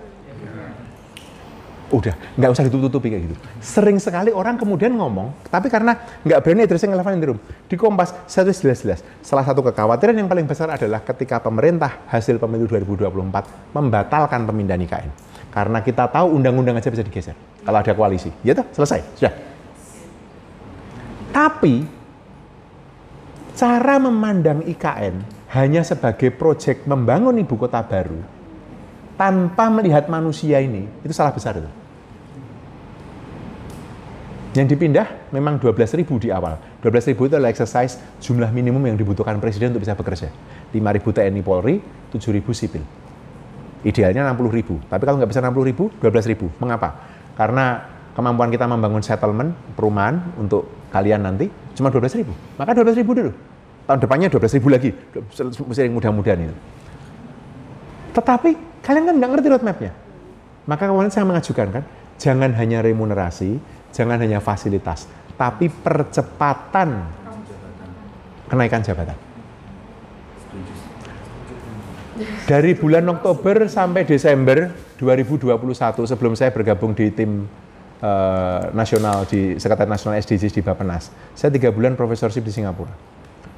Udah, 1.90 2.14
nggak 2.38 2.49
usah 2.53 2.64
ditutup-tutupi 2.70 3.10
kayak 3.10 3.24
gitu. 3.26 3.36
Sering 3.66 3.98
sekali 3.98 4.30
orang 4.30 4.61
kemudian 4.61 4.94
ngomong, 4.94 5.49
tapi 5.49 5.74
karena 5.74 5.98
nggak 6.22 6.40
berani 6.45 6.61
addressing 6.70 6.94
elephant 6.94 7.18
in 7.18 7.22
the 7.26 7.30
room. 7.34 7.40
Di 7.66 7.74
Kompas, 7.74 8.14
saya 8.30 8.45
tulis 8.45 8.61
jelas-jelas. 8.61 9.02
Salah 9.26 9.41
satu 9.41 9.66
kekhawatiran 9.66 10.14
yang 10.14 10.30
paling 10.30 10.45
besar 10.45 10.70
adalah 10.70 11.02
ketika 11.02 11.41
pemerintah 11.41 12.06
hasil 12.14 12.38
pemilu 12.38 12.70
2024 12.70 13.74
membatalkan 13.74 14.45
pemindahan 14.45 14.86
IKN. 14.86 15.28
Karena 15.60 15.84
kita 15.84 16.07
tahu 16.07 16.40
undang-undang 16.40 16.80
aja 16.80 16.88
bisa 16.88 17.03
digeser 17.03 17.36
kalau 17.68 17.84
ada 17.84 17.91
koalisi. 17.91 18.31
Ya 18.48 18.56
toh, 18.56 18.64
selesai, 18.72 19.03
sudah. 19.19 19.36
Tapi 21.36 21.84
cara 23.60 23.99
memandang 23.99 24.64
IKN 24.64 25.19
hanya 25.52 25.84
sebagai 25.84 26.31
proyek 26.31 26.88
membangun 26.88 27.36
ibu 27.44 27.60
kota 27.60 27.84
baru 27.84 28.23
tanpa 29.19 29.68
melihat 29.68 30.07
manusia 30.07 30.64
ini, 30.64 30.88
itu 31.03 31.11
salah 31.11 31.36
besar 31.36 31.60
itu. 31.60 31.68
Yang 34.56 34.80
dipindah 34.80 35.11
memang 35.36 35.60
12.000 35.60 36.07
di 36.23 36.31
awal. 36.31 36.56
12.000 36.80 37.19
itu 37.19 37.36
adalah 37.36 37.52
exercise 37.52 37.99
jumlah 38.23 38.48
minimum 38.56 38.80
yang 38.88 38.95
dibutuhkan 38.95 39.36
presiden 39.44 39.76
untuk 39.76 39.84
bisa 39.84 39.91
bekerja. 39.91 40.31
5.000 40.72 41.03
TNI 41.03 41.41
Polri, 41.44 41.84
7.000 42.15 42.48
sipil. 42.56 42.99
Idealnya 43.85 44.27
60.000. 44.35 44.91
Tapi 44.91 45.03
kalau 45.07 45.18
nggak 45.19 45.31
bisa 45.31 45.39
60.000, 45.39 45.99
12.000. 46.03 46.60
Mengapa? 46.60 46.89
Karena 47.35 47.80
kemampuan 48.15 48.51
kita 48.51 48.68
membangun 48.68 49.03
settlement, 49.03 49.56
perumahan 49.76 50.19
untuk 50.35 50.68
kalian 50.91 51.23
nanti 51.23 51.47
cuma 51.77 51.88
12.000. 51.88 52.27
Maka 52.60 52.72
12.000 52.76 53.03
dulu 53.06 53.31
tahun 53.89 54.06
depannya 54.06 54.30
12 54.30 54.61
ribu 54.61 54.69
lagi, 54.69 54.93
yang 55.81 55.97
mudah-mudahan 55.97 56.45
itu. 56.45 56.56
Tetapi 58.14 58.49
kalian 58.85 59.03
kan 59.10 59.15
nggak 59.18 59.30
ngerti 59.34 59.47
roadmap-nya. 59.49 59.91
Maka 60.69 60.85
kemarin 60.85 61.10
saya 61.10 61.26
mengajukan 61.26 61.68
kan, 61.73 61.84
jangan 62.22 62.53
hanya 62.53 62.85
remunerasi, 62.85 63.57
jangan 63.89 64.22
hanya 64.22 64.38
fasilitas, 64.38 65.10
tapi 65.34 65.73
percepatan 65.73 67.01
kenaikan 68.45 68.85
jabatan. 68.85 69.18
Dari 72.20 72.76
bulan 72.76 73.08
Oktober 73.08 73.72
sampai 73.72 74.04
Desember 74.04 74.68
2021 75.00 75.56
sebelum 76.04 76.36
saya 76.36 76.52
bergabung 76.52 76.91
di 76.91 77.08
tim 77.16 77.48
uh, 78.04 78.62
nasional 78.76 79.24
di 79.24 79.56
Sekretariat 79.56 79.88
Nasional 79.88 80.20
SDGs 80.20 80.52
di 80.52 80.60
Bapenas, 80.60 81.16
saya 81.32 81.48
tiga 81.48 81.72
bulan 81.72 81.96
profesorship 81.96 82.44
di 82.44 82.52
Singapura. 82.52 82.91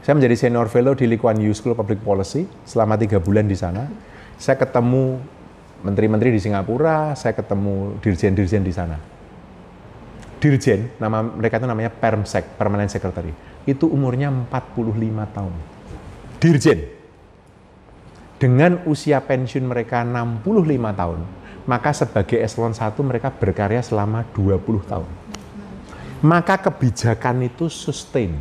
Saya 0.06 0.18
menjadi 0.18 0.38
senior 0.38 0.70
fellow 0.70 0.94
di 0.94 1.10
Lee 1.10 1.18
Kuan 1.18 1.42
Yew 1.42 1.54
School 1.58 1.74
Public 1.74 2.06
Policy 2.06 2.46
selama 2.66 2.98
tiga 2.98 3.18
bulan 3.18 3.50
di 3.50 3.58
sana. 3.58 3.90
Saya 4.38 4.58
ketemu 4.58 5.22
menteri-menteri 5.82 6.30
di 6.34 6.42
Singapura, 6.42 7.18
saya 7.18 7.34
ketemu 7.34 7.98
dirjen-dirjen 8.02 8.62
di 8.62 8.74
sana. 8.74 8.98
Dirjen, 10.42 10.90
nama 10.98 11.22
mereka 11.22 11.62
itu 11.62 11.70
namanya 11.70 11.94
Permsec, 11.94 12.58
Permanent 12.58 12.90
Secretary. 12.90 13.30
Itu 13.66 13.90
umurnya 13.90 14.34
45 14.50 15.38
tahun. 15.38 15.54
Dirjen. 16.42 17.01
Dengan 18.42 18.82
usia 18.90 19.22
pensiun 19.22 19.70
mereka 19.70 20.02
65 20.02 20.50
tahun, 20.98 21.20
maka 21.70 21.94
sebagai 21.94 22.42
eselon 22.42 22.74
1 22.74 22.98
mereka 23.06 23.30
berkarya 23.30 23.86
selama 23.86 24.26
20 24.34 24.82
tahun. 24.90 25.06
Maka 26.26 26.58
kebijakan 26.58 27.46
itu 27.46 27.70
sustain 27.70 28.34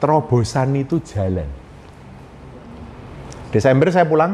terobosan 0.00 0.72
itu 0.80 0.96
jalan. 1.04 1.44
Desember 3.52 3.92
saya 3.92 4.08
pulang 4.08 4.32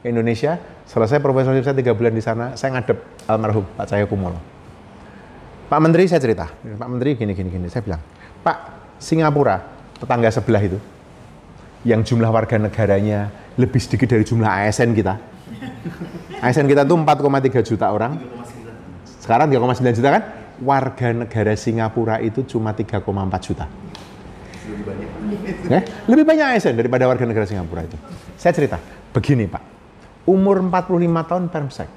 ke 0.00 0.08
Indonesia, 0.08 0.56
selesai 0.88 1.20
profesorship 1.20 1.68
saya 1.68 1.76
tiga 1.76 1.92
bulan 1.92 2.16
di 2.16 2.24
sana, 2.24 2.56
saya 2.56 2.80
ngadep 2.80 3.28
almarhum 3.28 3.68
Pak 3.76 3.92
Cahyo 3.92 4.08
Kumolo. 4.08 4.40
Pak 5.68 5.80
Menteri 5.84 6.08
saya 6.08 6.24
cerita, 6.24 6.48
Pak 6.48 6.88
Menteri 6.88 7.12
gini 7.20 7.36
gini 7.36 7.52
gini, 7.52 7.68
saya 7.68 7.84
bilang, 7.84 8.00
Pak 8.40 8.56
Singapura 8.96 9.60
tetangga 10.00 10.32
sebelah 10.32 10.64
itu, 10.64 10.80
yang 11.84 12.00
jumlah 12.00 12.32
warga 12.32 12.56
negaranya 12.56 13.28
lebih 13.60 13.78
sedikit 13.78 14.10
dari 14.16 14.24
jumlah 14.24 14.48
ASN 14.48 14.96
kita. 14.96 15.20
ASN 16.40 16.64
kita 16.64 16.82
tuh 16.88 16.96
4,3 16.96 17.60
juta 17.60 17.86
orang. 17.92 18.18
Sekarang 19.20 19.48
3,9 19.52 19.96
juta 20.00 20.08
kan? 20.10 20.22
Warga 20.64 21.08
negara 21.12 21.52
Singapura 21.56 22.20
itu 22.24 22.44
cuma 22.48 22.72
3,4 22.72 23.00
juta. 23.44 23.68
Lebih 24.64 24.84
banyak. 24.84 25.08
Ya? 25.68 25.80
Lebih 26.08 26.24
banyak 26.24 26.46
ASN 26.56 26.74
daripada 26.76 27.04
warga 27.04 27.24
negara 27.28 27.44
Singapura 27.44 27.84
itu. 27.84 27.96
Saya 28.40 28.52
cerita, 28.56 28.80
begini 29.12 29.44
Pak, 29.44 29.62
umur 30.24 30.60
45 30.64 31.28
tahun 31.28 31.44
Permsek. 31.52 31.90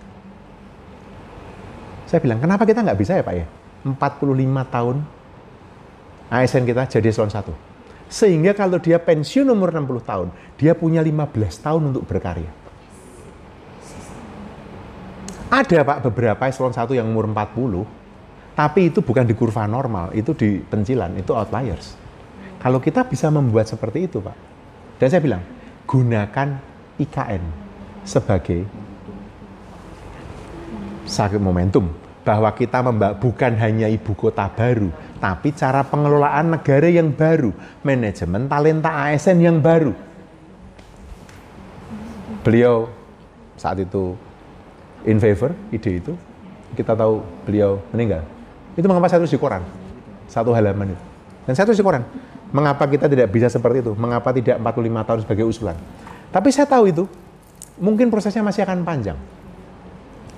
Saya 2.08 2.20
bilang, 2.24 2.40
kenapa 2.40 2.64
kita 2.64 2.84
nggak 2.84 3.00
bisa 3.00 3.20
ya 3.20 3.24
Pak 3.24 3.36
ya? 3.36 3.48
45 3.84 3.96
tahun 4.68 4.96
ASN 6.28 6.64
kita 6.68 6.84
jadi 6.92 7.08
eselon 7.08 7.32
1. 7.32 7.67
Sehingga 8.08 8.56
kalau 8.56 8.80
dia 8.80 9.00
pensiun 9.00 9.48
umur 9.52 9.76
60 9.76 10.00
tahun, 10.04 10.28
dia 10.56 10.72
punya 10.72 11.04
15 11.04 11.60
tahun 11.60 11.82
untuk 11.92 12.08
berkarya. 12.08 12.48
Ada 15.48 15.80
Pak 15.84 16.12
beberapa 16.12 16.44
eselon 16.48 16.76
1 16.76 16.92
yang 16.96 17.08
umur 17.08 17.28
40, 17.32 17.88
tapi 18.56 18.92
itu 18.92 19.00
bukan 19.00 19.24
di 19.24 19.32
kurva 19.32 19.64
normal, 19.68 20.12
itu 20.12 20.36
di 20.36 20.60
pencilan, 20.60 21.16
itu 21.16 21.32
outliers. 21.32 21.96
Kalau 22.60 22.84
kita 22.84 23.08
bisa 23.08 23.32
membuat 23.32 23.70
seperti 23.70 24.12
itu, 24.12 24.20
Pak. 24.20 24.36
Dan 25.00 25.08
saya 25.08 25.22
bilang, 25.24 25.44
gunakan 25.88 26.60
IKN 27.00 27.44
sebagai 28.04 28.68
sakit 31.08 31.40
momentum 31.40 31.88
bahwa 32.28 32.52
kita 32.52 32.84
bukan 33.16 33.56
hanya 33.56 33.88
ibu 33.88 34.12
kota 34.20 34.52
baru, 34.52 34.92
tapi 35.18 35.52
cara 35.54 35.84
pengelolaan 35.84 36.56
negara 36.58 36.88
yang 36.88 37.12
baru, 37.12 37.52
manajemen 37.84 38.46
talenta 38.48 38.90
ASN 38.90 39.38
yang 39.42 39.58
baru. 39.60 39.94
Beliau 42.46 42.88
saat 43.60 43.82
itu 43.82 44.16
in 45.04 45.20
favor 45.20 45.52
ide 45.74 46.00
itu, 46.00 46.14
kita 46.78 46.96
tahu 46.96 47.26
beliau 47.44 47.82
meninggal. 47.92 48.24
Itu 48.78 48.86
mengapa 48.86 49.10
saya 49.10 49.20
tulis 49.20 49.34
di 49.34 49.42
koran, 49.42 49.66
satu 50.30 50.54
halaman 50.54 50.94
itu. 50.94 51.04
Dan 51.50 51.54
saya 51.58 51.66
tulis 51.68 51.82
di 51.82 51.86
koran, 51.86 52.06
Mengapa 52.48 52.88
kita 52.88 53.12
tidak 53.12 53.28
bisa 53.28 53.52
seperti 53.52 53.84
itu? 53.84 53.92
Mengapa 54.00 54.32
tidak 54.32 54.56
45 54.64 55.08
tahun 55.08 55.20
sebagai 55.28 55.46
usulan? 55.48 55.76
Tapi 56.32 56.48
saya 56.52 56.64
tahu 56.64 56.88
itu, 56.88 57.04
mungkin 57.76 58.08
prosesnya 58.08 58.40
masih 58.40 58.64
akan 58.64 58.88
panjang. 58.88 59.20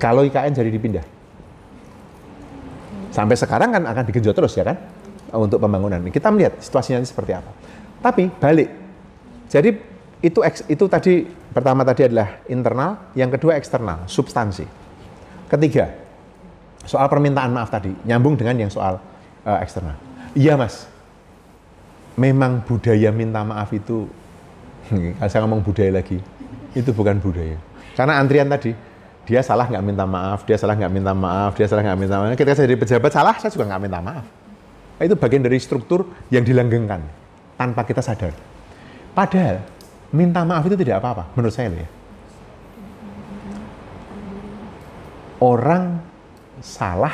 Kalau 0.02 0.26
IKN 0.26 0.56
jadi 0.58 0.72
dipindah. 0.74 1.06
Sampai 3.20 3.36
sekarang 3.36 3.76
kan 3.76 3.84
akan 3.84 4.04
digenjot 4.08 4.32
terus 4.32 4.56
ya 4.56 4.64
kan? 4.64 4.80
Untuk 5.36 5.60
pembangunan. 5.60 6.00
Kita 6.08 6.32
melihat 6.32 6.56
situasinya 6.64 7.04
seperti 7.04 7.36
apa. 7.36 7.52
Tapi 8.00 8.32
balik. 8.32 8.72
Jadi 9.52 9.76
itu 10.24 10.40
itu 10.72 10.86
tadi 10.88 11.28
pertama 11.52 11.84
tadi 11.84 12.08
adalah 12.08 12.40
internal, 12.48 13.12
yang 13.20 13.28
kedua 13.28 13.60
eksternal, 13.60 14.08
substansi. 14.08 14.64
Ketiga, 15.52 15.92
soal 16.88 17.12
permintaan 17.12 17.52
maaf 17.52 17.68
tadi, 17.68 17.92
nyambung 18.08 18.40
dengan 18.40 18.56
yang 18.56 18.72
soal 18.72 19.04
uh, 19.44 19.60
eksternal. 19.60 20.00
Iya 20.32 20.56
mas, 20.56 20.88
memang 22.16 22.64
budaya 22.64 23.12
minta 23.12 23.44
maaf 23.44 23.74
itu, 23.76 24.08
saya 25.30 25.44
ngomong 25.44 25.60
budaya 25.60 26.00
lagi, 26.00 26.24
Itu 26.72 26.94
bukan 26.96 27.20
budaya. 27.20 27.58
Karena 27.98 28.22
antrian 28.22 28.48
tadi, 28.48 28.72
dia 29.30 29.46
salah 29.46 29.70
nggak 29.70 29.86
minta 29.86 30.10
maaf, 30.10 30.42
dia 30.42 30.58
salah 30.58 30.74
nggak 30.74 30.90
minta 30.90 31.14
maaf, 31.14 31.54
dia 31.54 31.70
salah 31.70 31.86
nggak 31.86 32.00
minta 32.02 32.18
maaf. 32.18 32.34
Ketika 32.34 32.58
saya 32.58 32.66
jadi 32.66 32.82
pejabat 32.82 33.12
salah, 33.14 33.38
saya 33.38 33.54
juga 33.54 33.70
nggak 33.70 33.82
minta 33.86 34.02
maaf. 34.02 34.26
Itu 34.98 35.14
bagian 35.14 35.46
dari 35.46 35.62
struktur 35.62 36.10
yang 36.34 36.42
dilanggengkan 36.42 37.06
tanpa 37.54 37.86
kita 37.86 38.02
sadar. 38.02 38.34
Padahal 39.14 39.62
minta 40.18 40.42
maaf 40.42 40.66
itu 40.66 40.74
tidak 40.82 40.98
apa-apa, 40.98 41.30
menurut 41.38 41.54
saya 41.54 41.70
ya. 41.70 41.86
Orang 45.46 46.02
salah 46.58 47.14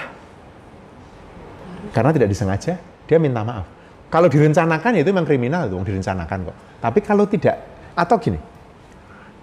karena 1.92 2.16
tidak 2.16 2.32
disengaja, 2.32 2.80
dia 2.80 3.18
minta 3.20 3.44
maaf. 3.44 3.68
Kalau 4.08 4.32
direncanakan 4.32 4.96
ya 4.96 5.02
itu 5.04 5.12
memang 5.12 5.28
kriminal 5.28 5.68
itu, 5.68 5.76
direncanakan 5.84 6.48
kok. 6.48 6.58
Tapi 6.80 7.00
kalau 7.04 7.28
tidak, 7.28 7.60
atau 7.92 8.16
gini, 8.24 8.40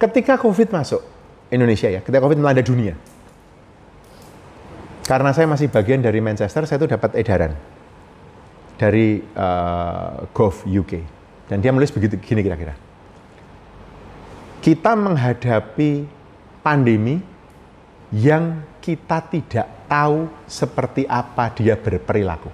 ketika 0.01 0.41
COVID 0.41 0.73
masuk 0.73 1.12
Indonesia 1.53 1.93
ya, 1.93 2.01
ketika 2.01 2.25
COVID 2.25 2.41
melanda 2.41 2.65
dunia, 2.65 2.97
karena 5.05 5.31
saya 5.37 5.45
masih 5.45 5.69
bagian 5.69 6.01
dari 6.01 6.25
Manchester, 6.25 6.65
saya 6.65 6.81
itu 6.81 6.89
dapat 6.89 7.13
edaran 7.21 7.53
dari 8.81 9.21
uh, 9.37 10.25
Gov 10.33 10.65
UK, 10.65 10.93
dan 11.53 11.61
dia 11.61 11.69
menulis 11.69 11.93
begitu 11.93 12.17
gini 12.17 12.41
kira-kira. 12.41 12.73
Kita 14.65 14.97
menghadapi 14.97 16.09
pandemi 16.65 17.21
yang 18.15 18.65
kita 18.81 19.27
tidak 19.29 19.67
tahu 19.91 20.31
seperti 20.49 21.05
apa 21.05 21.53
dia 21.53 21.77
berperilaku. 21.77 22.49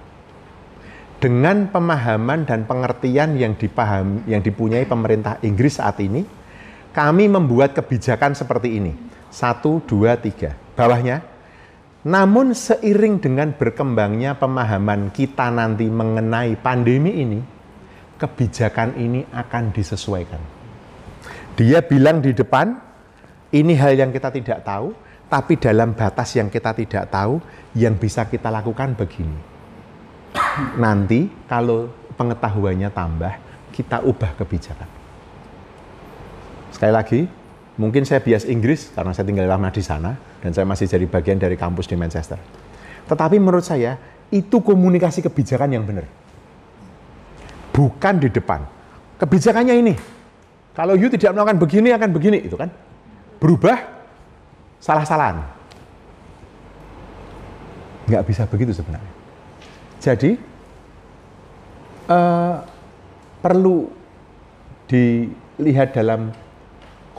Dengan 1.19 1.67
pemahaman 1.67 2.47
dan 2.47 2.63
pengertian 2.63 3.35
yang 3.35 3.55
dipahami, 3.55 4.23
yang 4.27 4.39
dipunyai 4.39 4.87
pemerintah 4.87 5.35
Inggris 5.43 5.75
saat 5.79 5.99
ini, 5.99 6.23
kami 6.91 7.29
membuat 7.29 7.77
kebijakan 7.77 8.33
seperti 8.33 8.81
ini. 8.81 8.93
Satu, 9.29 9.81
dua, 9.85 10.17
tiga. 10.17 10.57
Bawahnya, 10.73 11.21
namun 12.07 12.55
seiring 12.55 13.19
dengan 13.19 13.51
berkembangnya 13.51 14.39
pemahaman 14.39 15.11
kita 15.11 15.51
nanti 15.51 15.85
mengenai 15.91 16.55
pandemi 16.55 17.11
ini, 17.19 17.39
kebijakan 18.15 18.95
ini 18.95 19.27
akan 19.27 19.75
disesuaikan. 19.75 20.41
Dia 21.59 21.83
bilang 21.83 22.23
di 22.23 22.31
depan, 22.31 22.71
ini 23.51 23.75
hal 23.75 23.99
yang 23.99 24.15
kita 24.15 24.31
tidak 24.31 24.63
tahu, 24.63 24.95
tapi 25.27 25.59
dalam 25.59 25.91
batas 25.91 26.33
yang 26.39 26.47
kita 26.47 26.71
tidak 26.71 27.11
tahu, 27.11 27.37
yang 27.75 27.99
bisa 27.99 28.25
kita 28.25 28.47
lakukan 28.47 28.95
begini. 28.95 29.39
Nanti 30.79 31.27
kalau 31.51 31.91
pengetahuannya 32.15 32.89
tambah, 32.95 33.33
kita 33.75 34.07
ubah 34.07 34.39
kebijakan. 34.39 34.98
Sekali 36.79 36.95
lagi, 36.95 37.27
mungkin 37.75 38.07
saya 38.07 38.23
bias 38.23 38.47
Inggris 38.47 38.95
karena 38.95 39.11
saya 39.11 39.27
tinggal 39.27 39.51
lama 39.51 39.67
di 39.67 39.83
sana 39.83 40.15
dan 40.39 40.55
saya 40.55 40.63
masih 40.63 40.87
jadi 40.87 41.03
bagian 41.11 41.35
dari 41.35 41.59
kampus 41.59 41.91
di 41.91 41.99
Manchester. 41.99 42.39
Tetapi 43.03 43.35
menurut 43.35 43.67
saya 43.67 43.99
itu 44.31 44.63
komunikasi 44.63 45.19
kebijakan 45.19 45.75
yang 45.75 45.83
benar. 45.83 46.07
Bukan 47.75 48.23
di 48.23 48.31
depan. 48.31 48.63
Kebijakannya 49.19 49.75
ini. 49.75 49.91
Kalau 50.71 50.95
you 50.95 51.11
tidak 51.11 51.35
melakukan 51.35 51.59
begini 51.59 51.91
akan 51.91 52.09
begini 52.15 52.47
itu 52.47 52.55
kan. 52.55 52.71
Berubah 53.43 53.83
salah-salahan. 54.79 55.43
Nggak 58.07 58.23
bisa 58.23 58.47
begitu 58.47 58.71
sebenarnya. 58.71 59.11
Jadi 59.99 60.39
eh, 62.07 62.55
perlu 63.43 63.91
dilihat 64.87 65.91
dalam 65.91 66.31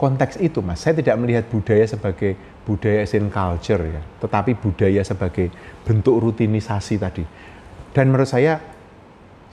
konteks 0.01 0.41
itu, 0.41 0.65
Mas. 0.65 0.81
Saya 0.81 0.97
tidak 0.97 1.13
melihat 1.21 1.45
budaya 1.45 1.85
sebagai 1.85 2.33
budaya 2.65 3.05
as 3.05 3.13
culture 3.13 3.83
ya, 3.85 4.01
tetapi 4.17 4.57
budaya 4.57 5.05
sebagai 5.05 5.53
bentuk 5.85 6.17
rutinisasi 6.17 6.97
tadi. 6.97 7.21
Dan 7.93 8.09
menurut 8.09 8.25
saya, 8.25 8.57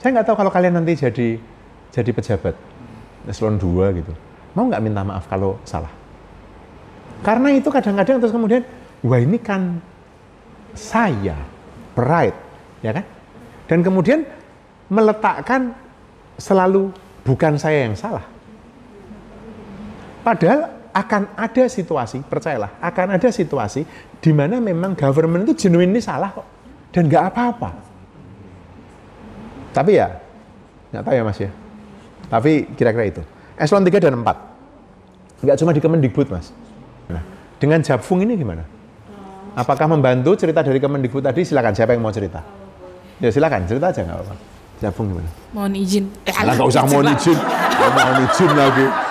saya 0.01 0.09
nggak 0.17 0.25
tahu 0.25 0.35
kalau 0.41 0.49
kalian 0.49 0.81
nanti 0.81 0.97
jadi 0.97 1.37
jadi 1.93 2.09
pejabat 2.09 2.57
eselon 3.29 3.61
2 3.61 3.99
gitu, 4.01 4.13
mau 4.57 4.65
nggak 4.65 4.81
minta 4.81 5.05
maaf 5.05 5.29
kalau 5.29 5.61
salah? 5.61 5.93
Karena 7.21 7.53
itu 7.53 7.69
kadang-kadang 7.69 8.17
terus 8.17 8.33
kemudian, 8.33 8.65
wah 9.05 9.19
ini 9.21 9.37
kan 9.37 9.77
saya, 10.73 11.35
pride, 11.93 12.37
ya 12.81 12.95
kan? 12.95 13.05
Dan 13.69 13.85
kemudian 13.85 14.25
meletakkan 14.89 15.77
selalu 16.39 16.89
bukan 17.27 17.59
saya 17.59 17.85
yang 17.85 17.93
salah. 17.93 18.38
Padahal 20.19 20.91
akan 20.91 21.37
ada 21.37 21.63
situasi, 21.69 22.19
percayalah, 22.25 22.81
akan 22.81 23.15
ada 23.15 23.29
situasi 23.29 23.85
di 24.19 24.31
mana 24.35 24.59
memang 24.59 24.97
government 24.97 25.47
itu 25.47 25.67
genuine 25.67 25.95
ini 25.95 26.01
salah 26.01 26.33
kok. 26.33 26.47
Dan 26.89 27.05
nggak 27.07 27.23
apa-apa. 27.29 27.69
Tapi 29.69 29.91
ya, 29.95 30.09
nggak 30.89 31.03
tahu 31.05 31.13
ya 31.13 31.23
mas 31.23 31.39
ya. 31.39 31.51
Tapi 32.29 32.51
kira-kira 32.73 33.05
itu. 33.05 33.21
Eselon 33.55 33.85
3 33.85 34.01
dan 34.01 34.13
4. 34.17 35.45
Nggak 35.45 35.57
cuma 35.61 35.71
di 35.71 35.81
Kemendikbud 35.81 36.27
mas. 36.33 36.51
Nah, 37.07 37.23
dengan 37.61 37.79
Japfung 37.85 38.25
ini 38.25 38.33
gimana? 38.35 38.65
Apakah 39.53 39.87
membantu 39.87 40.35
cerita 40.35 40.65
dari 40.65 40.81
Kemendikbud 40.81 41.21
tadi? 41.23 41.45
Silakan, 41.45 41.73
siapa 41.77 41.93
yang 41.93 42.01
mau 42.03 42.13
cerita? 42.13 42.41
Ya 43.19 43.29
silakan, 43.29 43.67
cerita 43.69 43.91
aja 43.93 44.01
nggak 44.03 44.17
apa-apa. 44.17 44.35
Japfung 44.79 45.07
gimana? 45.11 45.29
Mohon 45.53 45.73
izin. 45.77 46.05
Eh, 46.25 46.33
Alah 46.33 46.55
nggak 46.57 46.69
usah 46.71 46.83
mohon 46.87 47.07
izin. 47.13 47.37
Mohon 47.79 48.17
izin 48.27 48.51
lagi. 48.55 49.08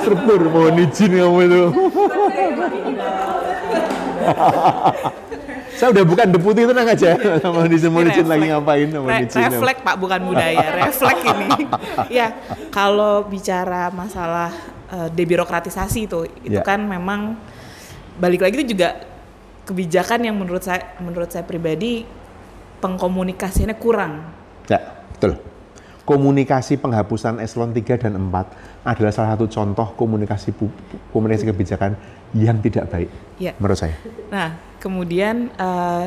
Struktur 0.00 0.40
mohon 0.46 0.76
izin 0.78 1.10
kamu 1.12 1.38
itu. 1.42 1.62
Saya 5.70 5.96
udah 5.96 6.04
bukan 6.04 6.26
deputi 6.28 6.60
tenang 6.62 6.84
aja. 6.84 7.16
Mohon 7.46 7.72
izin, 7.72 7.88
mohon 7.88 8.08
izin 8.10 8.28
lagi 8.28 8.46
ngapain? 8.46 8.88
Mohon 8.90 9.08
Re- 9.08 9.24
izin. 9.24 9.40
refleks 9.42 9.80
pak 9.80 9.96
bukan 9.96 10.20
budaya 10.22 10.66
refleks 10.78 11.22
ini 11.24 11.48
ya 12.12 12.36
kalau 12.68 13.24
bicara 13.24 13.88
masalah 13.88 14.52
eh, 14.90 15.08
debirokratisasi 15.08 15.98
itu 16.04 16.20
itu 16.42 16.52
Ya. 16.52 16.60
kan 16.60 16.84
memang 16.84 17.40
balik 18.16 18.44
lagi 18.44 18.60
itu 18.60 18.76
juga 18.76 19.00
kebijakan 19.64 20.20
yang 20.22 20.36
menurut 20.36 20.60
saya 20.60 20.84
menurut 20.98 21.28
saya 21.28 21.42
pribadi 21.42 22.04
pengkomunikasinya 22.78 23.72
kurang 23.74 24.20
Ya, 24.68 24.84
betul. 25.10 25.40
Komunikasi 26.04 26.76
penghapusan 26.76 27.38
eselon 27.38 27.72
3 27.72 27.96
dan 27.98 28.20
4 28.20 28.69
adalah 28.82 29.12
salah 29.12 29.36
satu 29.36 29.44
contoh 29.46 29.92
komunikasi 29.92 30.56
komunikasi 31.10 31.44
kebijakan 31.46 31.92
yang 32.32 32.56
tidak 32.58 32.88
baik 32.88 33.10
Ya. 33.36 33.52
menurut 33.56 33.76
saya. 33.76 33.96
Nah, 34.28 34.52
kemudian 34.76 35.48
eh, 35.50 36.06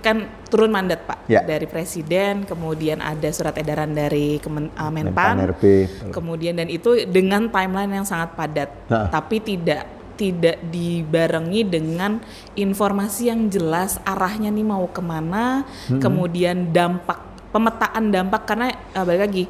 kan 0.00 0.16
turun 0.48 0.72
mandat 0.72 1.04
Pak 1.04 1.28
Ya. 1.28 1.44
dari 1.44 1.66
presiden, 1.66 2.42
kemudian 2.44 2.98
ada 2.98 3.28
surat 3.28 3.52
edaran 3.54 3.90
dari 3.90 4.38
Kemen, 4.38 4.70
eh, 4.70 4.90
Menpan, 4.90 5.04
Menpan 5.12 5.34
RB. 5.52 5.62
kemudian 6.10 6.56
dan 6.56 6.66
itu 6.66 7.04
dengan 7.04 7.46
timeline 7.46 7.92
yang 7.92 8.06
sangat 8.06 8.32
padat, 8.32 8.70
Nah. 8.88 9.06
tapi 9.08 9.38
tidak 9.38 9.86
tidak 10.14 10.60
dibarengi 10.68 11.64
dengan 11.64 12.20
informasi 12.52 13.28
yang 13.28 13.48
jelas 13.48 13.96
arahnya 14.04 14.48
nih 14.48 14.62
mau 14.62 14.84
ke 14.86 15.00
mana, 15.00 15.64
kemudian 15.96 16.68
dampak 16.68 17.16
pemetaan 17.50 18.08
dampak 18.08 18.42
karena 18.44 18.66
eh, 18.70 19.00
balik 19.00 19.22
lagi 19.22 19.44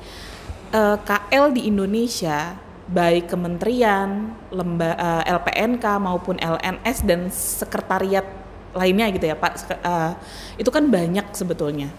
eh, 0.71 0.97
KL 1.03 1.55
di 1.55 1.71
Indonesia 1.71 2.57
baik 2.91 3.31
kementerian, 3.31 4.35
lemba 4.51 4.99
eh, 4.99 5.23
LPNK 5.31 5.85
maupun 6.03 6.37
LNS 6.43 6.99
dan 7.07 7.31
sekretariat 7.31 8.27
lainnya 8.75 9.11
gitu 9.15 9.31
ya 9.31 9.37
Pak, 9.39 9.53
eh, 9.71 10.13
itu 10.59 10.71
kan 10.71 10.91
banyak 10.91 11.31
sebetulnya. 11.35 11.91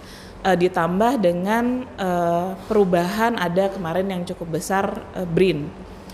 Eh, 0.42 0.58
ditambah 0.58 1.22
dengan 1.22 1.86
eh, 1.96 2.50
perubahan 2.66 3.38
ada 3.38 3.72
kemarin 3.72 4.10
yang 4.12 4.24
cukup 4.26 4.60
besar 4.60 5.00
eh, 5.16 5.28
BRIN 5.28 5.70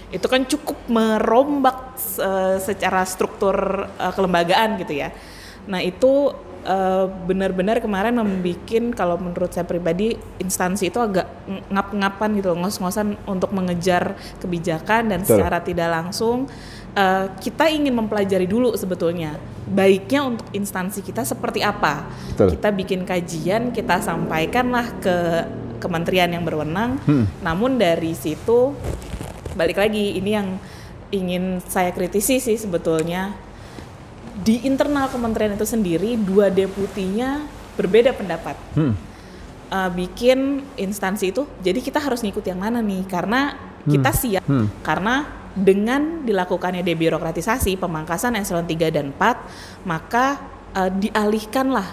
itu 0.07 0.23
kan 0.31 0.47
cukup 0.47 0.79
merombak 0.87 1.99
eh, 2.19 2.57
secara 2.59 3.03
struktur 3.03 3.87
eh, 3.87 4.13
kelembagaan 4.13 4.79
gitu 4.83 4.93
ya. 4.99 5.15
Nah 5.67 5.83
itu 5.83 6.31
eh, 6.67 7.05
benar-benar 7.25 7.79
kemarin 7.79 8.19
membuat 8.19 8.67
kalau 8.93 9.15
menurut 9.15 9.55
saya 9.55 9.63
pribadi 9.63 10.19
instansi 10.43 10.91
itu 10.91 10.99
agak 10.99 11.25
ng- 11.47 11.71
ngap-ngapan 11.71 12.29
gitu, 12.43 12.51
ngos-ngosan 12.53 13.15
untuk 13.23 13.55
mengejar 13.55 14.19
kebijakan 14.43 15.07
dan 15.07 15.19
Betul. 15.23 15.39
secara 15.39 15.63
tidak 15.63 15.89
langsung 15.89 16.51
eh, 16.91 17.25
kita 17.39 17.71
ingin 17.71 17.95
mempelajari 17.95 18.45
dulu 18.45 18.75
sebetulnya 18.75 19.39
baiknya 19.67 20.23
untuk 20.27 20.47
instansi 20.51 21.03
kita 21.03 21.23
seperti 21.23 21.63
apa. 21.63 22.07
Betul. 22.35 22.55
Kita 22.59 22.69
bikin 22.71 23.01
kajian, 23.07 23.71
kita 23.71 24.03
sampaikanlah 24.03 24.87
ke 24.99 25.17
kementerian 25.77 26.31
yang 26.31 26.43
berwenang. 26.43 26.97
Namun 27.45 27.77
dari 27.77 28.17
situ 28.17 28.73
balik 29.53 29.77
lagi 29.81 30.17
ini 30.17 30.31
yang 30.33 30.49
ingin 31.09 31.63
saya 31.63 31.95
kritisi 31.95 32.37
sih 32.43 32.57
sebetulnya 32.59 33.46
di 34.37 34.65
internal 34.69 35.09
kementerian 35.09 35.57
itu 35.57 35.65
sendiri 35.65 36.13
dua 36.17 36.53
deputinya 36.53 37.45
berbeda 37.73 38.13
pendapat. 38.13 38.55
Hmm. 38.77 38.93
Eh, 39.67 39.89
bikin 39.91 40.63
instansi 40.79 41.35
itu 41.35 41.43
jadi 41.59 41.81
kita 41.81 41.99
harus 41.99 42.21
ngikut 42.23 42.45
yang 42.45 42.61
mana 42.61 42.79
nih? 42.79 43.03
Karena 43.09 43.67
kita 43.87 44.11
siap. 44.11 44.43
Karena 44.83 45.23
dengan 45.57 46.21
dilakukannya 46.21 46.85
debirokratisasi, 46.85 47.81
pemangkasan 47.81 48.37
eselon 48.37 48.67
3 48.69 48.93
dan 48.93 49.09
4, 49.15 49.87
maka 49.87 50.37
eh, 50.77 50.91
dialihkanlah 50.91 51.87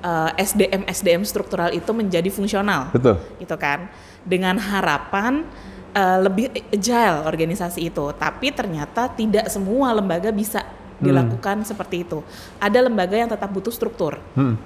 eh, 0.00 0.30
SDM 0.40 0.88
SDM 0.88 1.22
struktural 1.26 1.74
itu 1.74 1.90
menjadi 1.92 2.30
fungsional. 2.32 2.88
Betul. 2.94 3.20
gitu 3.42 3.56
kan? 3.60 3.90
Dengan 4.24 4.56
harapan 4.56 5.44
eh, 5.92 6.18
lebih 6.24 6.48
agile 6.72 7.28
organisasi 7.28 7.92
itu. 7.92 8.14
Tapi 8.16 8.54
ternyata 8.54 9.12
tidak 9.12 9.52
semua 9.52 9.92
lembaga 9.92 10.32
bisa 10.32 10.64
dilakukan 11.00 11.62
seperti 11.62 12.02
itu 12.02 12.24
ada 12.56 12.78
lembaga 12.80 13.16
yang 13.16 13.28
tetap 13.28 13.50
butuh 13.52 13.72
struktur 13.72 14.16
Hmm. 14.32 14.56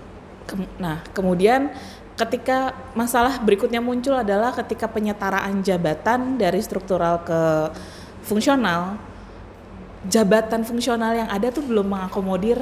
Kem- 0.46 0.70
nah 0.78 1.02
kemudian 1.10 1.70
ketika 2.14 2.76
masalah 2.92 3.40
berikutnya 3.40 3.80
muncul 3.80 4.12
adalah 4.12 4.52
ketika 4.52 4.84
penyetaraan 4.86 5.64
jabatan 5.64 6.36
dari 6.36 6.60
struktural 6.60 7.22
ke 7.24 7.72
fungsional 8.22 9.00
jabatan 10.08 10.64
fungsional 10.64 11.12
yang 11.12 11.28
ada 11.28 11.48
tuh 11.52 11.64
belum 11.64 11.88
mengakomodir 11.88 12.60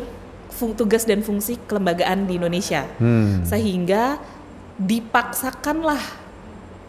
tugas 0.74 1.06
dan 1.06 1.22
fungsi 1.22 1.54
kelembagaan 1.70 2.26
di 2.26 2.34
Indonesia 2.34 2.82
Hmm. 2.98 3.46
sehingga 3.46 4.18
dipaksakanlah 4.78 6.02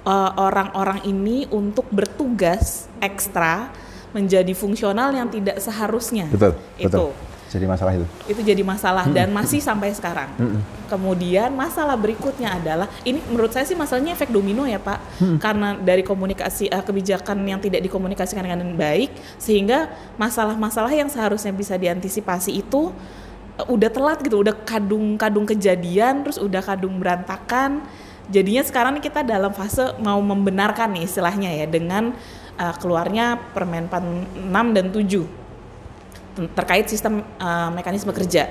uh, 0.06 0.32
orang-orang 0.38 1.06
ini 1.06 1.46
untuk 1.50 1.86
bertugas 1.90 2.90
ekstra 3.02 3.70
menjadi 4.16 4.54
fungsional 4.58 5.14
yang 5.14 5.30
tidak 5.30 5.62
seharusnya. 5.62 6.26
Betul, 6.30 6.58
Itu 6.78 6.90
betul. 6.90 7.12
Jadi 7.50 7.66
masalah 7.66 7.98
itu. 7.98 8.06
itu 8.30 8.42
jadi 8.46 8.62
masalah 8.62 9.10
dan 9.10 9.34
masih 9.34 9.58
sampai 9.58 9.90
sekarang. 9.90 10.30
Kemudian 10.86 11.50
masalah 11.50 11.98
berikutnya 11.98 12.62
adalah 12.62 12.86
ini 13.02 13.18
menurut 13.26 13.50
saya 13.50 13.66
sih 13.66 13.74
masalahnya 13.74 14.14
efek 14.14 14.30
domino 14.30 14.70
ya 14.70 14.78
Pak, 14.78 15.18
karena 15.42 15.74
dari 15.74 16.06
komunikasi 16.06 16.70
eh, 16.70 16.84
kebijakan 16.86 17.42
yang 17.42 17.58
tidak 17.58 17.82
dikomunikasikan 17.82 18.46
dengan 18.46 18.70
baik 18.78 19.10
sehingga 19.42 19.90
masalah-masalah 20.22 20.94
yang 20.94 21.10
seharusnya 21.10 21.50
bisa 21.50 21.74
diantisipasi 21.74 22.54
itu 22.54 22.94
eh, 23.58 23.66
udah 23.66 23.90
telat 23.90 24.22
gitu, 24.22 24.46
udah 24.46 24.54
kadung-kadung 24.54 25.50
kejadian, 25.50 26.22
terus 26.22 26.38
udah 26.38 26.62
kadung 26.62 27.02
berantakan. 27.02 27.82
Jadinya 28.30 28.62
sekarang 28.62 29.02
kita 29.02 29.26
dalam 29.26 29.50
fase 29.58 29.98
mau 30.06 30.22
membenarkan 30.22 30.94
nih 30.94 31.10
istilahnya 31.10 31.50
ya 31.50 31.66
dengan 31.66 32.14
eh, 32.60 32.76
keluarnya 32.78 33.40
Permenpan 33.56 34.04
6 34.36 34.76
dan 34.76 34.86
7 34.92 35.40
ten- 36.40 36.52
terkait 36.56 36.88
sistem 36.88 37.26
uh, 37.40 37.70
mekanisme 37.74 38.16
kerja. 38.16 38.48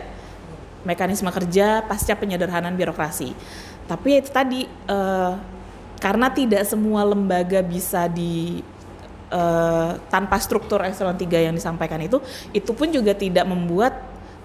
Mekanisme 0.84 1.32
kerja 1.32 1.84
pasca 1.88 2.12
penyederhanaan 2.12 2.76
birokrasi. 2.76 3.32
Tapi 3.88 4.20
itu 4.20 4.28
tadi 4.28 4.68
uh, 4.88 5.40
karena 5.98 6.28
tidak 6.30 6.62
semua 6.68 7.02
lembaga 7.02 7.64
bisa 7.64 8.06
di 8.06 8.60
uh, 9.32 9.96
tanpa 10.12 10.36
struktur 10.38 10.84
eselon 10.84 11.16
3 11.16 11.48
yang 11.50 11.54
disampaikan 11.56 11.98
itu 11.98 12.20
itu 12.52 12.70
pun 12.76 12.92
juga 12.92 13.16
tidak 13.16 13.48
membuat 13.48 13.96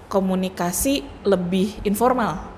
komunikasi 0.08 1.04
lebih 1.22 1.76
informal. 1.84 2.50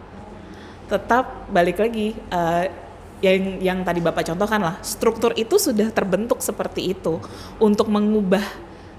Tetap 0.87 1.51
balik 1.51 1.83
lagi 1.83 2.15
uh, 2.31 2.86
yang 3.25 3.61
yang 3.65 3.79
tadi 3.81 4.05
bapak 4.05 4.29
contohkan 4.29 4.61
lah 4.61 4.77
struktur 4.85 5.33
itu 5.37 5.57
sudah 5.57 5.89
terbentuk 5.93 6.41
seperti 6.45 6.93
itu. 6.93 7.21
Untuk 7.57 7.89
mengubah 7.89 8.45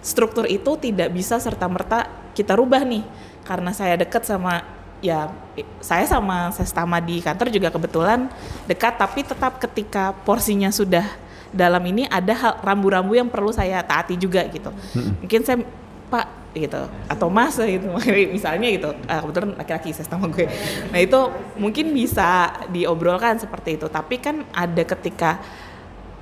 struktur 0.02 0.50
itu 0.50 0.74
tidak 0.80 1.14
bisa 1.14 1.38
serta 1.38 1.70
merta 1.70 2.10
kita 2.34 2.58
rubah 2.58 2.82
nih. 2.82 3.06
Karena 3.46 3.72
saya 3.72 3.96
dekat 3.96 4.26
sama 4.26 4.66
ya 4.98 5.30
saya 5.78 6.10
sama 6.10 6.50
sestama 6.54 6.98
di 6.98 7.22
kantor 7.22 7.54
juga 7.54 7.70
kebetulan 7.70 8.26
dekat 8.66 8.98
tapi 8.98 9.22
tetap 9.22 9.62
ketika 9.62 10.10
porsinya 10.26 10.74
sudah 10.74 11.06
dalam 11.54 11.82
ini 11.86 12.10
ada 12.10 12.34
hal 12.34 12.54
rambu-rambu 12.66 13.14
yang 13.14 13.30
perlu 13.30 13.54
saya 13.54 13.80
taati 13.86 14.18
juga 14.18 14.44
gitu. 14.50 14.74
Mungkin 15.22 15.42
saya 15.46 15.62
pak 16.08 16.37
gitu. 16.56 16.82
Atau 17.08 17.28
mas 17.28 17.58
gitu. 17.58 17.88
Misalnya 18.36 18.68
gitu 18.72 18.90
ah, 19.08 19.20
kebetulan 19.24 19.50
laki-laki 19.58 19.90
saya 19.92 20.08
sama 20.08 20.30
gue. 20.32 20.48
Nah 20.94 21.00
itu 21.00 21.20
mungkin 21.60 21.92
bisa 21.92 22.54
diobrolkan 22.72 23.40
seperti 23.42 23.82
itu. 23.82 23.88
Tapi 23.88 24.16
kan 24.22 24.46
ada 24.56 24.84
ketika 24.84 25.42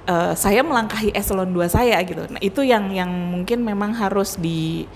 eh, 0.07 0.33
saya 0.33 0.61
melangkahi 0.65 1.13
eselon 1.13 1.51
2 1.51 1.69
saya 1.69 1.97
gitu. 2.05 2.25
Nah 2.29 2.41
itu 2.41 2.61
yang 2.65 2.89
yang 2.91 3.09
mungkin 3.09 3.61
memang 3.61 3.93
harus 3.93 4.37
di 4.39 4.89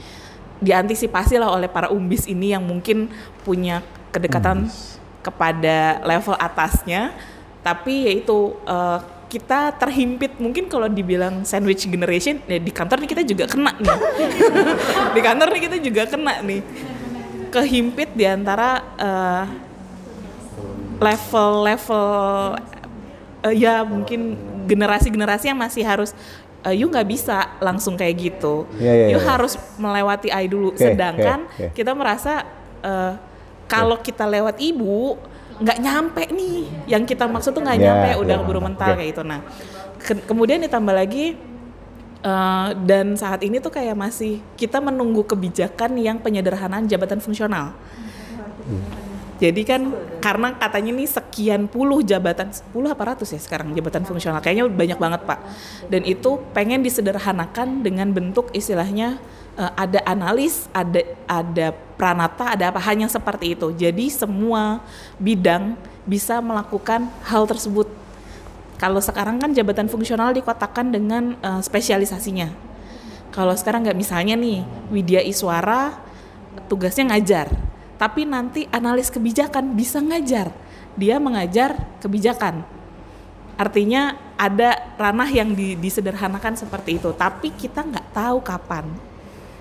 diantisipasi 0.60 1.40
lah 1.40 1.56
oleh 1.56 1.72
para 1.72 1.88
umbis 1.88 2.28
ini 2.28 2.52
yang 2.52 2.64
mungkin 2.68 3.08
punya 3.48 3.80
kedekatan 4.12 4.68
kepada 5.24 6.04
level 6.04 6.36
atasnya. 6.36 7.14
Tapi 7.60 8.08
yaitu 8.08 8.56
eh, 8.66 9.19
kita 9.30 9.78
terhimpit. 9.78 10.42
Mungkin 10.42 10.68
kalau 10.68 10.90
dibilang 10.90 11.46
sandwich 11.46 11.86
generation 11.86 12.42
ya 12.50 12.58
di 12.58 12.74
kantor 12.74 13.06
nih 13.06 13.10
kita 13.14 13.24
juga 13.24 13.46
kena 13.46 13.72
nih. 13.78 13.98
Di 15.16 15.22
kantor 15.22 15.48
nih 15.54 15.62
kita 15.70 15.78
juga 15.78 16.04
kena 16.10 16.42
nih. 16.42 16.62
Kehimpit 17.50 18.14
di 18.14 18.26
antara 18.30 18.82
eh, 18.98 19.44
level-level 21.02 22.10
eh, 23.46 23.56
ya 23.58 23.82
mungkin 23.86 24.38
generasi-generasi 24.70 25.50
yang 25.50 25.58
masih 25.58 25.82
harus 25.82 26.14
eh, 26.66 26.76
you 26.78 26.90
nggak 26.90 27.08
bisa 27.10 27.58
langsung 27.62 27.94
kayak 27.98 28.18
gitu. 28.18 28.66
Iya, 28.82 28.94
iya, 28.94 29.08
you 29.14 29.20
iya. 29.22 29.30
harus 29.30 29.58
melewati 29.78 30.30
I 30.34 30.50
dulu. 30.50 30.74
Oke, 30.74 30.82
sedangkan 30.90 31.46
oke, 31.46 31.70
oke. 31.70 31.74
kita 31.78 31.92
merasa 31.94 32.46
eh, 32.82 33.14
kalau 33.70 33.98
kita 34.02 34.26
lewat 34.26 34.58
ibu 34.58 35.18
nggak 35.60 35.78
nyampe 35.80 36.24
nih 36.32 36.58
yang 36.88 37.04
kita 37.04 37.28
maksud 37.28 37.52
tuh 37.52 37.60
nggak 37.60 37.78
Ya, 37.78 37.84
nyampe 37.92 38.10
udah 38.24 38.36
ya, 38.36 38.40
keburu 38.40 38.60
mental 38.60 38.88
oke. 38.90 38.96
kayak 38.96 39.10
gitu 39.12 39.24
nah 39.24 39.40
ke- 40.00 40.24
kemudian 40.24 40.60
ditambah 40.60 40.96
lagi 40.96 41.36
eh, 42.22 42.68
dan 42.84 43.14
saat 43.14 43.44
ini 43.44 43.60
tuh 43.60 43.70
kayak 43.70 43.94
masih 43.94 44.40
kita 44.56 44.80
menunggu 44.80 45.24
kebijakan 45.24 46.00
yang 46.00 46.18
penyederhanaan 46.18 46.88
jabatan 46.88 47.20
fungsional 47.20 47.76
jadi 49.40 49.62
kan 49.64 49.82
karena 50.20 50.52
katanya 50.60 50.92
nih 51.00 51.08
sekian 51.08 51.72
puluh 51.72 52.04
jabatan, 52.04 52.52
10 52.52 52.92
apa 52.92 53.16
ratus 53.16 53.32
ya 53.32 53.40
sekarang 53.40 53.72
jabatan 53.72 54.04
fungsional. 54.04 54.44
Kayaknya 54.44 54.68
banyak 54.68 55.00
banget 55.00 55.22
Pak. 55.24 55.40
Dan 55.88 56.04
itu 56.04 56.44
pengen 56.52 56.84
disederhanakan 56.84 57.80
dengan 57.80 58.12
bentuk 58.12 58.52
istilahnya 58.52 59.16
eh, 59.60 59.72
ada 59.76 60.00
analis, 60.08 60.72
ada 60.72 61.04
ada 61.28 61.76
pranata, 62.00 62.56
ada 62.56 62.72
apa 62.72 62.80
hanya 62.88 63.12
seperti 63.12 63.60
itu. 63.60 63.76
Jadi 63.76 64.08
semua 64.08 64.80
bidang 65.20 65.76
bisa 66.08 66.40
melakukan 66.40 67.12
hal 67.28 67.44
tersebut. 67.44 67.92
Kalau 68.80 69.04
sekarang 69.04 69.44
kan 69.44 69.52
jabatan 69.52 69.92
fungsional 69.92 70.32
dikotakan 70.32 70.96
dengan 70.96 71.24
eh, 71.44 71.60
spesialisasinya. 71.60 72.72
Kalau 73.30 73.54
sekarang 73.54 73.86
nggak 73.86 74.00
misalnya 74.00 74.34
nih 74.40 74.66
Widya 74.90 75.22
Iswara 75.22 76.00
tugasnya 76.66 77.14
ngajar, 77.14 77.52
tapi 78.02 78.26
nanti 78.26 78.66
analis 78.74 79.12
kebijakan 79.12 79.76
bisa 79.76 80.02
ngajar. 80.02 80.50
Dia 80.98 81.22
mengajar 81.22 81.78
kebijakan. 82.02 82.66
Artinya 83.60 84.16
ada 84.40 84.96
ranah 84.96 85.30
yang 85.30 85.52
di- 85.52 85.76
disederhanakan 85.76 86.56
seperti 86.56 86.96
itu, 86.98 87.12
tapi 87.12 87.52
kita 87.54 87.84
nggak 87.84 88.16
tahu 88.16 88.40
kapan 88.40 88.88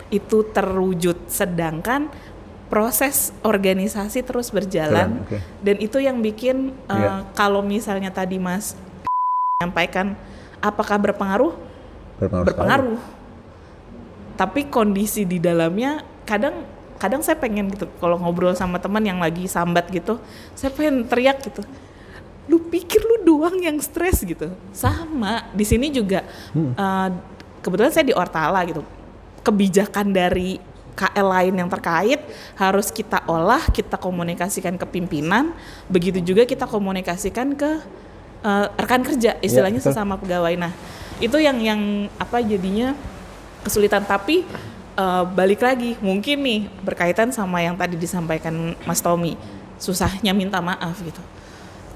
itu 0.08 0.44
terwujud. 0.48 1.28
Sedangkan 1.28 2.08
proses 2.68 3.32
organisasi 3.40 4.20
terus 4.20 4.52
berjalan 4.52 5.16
Jalan, 5.16 5.24
oke. 5.24 5.38
dan 5.64 5.76
itu 5.80 5.96
yang 5.98 6.20
bikin 6.20 6.76
uh, 6.84 6.92
Iya. 6.92 7.12
kalau 7.32 7.64
misalnya 7.64 8.12
tadi 8.12 8.36
Mas 8.36 8.76
menyampaikan 9.56 10.12
apakah 10.60 11.00
berpengaruh 11.00 11.56
Berpengaruh. 12.20 12.44
berpengaruh. 12.52 13.00
Tapi 14.36 14.68
kondisi 14.68 15.24
di 15.24 15.40
dalamnya 15.40 16.04
kadang 16.22 16.62
kadang 16.98 17.24
saya 17.24 17.38
pengen 17.38 17.72
gitu 17.72 17.88
kalau 17.98 18.18
ngobrol 18.20 18.52
sama 18.52 18.76
teman 18.78 19.00
yang 19.00 19.18
lagi 19.18 19.48
sambat 19.48 19.88
gitu, 19.88 20.20
saya 20.52 20.68
pengen 20.68 21.08
teriak 21.08 21.40
gitu. 21.42 21.64
Lu 22.46 22.60
pikir 22.60 23.00
lu 23.00 23.24
doang 23.24 23.56
yang 23.58 23.80
stres 23.80 24.20
gitu. 24.22 24.52
Sama 24.70 25.48
di 25.50 25.64
sini 25.64 25.88
juga 25.88 26.20
eh, 26.54 27.08
kebetulan 27.58 27.90
saya 27.90 28.04
di 28.04 28.14
Ortala 28.14 28.60
gitu. 28.62 28.84
Kebijakan 29.42 30.12
dari 30.12 30.58
KL 30.98 31.28
lain 31.30 31.54
yang 31.54 31.70
terkait 31.70 32.18
harus 32.58 32.90
kita 32.90 33.22
olah, 33.30 33.62
kita 33.70 33.94
komunikasikan 33.94 34.74
ke 34.74 34.86
pimpinan, 34.90 35.54
begitu 35.86 36.18
juga 36.18 36.42
kita 36.42 36.66
komunikasikan 36.66 37.54
ke 37.54 37.70
eh, 38.42 38.66
rekan 38.74 39.06
kerja, 39.06 39.38
istilahnya 39.38 39.78
betul. 39.78 39.94
sesama 39.94 40.18
pegawai. 40.18 40.58
Nah, 40.58 40.74
itu 41.22 41.38
yang 41.38 41.62
yang 41.62 42.10
apa 42.18 42.42
jadinya 42.42 42.98
kesulitan 43.62 44.02
tapi 44.02 44.42
eh, 44.98 45.24
balik 45.34 45.62
lagi 45.62 45.94
mungkin 46.02 46.42
nih 46.42 46.60
berkaitan 46.82 47.30
sama 47.30 47.62
yang 47.62 47.78
tadi 47.78 47.94
disampaikan 47.94 48.74
Mas 48.82 48.98
Tommy 48.98 49.38
susahnya 49.78 50.34
minta 50.34 50.58
maaf 50.58 50.98
gitu 50.98 51.22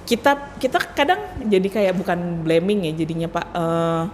kita 0.06 0.38
kita 0.58 0.78
kadang 0.94 1.18
jadi 1.46 1.66
kayak 1.66 1.94
bukan 1.98 2.46
blaming 2.46 2.90
ya 2.90 2.92
jadinya 3.02 3.26
Pak 3.30 3.46
Eh, 3.54 4.04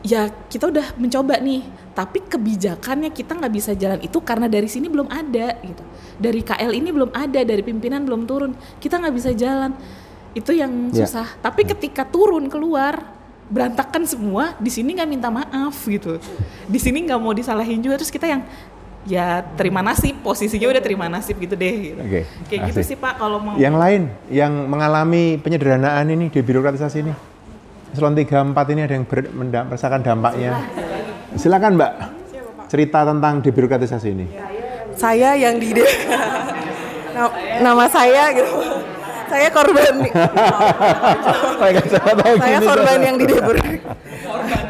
ya 0.00 0.30
kita 0.30 0.70
udah 0.70 0.94
mencoba 0.94 1.38
nih 1.38 1.62
tapi 1.92 2.22
kebijakannya 2.22 3.10
kita 3.10 3.34
nggak 3.34 3.52
bisa 3.52 3.74
jalan 3.74 3.98
itu 3.98 4.18
karena 4.22 4.46
dari 4.46 4.70
sini 4.70 4.86
belum 4.86 5.10
ada 5.10 5.58
gitu 5.58 5.82
dari 6.14 6.40
KL 6.40 6.70
ini 6.70 6.88
belum 6.88 7.10
ada 7.10 7.40
dari 7.42 7.62
pimpinan 7.62 8.06
belum 8.06 8.22
turun 8.22 8.52
kita 8.78 8.94
nggak 8.96 9.14
bisa 9.14 9.30
jalan 9.34 9.74
itu 10.32 10.54
yang 10.54 10.70
Ya. 10.94 11.02
susah 11.02 11.26
tapi 11.40 11.66
ketika 11.66 12.06
turun 12.06 12.46
keluar 12.46 13.02
berantakan 13.48 14.04
semua 14.04 14.54
di 14.56 14.70
sini 14.70 14.94
nggak 14.94 15.08
minta 15.08 15.28
maaf 15.28 15.74
gitu 15.82 16.20
di 16.64 16.78
sini 16.78 17.02
nggak 17.02 17.18
mau 17.18 17.34
disalahin 17.34 17.80
juga 17.80 17.98
terus 17.98 18.12
kita 18.12 18.28
yang 18.28 18.42
ya 19.08 19.40
terima 19.56 19.80
nasib 19.80 20.20
posisinya 20.20 20.68
udah 20.68 20.82
terima 20.84 21.08
nasib 21.08 21.40
gitu 21.40 21.56
deh 21.56 21.74
gitu. 21.90 22.00
Oke, 22.02 22.20
kayak 22.46 22.60
gitu 22.70 22.80
asik. 22.84 22.88
sih 22.92 22.96
pak 22.98 23.16
kalau 23.16 23.40
mau 23.40 23.56
Yang 23.56 23.76
lain 23.80 24.02
yang 24.28 24.52
mengalami 24.68 25.40
penyederhanaan 25.40 26.04
ini 26.06 26.28
di 26.28 26.38
birokratisasi 26.38 26.96
ini. 27.00 27.12
Eselon 27.88 28.14
3 28.14 28.52
4 28.52 28.72
ini 28.74 28.80
ada 28.84 28.94
yang 28.94 29.06
ber, 29.06 29.20
merasakan 29.32 30.00
dampaknya. 30.02 30.50
Silakan 31.34 31.76
Mbak. 31.76 31.92
Cerita 32.68 33.00
tentang 33.02 33.40
debirokratisasi 33.40 34.08
ini. 34.12 34.26
saya 34.92 35.38
yang 35.38 35.56
di 35.56 35.70
Na- 37.14 37.30
nama 37.62 37.86
saya 37.86 38.34
gitu 38.34 38.50
saya 39.28 39.46
korban 39.46 39.94
saya 42.42 42.58
korban 42.58 42.98
yang 42.98 43.14
di 43.14 43.24
korban 43.30 43.78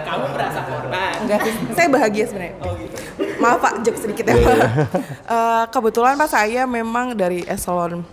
kamu 0.04 0.26
merasa 0.34 0.60
korban 0.66 1.14
Enggak 1.24 1.40
saya 1.72 1.88
bahagia 1.88 2.24
sebenarnya. 2.28 2.54
Maaf 3.38 3.58
Pak, 3.58 3.72
jok 3.86 3.96
sedikit 3.96 4.24
ya 4.26 4.34
Pak. 4.36 4.58
Eh, 5.24 5.64
kebetulan 5.72 6.14
Pak 6.14 6.28
saya 6.28 6.68
memang 6.68 7.16
dari 7.16 7.46
eselon 7.46 8.04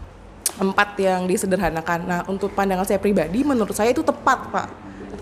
4 0.55 0.71
yang 0.97 1.27
disederhanakan. 1.27 1.99
Nah 2.05 2.19
untuk 2.25 2.55
pandangan 2.55 2.87
saya 2.87 2.97
pribadi, 2.97 3.43
menurut 3.43 3.75
saya 3.75 3.91
itu 3.91 3.99
tepat 4.01 4.39
Pak. 4.51 4.67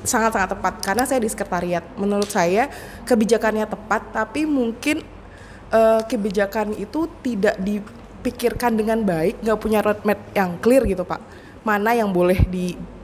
Sangat-sangat 0.03 0.59
tepat, 0.59 0.73
karena 0.83 1.03
saya 1.07 1.19
di 1.23 1.31
sekretariat. 1.31 1.83
Menurut 1.95 2.27
saya 2.27 2.67
kebijakannya 3.07 3.65
tepat, 3.67 4.11
tapi 4.11 4.43
mungkin 4.43 4.99
eh, 5.71 6.01
kebijakan 6.05 6.75
itu 6.75 7.07
tidak 7.23 7.55
dipikirkan 7.63 8.75
dengan 8.75 9.01
baik, 9.01 9.39
nggak 9.41 9.59
punya 9.59 9.79
roadmap 9.79 10.19
yang 10.35 10.59
clear 10.59 10.83
gitu 10.83 11.07
Pak. 11.07 11.19
Mana 11.63 11.95
yang 11.95 12.11
boleh 12.11 12.43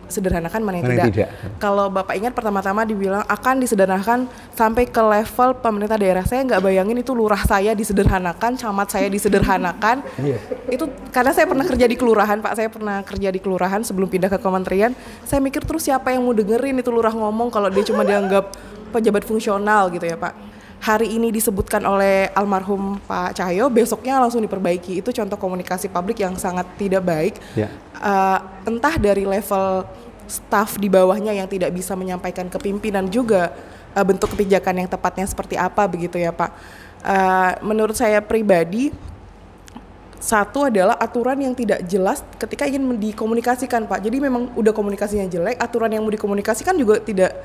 disederhanakan, 0.10 0.60
mana 0.66 0.82
yang 0.82 0.90
Mana 0.90 0.96
tidak. 0.98 1.06
tidak. 1.14 1.30
Kalau 1.62 1.88
Bapak 1.94 2.18
ingat 2.18 2.34
pertama-tama 2.34 2.82
dibilang 2.84 3.22
akan 3.24 3.56
disederhanakan 3.62 4.26
sampai 4.58 4.90
ke 4.90 5.00
level 5.00 5.50
pemerintah 5.62 5.96
daerah. 5.96 6.26
Saya 6.26 6.44
nggak 6.50 6.62
bayangin 6.66 6.98
itu 7.00 7.14
lurah 7.14 7.40
saya 7.46 7.78
disederhanakan, 7.78 8.58
camat 8.58 8.88
saya 8.90 9.08
disederhanakan. 9.08 10.02
Itu 10.76 10.90
karena 11.14 11.32
saya 11.34 11.46
pernah 11.46 11.66
kerja 11.66 11.86
di 11.86 11.96
kelurahan, 11.98 12.38
Pak. 12.42 12.54
Saya 12.58 12.70
pernah 12.70 13.02
kerja 13.06 13.30
di 13.30 13.40
kelurahan 13.42 13.82
sebelum 13.86 14.10
pindah 14.10 14.30
ke 14.34 14.40
kementerian. 14.42 14.92
Saya 15.26 15.40
mikir 15.40 15.62
terus 15.62 15.86
siapa 15.86 16.10
yang 16.14 16.26
mau 16.26 16.34
dengerin 16.34 16.82
itu 16.82 16.90
lurah 16.90 17.14
ngomong 17.14 17.54
kalau 17.54 17.70
dia 17.70 17.86
cuma 17.86 18.02
dianggap 18.02 18.54
pejabat 18.90 19.24
fungsional 19.26 19.94
gitu 19.94 20.06
ya, 20.06 20.18
Pak. 20.18 20.59
Hari 20.80 21.12
ini 21.12 21.28
disebutkan 21.36 21.84
oleh 21.84 22.32
almarhum 22.32 23.04
Pak 23.04 23.36
Cahyo, 23.36 23.68
besoknya 23.68 24.16
langsung 24.16 24.40
diperbaiki. 24.40 25.04
Itu 25.04 25.12
contoh 25.12 25.36
komunikasi 25.36 25.92
publik 25.92 26.24
yang 26.24 26.40
sangat 26.40 26.64
tidak 26.80 27.04
baik 27.04 27.36
Ya. 27.52 27.68
uh, 28.00 28.40
entah 28.64 28.96
dari 28.96 29.28
level 29.28 29.84
staff 30.30 30.78
di 30.80 30.88
bawahnya 30.88 31.36
yang 31.36 31.50
tidak 31.50 31.74
bisa 31.74 31.98
menyampaikan 31.98 32.48
ke 32.48 32.58
pimpinan 32.62 33.10
juga 33.12 33.52
uh, 33.92 34.06
bentuk 34.06 34.32
kebijakan 34.32 34.86
yang 34.86 34.90
tepatnya 34.90 35.26
seperti 35.28 35.60
apa 35.60 35.84
begitu 35.90 36.16
ya 36.16 36.32
Pak. 36.32 36.52
Uh, 37.00 37.52
menurut 37.64 37.96
saya 37.96 38.24
pribadi 38.24 38.92
satu 40.20 40.68
adalah 40.68 41.00
aturan 41.00 41.40
yang 41.40 41.56
tidak 41.56 41.80
jelas 41.88 42.20
ketika 42.36 42.68
ingin 42.68 43.00
dikomunikasikan 43.00 43.88
Pak. 43.88 44.04
Jadi 44.04 44.20
memang 44.20 44.52
udah 44.52 44.76
komunikasinya 44.76 45.24
jelek, 45.32 45.56
aturan 45.56 45.96
yang 45.96 46.04
mau 46.04 46.12
dikomunikasikan 46.12 46.76
juga 46.76 47.00
tidak 47.00 47.40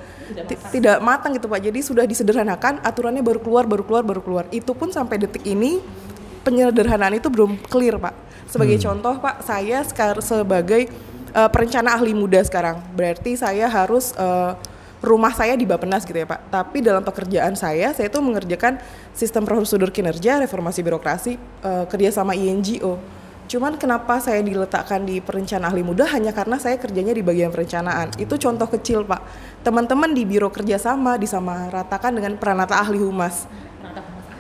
ti- 0.51 0.59
tidak 0.79 0.99
matang 0.99 1.39
gitu 1.39 1.47
Pak. 1.47 1.63
Jadi 1.63 1.81
sudah 1.87 2.03
disederhanakan, 2.03 2.83
aturannya 2.83 3.23
baru 3.23 3.39
keluar, 3.39 3.65
baru 3.71 3.87
keluar, 3.87 4.03
baru 4.03 4.21
keluar. 4.27 4.45
Itu 4.51 4.75
pun 4.75 4.91
sampai 4.91 5.23
detik 5.23 5.47
ini 5.47 5.79
penyederhanaan 6.43 7.15
itu 7.15 7.31
belum 7.31 7.63
clear 7.71 7.95
Pak. 7.97 8.15
Sebagai 8.51 8.77
contoh 8.83 9.23
Pak, 9.23 9.47
saya 9.47 9.81
sekarang 9.87 10.21
sebagai 10.21 10.91
eh, 11.31 11.51
perencana 11.55 11.95
ahli 11.95 12.11
muda 12.11 12.43
sekarang, 12.43 12.83
berarti 12.99 13.39
saya 13.39 13.71
harus 13.71 14.11
eh, 14.19 14.53
rumah 15.05 15.31
saya 15.37 15.55
di 15.55 15.69
Bapenas 15.69 16.09
gitu 16.09 16.17
ya 16.17 16.25
Pak. 16.25 16.49
Tapi 16.49 16.81
dalam 16.81 17.05
pekerjaan 17.05 17.53
saya, 17.55 17.93
saya 17.93 18.09
itu 18.09 18.19
mengerjakan 18.19 18.81
sistem 19.13 19.45
prosedur 19.45 19.93
kinerja, 19.93 20.41
reformasi 20.41 20.81
birokrasi, 20.81 21.33
eh, 21.39 21.85
kerja 21.87 22.11
sama 22.11 22.33
INGO. 22.33 22.97
Cuman 23.45 23.77
kenapa 23.77 24.17
saya 24.25 24.41
diletakkan 24.41 25.05
di 25.05 25.21
perencana 25.21 25.69
ahli 25.69 25.85
muda 25.85 26.09
hanya 26.09 26.33
karena 26.33 26.57
saya 26.57 26.81
kerjanya 26.81 27.13
di 27.13 27.21
bagian 27.21 27.53
perencanaan. 27.53 28.17
Itu 28.17 28.41
contoh 28.41 28.65
kecil 28.73 29.05
Pak. 29.05 29.21
Teman-teman 29.61 30.17
di 30.17 30.25
biro 30.25 30.49
kerjasama 30.49 31.21
disamaratakan 31.21 32.17
dengan 32.17 32.41
peranata 32.41 32.81
ahli 32.81 32.97
humas. 32.97 33.45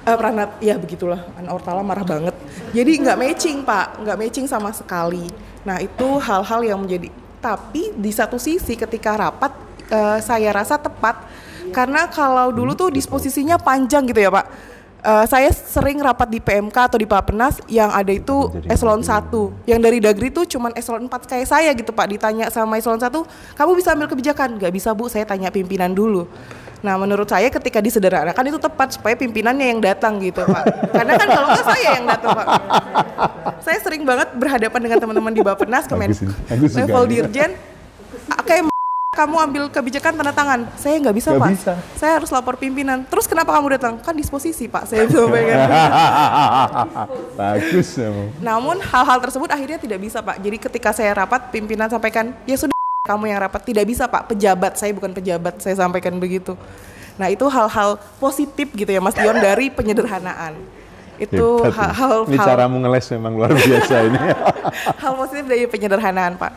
Eh, 0.04 0.16
peranat, 0.16 0.60
ya 0.60 0.76
begitulah. 0.76 1.20
An 1.36 1.48
Ortala 1.48 1.80
marah 1.80 2.04
banget. 2.04 2.36
Jadi 2.76 2.92
nggak 3.00 3.16
matching 3.16 3.58
pak, 3.64 4.04
nggak 4.04 4.16
matching 4.20 4.44
sama 4.44 4.68
sekali. 4.68 5.24
Nah 5.64 5.80
itu 5.80 6.20
hal-hal 6.20 6.60
yang 6.60 6.78
menjadi. 6.84 7.08
Tapi 7.40 7.96
di 7.96 8.12
satu 8.12 8.36
sisi 8.36 8.76
ketika 8.76 9.16
rapat 9.16 9.52
eh, 9.94 10.18
saya 10.18 10.50
rasa 10.50 10.74
tepat. 10.82 11.22
Karena 11.70 12.10
kalau 12.10 12.50
dulu 12.50 12.74
tuh 12.74 12.90
disposisinya 12.90 13.54
panjang 13.58 14.06
gitu 14.10 14.18
ya 14.18 14.30
pak. 14.34 14.46
Eh, 15.04 15.26
saya 15.28 15.52
sering 15.52 16.00
rapat 16.00 16.32
di 16.32 16.40
PMK 16.40 16.72
atau 16.88 16.96
di 16.96 17.04
Bapenas 17.04 17.60
yang 17.68 17.92
ada 17.92 18.08
itu 18.08 18.48
eselon 18.64 19.04
1 19.04 19.68
yang 19.68 19.76
dari 19.76 20.00
Dagri 20.00 20.32
tuh 20.32 20.48
cuman 20.48 20.72
eselon 20.72 21.04
4 21.12 21.28
kayak 21.28 21.44
saya 21.44 21.70
gitu 21.76 21.92
Pak. 21.92 22.08
Ditanya 22.08 22.48
sama 22.48 22.80
eselon 22.80 22.96
1 22.96 23.12
kamu 23.52 23.70
bisa 23.76 23.92
ambil 23.92 24.08
kebijakan? 24.08 24.56
Nggak 24.56 24.72
bisa 24.72 24.96
Bu. 24.96 25.12
Saya 25.12 25.28
tanya 25.28 25.52
pimpinan 25.52 25.92
dulu. 25.92 26.24
Nah 26.80 26.96
menurut 26.96 27.28
saya 27.28 27.52
ketika 27.52 27.84
disederhanakan 27.84 28.48
itu 28.48 28.56
tepat 28.56 28.96
supaya 28.96 29.12
pimpinannya 29.12 29.76
yang 29.76 29.80
datang 29.84 30.16
gitu 30.24 30.40
Pak. 30.40 30.64
Karena 30.96 31.12
kan 31.20 31.28
kalau 31.28 31.46
nggak 31.52 31.66
saya 31.68 31.88
yang 32.00 32.06
datang 32.08 32.30
Pak. 32.32 32.46
Saya 33.60 33.78
sering 33.84 34.08
banget 34.08 34.32
berhadapan 34.40 34.80
dengan 34.88 34.98
teman-teman 35.04 35.32
di 35.36 35.42
Bapenas 35.44 35.84
kemen 35.84 36.16
level 36.48 37.04
dirjen. 37.12 37.52
Kayak 38.48 38.73
kamu 39.14 39.36
ambil 39.40 39.64
kebijakan 39.66 40.12
tanda 40.14 40.30
tangan. 40.30 40.66
Saya 40.74 40.98
nggak 40.98 41.14
bisa 41.14 41.28
Nggak 41.32 41.40
pak. 41.40 41.50
bisa. 41.54 41.72
saya 41.94 42.18
harus 42.18 42.28
lapor 42.28 42.54
pimpinan. 42.54 43.06
Terus 43.06 43.24
kenapa 43.24 43.54
kamu 43.54 43.78
datang? 43.78 43.94
Kan 43.98 44.12
disposisi 44.12 44.66
pak. 44.66 44.84
Saya 44.84 45.06
sampaikan 45.06 45.58
Bagus 47.40 47.88
emang. 47.96 48.28
namun 48.38 48.76
hal-hal 48.78 49.18
tersebut 49.22 49.48
akhirnya 49.48 49.78
tidak 49.78 49.98
bisa 49.98 50.18
pak. 50.20 50.38
Jadi 50.38 50.56
ketika 50.58 50.90
saya 50.90 51.14
rapat 51.14 51.48
pimpinan 51.48 51.86
sampaikan 51.86 52.34
ya 52.44 52.54
sudah 52.54 52.74
kamu 53.04 53.30
yang 53.30 53.40
rapat. 53.40 53.62
Tidak 53.62 53.84
bisa 53.84 54.04
pak. 54.06 54.28
Pejabat 54.28 54.74
saya 54.74 54.90
bukan 54.92 55.10
pejabat 55.12 55.58
saya 55.58 55.74
sampaikan 55.74 56.18
begitu. 56.18 56.54
Nah 57.14 57.30
itu 57.30 57.46
hal-hal 57.46 57.94
positif 58.18 58.74
gitu 58.74 58.90
ya 58.90 58.98
mas 58.98 59.14
Dion 59.14 59.38
dari 59.38 59.70
penyederhanaan. 59.70 60.58
Itu 61.14 61.62
hal-hal 61.62 62.26
Ini 62.26 62.38
hal, 62.42 62.46
caramu 62.46 62.82
ngeles 62.82 63.06
memang 63.14 63.38
luar 63.38 63.54
biasa 63.54 63.94
ini. 64.02 64.18
hal 65.02 65.12
positif 65.14 65.46
dari 65.46 65.70
penyederhanaan 65.70 66.34
pak 66.34 66.50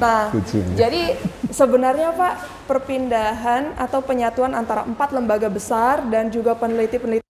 Nah, 0.00 0.32
Setuju. 0.32 0.80
jadi 0.80 1.16
sebenarnya 1.52 2.16
Pak, 2.16 2.64
perpindahan 2.64 3.76
atau 3.76 4.00
penyatuan 4.00 4.56
antara 4.56 4.86
empat 4.88 5.12
lembaga 5.12 5.52
besar 5.52 6.06
dan 6.08 6.32
juga 6.32 6.56
peneliti-peneliti 6.56 7.24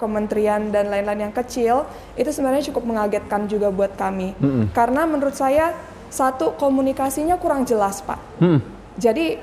kementerian 0.00 0.72
dan 0.72 0.88
lain-lain 0.88 1.28
yang 1.28 1.34
kecil 1.36 1.84
itu 2.16 2.32
sebenarnya 2.32 2.72
cukup 2.72 2.88
mengagetkan 2.88 3.44
juga 3.44 3.68
buat 3.68 3.92
kami. 4.00 4.32
Mm-mm. 4.40 4.72
Karena 4.72 5.04
menurut 5.04 5.36
saya 5.36 5.76
satu 6.08 6.56
komunikasinya 6.56 7.36
kurang 7.36 7.68
jelas, 7.68 8.00
Pak. 8.00 8.18
Hmm. 8.40 8.64
Jadi 8.96 9.36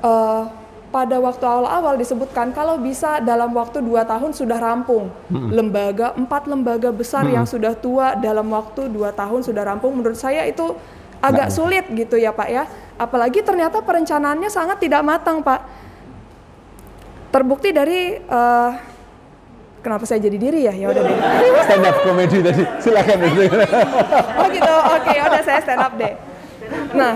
eh, 0.00 0.42
pada 0.88 1.16
waktu 1.20 1.44
awal-awal 1.44 2.00
disebutkan 2.00 2.56
kalau 2.56 2.80
bisa 2.80 3.20
dalam 3.20 3.52
waktu 3.52 3.84
dua 3.84 4.08
tahun 4.08 4.32
sudah 4.32 4.56
rampung 4.56 5.12
Mm-mm. 5.28 5.52
lembaga 5.52 6.16
empat 6.16 6.48
lembaga 6.48 6.88
besar 6.88 7.28
Mm-mm. 7.28 7.36
yang 7.36 7.44
sudah 7.44 7.76
tua 7.76 8.16
dalam 8.16 8.48
waktu 8.48 8.88
dua 8.88 9.12
tahun 9.12 9.44
sudah 9.44 9.68
rampung 9.68 10.00
menurut 10.00 10.16
saya 10.16 10.48
itu 10.48 10.72
agak 11.18 11.50
Nggak 11.50 11.54
sulit 11.54 11.84
gitu 11.90 12.16
ya 12.18 12.30
pak 12.30 12.48
ya. 12.48 12.64
Apalagi 12.98 13.42
ternyata 13.42 13.82
perencanaannya 13.82 14.50
sangat 14.50 14.78
tidak 14.82 15.02
matang 15.02 15.42
pak. 15.42 15.62
Terbukti 17.28 17.74
dari 17.74 18.18
eh, 18.18 18.70
kenapa 19.82 20.06
saya 20.06 20.22
jadi 20.22 20.38
diri 20.38 20.60
ya? 20.66 20.74
Ya 20.74 20.86
udah 20.90 21.02
deh. 21.02 21.16
Stand 21.66 21.86
up 21.86 21.96
comedy 22.02 22.38
tadi. 22.42 22.62
Silakan. 22.82 23.18
oh 24.38 24.46
gitu. 24.50 24.74
Oke 24.98 25.10
ya 25.14 25.22
udah 25.26 25.42
saya 25.42 25.60
stand 25.62 25.82
up 25.82 25.94
deh. 25.98 26.14
Nah 26.94 27.12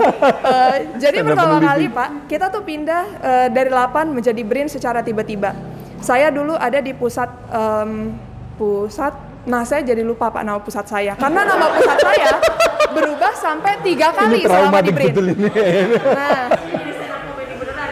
eh, 0.46 0.76
jadi 0.98 1.16
Stand 1.22 1.28
pertama 1.32 1.56
kali 1.62 1.86
pak 1.90 2.08
kita 2.26 2.46
tuh 2.50 2.62
pindah 2.66 3.02
eh, 3.22 3.48
dari 3.50 3.70
8 3.70 4.10
menjadi 4.10 4.42
BRIN 4.42 4.68
secara 4.70 5.00
tiba-tiba. 5.00 5.54
Saya 6.02 6.34
dulu 6.34 6.58
ada 6.58 6.82
di 6.82 6.90
pusat 6.90 7.30
em, 7.54 8.18
pusat 8.58 9.31
nah 9.42 9.66
saya 9.66 9.82
jadi 9.82 10.06
lupa 10.06 10.30
pak 10.30 10.42
nama 10.46 10.62
pusat 10.62 10.86
saya. 10.86 11.18
Karena 11.18 11.42
nama 11.42 11.66
pusat 11.74 11.98
saya 11.98 12.38
berubah 12.92 13.32
sampai 13.34 13.72
tiga 13.82 14.08
kali 14.14 14.44
Ini 14.44 14.46
selama 14.46 14.78
di 14.84 14.90
BRIN 14.94 15.14
ini. 15.18 15.50
nah. 16.14 16.46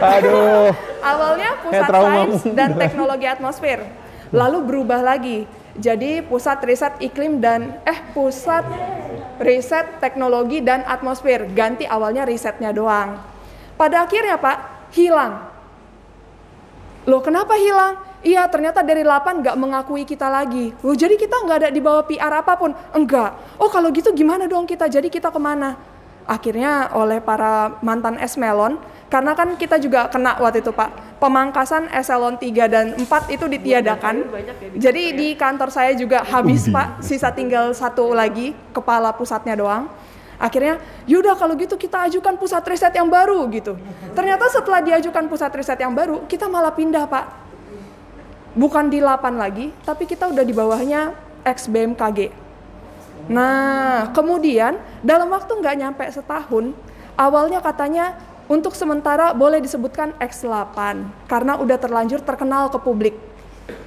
Aduh. 0.01 0.73
awalnya 1.01 1.51
pusat 1.61 1.85
trauma. 1.85 2.09
sains 2.25 2.41
dan 2.57 2.69
teknologi 2.81 3.25
atmosfer. 3.29 3.79
Lalu 4.31 4.57
berubah 4.65 5.01
lagi. 5.03 5.45
Jadi 5.77 6.25
pusat 6.25 6.63
riset 6.67 6.99
iklim 6.99 7.39
dan 7.39 7.79
eh 7.87 7.99
pusat 8.11 8.65
riset 9.39 10.01
teknologi 10.01 10.59
dan 10.63 10.81
atmosfer. 10.87 11.45
Ganti 11.51 11.85
awalnya 11.85 12.25
risetnya 12.25 12.73
doang. 12.73 13.21
Pada 13.77 14.07
akhirnya 14.07 14.41
pak 14.41 14.89
hilang. 14.95 15.47
Loh 17.05 17.21
kenapa 17.21 17.57
hilang 17.57 18.10
iya 18.21 18.45
ternyata 18.49 18.81
dari 18.85 19.01
8 19.05 19.41
nggak 19.41 19.57
mengakui 19.57 20.05
kita 20.05 20.29
lagi. 20.29 20.73
Loh 20.81 20.95
jadi 20.95 21.17
kita 21.17 21.41
nggak 21.45 21.57
ada 21.65 21.69
di 21.69 21.81
bawah 21.81 22.05
PR 22.05 22.33
apa 22.33 22.53
pun? 22.57 22.73
Enggak. 22.93 23.37
Oh 23.57 23.69
kalau 23.69 23.89
gitu 23.93 24.13
gimana 24.13 24.45
dong 24.45 24.65
kita? 24.65 24.89
Jadi 24.89 25.09
kita 25.09 25.29
ke 25.29 25.39
mana? 25.41 25.77
Akhirnya 26.29 26.93
oleh 26.93 27.17
para 27.19 27.81
mantan 27.81 28.15
esmelon 28.21 28.77
karena 29.11 29.35
kan 29.35 29.59
kita 29.59 29.75
juga 29.81 30.07
kena 30.07 30.39
waktu 30.39 30.63
itu 30.63 30.71
Pak. 30.71 31.19
Pemangkasan 31.19 31.91
eselon 31.91 32.39
3 32.39 32.71
dan 32.71 32.85
4 32.95 33.35
itu 33.35 33.45
ditiadakan. 33.51 34.15
Jadi 34.79 35.03
di 35.17 35.27
kantor 35.35 35.69
saya 35.73 35.91
juga 35.97 36.23
habis 36.23 36.71
Pak. 36.71 37.03
Sisa 37.03 37.33
tinggal 37.35 37.75
satu 37.75 38.15
lagi 38.15 38.55
kepala 38.71 39.11
pusatnya 39.11 39.57
doang. 39.59 39.91
Akhirnya 40.41 40.81
yaudah 41.05 41.37
kalau 41.37 41.53
gitu 41.53 41.77
kita 41.77 42.09
ajukan 42.09 42.33
pusat 42.39 42.65
riset 42.65 42.95
yang 42.97 43.05
baru 43.05 43.45
gitu. 43.53 43.77
Ternyata 44.17 44.49
setelah 44.49 44.81
diajukan 44.81 45.29
pusat 45.29 45.53
riset 45.53 45.77
yang 45.77 45.93
baru 45.93 46.25
kita 46.25 46.49
malah 46.49 46.73
pindah 46.73 47.05
Pak 47.05 47.50
bukan 48.53 48.91
di 48.91 48.99
8 48.99 49.39
lagi 49.39 49.71
tapi 49.87 50.07
kita 50.07 50.27
udah 50.31 50.43
di 50.43 50.53
bawahnya 50.53 51.15
ex 51.47 51.71
BMKG 51.71 52.41
Nah, 53.29 54.09
kemudian 54.15 54.81
dalam 55.05 55.29
waktu 55.29 55.51
nggak 55.53 55.75
nyampe 55.77 56.03
setahun, 56.09 56.73
awalnya 57.13 57.61
katanya 57.61 58.17
untuk 58.49 58.73
sementara 58.73 59.31
boleh 59.31 59.61
disebutkan 59.61 60.11
X8 60.17 60.75
karena 61.29 61.55
udah 61.55 61.77
terlanjur 61.77 62.23
terkenal 62.25 62.71
ke 62.73 62.79
publik. 62.81 63.15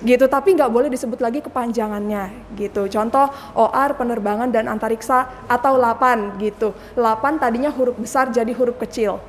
Gitu 0.01 0.25
tapi 0.33 0.57
nggak 0.57 0.73
boleh 0.73 0.89
disebut 0.89 1.21
lagi 1.21 1.45
kepanjangannya 1.45 2.57
gitu. 2.57 2.89
Contoh 2.89 3.29
OR 3.53 3.91
penerbangan 4.01 4.49
dan 4.49 4.71
antariksa 4.71 5.29
atau 5.45 5.77
8 5.77 6.41
gitu. 6.41 6.73
8 6.97 7.37
tadinya 7.43 7.69
huruf 7.69 7.99
besar 8.01 8.33
jadi 8.33 8.49
huruf 8.57 8.81
kecil. 8.81 9.21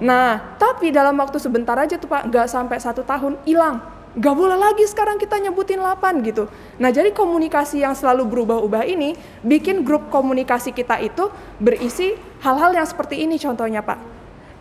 Nah 0.00 0.56
tapi 0.56 0.88
dalam 0.88 1.12
waktu 1.20 1.36
sebentar 1.36 1.76
aja 1.76 2.00
tuh 2.00 2.08
pak 2.08 2.32
nggak 2.32 2.48
sampai 2.48 2.80
satu 2.80 3.04
tahun 3.04 3.36
hilang 3.44 3.97
nggak 4.16 4.34
boleh 4.34 4.56
lagi 4.56 4.88
sekarang 4.88 5.20
kita 5.20 5.36
nyebutin 5.36 5.82
8 5.82 6.24
gitu. 6.24 6.48
Nah 6.80 6.88
jadi 6.88 7.12
komunikasi 7.12 7.84
yang 7.84 7.92
selalu 7.92 8.24
berubah-ubah 8.24 8.88
ini 8.88 9.12
bikin 9.44 9.84
grup 9.84 10.08
komunikasi 10.08 10.72
kita 10.72 10.96
itu 11.04 11.28
berisi 11.60 12.16
hal-hal 12.40 12.72
yang 12.72 12.88
seperti 12.88 13.20
ini 13.20 13.36
contohnya 13.36 13.84
Pak. 13.84 13.98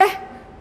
Eh 0.03 0.13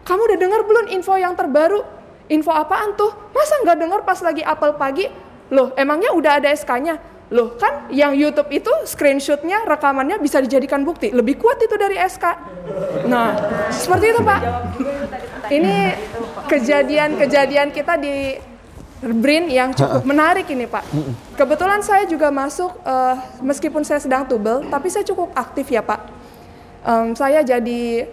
kamu 0.07 0.21
udah 0.31 0.37
dengar 0.39 0.61
belum 0.63 0.85
info 0.95 1.19
yang 1.19 1.35
terbaru? 1.35 1.83
Info 2.31 2.51
apaan 2.51 2.95
tuh? 2.95 3.11
Masa 3.35 3.59
nggak 3.63 3.77
dengar 3.79 3.99
pas 4.07 4.19
lagi 4.23 4.43
apel 4.43 4.75
pagi? 4.79 5.07
Loh 5.51 5.75
emangnya 5.75 6.11
udah 6.15 6.39
ada 6.43 6.51
SK-nya? 6.51 6.99
Loh 7.27 7.59
kan 7.59 7.91
yang 7.91 8.15
YouTube 8.15 8.47
itu 8.55 8.71
screenshotnya 8.87 9.67
rekamannya 9.67 10.15
bisa 10.19 10.39
dijadikan 10.39 10.87
bukti. 10.87 11.11
Lebih 11.11 11.35
kuat 11.35 11.59
itu 11.59 11.75
dari 11.75 11.99
SK. 11.99 12.23
Nah 13.07 13.35
seperti 13.67 14.15
itu 14.15 14.21
Pak. 14.23 14.39
Ini 15.51 15.75
kejadian-kejadian 16.47 17.75
kita 17.75 17.99
di 17.99 18.35
BRIN 19.13 19.51
yang 19.51 19.71
cukup 19.71 20.03
menarik 20.03 20.47
ini 20.49 20.65
Pak. 20.65 20.83
Kebetulan 21.37 21.79
saya 21.85 22.03
juga 22.09 22.33
masuk 22.33 22.75
uh, 22.83 23.15
meskipun 23.39 23.85
saya 23.85 24.01
sedang 24.01 24.25
tubel, 24.27 24.65
tapi 24.67 24.87
saya 24.89 25.05
cukup 25.05 25.31
aktif 25.37 25.69
ya 25.69 25.85
Pak. 25.85 26.01
Um, 26.87 27.13
saya 27.13 27.43
jadi 27.43 28.07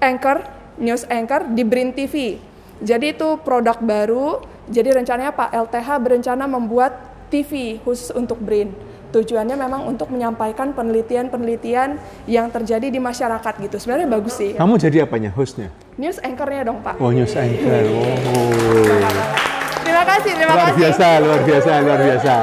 anchor, 0.00 0.44
news 0.80 1.04
anchor 1.08 1.48
di 1.52 1.62
BRIN 1.62 1.92
TV. 1.92 2.40
Jadi 2.82 3.14
itu 3.16 3.38
produk 3.40 3.78
baru. 3.78 4.42
Jadi 4.64 4.96
rencananya 4.96 5.32
Pak 5.36 5.52
LTH 5.52 5.88
berencana 6.00 6.44
membuat 6.48 6.96
TV 7.28 7.80
khusus 7.84 8.10
untuk 8.16 8.40
BRIN. 8.40 8.72
Tujuannya 9.14 9.54
memang 9.54 9.86
untuk 9.86 10.10
menyampaikan 10.10 10.74
penelitian-penelitian 10.74 12.02
yang 12.26 12.50
terjadi 12.50 12.90
di 12.90 12.98
masyarakat 12.98 13.54
gitu. 13.62 13.76
Sebenarnya 13.78 14.10
bagus 14.10 14.34
sih. 14.34 14.58
Kamu 14.58 14.74
jadi 14.74 15.06
apanya? 15.06 15.30
Hostnya? 15.30 15.70
News 15.94 16.18
anchornya 16.18 16.66
dong 16.66 16.82
Pak. 16.82 16.98
Oh, 16.98 17.14
news 17.14 17.30
anchor. 17.38 17.86
Oh. 17.94 19.53
Terima 19.94 20.10
kasih, 20.10 20.32
terima 20.34 20.52
luar 20.58 20.66
kasih. 20.66 20.78
biasa, 20.82 21.06
luar 21.22 21.40
biasa, 21.46 21.72
luar 21.86 22.00
biasa. 22.02 22.34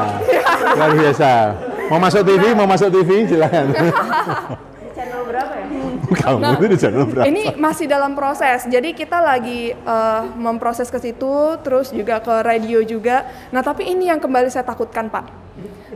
luar 0.71 0.91
biasa. 0.95 1.31
Mau 1.91 1.99
masuk 1.99 2.21
TV, 2.23 2.43
mau 2.55 2.63
masuk 2.63 2.89
TV, 2.95 3.09
silakan. 3.27 3.65
Channel 4.95 5.21
berapa 5.27 5.53
ya? 5.59 5.65
Kamu 6.15 6.39
Nah, 6.39 6.55
itu 6.55 6.67
di 6.71 6.77
channel 6.79 7.03
berapa? 7.11 7.27
Ini 7.27 7.43
masih 7.59 7.91
dalam 7.91 8.15
proses. 8.15 8.63
Jadi 8.71 8.95
kita 8.95 9.19
lagi 9.19 9.75
eh, 9.75 10.21
memproses 10.39 10.87
ke 10.87 10.95
situ, 11.03 11.59
terus 11.59 11.91
juga 11.91 12.23
ke 12.23 12.39
radio 12.39 12.79
juga. 12.87 13.27
Nah, 13.51 13.59
tapi 13.59 13.83
ini 13.83 14.07
yang 14.07 14.23
kembali 14.23 14.47
saya 14.47 14.63
takutkan, 14.63 15.11
Pak. 15.11 15.27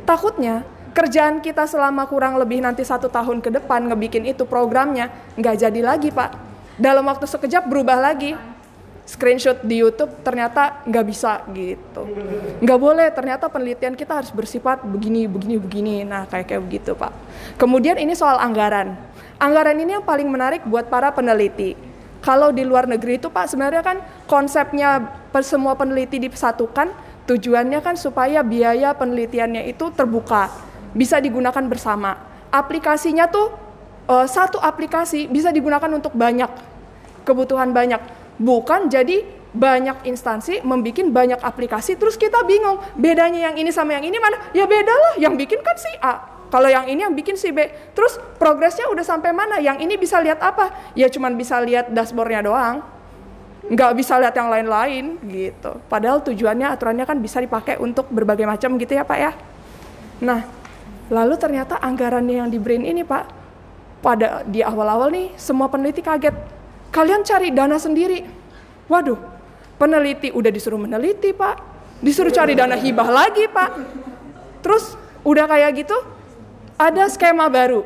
Takutnya 0.04 0.68
kerjaan 0.92 1.40
kita 1.40 1.64
selama 1.72 2.04
kurang 2.12 2.36
lebih 2.36 2.60
nanti 2.60 2.84
satu 2.84 3.08
tahun 3.08 3.40
ke 3.40 3.64
depan 3.64 3.88
ngebikin 3.88 4.28
itu 4.28 4.44
programnya 4.44 5.08
nggak 5.40 5.56
jadi 5.56 5.80
lagi, 5.80 6.12
Pak. 6.12 6.36
Dalam 6.76 7.08
waktu 7.08 7.24
sekejap 7.24 7.72
berubah 7.72 8.12
lagi. 8.12 8.55
Screenshot 9.06 9.62
di 9.62 9.86
YouTube 9.86 10.10
ternyata 10.26 10.82
nggak 10.82 11.06
bisa 11.06 11.46
gitu. 11.54 12.10
Nggak 12.58 12.80
boleh, 12.82 13.08
ternyata 13.14 13.46
penelitian 13.46 13.94
kita 13.94 14.18
harus 14.18 14.34
bersifat 14.34 14.82
begini, 14.82 15.30
begini, 15.30 15.62
begini. 15.62 15.96
Nah, 16.02 16.26
kayak 16.26 16.50
kayak 16.50 16.62
begitu, 16.66 16.92
Pak. 16.98 17.14
Kemudian 17.62 18.02
ini 18.02 18.18
soal 18.18 18.42
anggaran. 18.42 18.98
Anggaran 19.38 19.78
ini 19.78 19.94
yang 19.94 20.02
paling 20.02 20.26
menarik 20.26 20.66
buat 20.66 20.90
para 20.90 21.14
peneliti. 21.14 21.78
Kalau 22.26 22.50
di 22.50 22.66
luar 22.66 22.90
negeri 22.90 23.22
itu 23.22 23.30
Pak 23.30 23.54
sebenarnya 23.54 23.86
kan 23.86 24.02
konsepnya 24.26 25.06
semua 25.46 25.78
peneliti 25.78 26.18
disatukan, 26.18 26.90
tujuannya 27.30 27.86
kan 27.86 27.94
supaya 27.94 28.42
biaya 28.42 28.98
penelitiannya 28.98 29.70
itu 29.70 29.94
terbuka, 29.94 30.50
bisa 30.98 31.22
digunakan 31.22 31.62
bersama. 31.70 32.18
Aplikasinya 32.50 33.30
tuh 33.30 33.54
eh, 34.10 34.26
satu 34.26 34.58
aplikasi 34.58 35.30
bisa 35.30 35.54
digunakan 35.54 35.92
untuk 35.94 36.18
banyak 36.18 36.50
kebutuhan 37.22 37.70
banyak, 37.70 38.02
bukan 38.38 38.88
jadi 38.92 39.24
banyak 39.56 40.04
instansi 40.04 40.60
membuat 40.68 41.08
banyak 41.16 41.40
aplikasi 41.40 41.96
terus 41.96 42.20
kita 42.20 42.44
bingung 42.44 42.76
bedanya 43.00 43.52
yang 43.52 43.56
ini 43.56 43.72
sama 43.72 43.96
yang 43.96 44.04
ini 44.04 44.20
mana? 44.20 44.52
Ya 44.52 44.68
beda 44.68 44.92
lah 44.92 45.14
yang 45.16 45.40
bikin 45.40 45.64
kan 45.64 45.76
si 45.80 45.92
A 46.04 46.36
kalau 46.56 46.70
yang 46.70 46.86
ini 46.86 47.04
yang 47.04 47.12
bikin 47.12 47.36
si 47.36 47.50
B. 47.50 47.68
Terus 47.92 48.16
progresnya 48.38 48.88
udah 48.88 49.04
sampai 49.04 49.36
mana? 49.36 49.60
Yang 49.60 49.84
ini 49.84 50.00
bisa 50.00 50.22
lihat 50.22 50.40
apa? 50.40 50.94
Ya 50.94 51.10
cuman 51.10 51.34
bisa 51.36 51.58
lihat 51.60 51.90
dashboardnya 51.92 52.46
doang. 52.46 52.80
Nggak 53.66 53.92
bisa 53.98 54.16
lihat 54.22 54.32
yang 54.38 54.48
lain-lain 54.48 55.18
gitu. 55.26 55.82
Padahal 55.90 56.22
tujuannya 56.22 56.70
aturannya 56.70 57.04
kan 57.04 57.18
bisa 57.18 57.42
dipakai 57.42 57.82
untuk 57.82 58.08
berbagai 58.14 58.46
macam 58.46 58.78
gitu 58.78 58.94
ya 58.94 59.04
pak 59.04 59.18
ya? 59.20 59.32
Nah 60.22 60.48
lalu 61.10 61.36
ternyata 61.36 61.82
anggarannya 61.82 62.46
yang 62.46 62.50
di 62.50 62.56
BRIN 62.62 62.86
ini 62.86 63.02
pak 63.02 63.26
pada 64.06 64.46
di 64.46 64.62
awal-awal 64.62 65.10
nih 65.10 65.34
semua 65.36 65.66
peneliti 65.66 66.06
kaget 66.06 66.55
kalian 66.96 67.28
cari 67.28 67.52
dana 67.52 67.76
sendiri 67.76 68.24
waduh 68.88 69.20
peneliti 69.76 70.32
udah 70.32 70.48
disuruh 70.48 70.80
meneliti 70.80 71.36
pak 71.36 71.60
disuruh 72.00 72.32
cari 72.32 72.56
dana 72.56 72.80
hibah 72.80 73.12
lagi 73.12 73.52
pak 73.52 73.72
terus 74.64 74.96
udah 75.28 75.44
kayak 75.44 75.84
gitu 75.84 75.98
ada 76.80 77.12
skema 77.12 77.52
baru 77.52 77.84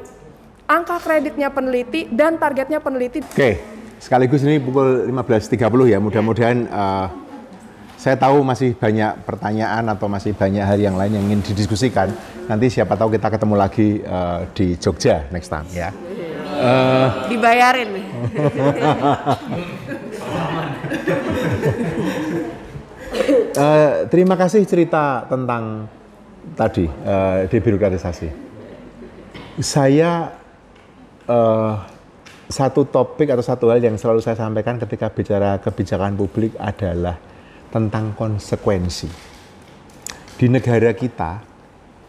angka 0.69 1.01
kreditnya 1.01 1.49
peneliti 1.49 2.05
dan 2.13 2.37
targetnya 2.37 2.77
peneliti 2.77 3.25
Oke, 3.25 3.57
sekaligus 3.97 4.45
ini 4.45 4.61
pukul 4.61 5.09
15.30 5.09 5.89
ya. 5.89 5.97
Mudah-mudahan 5.97 6.57
eh, 6.69 7.07
saya 7.97 8.15
tahu 8.15 8.45
masih 8.45 8.77
banyak 8.77 9.25
pertanyaan 9.25 9.89
atau 9.89 10.05
masih 10.05 10.37
banyak 10.37 10.61
hal 10.61 10.77
yang 10.77 10.93
lain 10.93 11.17
yang 11.17 11.25
ingin 11.33 11.41
didiskusikan. 11.41 12.13
Nanti 12.45 12.69
siapa 12.69 12.93
tahu 12.93 13.17
kita 13.17 13.33
ketemu 13.33 13.55
lagi 13.57 14.05
eh, 14.05 14.39
di 14.53 14.77
Jogja 14.77 15.25
next 15.33 15.49
time 15.49 15.65
ya. 15.73 15.89
Eh, 16.59 17.07
Dibayarin 17.31 17.87
nih. 17.95 18.03
eh, 23.55 23.91
terima 24.11 24.35
kasih 24.35 24.67
cerita 24.67 25.23
tentang 25.31 25.87
tadi 26.59 26.83
eh, 26.83 27.47
debirokratisasi. 27.47 28.27
Saya 29.63 30.35
eh, 31.23 31.73
satu 32.49 32.83
topik 32.89 33.29
atau 33.31 33.45
satu 33.45 33.71
hal 33.71 33.79
yang 33.79 33.95
selalu 33.95 34.19
saya 34.19 34.35
sampaikan 34.35 34.75
ketika 34.81 35.07
bicara 35.13 35.61
kebijakan 35.63 36.19
publik 36.19 36.59
adalah 36.59 37.15
tentang 37.71 38.17
konsekuensi. 38.17 39.07
Di 40.39 40.47
negara 40.51 40.91
kita, 40.91 41.39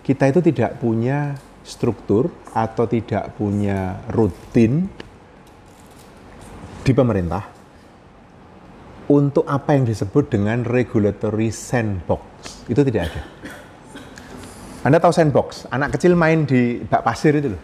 kita 0.01 0.25
itu 0.31 0.41
tidak 0.41 0.81
punya 0.81 1.37
struktur 1.63 2.33
atau 2.57 2.85
tidak 2.89 3.37
punya 3.37 4.01
rutin 4.11 4.89
di 6.81 6.93
pemerintah 6.97 7.45
untuk 9.11 9.43
apa 9.51 9.75
yang 9.75 9.85
disebut 9.85 10.31
dengan 10.31 10.63
regulatory 10.63 11.51
sandbox. 11.51 12.23
Itu 12.71 12.87
tidak 12.87 13.11
ada. 13.11 13.23
Anda 14.87 15.03
tahu 15.03 15.13
sandbox? 15.13 15.67
Anak 15.69 15.99
kecil 15.99 16.15
main 16.15 16.47
di 16.47 16.81
bak 16.81 17.05
pasir 17.05 17.37
itu 17.37 17.53
loh. 17.53 17.63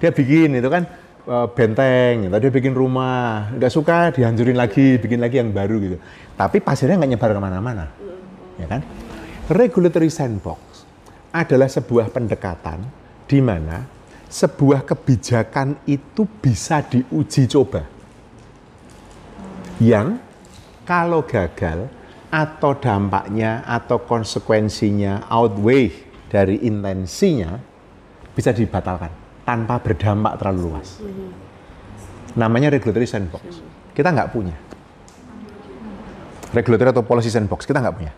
Dia 0.00 0.14
bikin 0.14 0.56
itu 0.56 0.68
kan 0.72 0.88
eh, 1.28 1.46
benteng, 1.52 2.30
atau 2.32 2.38
dia 2.40 2.52
bikin 2.54 2.72
rumah, 2.72 3.52
nggak 3.52 3.68
suka 3.68 4.14
dihancurin 4.16 4.56
lagi, 4.56 4.96
bikin 4.96 5.20
lagi 5.20 5.36
yang 5.36 5.52
baru 5.52 5.76
gitu. 5.82 5.96
Tapi 6.38 6.64
pasirnya 6.64 6.96
nggak 6.96 7.12
nyebar 7.12 7.30
ke 7.36 7.40
mana-mana, 7.42 7.84
ya 8.56 8.64
kan? 8.64 8.80
Regulatory 9.52 10.08
sandbox 10.08 10.86
adalah 11.34 11.68
sebuah 11.68 12.08
pendekatan 12.08 12.99
di 13.30 13.38
mana 13.38 13.86
sebuah 14.26 14.82
kebijakan 14.82 15.86
itu 15.86 16.26
bisa 16.42 16.82
diuji 16.82 17.46
coba. 17.46 17.86
Yang 19.78 20.18
kalau 20.82 21.22
gagal 21.22 21.86
atau 22.26 22.74
dampaknya 22.74 23.62
atau 23.62 24.02
konsekuensinya 24.02 25.30
outweigh 25.30 25.94
dari 26.26 26.66
intensinya 26.66 27.54
bisa 28.34 28.50
dibatalkan 28.50 29.14
tanpa 29.46 29.78
berdampak 29.78 30.34
terlalu 30.42 30.74
luas. 30.74 30.98
Namanya 32.34 32.74
regulatory 32.74 33.06
sandbox. 33.06 33.62
Kita 33.94 34.10
nggak 34.10 34.30
punya. 34.30 34.54
Regulatory 36.50 36.90
atau 36.90 37.06
policy 37.06 37.30
sandbox, 37.30 37.62
kita 37.62 37.78
nggak 37.78 37.94
punya. 37.94 38.12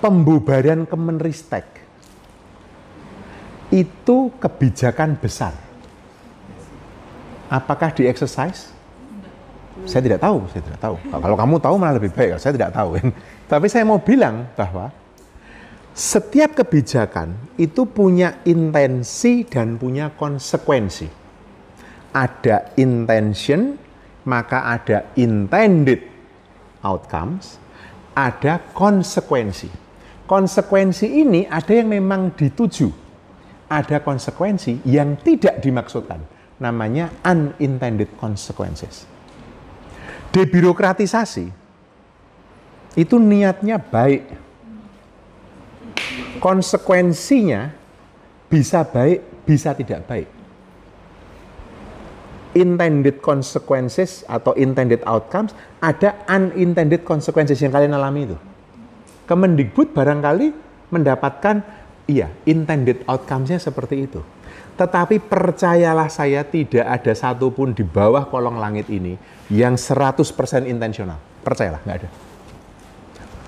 Pembubaran 0.00 0.88
Kemenristek 0.88 1.87
itu 3.68 4.32
kebijakan 4.40 5.16
besar. 5.20 5.52
Apakah 7.48 7.92
di 7.92 8.04
exercise? 8.04 8.72
Saya 9.86 10.02
tidak 10.04 10.20
tahu, 10.20 10.44
saya 10.50 10.62
tidak 10.64 10.80
tahu. 10.82 10.96
Kalau 11.08 11.36
kamu 11.38 11.54
tahu 11.62 11.74
malah 11.78 11.96
lebih 11.96 12.12
baik, 12.12 12.36
saya 12.42 12.52
tidak 12.52 12.74
tahu. 12.74 12.98
Tapi 13.52 13.66
saya 13.70 13.86
mau 13.86 14.02
bilang 14.02 14.50
bahwa 14.58 14.92
setiap 15.94 16.54
kebijakan 16.54 17.34
itu 17.56 17.88
punya 17.88 18.42
intensi 18.44 19.46
dan 19.46 19.78
punya 19.80 20.12
konsekuensi. 20.12 21.08
Ada 22.12 22.74
intention, 22.76 23.76
maka 24.26 24.66
ada 24.68 25.08
intended 25.16 26.04
outcomes, 26.82 27.56
ada 28.12 28.60
konsekuensi. 28.74 29.70
Konsekuensi 30.28 31.06
ini 31.08 31.48
ada 31.48 31.72
yang 31.72 31.88
memang 31.88 32.36
dituju, 32.36 33.07
ada 33.68 34.00
konsekuensi 34.00 34.82
yang 34.88 35.20
tidak 35.20 35.60
dimaksudkan. 35.60 36.24
Namanya 36.58 37.12
unintended 37.22 38.10
consequences. 38.18 39.06
Debirokratisasi 40.34 41.46
itu 42.98 43.16
niatnya 43.20 43.78
baik. 43.78 44.26
Konsekuensinya 46.42 47.70
bisa 48.50 48.82
baik, 48.82 49.46
bisa 49.46 49.70
tidak 49.76 50.02
baik. 50.08 50.28
Intended 52.58 53.22
consequences 53.22 54.26
atau 54.26 54.56
intended 54.58 55.04
outcomes, 55.06 55.54
ada 55.78 56.26
unintended 56.26 57.06
consequences 57.06 57.60
yang 57.62 57.70
kalian 57.70 57.94
alami 57.94 58.34
itu. 58.34 58.36
Kemendikbud 59.28 59.94
barangkali 59.94 60.50
mendapatkan, 60.90 61.60
iya, 62.08 62.32
intended 62.48 63.04
outcomes-nya 63.04 63.60
seperti 63.60 64.08
itu. 64.08 64.24
Tetapi 64.80 65.20
percayalah 65.20 66.08
saya 66.08 66.42
tidak 66.42 66.86
ada 66.88 67.12
satupun 67.12 67.76
di 67.76 67.84
bawah 67.84 68.24
kolong 68.26 68.56
langit 68.56 68.88
ini 68.88 69.20
yang 69.52 69.76
100% 69.76 70.24
intensional. 70.64 71.20
Percayalah, 71.44 71.84
nggak 71.84 71.98
ada. 72.02 72.08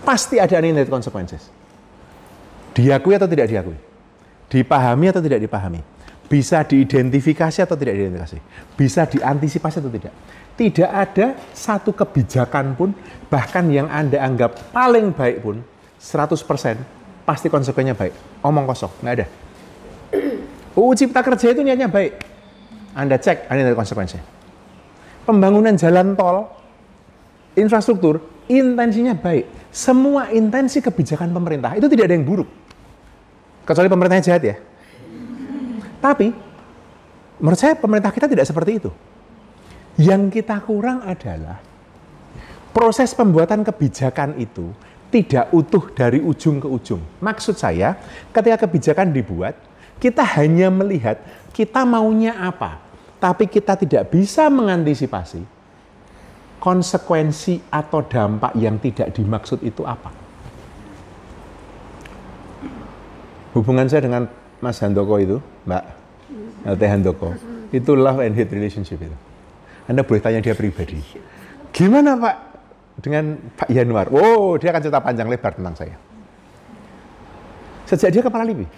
Pasti 0.05 0.37
ada 0.37 0.61
unintended 0.61 0.93
consequences. 0.93 1.49
Diakui 2.77 3.17
atau 3.17 3.27
tidak 3.27 3.49
diakui? 3.51 3.79
Dipahami 4.51 5.07
atau 5.11 5.23
tidak 5.23 5.41
dipahami? 5.41 5.81
Bisa 6.31 6.63
diidentifikasi 6.63 7.59
atau 7.63 7.75
tidak 7.75 7.95
diidentifikasi? 7.99 8.39
Bisa 8.75 9.07
diantisipasi 9.07 9.77
atau 9.83 9.91
tidak? 9.91 10.15
Tidak 10.59 10.91
ada 10.91 11.39
satu 11.55 11.95
kebijakan 11.95 12.75
pun, 12.75 12.91
bahkan 13.31 13.71
yang 13.71 13.87
Anda 13.87 14.21
anggap 14.23 14.75
paling 14.75 15.15
baik 15.15 15.43
pun, 15.43 15.63
100% 15.99 17.00
pasti 17.31 17.47
konsekuensinya 17.47 17.95
baik. 17.95 18.43
Omong 18.43 18.67
kosong, 18.67 18.91
nggak 19.07 19.15
ada. 19.15 19.27
UU 20.83 20.91
Cipta 20.99 21.23
Kerja 21.23 21.55
itu 21.55 21.63
niatnya 21.63 21.87
baik. 21.87 22.19
Anda 22.91 23.23
cek, 23.23 23.47
ini 23.47 23.63
dari 23.63 23.79
konsekuensinya. 23.79 24.27
Pembangunan 25.23 25.79
jalan 25.79 26.19
tol, 26.19 26.51
infrastruktur, 27.55 28.19
intensinya 28.51 29.15
baik. 29.15 29.47
Semua 29.71 30.35
intensi 30.35 30.83
kebijakan 30.83 31.31
pemerintah 31.31 31.79
itu 31.79 31.87
tidak 31.87 32.11
ada 32.11 32.15
yang 32.19 32.27
buruk. 32.27 32.51
Kecuali 33.63 33.87
pemerintahnya 33.87 34.27
jahat 34.27 34.43
ya. 34.43 34.57
Tapi, 36.03 36.35
menurut 37.39 37.61
saya 37.63 37.79
pemerintah 37.79 38.11
kita 38.11 38.27
tidak 38.27 38.43
seperti 38.43 38.83
itu. 38.83 38.91
Yang 40.03 40.43
kita 40.43 40.59
kurang 40.67 41.07
adalah 41.07 41.63
proses 42.75 43.15
pembuatan 43.15 43.63
kebijakan 43.63 44.35
itu 44.43 44.75
tidak 45.11 45.51
utuh 45.51 45.91
dari 45.93 46.23
ujung 46.23 46.63
ke 46.63 46.69
ujung. 46.71 47.03
Maksud 47.19 47.59
saya, 47.59 47.99
ketika 48.31 48.65
kebijakan 48.65 49.11
dibuat, 49.11 49.59
kita 49.99 50.23
hanya 50.39 50.71
melihat 50.71 51.21
kita 51.51 51.83
maunya 51.85 52.33
apa, 52.39 52.81
tapi 53.19 53.51
kita 53.51 53.77
tidak 53.77 54.09
bisa 54.09 54.49
mengantisipasi 54.49 55.45
konsekuensi 56.63 57.61
atau 57.69 58.01
dampak 58.07 58.55
yang 58.57 58.79
tidak 58.79 59.11
dimaksud 59.13 59.61
itu 59.67 59.83
apa. 59.85 60.13
Hubungan 63.51 63.91
saya 63.91 64.07
dengan 64.07 64.31
Mas 64.63 64.79
Handoko 64.79 65.19
itu, 65.19 65.43
Mbak 65.67 65.85
LT 66.71 66.83
Handoko, 66.87 67.35
itu 67.75 67.91
love 67.99 68.23
and 68.23 68.37
hate 68.39 68.53
relationship 68.55 69.03
itu. 69.03 69.17
Anda 69.91 70.07
boleh 70.07 70.23
tanya 70.23 70.39
dia 70.39 70.55
pribadi. 70.55 71.03
Gimana 71.75 72.15
Pak 72.15 72.50
dengan 73.01 73.41
Pak 73.57 73.69
Yanuar? 73.73 74.13
Oh, 74.13 74.55
dia 74.61 74.71
akan 74.71 74.81
cerita 74.85 75.01
panjang 75.01 75.27
lebar 75.27 75.57
tentang 75.57 75.75
saya. 75.75 75.97
Sejak 77.89 78.15
dia 78.15 78.23
kepala 78.23 78.47
LIPI, 78.47 78.71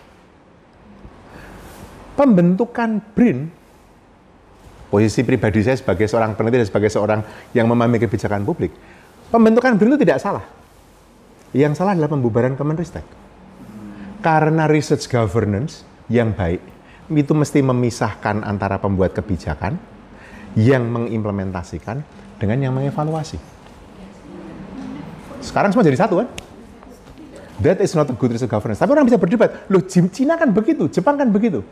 pembentukan 2.16 3.02
BRIN, 3.12 3.52
posisi 4.88 5.20
pribadi 5.20 5.60
saya 5.60 5.76
sebagai 5.76 6.08
seorang 6.08 6.32
peneliti 6.32 6.64
dan 6.64 6.68
sebagai 6.72 6.88
seorang 6.88 7.20
yang 7.52 7.68
memahami 7.68 8.00
kebijakan 8.00 8.40
publik, 8.48 8.72
pembentukan 9.28 9.76
BRIN 9.76 9.92
itu 9.92 10.00
tidak 10.00 10.16
salah. 10.16 10.44
Yang 11.52 11.84
salah 11.84 11.92
adalah 11.92 12.08
pembubaran 12.08 12.56
Kemenristek. 12.56 13.04
Karena 14.24 14.64
research 14.64 15.10
governance 15.12 15.84
yang 16.08 16.32
baik, 16.32 16.64
itu 17.12 17.32
mesti 17.36 17.60
memisahkan 17.60 18.40
antara 18.46 18.80
pembuat 18.80 19.12
kebijakan 19.12 19.76
yang 20.56 20.88
mengimplementasikan 20.88 22.00
dengan 22.40 22.58
yang 22.64 22.72
mengevaluasi. 22.72 23.36
Sekarang 25.42 25.74
semua 25.74 25.84
jadi 25.84 25.98
satu 25.98 26.22
kan? 26.22 26.28
That 27.62 27.78
is 27.82 27.92
not 27.94 28.10
a 28.10 28.14
good 28.16 28.32
research 28.34 28.50
governance. 28.50 28.80
Tapi 28.80 28.90
orang 28.90 29.06
bisa 29.06 29.18
berdebat, 29.18 29.66
loh 29.70 29.82
Cina 29.86 30.34
kan 30.38 30.50
begitu, 30.50 30.88
Jepang 30.90 31.18
kan 31.18 31.30
begitu. 31.30 31.62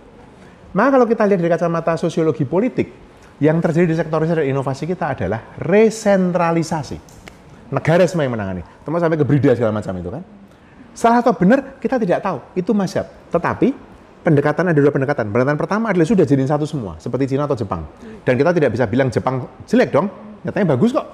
Maka 0.70 0.94
kalau 0.94 1.06
kita 1.06 1.26
lihat 1.26 1.38
dari 1.42 1.50
kacamata 1.50 1.98
sosiologi 1.98 2.46
politik, 2.46 2.94
yang 3.40 3.56
terjadi 3.58 3.88
di 3.88 3.96
sektor 3.96 4.20
riset 4.20 4.36
dan 4.36 4.46
inovasi 4.46 4.84
kita 4.84 5.16
adalah 5.16 5.56
resentralisasi. 5.56 7.00
Negara 7.72 8.04
semua 8.04 8.28
yang 8.28 8.36
menangani. 8.36 8.62
Termasuk 8.84 9.08
sampai 9.08 9.18
ke 9.18 9.24
berida 9.24 9.50
segala 9.56 9.72
macam 9.72 9.96
itu 9.96 10.10
kan. 10.12 10.22
Salah 10.92 11.24
atau 11.24 11.32
benar, 11.32 11.80
kita 11.80 11.96
tidak 11.96 12.20
tahu. 12.20 12.38
Itu 12.52 12.76
masyab. 12.76 13.08
Tetapi, 13.32 13.72
pendekatan 14.20 14.68
ada 14.68 14.76
dua 14.76 14.92
pendekatan. 14.92 15.32
Pendekatan 15.32 15.56
pertama 15.56 15.88
adalah 15.88 16.04
sudah 16.04 16.28
jadi 16.28 16.44
satu 16.44 16.68
semua, 16.68 17.00
seperti 17.00 17.32
Cina 17.32 17.48
atau 17.48 17.56
Jepang. 17.56 17.88
Dan 18.26 18.36
kita 18.36 18.52
tidak 18.52 18.70
bisa 18.76 18.84
bilang 18.84 19.08
Jepang 19.08 19.48
jelek 19.64 19.88
dong. 19.88 20.12
Nyatanya 20.44 20.66
bagus 20.76 20.92
kok. 20.92 21.06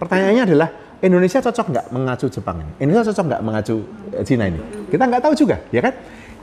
Pertanyaannya 0.00 0.42
adalah, 0.48 0.68
Indonesia 1.00 1.40
cocok 1.40 1.66
nggak 1.72 1.86
mengacu 1.96 2.26
Jepang 2.28 2.60
ini? 2.60 2.72
Indonesia 2.84 3.12
cocok 3.12 3.24
nggak 3.32 3.42
mengacu 3.42 3.76
Cina 4.28 4.44
ini? 4.52 4.60
Kita 4.92 5.08
nggak 5.08 5.22
tahu 5.24 5.34
juga, 5.36 5.56
ya 5.72 5.80
kan? 5.80 5.96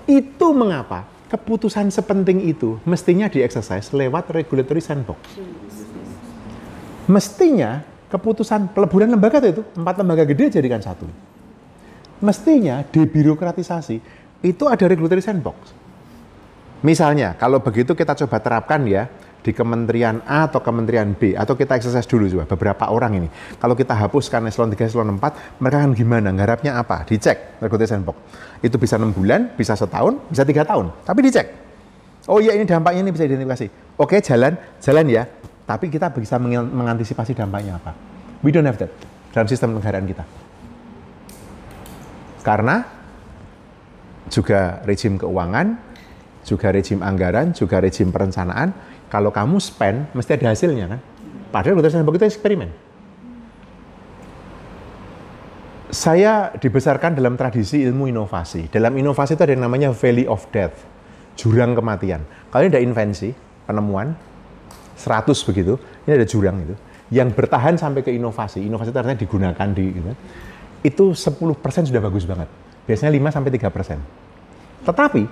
Itu 0.10 0.58
mengapa 0.58 1.06
keputusan 1.30 1.94
sepenting 1.94 2.42
itu 2.42 2.82
mestinya 2.88 3.30
dieksersis 3.30 3.94
lewat 3.94 4.34
regulatory 4.34 4.82
sandbox. 4.82 5.20
Mestinya 7.06 7.86
keputusan 8.10 8.74
peleburan 8.74 9.14
lembaga 9.14 9.38
itu, 9.46 9.62
empat 9.78 9.96
lembaga 10.02 10.24
gede 10.26 10.58
jadikan 10.58 10.82
satu. 10.82 11.06
Mestinya 12.18 12.82
debirokratisasi 12.82 14.02
itu 14.42 14.64
ada 14.66 14.86
regulatory 14.90 15.22
sandbox. 15.22 15.56
Misalnya, 16.82 17.38
kalau 17.38 17.62
begitu 17.62 17.94
kita 17.94 18.14
coba 18.26 18.38
terapkan 18.42 18.82
ya, 18.90 19.10
di 19.44 19.52
kementerian 19.56 20.20
A 20.28 20.50
atau 20.52 20.60
kementerian 20.60 21.16
B 21.16 21.38
atau 21.38 21.56
kita 21.56 21.80
eksersis 21.80 22.06
dulu 22.10 22.28
juga 22.28 22.44
beberapa 22.50 22.90
orang 22.92 23.24
ini. 23.24 23.28
Kalau 23.62 23.78
kita 23.78 23.96
hapuskan 23.96 24.50
eselon 24.50 24.74
3, 24.74 24.88
eselon 24.90 25.16
4, 25.16 25.62
mereka 25.64 25.76
akan 25.84 25.92
gimana? 25.96 26.30
Garapnya 26.36 26.76
apa? 26.78 27.08
Dicek 27.08 27.62
regulatory 27.64 27.88
sandbox. 27.88 28.18
Itu 28.60 28.76
bisa 28.82 29.00
enam 29.00 29.16
bulan, 29.16 29.56
bisa 29.56 29.78
setahun, 29.78 30.20
bisa 30.28 30.44
tiga 30.44 30.68
tahun. 30.68 30.92
Tapi 31.06 31.20
dicek. 31.24 31.48
Oh 32.28 32.44
iya 32.44 32.58
ini 32.60 32.68
dampaknya 32.68 33.08
ini 33.08 33.12
bisa 33.16 33.24
identifikasi. 33.24 33.96
Oke 33.96 34.20
jalan, 34.20 34.60
jalan 34.84 35.06
ya. 35.08 35.24
Tapi 35.68 35.88
kita 35.88 36.12
bisa 36.12 36.40
mengantisipasi 36.40 37.36
dampaknya 37.36 37.80
apa. 37.80 37.96
We 38.44 38.52
don't 38.52 38.68
have 38.68 38.80
that 38.80 38.92
dalam 39.32 39.48
sistem 39.48 39.76
negaraan 39.76 40.08
kita. 40.08 40.24
Karena 42.44 42.84
juga 44.32 44.80
rejim 44.88 45.20
keuangan, 45.20 45.78
juga 46.48 46.68
rejim 46.72 47.04
anggaran, 47.04 47.52
juga 47.52 47.84
rejim 47.84 48.12
perencanaan, 48.12 48.72
kalau 49.08 49.32
kamu 49.32 49.58
spend, 49.64 50.12
mesti 50.12 50.36
ada 50.36 50.52
hasilnya 50.52 50.86
kan. 50.92 51.00
Padahal 51.48 51.80
keputusan 51.80 52.04
begitu 52.04 52.28
eksperimen. 52.28 52.70
Saya 55.88 56.52
dibesarkan 56.60 57.16
dalam 57.16 57.40
tradisi 57.40 57.80
ilmu 57.88 58.12
inovasi. 58.12 58.68
Dalam 58.68 58.92
inovasi 59.00 59.40
itu 59.40 59.44
ada 59.48 59.56
yang 59.56 59.64
namanya 59.64 59.96
Valley 59.96 60.28
of 60.28 60.44
Death, 60.52 60.76
jurang 61.40 61.72
kematian. 61.80 62.28
Kalau 62.52 62.68
ini 62.68 62.76
ada 62.76 62.84
invensi, 62.84 63.32
penemuan, 63.64 64.12
100 65.00 65.32
begitu, 65.48 65.80
ini 66.04 66.12
ada 66.20 66.28
jurang 66.28 66.60
itu. 66.60 66.76
Yang 67.08 67.40
bertahan 67.40 67.80
sampai 67.80 68.04
ke 68.04 68.12
inovasi, 68.12 68.68
inovasi 68.68 68.92
itu 68.92 69.00
artinya 69.00 69.16
digunakan 69.16 69.68
di 69.72 69.86
gitu. 69.96 70.12
Itu 70.84 71.06
10% 71.16 71.88
sudah 71.88 72.02
bagus 72.04 72.28
banget. 72.28 72.52
Biasanya 72.84 73.16
5 73.16 73.32
sampai 73.32 73.52
3%. 73.56 74.84
Tetapi 74.84 75.24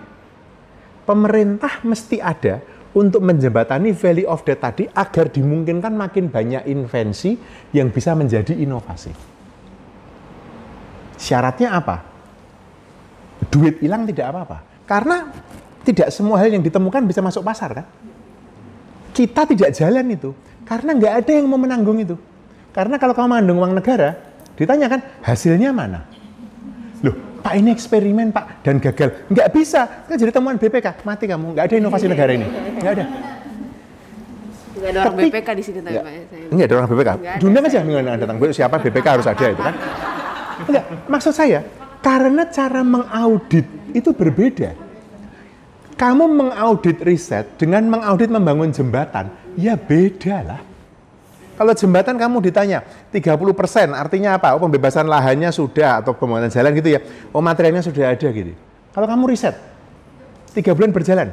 pemerintah 1.03 1.83
mesti 1.83 2.23
ada 2.23 2.63
untuk 2.95 3.19
menjembatani 3.19 3.91
value 3.91 4.25
of 4.25 4.47
debt 4.47 4.63
tadi 4.63 4.87
agar 4.87 5.27
dimungkinkan 5.27 5.91
makin 5.91 6.31
banyak 6.31 6.63
invensi 6.71 7.35
yang 7.75 7.91
bisa 7.91 8.15
menjadi 8.15 8.55
inovasi. 8.55 9.11
Syaratnya 11.19 11.75
apa? 11.75 12.07
Duit 13.51 13.83
hilang 13.83 14.07
tidak 14.07 14.31
apa-apa. 14.31 14.57
Karena 14.87 15.27
tidak 15.83 16.07
semua 16.09 16.39
hal 16.39 16.55
yang 16.55 16.63
ditemukan 16.63 17.03
bisa 17.03 17.19
masuk 17.19 17.43
pasar 17.43 17.83
kan? 17.83 17.85
Kita 19.11 19.43
tidak 19.43 19.75
jalan 19.75 20.05
itu. 20.11 20.31
Karena 20.63 20.95
nggak 20.95 21.13
ada 21.23 21.31
yang 21.35 21.45
mau 21.51 21.59
menanggung 21.59 21.99
itu. 21.99 22.15
Karena 22.71 22.95
kalau 22.99 23.15
kamu 23.15 23.27
mengandung 23.31 23.59
uang 23.63 23.73
negara, 23.75 24.17
ditanyakan 24.55 24.99
hasilnya 25.23 25.71
mana? 25.71 26.03
Pak 27.45 27.53
ini 27.61 27.69
eksperimen 27.69 28.33
Pak 28.33 28.65
dan 28.65 28.81
gagal. 28.81 29.29
Nggak 29.29 29.47
bisa, 29.53 29.85
kan 30.09 30.17
jadi 30.17 30.33
temuan 30.33 30.57
BPK, 30.57 31.05
mati 31.05 31.29
kamu. 31.29 31.53
Nggak 31.53 31.65
ada 31.69 31.75
inovasi 31.77 32.09
negara 32.09 32.33
ini. 32.33 32.49
Nggak 32.81 32.93
ada. 32.97 33.05
Nggak 34.75 34.89
ada 34.89 34.97
orang 34.97 35.13
Tapi- 35.13 35.29
BPK 35.29 35.49
di 35.53 35.63
sini 35.63 35.79
tapi 35.85 35.97
Pak. 36.01 36.13
Enggak 36.49 36.65
ada 36.65 36.75
orang 36.81 36.89
BPK. 36.89 37.09
Nggak 37.21 37.35
Diundang 37.37 37.63
aja 37.69 37.79
minggu 37.85 38.01
datang. 38.17 38.37
Siapa 38.49 38.75
BPK 38.81 39.07
harus 39.13 39.27
ada 39.29 39.45
itu 39.45 39.61
kan. 39.61 39.75
Enggak, 40.65 40.83
maksud 41.05 41.33
saya 41.37 41.59
karena 42.01 42.43
cara 42.49 42.81
mengaudit 42.81 43.65
itu 43.93 44.09
berbeda. 44.09 44.73
Kamu 45.95 46.25
mengaudit 46.27 46.97
riset 47.05 47.61
dengan 47.61 47.85
mengaudit 47.87 48.27
membangun 48.27 48.73
jembatan, 48.73 49.29
ya 49.53 49.77
beda 49.77 50.37
lah. 50.43 50.61
Kalau 51.55 51.71
jembatan 51.71 52.19
kamu 52.19 52.37
ditanya 52.51 52.83
30% 53.15 53.95
artinya 53.95 54.35
apa? 54.35 54.55
Oh 54.55 54.61
pembebasan 54.61 55.07
lahannya 55.07 55.47
sudah 55.55 56.03
atau 56.03 56.11
pembangunan 56.11 56.51
jalan 56.51 56.75
gitu 56.75 56.89
ya. 56.95 56.99
Oh 57.31 57.39
materialnya 57.39 57.83
sudah 57.83 58.11
ada 58.11 58.27
gitu. 58.27 58.51
Kalau 58.91 59.07
kamu 59.07 59.23
riset, 59.31 59.55
tiga 60.51 60.75
bulan 60.75 60.91
berjalan, 60.91 61.31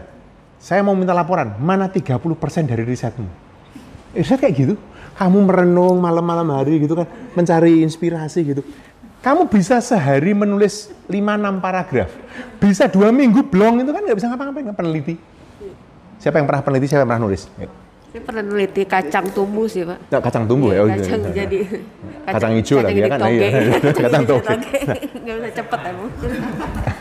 saya 0.63 0.83
mau 0.87 0.95
minta 0.95 1.11
laporan, 1.11 1.59
mana 1.59 1.91
30% 1.91 2.23
dari 2.71 2.87
risetmu? 2.87 3.31
riset 4.15 4.39
kayak 4.39 4.55
gitu. 4.55 4.75
Kamu 5.13 5.45
merenung 5.45 6.01
malam-malam 6.01 6.49
hari 6.55 6.81
gitu 6.81 6.97
kan, 6.97 7.07
mencari 7.37 7.85
inspirasi 7.85 8.41
gitu. 8.47 8.63
Kamu 9.23 9.47
bisa 9.47 9.79
sehari 9.79 10.35
menulis 10.35 10.91
5-6 11.07 11.63
paragraf. 11.63 12.11
Bisa 12.59 12.91
dua 12.91 13.15
minggu 13.15 13.47
blong 13.47 13.83
itu 13.83 13.91
kan 13.95 14.03
nggak 14.03 14.19
bisa 14.19 14.27
ngapa-ngapain, 14.33 14.75
peneliti. 14.75 15.15
Siapa 16.19 16.39
yang 16.39 16.47
pernah 16.47 16.63
peneliti, 16.63 16.87
siapa 16.91 17.03
yang 17.07 17.11
pernah 17.11 17.25
nulis? 17.27 17.47
Yuk. 17.59 17.82
Saya 18.13 18.29
pernah 18.29 18.45
neliti 18.45 18.85
kacang 18.85 19.25
tumbuh 19.33 19.65
sih 19.65 19.89
Pak. 19.89 20.13
Nah, 20.13 20.21
kacang 20.21 20.45
tumbuh 20.45 20.69
ya? 20.69 20.85
Oh, 20.85 20.89
iya, 20.93 21.01
kacang 21.01 21.33
iya. 21.33 21.35
jadi 21.49 21.59
Kacang 22.29 22.53
hijau 22.61 22.85
lagi 22.85 23.01
ya 23.01 23.09
kan? 23.09 23.25
toge. 23.25 23.41
Iya. 23.41 23.73
Kacang 23.81 24.05
Kacang 24.05 24.25
toge. 24.29 24.53
Nggak 25.25 25.37
bisa 25.41 25.51
cepet 25.57 25.81
emang. 25.89 26.11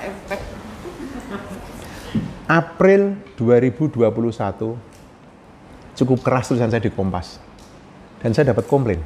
Efek. 0.08 0.40
April 2.48 3.02
2021 3.36 6.00
cukup 6.00 6.20
keras 6.24 6.48
tulisan 6.48 6.72
saya 6.72 6.80
di 6.80 6.96
Kompas. 6.96 7.44
Dan 8.24 8.32
saya 8.32 8.56
dapat 8.56 8.72
komplain 8.72 9.04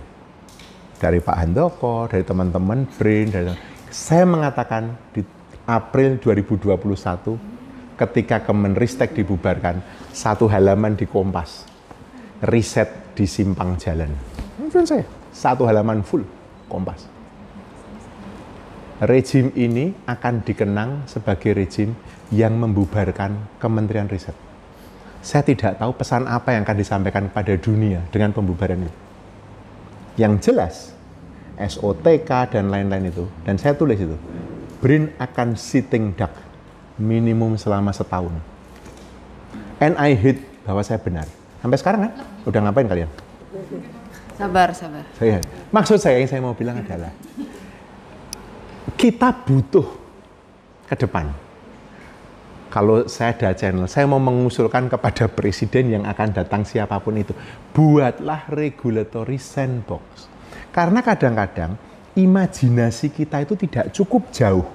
dari 1.02 1.18
Pak 1.18 1.38
Handoko, 1.42 2.06
dari 2.06 2.22
teman-teman 2.22 2.86
BRIN, 3.02 3.34
dari 3.34 3.50
saya 3.90 4.30
mengatakan 4.30 4.94
di 5.10 5.26
April 5.66 6.22
2021 6.22 6.70
ketika 7.98 8.46
Kemenristek 8.46 9.18
dibubarkan 9.18 9.82
satu 10.14 10.46
halaman 10.46 10.94
di 10.94 11.10
Kompas 11.10 11.75
riset 12.44 13.16
di 13.16 13.24
simpang 13.24 13.80
jalan. 13.80 14.12
Itu 14.60 14.84
saya 14.84 15.06
satu 15.32 15.68
halaman 15.68 16.04
full 16.04 16.24
Kompas. 16.66 17.06
Rejim 19.06 19.52
ini 19.60 19.92
akan 20.08 20.42
dikenang 20.42 21.06
sebagai 21.06 21.52
rejim 21.52 21.94
yang 22.32 22.56
membubarkan 22.56 23.60
Kementerian 23.60 24.08
Riset. 24.08 24.34
Saya 25.20 25.44
tidak 25.44 25.78
tahu 25.78 25.92
pesan 25.94 26.26
apa 26.26 26.56
yang 26.56 26.64
akan 26.64 26.78
disampaikan 26.80 27.28
kepada 27.28 27.54
dunia 27.60 28.02
dengan 28.10 28.32
pembubaran 28.32 28.88
itu. 28.88 28.96
Yang 30.16 30.34
jelas, 30.48 30.76
SOTK 31.60 32.56
dan 32.56 32.72
lain-lain 32.72 33.12
itu, 33.12 33.28
dan 33.44 33.60
saya 33.60 33.76
tulis 33.76 34.00
itu, 34.00 34.16
BRIN 34.80 35.12
akan 35.20 35.60
sitting 35.60 36.16
duck 36.16 36.32
minimum 36.96 37.60
selama 37.60 37.92
setahun. 37.92 38.32
And 39.84 40.00
I 40.00 40.16
hate 40.16 40.40
bahwa 40.64 40.82
saya 40.88 41.04
benar. 41.04 41.28
Sampai 41.66 41.82
sekarang 41.82 42.02
kan, 42.06 42.14
udah 42.46 42.60
ngapain 42.62 42.86
kalian? 42.86 43.10
Sabar, 44.38 44.70
sabar. 44.78 45.02
Saya, 45.18 45.42
maksud 45.74 45.98
saya 45.98 46.22
yang 46.22 46.30
saya 46.30 46.38
mau 46.46 46.54
bilang 46.54 46.78
adalah 46.78 47.10
kita 48.94 49.34
butuh 49.34 49.90
ke 50.86 50.94
depan. 50.94 51.34
Kalau 52.70 53.10
saya 53.10 53.34
ada 53.34 53.58
channel, 53.58 53.90
saya 53.90 54.06
mau 54.06 54.22
mengusulkan 54.22 54.86
kepada 54.94 55.26
presiden 55.26 55.90
yang 55.90 56.04
akan 56.06 56.38
datang 56.38 56.62
siapa 56.70 57.02
pun 57.02 57.18
itu, 57.18 57.34
buatlah 57.74 58.46
regulatory 58.54 59.42
sandbox. 59.42 60.30
Karena 60.70 61.02
kadang-kadang 61.02 61.82
imajinasi 62.14 63.10
kita 63.10 63.42
itu 63.42 63.58
tidak 63.58 63.90
cukup 63.90 64.30
jauh 64.30 64.70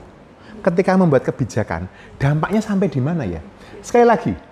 ketika 0.59 0.99
membuat 0.99 1.23
kebijakan. 1.23 1.87
Dampaknya 2.19 2.59
sampai 2.59 2.91
di 2.91 2.99
mana 2.99 3.23
ya? 3.23 3.39
Sekali 3.79 4.11
lagi, 4.11 4.50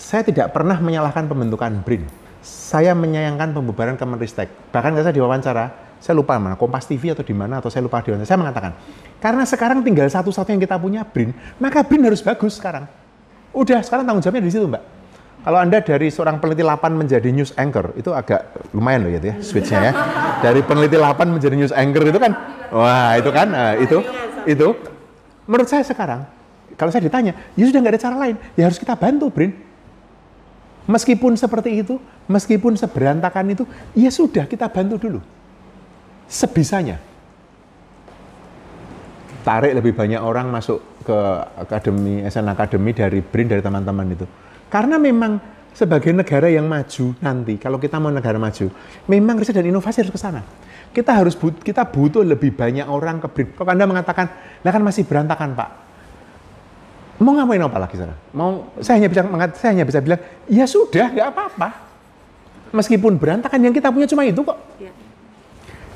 saya 0.00 0.24
tidak 0.24 0.56
pernah 0.56 0.80
menyalahkan 0.80 1.28
pembentukan 1.28 1.84
BRIN. 1.84 2.08
Saya 2.40 2.96
menyayangkan 2.96 3.52
pembubaran 3.52 4.00
Kemenristek. 4.00 4.48
Bahkan 4.72 4.96
saya 4.96 5.12
diwawancara, 5.12 5.64
saya 6.00 6.14
lupa 6.16 6.40
mana, 6.40 6.56
Kompas 6.56 6.88
TV 6.88 7.12
atau 7.12 7.20
di 7.20 7.36
mana, 7.36 7.60
atau 7.60 7.68
saya 7.68 7.84
lupa 7.84 8.00
di 8.00 8.16
mana. 8.16 8.24
Saya 8.24 8.40
mengatakan, 8.40 8.72
karena 9.20 9.44
sekarang 9.44 9.84
tinggal 9.84 10.08
satu-satu 10.08 10.48
yang 10.56 10.62
kita 10.64 10.80
punya 10.80 11.04
BRIN, 11.04 11.36
maka 11.60 11.84
BRIN 11.84 12.08
harus 12.08 12.24
bagus 12.24 12.56
sekarang. 12.56 12.88
Udah, 13.52 13.84
sekarang 13.84 14.08
tanggung 14.08 14.24
jawabnya 14.24 14.48
di 14.48 14.52
situ, 14.56 14.64
Mbak. 14.64 14.82
Kalau 15.40 15.58
Anda 15.60 15.80
dari 15.84 16.08
seorang 16.08 16.36
peneliti 16.40 16.64
8 16.64 16.96
menjadi 16.96 17.28
news 17.32 17.52
anchor, 17.56 17.92
itu 17.96 18.12
agak 18.12 18.72
lumayan 18.72 19.04
loh 19.04 19.12
gitu 19.12 19.26
ya, 19.32 19.36
switch-nya 19.40 19.80
ya. 19.84 19.92
Dari 20.40 20.60
peneliti 20.64 20.96
8 20.96 21.28
menjadi 21.28 21.56
news 21.60 21.72
anchor 21.76 22.08
itu 22.08 22.16
kan, 22.20 22.32
wah 22.72 23.16
itu 23.20 23.30
kan, 23.32 23.48
nah, 23.52 23.72
itu, 23.76 24.00
itu. 24.48 24.68
Menurut 25.48 25.68
saya 25.68 25.84
sekarang, 25.84 26.24
kalau 26.76 26.88
saya 26.88 27.04
ditanya, 27.04 27.36
ya 27.56 27.64
sudah 27.68 27.80
nggak 27.84 27.94
ada 27.96 28.00
cara 28.00 28.16
lain, 28.16 28.36
ya 28.56 28.64
harus 28.68 28.80
kita 28.80 28.96
bantu, 28.96 29.28
Brin. 29.28 29.69
Meskipun 30.90 31.38
seperti 31.38 31.86
itu, 31.86 32.02
meskipun 32.26 32.74
seberantakan 32.74 33.54
itu, 33.54 33.62
ya 33.94 34.10
sudah 34.10 34.50
kita 34.50 34.66
bantu 34.66 34.98
dulu. 34.98 35.20
Sebisanya. 36.26 36.98
Tarik 39.46 39.72
lebih 39.78 39.94
banyak 39.94 40.18
orang 40.18 40.50
masuk 40.50 40.82
ke 41.06 41.18
akademi, 41.62 42.26
SN 42.26 42.50
Akademi 42.50 42.90
dari 42.90 43.22
BRIN, 43.22 43.46
dari 43.46 43.62
teman-teman 43.62 44.06
itu. 44.10 44.26
Karena 44.66 44.98
memang 44.98 45.38
sebagai 45.70 46.10
negara 46.10 46.50
yang 46.50 46.66
maju 46.66 47.14
nanti, 47.22 47.54
kalau 47.56 47.78
kita 47.78 48.02
mau 48.02 48.10
negara 48.10 48.36
maju, 48.36 48.66
memang 49.06 49.38
riset 49.38 49.54
dan 49.54 49.70
inovasi 49.70 50.02
harus 50.02 50.12
ke 50.12 50.20
sana. 50.20 50.42
Kita 50.90 51.14
harus 51.14 51.38
but, 51.38 51.62
kita 51.62 51.86
butuh 51.86 52.26
lebih 52.26 52.50
banyak 52.58 52.90
orang 52.90 53.22
ke 53.22 53.30
BRIN. 53.30 53.48
Kalau 53.54 53.70
Anda 53.70 53.86
mengatakan, 53.86 54.26
nah 54.66 54.74
kan 54.74 54.82
masih 54.82 55.06
berantakan 55.06 55.54
Pak. 55.54 55.70
Mau 57.20 57.36
ngapain 57.36 57.60
apa 57.60 57.76
lagi 57.76 58.00
sana? 58.00 58.16
Mau 58.32 58.72
saya 58.80 58.96
hanya 58.96 59.12
bisa 59.12 59.20
mengat- 59.28 59.56
saya 59.60 59.76
hanya 59.76 59.84
bisa 59.84 60.00
bilang, 60.00 60.20
ya 60.48 60.64
sudah, 60.64 61.12
nggak 61.12 61.28
apa-apa. 61.36 61.68
Meskipun 62.72 63.20
berantakan 63.20 63.60
yang 63.60 63.74
kita 63.76 63.92
punya 63.92 64.08
cuma 64.08 64.24
itu 64.24 64.40
kok. 64.40 64.56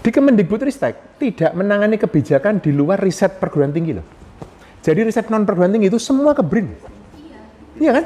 Di 0.05 0.11
Kemendikbudristek 0.13 1.17
tidak 1.17 1.57
menangani 1.57 1.97
kebijakan 1.97 2.61
di 2.61 2.77
luar 2.77 3.01
riset 3.01 3.41
perguruan 3.41 3.73
tinggi 3.73 3.97
loh. 3.97 4.05
Jadi 4.85 5.01
riset 5.01 5.33
non 5.33 5.49
perguruan 5.49 5.73
tinggi 5.73 5.89
itu 5.89 5.97
semua 5.97 6.37
ke 6.37 6.45
BRIN. 6.45 6.69
Iya 7.81 7.91
kan? 7.97 8.05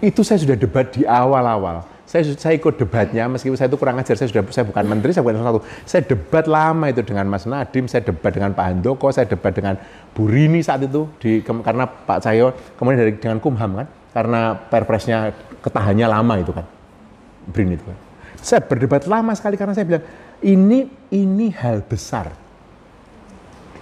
Itu 0.00 0.24
saya 0.24 0.40
sudah 0.40 0.56
debat 0.56 0.88
di 0.88 1.04
awal-awal. 1.04 1.84
Saya, 2.14 2.30
saya 2.38 2.54
ikut 2.54 2.78
debatnya, 2.78 3.26
meskipun 3.26 3.58
saya 3.58 3.66
itu 3.66 3.74
kurang 3.74 3.98
ajar, 3.98 4.14
saya 4.14 4.30
sudah 4.30 4.46
saya 4.54 4.62
bukan 4.62 4.86
menteri, 4.86 5.10
saya 5.10 5.26
bukan 5.26 5.42
satu. 5.42 5.66
Saya 5.82 6.02
debat 6.06 6.46
lama 6.46 6.86
itu 6.86 7.02
dengan 7.02 7.26
Mas 7.26 7.42
Nadim, 7.42 7.90
saya 7.90 8.06
debat 8.06 8.30
dengan 8.30 8.54
Pak 8.54 8.70
Handoko, 8.70 9.10
saya 9.10 9.26
debat 9.26 9.50
dengan 9.50 9.74
Bu 10.14 10.30
Rini 10.30 10.62
saat 10.62 10.86
itu, 10.86 11.10
di, 11.18 11.42
karena 11.42 11.90
Pak 11.90 12.22
Cahyo, 12.22 12.54
kemudian 12.78 13.02
dari 13.02 13.18
dengan 13.18 13.42
Kumham 13.42 13.82
kan, 13.82 13.90
karena 14.14 14.54
perpresnya 14.54 15.34
ketahannya 15.58 16.06
lama 16.06 16.34
itu 16.38 16.54
kan, 16.54 16.62
BRIN 17.50 17.74
itu 17.74 17.82
kan. 17.82 17.98
Saya 18.38 18.62
berdebat 18.62 19.10
lama 19.10 19.34
sekali 19.34 19.58
karena 19.58 19.74
saya 19.74 19.82
bilang, 19.82 20.06
ini 20.38 20.86
ini 21.10 21.50
hal 21.50 21.82
besar. 21.82 22.30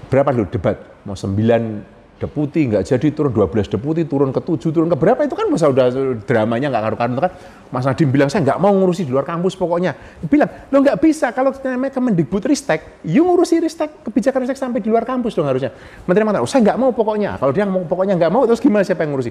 Berapa 0.09 0.33
dulu 0.33 0.49
debat? 0.49 0.81
Mau 1.05 1.13
9 1.13 1.92
deputi 2.23 2.71
nggak 2.71 2.87
jadi 2.87 3.07
turun 3.11 3.35
12 3.35 3.67
deputi 3.67 4.07
turun 4.07 4.31
ke 4.31 4.39
7 4.39 4.71
turun 4.71 4.87
ke 4.87 4.95
berapa? 4.95 5.19
Itu 5.27 5.35
kan 5.35 5.51
masa 5.51 5.67
udah 5.67 5.91
dramanya 6.23 6.71
nggak 6.71 6.83
karu-karuan 6.87 7.19
kan 7.19 7.33
Mas 7.75 7.83
Nadiem 7.83 8.15
bilang 8.15 8.31
saya 8.31 8.47
nggak 8.47 8.63
mau 8.63 8.71
ngurusi 8.71 9.03
di 9.03 9.11
luar 9.11 9.27
kampus 9.27 9.59
pokoknya. 9.59 9.99
Bilang 10.23 10.71
lo 10.71 10.79
nggak 10.79 11.03
bisa 11.03 11.35
kalau 11.35 11.51
namanya 11.67 11.99
Kemendikbud 11.99 12.47
Ristek 12.47 13.03
you 13.03 13.27
ngurusi 13.27 13.59
Ristek 13.59 14.07
kebijakan 14.07 14.47
Ristek 14.47 14.61
sampai 14.61 14.79
di 14.79 14.87
luar 14.87 15.03
kampus 15.03 15.35
dong 15.35 15.51
harusnya. 15.51 15.75
Menteri 16.07 16.23
mengatakan 16.23 16.47
oh, 16.47 16.51
saya 16.51 16.63
nggak 16.63 16.79
mau 16.79 16.95
pokoknya. 16.95 17.43
Kalau 17.43 17.51
dia 17.51 17.67
mau 17.67 17.83
pokoknya 17.83 18.15
nggak 18.15 18.31
mau 18.31 18.47
terus 18.47 18.63
gimana 18.63 18.87
siapa 18.87 19.03
yang 19.03 19.19
ngurusi? 19.19 19.31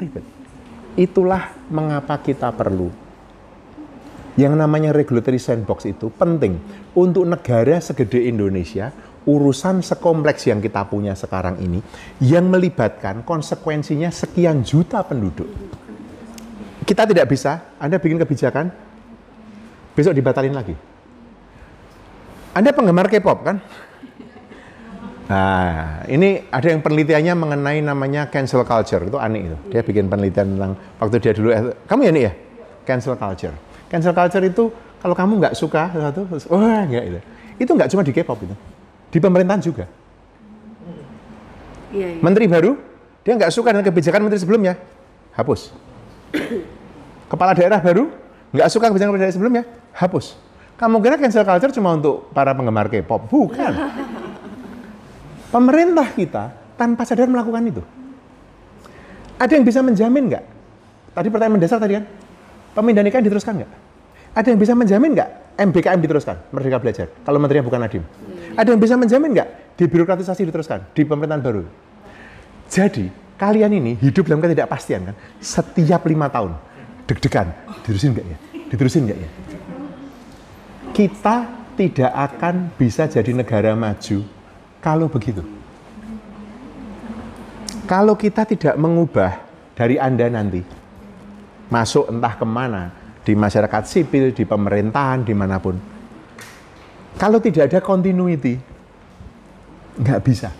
Ribet. 0.00 0.24
Itulah 0.96 1.52
mengapa 1.68 2.16
kita 2.18 2.48
perlu 2.56 3.10
yang 4.38 4.54
namanya 4.54 4.94
regulatory 4.94 5.36
sandbox 5.36 5.84
itu 5.84 6.08
penting 6.14 6.56
untuk 6.96 7.26
negara 7.26 7.82
segede 7.82 8.24
Indonesia 8.24 8.88
urusan 9.28 9.84
sekompleks 9.84 10.48
yang 10.48 10.64
kita 10.64 10.88
punya 10.88 11.12
sekarang 11.12 11.60
ini 11.60 11.80
yang 12.24 12.48
melibatkan 12.48 13.24
konsekuensinya 13.24 14.08
sekian 14.08 14.64
juta 14.64 15.04
penduduk 15.04 15.48
kita 16.90 17.06
tidak 17.06 17.30
bisa, 17.30 17.78
Anda 17.78 18.02
bikin 18.02 18.18
kebijakan, 18.18 18.66
besok 19.94 20.10
dibatalin 20.10 20.50
lagi. 20.50 20.74
Anda 22.50 22.74
penggemar 22.74 23.06
K-pop 23.06 23.38
kan? 23.46 23.62
Nah, 25.30 26.02
ini 26.10 26.50
ada 26.50 26.66
yang 26.66 26.82
penelitiannya 26.82 27.34
mengenai 27.38 27.78
namanya 27.78 28.26
cancel 28.26 28.66
culture. 28.66 29.06
Itu 29.06 29.22
aneh 29.22 29.46
itu. 29.46 29.56
Dia 29.70 29.86
bikin 29.86 30.10
penelitian 30.10 30.58
tentang 30.58 30.74
waktu 30.98 31.16
dia 31.22 31.30
dulu, 31.30 31.54
eh, 31.54 31.62
kamu 31.86 32.00
ya 32.02 32.10
nih 32.10 32.22
ya? 32.26 32.32
Cancel 32.82 33.14
culture. 33.14 33.54
Cancel 33.86 34.10
culture 34.10 34.42
itu 34.42 34.74
kalau 34.98 35.14
kamu 35.14 35.32
nggak 35.46 35.54
suka 35.54 35.94
sesuatu, 35.94 36.26
wah 36.50 36.82
nggak 36.90 37.04
itu. 37.06 37.20
Itu 37.62 37.70
nggak 37.78 37.88
cuma 37.94 38.02
di 38.02 38.10
K-pop 38.10 38.38
itu. 38.42 38.56
Di 39.10 39.18
pemerintahan 39.18 39.62
juga. 39.62 39.84
Iya, 41.90 42.06
iya. 42.16 42.20
Menteri 42.22 42.46
baru, 42.46 42.78
dia 43.26 43.34
nggak 43.34 43.50
suka 43.50 43.74
dengan 43.74 43.84
kebijakan 43.90 44.22
menteri 44.22 44.38
sebelumnya, 44.38 44.78
hapus. 45.34 45.74
Kepala 47.26 47.52
daerah 47.58 47.82
baru, 47.82 48.06
nggak 48.54 48.68
suka 48.70 48.86
kebijakan 48.88 49.10
kepala 49.10 49.22
daerah 49.26 49.34
sebelumnya, 49.34 49.62
hapus. 49.98 50.38
Kamu 50.78 51.02
kira 51.02 51.18
cancel 51.20 51.44
culture 51.44 51.74
cuma 51.76 51.92
untuk 51.92 52.30
para 52.32 52.54
penggemar 52.56 52.88
K-pop? 52.88 53.28
Bukan. 53.28 53.72
Pemerintah 55.50 56.08
kita 56.14 56.54
tanpa 56.78 57.02
sadar 57.04 57.26
melakukan 57.26 57.60
itu. 57.66 57.82
Ada 59.36 59.58
yang 59.58 59.66
bisa 59.66 59.82
menjamin 59.82 60.30
nggak? 60.30 60.44
Tadi 61.10 61.26
pertanyaan 61.28 61.58
mendasar 61.58 61.82
tadi 61.82 61.98
kan, 61.98 62.04
pemindahan 62.72 63.10
IKN 63.10 63.24
diteruskan 63.26 63.52
nggak? 63.60 63.70
Ada 64.30 64.46
yang 64.54 64.60
bisa 64.62 64.72
menjamin 64.78 65.10
nggak 65.18 65.30
MBKM 65.58 65.98
diteruskan, 66.00 66.36
Merdeka 66.54 66.78
Belajar, 66.78 67.06
kalau 67.26 67.42
menterinya 67.42 67.66
bukan 67.66 67.80
Nadiem? 67.82 68.04
Ada 68.56 68.74
yang 68.74 68.80
bisa 68.82 68.94
menjamin 68.98 69.36
nggak 69.36 69.48
dibirokratisasi 69.78 70.48
diteruskan 70.50 70.90
di 70.94 71.02
pemerintahan 71.06 71.42
baru? 71.42 71.62
Jadi 72.70 73.10
kalian 73.38 73.72
ini 73.74 73.92
hidup 73.98 74.26
dalam 74.30 74.42
ketidakpastian 74.42 75.10
kan, 75.10 75.16
setiap 75.38 76.06
lima 76.06 76.30
tahun 76.30 76.54
deg-degan, 77.10 77.50
diterusin 77.82 78.14
nggak 78.14 78.26
ya? 78.26 78.38
Diterusin 78.70 79.02
nggak 79.06 79.18
ya? 79.18 79.30
Kita 80.90 81.36
tidak 81.74 82.12
akan 82.12 82.54
bisa 82.76 83.08
jadi 83.08 83.32
negara 83.32 83.72
maju 83.74 84.18
kalau 84.84 85.06
begitu. 85.08 85.42
Kalau 87.90 88.14
kita 88.14 88.46
tidak 88.46 88.78
mengubah 88.78 89.42
dari 89.74 89.98
Anda 89.98 90.30
nanti, 90.30 90.62
masuk 91.66 92.06
entah 92.06 92.38
ke 92.38 92.46
mana, 92.46 92.94
di 93.26 93.34
masyarakat 93.34 93.82
sipil, 93.86 94.30
di 94.30 94.46
pemerintahan, 94.46 95.26
di 95.26 95.34
mana 95.34 95.58
pun. 95.58 95.74
Kalau 97.18 97.42
tidak 97.42 97.72
ada 97.72 97.78
continuity, 97.82 98.60
nggak 99.98 100.20
bisa. 100.22 100.50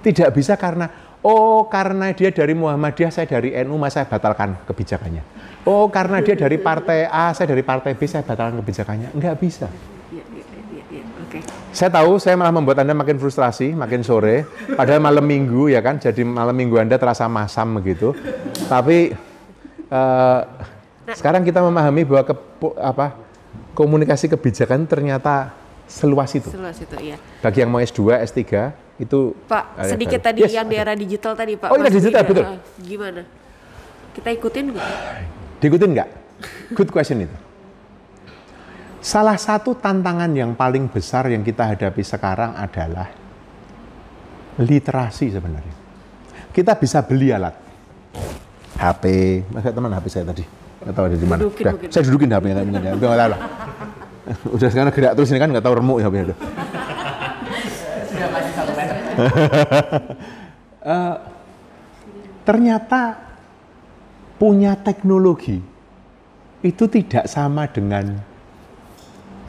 Tidak 0.00 0.28
bisa 0.32 0.56
karena, 0.56 0.88
oh 1.20 1.68
karena 1.68 2.12
dia 2.16 2.32
dari 2.32 2.56
Muhammadiyah, 2.56 3.12
saya 3.12 3.28
dari 3.28 3.52
NU, 3.64 3.76
masa 3.76 4.04
saya 4.04 4.06
batalkan 4.08 4.56
kebijakannya. 4.64 5.22
Oh 5.68 5.92
karena 5.92 6.24
dia 6.24 6.36
dari 6.36 6.56
partai 6.56 7.04
A, 7.04 7.36
saya 7.36 7.52
dari 7.52 7.60
partai 7.60 7.92
B, 7.92 8.08
saya 8.08 8.24
batalkan 8.24 8.64
kebijakannya. 8.64 9.12
Nggak 9.12 9.36
bisa. 9.40 9.68
Saya 11.70 11.90
tahu 11.94 12.18
saya 12.18 12.34
malah 12.34 12.50
membuat 12.50 12.82
Anda 12.82 12.96
makin 12.96 13.20
frustrasi, 13.20 13.76
makin 13.78 14.02
sore. 14.02 14.42
Padahal 14.74 14.98
malam 14.98 15.22
minggu 15.22 15.70
ya 15.70 15.78
kan, 15.78 16.02
jadi 16.02 16.26
malam 16.26 16.56
minggu 16.56 16.80
Anda 16.80 16.98
terasa 16.98 17.30
masam 17.30 17.78
begitu. 17.78 18.10
Tapi 18.66 19.14
eh, 19.86 20.40
sekarang 21.14 21.46
kita 21.46 21.62
memahami 21.62 22.02
bahwa 22.02 22.22
ke, 22.26 22.34
apa, 22.82 23.06
komunikasi 23.74 24.30
kebijakan 24.30 24.86
ternyata 24.86 25.54
seluas 25.90 26.30
itu. 26.34 26.48
Seluas 26.50 26.78
itu, 26.78 26.96
iya. 27.02 27.16
Bagi 27.42 27.62
yang 27.62 27.70
mau 27.70 27.82
S2, 27.82 28.20
S3 28.26 28.40
itu 29.00 29.32
Pak, 29.48 29.80
sedikit 29.88 30.20
baru. 30.20 30.26
tadi 30.28 30.40
Yes, 30.44 30.52
yang 30.54 30.68
di 30.68 30.76
era 30.76 30.92
digital 30.94 31.32
tadi, 31.34 31.56
Pak. 31.56 31.68
Oh, 31.72 31.76
iya, 31.80 31.90
digital, 31.90 32.22
betul. 32.22 32.44
Gimana? 32.84 33.22
Kita 34.14 34.28
ikutin 34.30 34.64
nggak? 34.74 34.88
Diikutin 35.60 35.90
nggak? 35.94 36.08
Good 36.76 36.90
question 36.92 37.24
itu. 37.24 37.36
Salah 39.00 39.40
satu 39.40 39.72
tantangan 39.72 40.28
yang 40.36 40.52
paling 40.52 40.92
besar 40.92 41.24
yang 41.32 41.40
kita 41.40 41.72
hadapi 41.72 42.04
sekarang 42.04 42.52
adalah 42.52 43.08
literasi 44.60 45.32
sebenarnya. 45.32 45.76
Kita 46.52 46.76
bisa 46.76 47.00
beli 47.00 47.32
alat. 47.32 47.56
HP, 48.76 49.04
masa 49.52 49.72
teman 49.72 49.92
HP 49.92 50.06
saya 50.08 50.24
tadi. 50.28 50.44
Nggak 50.80 50.94
tahu 50.96 51.04
ada 51.04 51.16
di 51.16 51.26
mana. 51.28 51.40
Dudukin 51.44 51.64
Udah, 51.64 51.74
mungkin. 51.76 51.88
saya 51.92 52.02
dudukin 52.08 52.28
HP-nya, 52.32 52.54
tapi 52.56 52.68
nggak 52.72 52.82
nggak 52.82 53.00
tahu 53.00 53.12
lah. 53.12 53.40
Udah 54.56 54.68
sekarang 54.72 54.92
gerak 54.96 55.12
terus 55.16 55.28
ini 55.32 55.38
kan 55.40 55.48
nggak 55.52 55.64
tahu 55.64 55.74
remuk 55.76 55.98
HP-nya. 56.00 56.24
udah. 56.32 56.38
Eh, 60.80 61.16
ternyata 62.40 63.20
punya 64.40 64.72
teknologi 64.80 65.60
itu 66.64 66.84
tidak 66.88 67.28
sama 67.28 67.68
dengan 67.68 68.16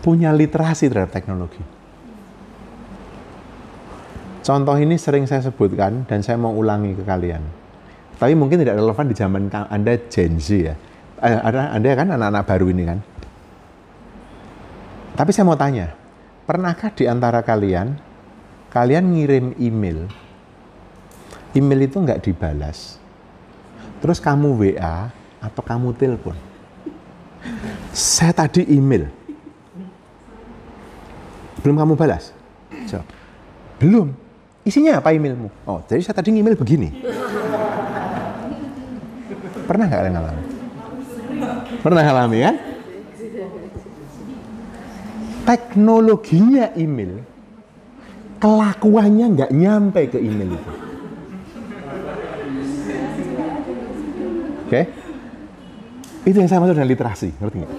punya 0.03 0.35
literasi 0.35 0.91
terhadap 0.91 1.15
teknologi. 1.15 1.63
Contoh 4.43 4.75
ini 4.75 4.99
sering 4.99 5.23
saya 5.23 5.39
sebutkan 5.39 6.03
dan 6.03 6.19
saya 6.19 6.35
mau 6.35 6.51
ulangi 6.51 6.99
ke 6.99 7.07
kalian. 7.07 7.39
Tapi 8.19 8.35
mungkin 8.35 8.59
tidak 8.59 8.75
relevan 8.83 9.07
di 9.07 9.15
zaman 9.15 9.47
Anda 9.71 9.95
Gen 10.11 10.35
Z 10.35 10.47
ya. 10.51 10.75
Eh, 11.22 11.38
ada- 11.38 11.69
Anda 11.69 11.93
kan 11.93 12.10
anak-anak 12.10 12.43
baru 12.49 12.65
ini 12.73 12.84
kan. 12.89 12.99
Tapi 15.14 15.30
saya 15.30 15.45
mau 15.45 15.53
tanya, 15.53 15.93
pernahkah 16.49 16.89
di 16.89 17.06
antara 17.06 17.45
kalian, 17.45 17.93
kalian 18.73 19.06
ngirim 19.14 19.53
email, 19.61 20.10
email 21.53 21.80
itu 21.85 22.02
nggak 22.02 22.26
dibalas, 22.26 22.98
terus 24.02 24.18
kamu 24.18 24.57
WA 24.57 25.14
atau 25.38 25.61
kamu 25.61 25.93
telepon. 25.93 26.34
Saya 27.93 28.34
tadi 28.34 28.65
email. 28.73 29.06
Belum 31.61 31.77
kamu 31.77 31.93
balas? 31.93 32.34
Jawab. 32.89 33.06
Belum. 33.77 34.10
Isinya 34.65 34.98
apa 34.98 35.14
emailmu? 35.14 35.53
Oh, 35.69 35.85
jadi 35.85 36.02
saya 36.02 36.18
tadi 36.18 36.34
email 36.34 36.57
begini. 36.57 36.89
Pernah 39.69 39.85
nggak 39.85 39.99
kalian 40.02 40.14
ngalamin? 40.18 40.50
Pernah 41.81 42.01
ngalami 42.05 42.37
kan? 42.45 42.55
Teknologinya 45.41 46.77
email, 46.77 47.25
kelakuannya 48.37 49.25
nggak 49.33 49.51
nyampe 49.51 50.01
ke 50.13 50.17
email 50.21 50.53
itu. 50.53 50.71
Oke? 54.69 54.81
Itu 56.21 56.37
yang 56.37 56.47
saya 56.47 56.61
maksud 56.61 56.77
dengan 56.77 56.91
literasi, 56.93 57.29
ngerti 57.41 57.55
nggak? 57.65 57.71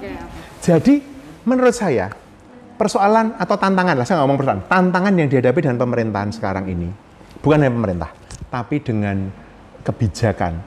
Jadi, 0.58 0.94
menurut 1.46 1.70
saya, 1.70 2.10
persoalan 2.74 3.38
atau 3.38 3.54
tantangan 3.54 3.94
lah, 3.94 4.02
saya 4.02 4.18
nggak 4.18 4.26
ngomong 4.26 4.40
persoalan, 4.42 4.62
tantangan 4.66 5.14
yang 5.14 5.28
dihadapi 5.30 5.58
dengan 5.62 5.78
pemerintahan 5.78 6.30
sekarang 6.34 6.66
ini, 6.66 6.90
bukan 7.38 7.62
hanya 7.62 7.70
pemerintah, 7.70 8.10
tapi 8.50 8.82
dengan 8.82 9.30
kebijakan 9.86 10.58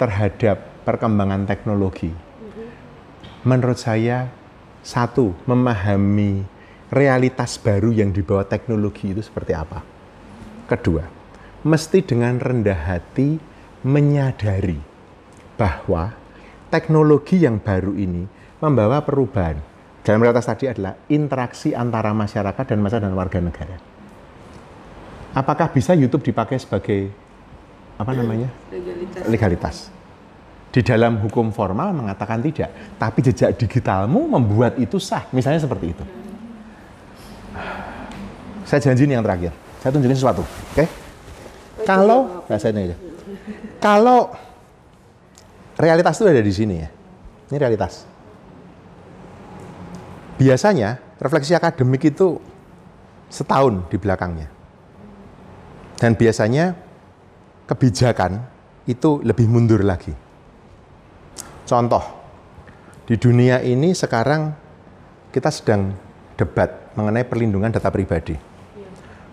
terhadap 0.00 0.56
perkembangan 0.88 1.44
teknologi. 1.44 2.27
Menurut 3.46 3.78
saya, 3.78 4.26
satu, 4.82 5.34
memahami 5.46 6.42
realitas 6.90 7.60
baru 7.60 7.94
yang 7.94 8.10
dibawa 8.10 8.42
teknologi 8.48 9.12
itu 9.12 9.22
seperti 9.22 9.52
apa. 9.54 9.84
Kedua, 10.66 11.04
mesti 11.62 12.02
dengan 12.02 12.40
rendah 12.40 12.80
hati 12.88 13.38
menyadari 13.86 14.80
bahwa 15.54 16.16
teknologi 16.72 17.42
yang 17.44 17.62
baru 17.62 17.94
ini 17.94 18.26
membawa 18.58 19.06
perubahan. 19.06 19.60
Dalam 20.02 20.24
realitas 20.24 20.48
tadi 20.48 20.66
adalah 20.66 20.96
interaksi 21.12 21.76
antara 21.76 22.16
masyarakat 22.16 22.64
dan 22.64 22.78
masyarakat 22.80 23.06
dan 23.06 23.14
warga 23.14 23.38
negara. 23.44 23.76
Apakah 25.36 25.68
bisa 25.70 25.92
YouTube 25.92 26.24
dipakai 26.24 26.56
sebagai 26.56 27.12
apa 27.98 28.14
namanya 28.16 28.48
Legalitas. 28.72 29.22
legalitas? 29.28 29.76
Di 30.68 30.84
dalam 30.84 31.16
hukum 31.24 31.48
formal 31.48 31.96
mengatakan 31.96 32.44
tidak, 32.44 32.98
tapi 33.00 33.24
jejak 33.24 33.56
digitalmu 33.56 34.28
membuat 34.28 34.76
itu 34.76 35.00
sah. 35.00 35.24
Misalnya 35.32 35.64
seperti 35.64 35.86
itu. 35.96 36.04
Saya 38.68 38.84
janji 38.84 39.08
ini 39.08 39.16
yang 39.16 39.24
terakhir. 39.24 39.56
Saya 39.80 39.96
tunjukin 39.96 40.18
sesuatu, 40.18 40.44
oke? 40.44 40.84
Kalau, 41.88 42.44
nah 42.44 42.58
saya 42.60 42.76
ini. 42.76 42.92
Kalau 43.80 44.28
realitas 45.80 46.20
itu 46.20 46.28
ada 46.28 46.44
di 46.44 46.52
sini 46.52 46.74
ya. 46.76 46.88
Ini 47.48 47.56
realitas. 47.56 48.04
Biasanya 50.36 51.00
refleksi 51.16 51.56
akademik 51.56 52.12
itu 52.12 52.36
setahun 53.32 53.88
di 53.88 53.96
belakangnya. 53.96 54.52
Dan 55.96 56.12
biasanya 56.12 56.76
kebijakan 57.64 58.44
itu 58.84 59.24
lebih 59.24 59.48
mundur 59.48 59.80
lagi. 59.80 60.27
Contoh, 61.68 62.00
di 63.04 63.20
dunia 63.20 63.60
ini 63.60 63.92
sekarang 63.92 64.56
kita 65.28 65.52
sedang 65.52 65.92
debat 66.32 66.96
mengenai 66.96 67.28
perlindungan 67.28 67.68
data 67.68 67.92
pribadi. 67.92 68.32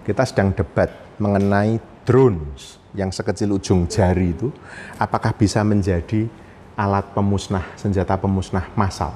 Kita 0.03 0.27
sedang 0.27 0.51
debat 0.51 0.91
mengenai 1.15 1.79
drones 2.03 2.75
yang 2.91 3.07
sekecil 3.15 3.55
ujung 3.55 3.87
jari 3.87 4.35
itu, 4.35 4.51
apakah 4.99 5.31
bisa 5.31 5.63
menjadi 5.63 6.27
alat 6.75 7.07
pemusnah, 7.15 7.71
senjata 7.79 8.19
pemusnah 8.19 8.67
massal. 8.75 9.15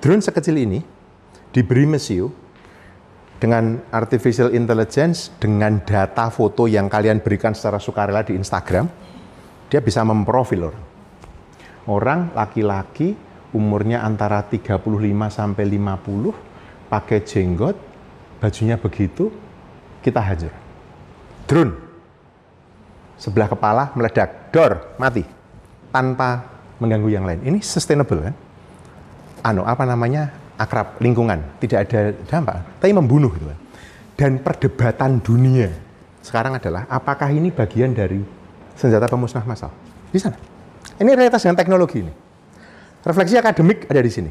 Drone 0.00 0.24
sekecil 0.24 0.56
ini 0.56 0.80
diberi 1.52 1.84
mesiu 1.84 2.32
dengan 3.36 3.76
artificial 3.92 4.56
intelligence, 4.56 5.36
dengan 5.36 5.84
data 5.84 6.32
foto 6.32 6.64
yang 6.64 6.88
kalian 6.88 7.20
berikan 7.20 7.52
secara 7.52 7.76
sukarela 7.76 8.24
di 8.24 8.32
Instagram, 8.40 8.88
dia 9.68 9.84
bisa 9.84 10.00
memprofil 10.00 10.72
orang. 10.72 10.87
Orang 11.88 12.36
laki-laki 12.36 13.16
umurnya 13.56 14.04
antara 14.04 14.44
35 14.44 14.84
sampai 15.32 15.64
50, 15.64 16.92
pakai 16.92 17.18
jenggot, 17.24 17.76
bajunya 18.44 18.76
begitu, 18.76 19.32
kita 20.04 20.20
hajar. 20.20 20.52
Drone. 21.48 21.72
Sebelah 23.16 23.48
kepala 23.48 23.90
meledak, 23.96 24.52
dor, 24.52 24.94
mati. 25.00 25.24
Tanpa 25.88 26.44
mengganggu 26.76 27.08
yang 27.08 27.24
lain. 27.24 27.40
Ini 27.40 27.58
sustainable 27.64 28.20
kan? 28.20 28.34
Ano, 29.48 29.64
apa 29.64 29.88
namanya? 29.88 30.28
Akrab 30.58 30.98
lingkungan, 30.98 31.56
tidak 31.62 31.86
ada 31.86 32.10
dampak, 32.26 32.82
tapi 32.82 32.90
membunuh 32.90 33.30
gitu 33.30 33.46
kan. 33.46 33.58
Dan 34.18 34.42
perdebatan 34.42 35.22
dunia 35.22 35.70
sekarang 36.18 36.58
adalah 36.58 36.84
apakah 36.90 37.30
ini 37.30 37.54
bagian 37.54 37.94
dari 37.94 38.18
senjata 38.74 39.06
pemusnah 39.06 39.46
massal? 39.46 39.70
Di 40.10 40.18
sana. 40.18 40.57
Ini 40.96 41.10
realitas 41.12 41.44
dengan 41.44 41.60
teknologi 41.60 42.00
ini. 42.00 42.12
Refleksi 43.04 43.36
akademik 43.36 43.84
ada 43.88 44.00
di 44.00 44.12
sini. 44.12 44.30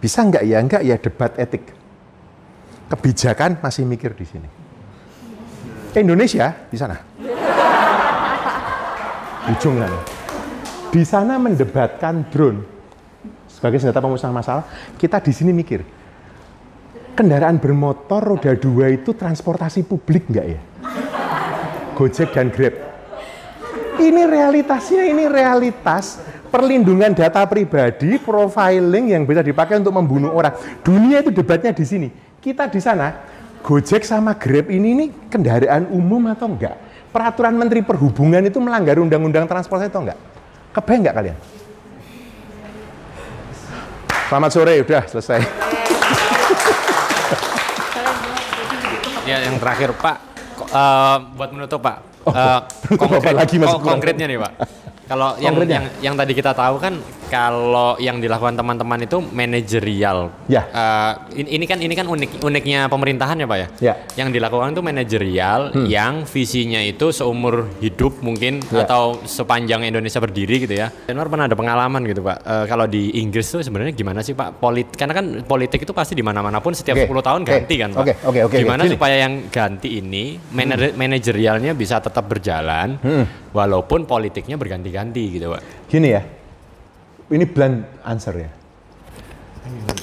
Bisa 0.00 0.22
enggak 0.22 0.46
ya? 0.46 0.58
Enggak 0.62 0.82
ya 0.86 0.96
debat 0.96 1.32
etik. 1.36 1.74
Kebijakan 2.90 3.58
masih 3.58 3.84
mikir 3.86 4.14
di 4.14 4.26
sini. 4.26 4.48
Indonesia 5.98 6.54
di 6.70 6.76
sana. 6.78 6.96
Ujung 9.50 9.78
sana. 9.78 9.98
Di 10.90 11.02
sana 11.06 11.38
mendebatkan 11.38 12.26
drone 12.30 12.66
sebagai 13.46 13.78
senjata 13.78 14.02
pemusnah 14.02 14.34
masalah. 14.34 14.64
Kita 14.98 15.22
di 15.22 15.30
sini 15.30 15.54
mikir, 15.54 15.86
kendaraan 17.14 17.62
bermotor 17.62 18.34
roda 18.34 18.56
dua 18.58 18.90
itu 18.90 19.14
transportasi 19.14 19.86
publik 19.86 20.26
enggak 20.32 20.46
ya? 20.58 20.60
Gojek 21.94 22.32
dan 22.34 22.50
Grab. 22.50 22.89
Ini 24.00 24.22
realitasnya, 24.24 25.04
ini 25.04 25.28
realitas 25.28 26.16
perlindungan 26.48 27.12
data 27.12 27.44
pribadi, 27.44 28.16
profiling 28.16 29.12
yang 29.12 29.28
bisa 29.28 29.44
dipakai 29.44 29.76
untuk 29.76 29.92
membunuh 29.92 30.32
orang. 30.32 30.56
Dunia 30.80 31.20
itu 31.20 31.28
debatnya 31.28 31.76
di 31.76 31.84
sini. 31.84 32.08
Kita 32.40 32.64
di 32.66 32.80
sana, 32.80 33.12
Gojek 33.60 34.08
sama 34.08 34.32
Grab 34.40 34.72
ini 34.72 34.88
ini 34.96 35.06
kendaraan 35.28 35.92
umum 35.92 36.32
atau 36.32 36.48
enggak? 36.48 36.80
Peraturan 37.12 37.52
Menteri 37.52 37.84
Perhubungan 37.84 38.40
itu 38.40 38.56
melanggar 38.56 38.96
undang-undang 38.96 39.44
transportasi 39.44 39.92
atau 39.92 40.00
enggak? 40.08 40.18
Kebayang 40.72 41.00
enggak 41.04 41.16
kalian? 41.20 41.36
Selamat 44.32 44.50
sore, 44.54 44.74
udah 44.80 45.02
selesai. 45.10 45.40
Ya, 49.28 49.36
yang 49.44 49.60
terakhir 49.60 49.92
Pak, 49.94 50.16
eh, 50.72 51.16
buat 51.36 51.50
menutup 51.52 51.84
Pak, 51.84 52.09
eh, 52.28 52.60
menutup 52.90 53.20
apa 53.20 53.30
lagi, 53.32 53.56
Mas? 53.56 53.72
konkretnya 53.80 54.26
nih 54.28 54.38
Pak. 54.40 54.52
Kalau 55.10 55.34
yang, 55.42 55.58
yang 55.66 55.84
yang 56.00 56.14
tadi 56.14 56.32
kita 56.32 56.54
tahu 56.54 56.78
kan 56.78 56.94
kalau 57.26 57.98
yang 57.98 58.18
dilakukan 58.18 58.54
teman-teman 58.54 59.02
itu 59.02 59.18
manajerial. 59.20 60.30
Ya. 60.46 60.62
Eh, 60.66 61.12
ini, 61.36 61.48
ini 61.52 61.64
kan 61.66 61.78
ini 61.78 61.94
kan 61.94 62.06
unik 62.06 62.38
uniknya 62.38 62.86
pemerintahan 62.86 63.34
ya 63.34 63.46
Pak 63.46 63.58
ya. 63.58 63.66
Ya. 63.82 63.94
Yang 64.16 64.38
dilakukan 64.38 64.70
itu 64.70 64.82
manajerial 64.82 65.60
Hmm. 65.70 65.86
yang 65.86 66.14
visinya 66.24 66.78
itu 66.78 67.10
seumur 67.10 67.66
hidup 67.78 68.18
mungkin 68.20 68.62
Ya. 68.68 68.82
atau 68.82 69.18
sepanjang 69.22 69.82
Indonesia 69.82 70.18
berdiri 70.18 70.62
gitu 70.62 70.74
ya. 70.74 70.94
Denwar 71.04 71.26
pernah 71.26 71.46
ada 71.46 71.54
pengalaman 71.54 72.06
gitu 72.06 72.22
Pak. 72.22 72.38
Eh, 72.40 72.64
kalau 72.66 72.86
di 72.86 73.18
Inggris 73.18 73.46
tuh 73.48 73.60
sebenarnya 73.60 73.90
gimana 73.90 74.22
sih 74.22 74.32
Pak? 74.32 74.62
Polit 74.62 74.94
karena 74.94 75.10
kan 75.12 75.42
politik 75.42 75.82
itu 75.82 75.90
pasti 75.90 76.14
di 76.14 76.22
mana-mana 76.22 76.58
pun 76.58 76.70
setiap 76.70 76.94
Oke, 76.96 77.10
10 77.10 77.18
tahun 77.20 77.40
oke, 77.42 77.50
ganti 77.52 77.74
kan 77.76 77.90
Pak. 77.90 77.98
oke, 78.00 78.14
oke, 78.24 78.40
oke, 78.46 78.56
Gimana 78.58 78.82
gini. 78.84 78.94
supaya 78.94 79.16
yang 79.18 79.34
ganti 79.48 79.98
ini 79.98 80.38
manajer- 80.50 80.94
manajerialnya 80.94 81.74
bisa 81.74 81.98
tetap 81.98 82.26
berjalan 82.26 82.94
Hmm. 83.00 83.24
walaupun 83.50 84.06
politiknya 84.06 84.54
berganti-ganti 84.54 84.98
gitu 85.08 85.46
Pak. 85.48 85.62
Gini 85.88 86.08
ya, 86.12 86.22
ini 87.32 87.44
blunt 87.48 88.04
answer 88.04 88.34
ya. 88.36 88.50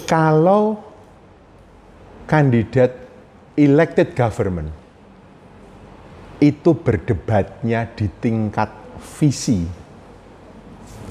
Kalau 0.09 0.79
kandidat 2.25 2.95
elected 3.59 4.15
government 4.17 4.71
itu 6.37 6.71
berdebatnya 6.77 7.89
di 7.93 8.07
tingkat 8.21 8.69
visi, 9.17 9.65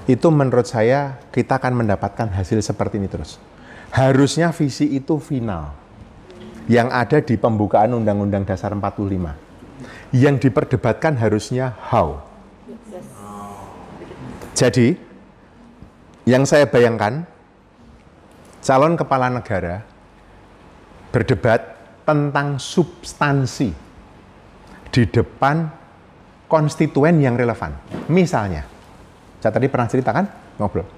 itu 0.07 0.29
menurut 0.31 0.71
saya 0.71 1.19
kita 1.35 1.59
akan 1.59 1.83
mendapatkan 1.83 2.31
hasil 2.31 2.63
seperti 2.63 3.03
ini 3.03 3.11
terus. 3.11 3.43
Harusnya 3.91 4.55
visi 4.55 4.95
itu 4.95 5.19
final. 5.19 5.75
Yang 6.67 6.89
ada 6.91 7.19
di 7.23 7.35
pembukaan 7.39 7.95
Undang-Undang 7.95 8.43
Dasar 8.47 8.75
45. 8.75 9.35
Yang 10.15 10.35
diperdebatkan 10.47 11.15
harusnya 11.19 11.75
how. 11.91 12.23
Jadi, 14.57 14.97
yang 16.25 16.49
saya 16.49 16.65
bayangkan, 16.65 17.29
calon 18.65 18.97
kepala 18.97 19.29
negara 19.29 19.85
berdebat 21.13 21.77
tentang 22.09 22.57
substansi 22.57 23.69
di 24.89 25.03
depan 25.13 25.69
konstituen 26.49 27.21
yang 27.21 27.37
relevan. 27.37 27.77
Misalnya, 28.09 28.65
saya 29.45 29.53
tadi 29.53 29.69
pernah 29.69 29.93
cerita 29.93 30.17
kan, 30.17 30.25
ngobrol. 30.57 30.89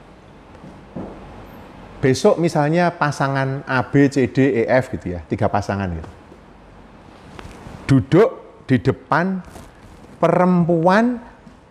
Besok 1.98 2.38
misalnya 2.38 2.94
pasangan 2.94 3.66
A, 3.66 3.82
B, 3.90 4.06
C, 4.06 4.30
D, 4.30 4.62
E, 4.62 4.70
F 4.70 4.94
gitu 4.94 5.18
ya, 5.18 5.20
tiga 5.26 5.50
pasangan 5.50 5.90
gitu. 5.98 6.10
Duduk 7.90 8.28
di 8.70 8.78
depan 8.78 9.42
perempuan, 10.22 11.18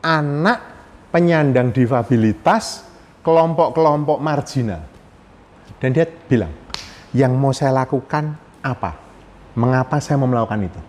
anak, 0.04 0.77
penyandang 1.18 1.74
difabilitas, 1.74 2.86
kelompok-kelompok 3.26 4.22
marginal. 4.22 4.86
Dan 5.82 5.90
dia 5.90 6.06
bilang, 6.06 6.54
yang 7.10 7.34
mau 7.34 7.50
saya 7.50 7.74
lakukan 7.74 8.38
apa? 8.62 8.94
Mengapa 9.58 9.98
saya 9.98 10.22
mau 10.22 10.30
melakukan 10.30 10.70
itu? 10.70 10.82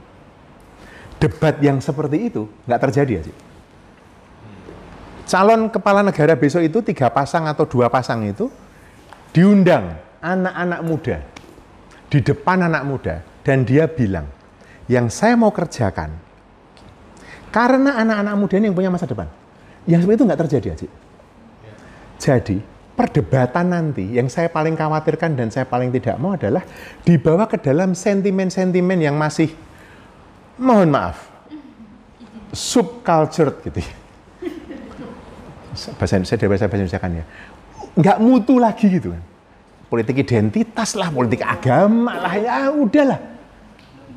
Debat 1.16 1.56
yang 1.64 1.80
seperti 1.80 2.28
itu 2.28 2.44
nggak 2.68 2.80
terjadi 2.84 3.12
ya. 3.18 3.22
Calon 5.24 5.72
kepala 5.72 6.04
negara 6.04 6.36
besok 6.36 6.60
itu 6.60 6.84
tiga 6.84 7.08
pasang 7.08 7.48
atau 7.48 7.64
dua 7.64 7.88
pasang 7.88 8.28
itu 8.28 8.52
diundang 9.32 9.96
anak-anak 10.20 10.80
muda 10.84 11.16
di 12.08 12.20
depan 12.20 12.68
anak 12.68 12.84
muda 12.84 13.24
dan 13.44 13.64
dia 13.64 13.88
bilang, 13.88 14.28
yang 14.92 15.08
saya 15.08 15.36
mau 15.40 15.52
kerjakan 15.52 16.12
karena 17.48 17.96
anak-anak 17.96 18.34
muda 18.36 18.54
ini 18.60 18.68
yang 18.68 18.76
punya 18.76 18.92
masa 18.92 19.08
depan. 19.08 19.47
Yang 19.88 20.04
seperti 20.04 20.16
itu 20.20 20.24
nggak 20.28 20.40
terjadi, 20.44 20.68
Aji. 20.76 20.86
Jadi, 22.20 22.56
perdebatan 22.92 23.66
nanti 23.72 24.04
yang 24.12 24.28
saya 24.28 24.52
paling 24.52 24.76
khawatirkan 24.76 25.32
dan 25.32 25.48
saya 25.48 25.64
paling 25.64 25.88
tidak 25.88 26.20
mau 26.20 26.36
adalah 26.36 26.60
dibawa 27.08 27.48
ke 27.48 27.56
dalam 27.56 27.96
sentimen-sentimen 27.96 29.00
yang 29.00 29.16
masih, 29.16 29.48
mohon 30.60 30.92
maaf, 30.92 31.32
subcultured 32.52 33.64
gitu 33.64 33.80
ya. 33.80 33.94
Bahasa 35.94 36.18
saya 36.26 36.36
dari 36.36 36.50
bahasa 36.50 36.66
Indonesia 36.66 36.98
kan 37.00 37.12
ya. 37.14 37.24
Nggak 37.94 38.18
mutu 38.18 38.58
lagi 38.58 38.90
gitu 38.92 39.14
kan. 39.14 39.22
Politik 39.88 40.20
identitas 40.20 40.92
lah, 40.98 41.08
politik 41.08 41.40
agama 41.40 42.18
lah, 42.18 42.34
ya 42.36 42.68
udahlah. 42.68 43.20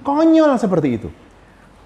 Konyol 0.04 0.58
seperti 0.60 0.90
itu. 1.00 1.10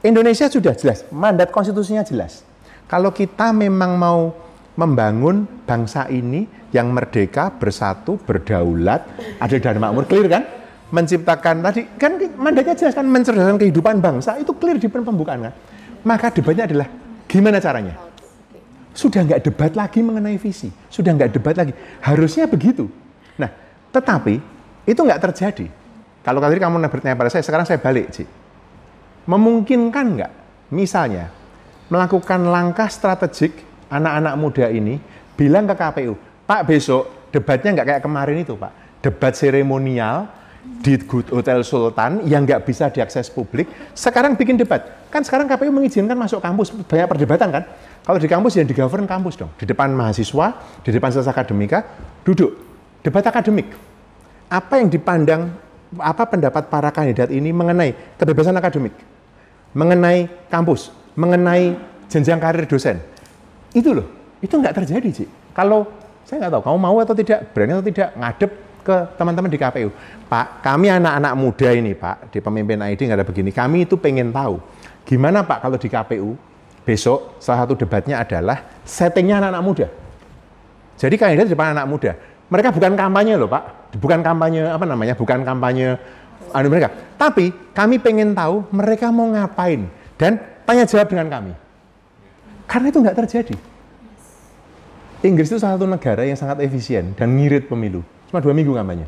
Indonesia 0.02 0.48
sudah 0.50 0.74
jelas, 0.74 1.06
mandat 1.12 1.52
konstitusinya 1.52 2.02
jelas. 2.02 2.42
Kalau 2.86 3.10
kita 3.10 3.50
memang 3.50 3.98
mau 3.98 4.30
membangun 4.76 5.48
bangsa 5.66 6.06
ini 6.12 6.46
yang 6.70 6.92
merdeka, 6.92 7.50
bersatu, 7.50 8.20
berdaulat, 8.20 9.08
adil 9.40 9.64
dan 9.64 9.80
makmur, 9.80 10.06
clear 10.06 10.28
kan? 10.28 10.44
Menciptakan 10.94 11.66
tadi 11.66 11.82
kan 11.98 12.20
mandatnya 12.38 12.78
jelas 12.78 12.94
kan 12.94 13.10
mencerdaskan 13.10 13.58
kehidupan 13.58 14.00
bangsa 14.04 14.38
itu 14.38 14.54
clear 14.54 14.78
di 14.78 14.86
pembukaan 14.86 15.50
kan. 15.50 15.54
Maka 16.06 16.30
debatnya 16.30 16.70
adalah 16.70 16.88
gimana 17.26 17.58
caranya? 17.58 17.98
Sudah 18.94 19.26
nggak 19.26 19.42
debat 19.44 19.74
lagi 19.74 20.00
mengenai 20.06 20.38
visi, 20.38 20.70
sudah 20.88 21.12
nggak 21.18 21.34
debat 21.36 21.58
lagi. 21.58 21.74
Harusnya 22.06 22.46
begitu. 22.46 22.86
Nah, 23.36 23.50
tetapi 23.92 24.40
itu 24.86 25.00
nggak 25.02 25.20
terjadi. 25.26 25.68
Kalau 26.22 26.40
tadi 26.42 26.58
kamu 26.58 26.86
bertanya 26.90 27.18
pada 27.18 27.30
saya, 27.34 27.44
sekarang 27.46 27.66
saya 27.70 27.78
balik, 27.78 28.10
Ci. 28.10 28.26
Memungkinkan 29.26 30.06
nggak, 30.18 30.32
misalnya, 30.74 31.30
melakukan 31.90 32.42
langkah 32.50 32.90
strategik 32.90 33.62
anak-anak 33.90 34.34
muda 34.38 34.66
ini 34.70 34.98
bilang 35.38 35.70
ke 35.70 35.76
KPU, 35.78 36.14
Pak 36.46 36.62
besok 36.66 37.30
debatnya 37.30 37.76
nggak 37.76 37.88
kayak 37.88 38.02
kemarin 38.02 38.38
itu 38.42 38.56
Pak, 38.56 39.02
debat 39.04 39.34
seremonial 39.36 40.26
di 40.66 40.98
Good 40.98 41.30
Hotel 41.30 41.62
Sultan 41.62 42.26
yang 42.26 42.42
nggak 42.46 42.66
bisa 42.66 42.90
diakses 42.90 43.30
publik, 43.30 43.70
sekarang 43.94 44.34
bikin 44.34 44.58
debat. 44.58 44.82
Kan 45.14 45.22
sekarang 45.22 45.46
KPU 45.46 45.70
mengizinkan 45.70 46.18
masuk 46.18 46.42
kampus, 46.42 46.74
banyak 46.74 47.08
perdebatan 47.08 47.50
kan? 47.54 47.64
Kalau 48.02 48.18
di 48.18 48.30
kampus 48.30 48.58
yang 48.58 48.68
di 48.68 48.74
govern 48.74 49.06
kampus 49.06 49.38
dong. 49.38 49.50
Di 49.58 49.66
depan 49.66 49.94
mahasiswa, 49.94 50.48
di 50.82 50.90
depan 50.90 51.10
sales 51.14 51.30
akademika, 51.30 51.86
duduk. 52.26 52.52
Debat 53.06 53.22
akademik. 53.22 53.70
Apa 54.50 54.82
yang 54.82 54.90
dipandang, 54.90 55.54
apa 55.98 56.24
pendapat 56.26 56.70
para 56.70 56.90
kandidat 56.90 57.30
ini 57.30 57.54
mengenai 57.54 58.18
kebebasan 58.18 58.58
akademik, 58.58 58.94
mengenai 59.74 60.30
kampus, 60.50 60.90
mengenai 61.16 61.76
jenjang 62.12 62.40
karir 62.40 62.68
dosen. 62.68 63.00
Itu 63.76 63.92
loh, 63.92 64.08
itu 64.40 64.56
nggak 64.56 64.76
terjadi, 64.84 65.10
Ci. 65.12 65.26
Kalau 65.56 65.88
saya 66.24 66.46
nggak 66.46 66.60
tahu, 66.60 66.62
kamu 66.72 66.78
mau 66.80 66.98
atau 67.02 67.16
tidak, 67.16 67.52
berani 67.52 67.80
atau 67.80 67.86
tidak, 67.88 68.10
ngadep 68.16 68.52
ke 68.86 68.96
teman-teman 69.18 69.50
di 69.50 69.58
KPU. 69.58 69.90
Pak, 70.30 70.62
kami 70.62 70.88
anak-anak 70.94 71.34
muda 71.34 71.70
ini, 71.74 71.98
Pak, 71.98 72.30
di 72.30 72.40
pemimpin 72.40 72.80
ID 72.80 73.10
nggak 73.10 73.20
ada 73.24 73.28
begini. 73.28 73.50
Kami 73.50 73.90
itu 73.90 73.98
pengen 73.98 74.30
tahu, 74.30 74.62
gimana 75.04 75.42
Pak 75.42 75.66
kalau 75.66 75.78
di 75.82 75.90
KPU, 75.90 76.38
besok 76.86 77.42
salah 77.42 77.66
satu 77.66 77.74
debatnya 77.74 78.22
adalah 78.22 78.62
settingnya 78.86 79.42
anak-anak 79.42 79.64
muda. 79.66 79.88
Jadi 80.96 81.16
kandidat 81.20 81.50
di 81.50 81.54
depan 81.58 81.76
anak 81.76 81.88
muda. 81.90 82.12
Mereka 82.46 82.70
bukan 82.72 82.94
kampanye 82.94 83.34
loh 83.36 83.50
Pak, 83.50 83.98
bukan 83.98 84.22
kampanye 84.22 84.70
apa 84.70 84.86
namanya, 84.86 85.18
bukan 85.18 85.42
kampanye 85.42 85.98
anu 86.54 86.68
mereka. 86.70 86.94
Tapi 87.18 87.52
kami 87.74 87.98
pengen 87.98 88.38
tahu 88.38 88.70
mereka 88.70 89.10
mau 89.10 89.28
ngapain 89.34 89.90
dan 90.16 90.40
tanya 90.66 90.84
jawab 90.90 91.08
dengan 91.08 91.30
kami. 91.30 91.54
Karena 92.66 92.88
itu 92.90 93.00
nggak 93.00 93.18
terjadi. 93.26 93.56
Inggris 95.26 95.50
itu 95.50 95.58
salah 95.58 95.80
satu 95.80 95.90
negara 95.90 96.22
yang 96.26 96.38
sangat 96.38 96.62
efisien 96.62 97.14
dan 97.18 97.34
ngirit 97.34 97.66
pemilu. 97.66 98.06
Cuma 98.30 98.42
dua 98.42 98.54
minggu 98.54 98.74
kampanye. 98.74 99.06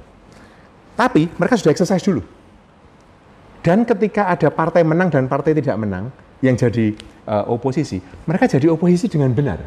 Tapi 0.98 1.30
mereka 1.38 1.58
sudah 1.58 1.74
exercise 1.74 2.02
dulu. 2.02 2.26
Dan 3.62 3.86
ketika 3.86 4.32
ada 4.32 4.50
partai 4.50 4.82
menang 4.82 5.12
dan 5.12 5.30
partai 5.30 5.54
tidak 5.54 5.78
menang, 5.78 6.10
yang 6.42 6.54
jadi 6.54 6.94
uh, 7.26 7.50
oposisi, 7.50 8.02
mereka 8.30 8.46
jadi 8.46 8.70
oposisi 8.70 9.10
dengan 9.10 9.34
benar. 9.34 9.60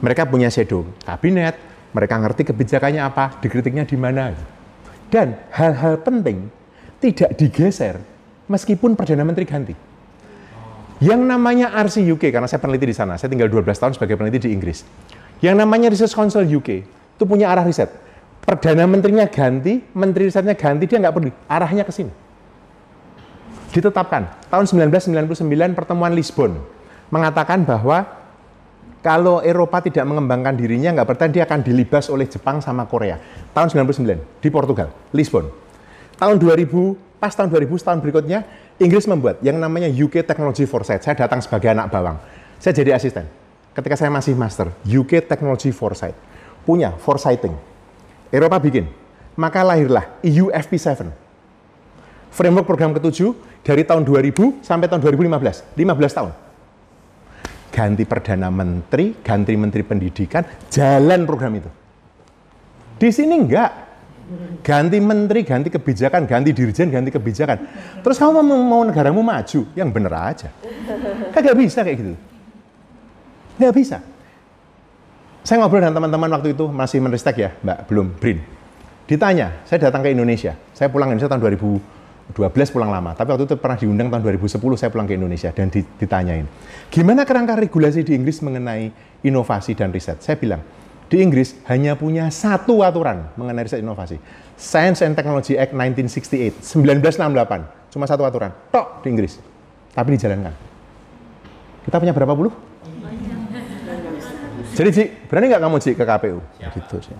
Mereka 0.00 0.32
punya 0.32 0.48
shadow 0.48 0.88
kabinet, 1.04 1.60
mereka 1.92 2.16
ngerti 2.16 2.48
kebijakannya 2.48 3.04
apa, 3.04 3.36
dikritiknya 3.44 3.84
di 3.84 3.96
mana. 4.00 4.32
Dan 5.12 5.36
hal-hal 5.52 6.00
penting 6.00 6.48
tidak 7.04 7.36
digeser 7.36 8.00
meskipun 8.48 8.96
Perdana 8.96 9.28
Menteri 9.28 9.44
ganti. 9.44 9.89
Yang 11.00 11.20
namanya 11.24 11.72
RC 11.80 12.04
UK, 12.12 12.28
karena 12.28 12.44
saya 12.44 12.60
peneliti 12.60 12.92
di 12.92 12.96
sana, 12.96 13.16
saya 13.16 13.32
tinggal 13.32 13.48
12 13.48 13.72
tahun 13.72 13.92
sebagai 13.96 14.20
peneliti 14.20 14.48
di 14.48 14.50
Inggris. 14.52 14.84
Yang 15.40 15.56
namanya 15.64 15.88
Research 15.88 16.12
Council 16.12 16.44
UK, 16.44 16.84
itu 17.16 17.24
punya 17.24 17.48
arah 17.48 17.64
riset. 17.64 17.88
Perdana 18.44 18.84
Menterinya 18.84 19.24
ganti, 19.24 19.80
Menteri 19.96 20.28
risetnya 20.28 20.52
ganti, 20.52 20.84
dia 20.84 21.00
nggak 21.00 21.14
peduli. 21.16 21.32
Arahnya 21.48 21.88
ke 21.88 21.92
sini. 21.92 22.12
Ditetapkan, 23.72 24.52
tahun 24.52 24.64
1999 24.92 25.72
pertemuan 25.72 26.12
Lisbon, 26.12 26.60
mengatakan 27.08 27.64
bahwa 27.64 28.04
kalau 29.00 29.40
Eropa 29.40 29.80
tidak 29.80 30.04
mengembangkan 30.04 30.52
dirinya, 30.52 30.92
nggak 30.92 31.08
bertahan, 31.16 31.32
dia 31.32 31.48
akan 31.48 31.64
dilibas 31.64 32.12
oleh 32.12 32.28
Jepang 32.28 32.60
sama 32.60 32.84
Korea. 32.84 33.16
Tahun 33.56 33.72
99, 33.72 34.20
di 34.44 34.48
Portugal, 34.52 34.92
Lisbon. 35.16 35.48
Tahun 36.20 36.36
2000, 36.36 36.68
pas 37.16 37.32
tahun 37.32 37.48
2000, 37.48 37.80
tahun 37.80 37.98
berikutnya, 38.04 38.44
Inggris 38.80 39.04
membuat 39.04 39.44
yang 39.44 39.60
namanya 39.60 39.92
UK 39.92 40.24
Technology 40.24 40.64
Foresight. 40.64 41.04
Saya 41.04 41.12
datang 41.12 41.44
sebagai 41.44 41.68
anak 41.68 41.92
bawang. 41.92 42.16
Saya 42.56 42.72
jadi 42.72 42.96
asisten. 42.96 43.28
Ketika 43.76 43.94
saya 43.94 44.08
masih 44.08 44.32
master, 44.32 44.72
UK 44.88 45.28
Technology 45.28 45.68
Foresight. 45.68 46.16
Punya 46.64 46.96
foresighting. 46.96 47.52
Eropa 48.32 48.56
bikin. 48.56 48.88
Maka 49.36 49.60
lahirlah 49.60 50.08
EU 50.24 50.48
FP7. 50.48 51.12
Framework 52.32 52.64
program 52.64 52.96
ketujuh 52.96 53.36
dari 53.60 53.84
tahun 53.84 54.02
2000 54.02 54.64
sampai 54.64 54.88
tahun 54.88 55.00
2015. 55.04 55.76
15 55.76 56.16
tahun 56.16 56.32
ganti 57.70 58.04
perdana 58.04 58.50
menteri, 58.50 59.14
ganti 59.22 59.54
menteri 59.54 59.86
pendidikan, 59.86 60.42
jalan 60.68 61.22
program 61.24 61.54
itu. 61.56 61.70
Di 63.00 63.08
sini 63.14 63.38
enggak. 63.40 63.89
Ganti 64.60 64.98
menteri, 65.00 65.42
ganti 65.42 65.72
kebijakan, 65.72 66.28
ganti 66.28 66.54
dirjen, 66.54 66.92
ganti 66.92 67.10
kebijakan. 67.10 67.58
Terus 68.04 68.16
kamu 68.20 68.44
mau, 68.44 68.60
mau 68.60 68.82
negaramu 68.86 69.24
maju, 69.24 69.60
yang 69.74 69.90
bener 69.90 70.12
aja. 70.14 70.52
Kagak 71.34 71.56
bisa 71.56 71.80
kayak 71.82 71.96
gitu. 71.98 72.14
Nggak 73.58 73.74
bisa. 73.74 73.98
Saya 75.40 75.64
ngobrol 75.64 75.80
dengan 75.80 75.96
teman-teman 75.96 76.30
waktu 76.36 76.52
itu, 76.52 76.68
masih 76.68 77.00
meristek 77.00 77.36
ya, 77.40 77.50
Mbak, 77.64 77.78
belum, 77.88 78.06
Brin. 78.20 78.38
Ditanya, 79.08 79.64
saya 79.66 79.90
datang 79.90 80.04
ke 80.06 80.12
Indonesia. 80.14 80.54
Saya 80.76 80.92
pulang 80.92 81.10
Indonesia 81.10 81.26
tahun 81.26 81.42
2012 82.36 82.70
pulang 82.70 82.94
lama, 82.94 83.10
tapi 83.16 83.34
waktu 83.34 83.50
itu 83.50 83.56
pernah 83.58 83.74
diundang 83.74 84.06
tahun 84.12 84.22
2010 84.22 84.60
saya 84.78 84.90
pulang 84.92 85.08
ke 85.10 85.18
Indonesia 85.18 85.50
dan 85.50 85.66
ditanyain, 85.72 86.46
gimana 86.92 87.26
kerangka 87.26 87.58
regulasi 87.58 88.06
di 88.06 88.14
Inggris 88.14 88.38
mengenai 88.44 88.94
inovasi 89.26 89.74
dan 89.74 89.90
riset? 89.90 90.22
Saya 90.22 90.38
bilang, 90.38 90.62
di 91.10 91.18
Inggris 91.18 91.58
hanya 91.66 91.98
punya 91.98 92.30
satu 92.30 92.86
aturan 92.86 93.26
mengenai 93.34 93.66
riset 93.66 93.82
inovasi. 93.82 94.22
Science 94.54 95.02
and 95.02 95.18
Technology 95.18 95.58
Act 95.58 95.74
1968, 95.74 96.62
1968. 96.62 97.90
Cuma 97.90 98.06
satu 98.06 98.22
aturan, 98.22 98.54
tok 98.70 99.02
di 99.02 99.10
Inggris. 99.10 99.42
Tapi 99.90 100.14
dijalankan. 100.14 100.54
Kita 101.82 101.98
punya 101.98 102.14
berapa 102.14 102.30
puluh? 102.30 102.54
Jadi 104.70 104.90
Ci, 104.94 105.04
berani 105.26 105.50
nggak 105.50 105.62
kamu 105.66 105.76
Ci 105.82 105.90
ke 105.98 106.04
KPU? 106.06 106.38
Gitu 106.62 106.96
sih. 107.02 107.16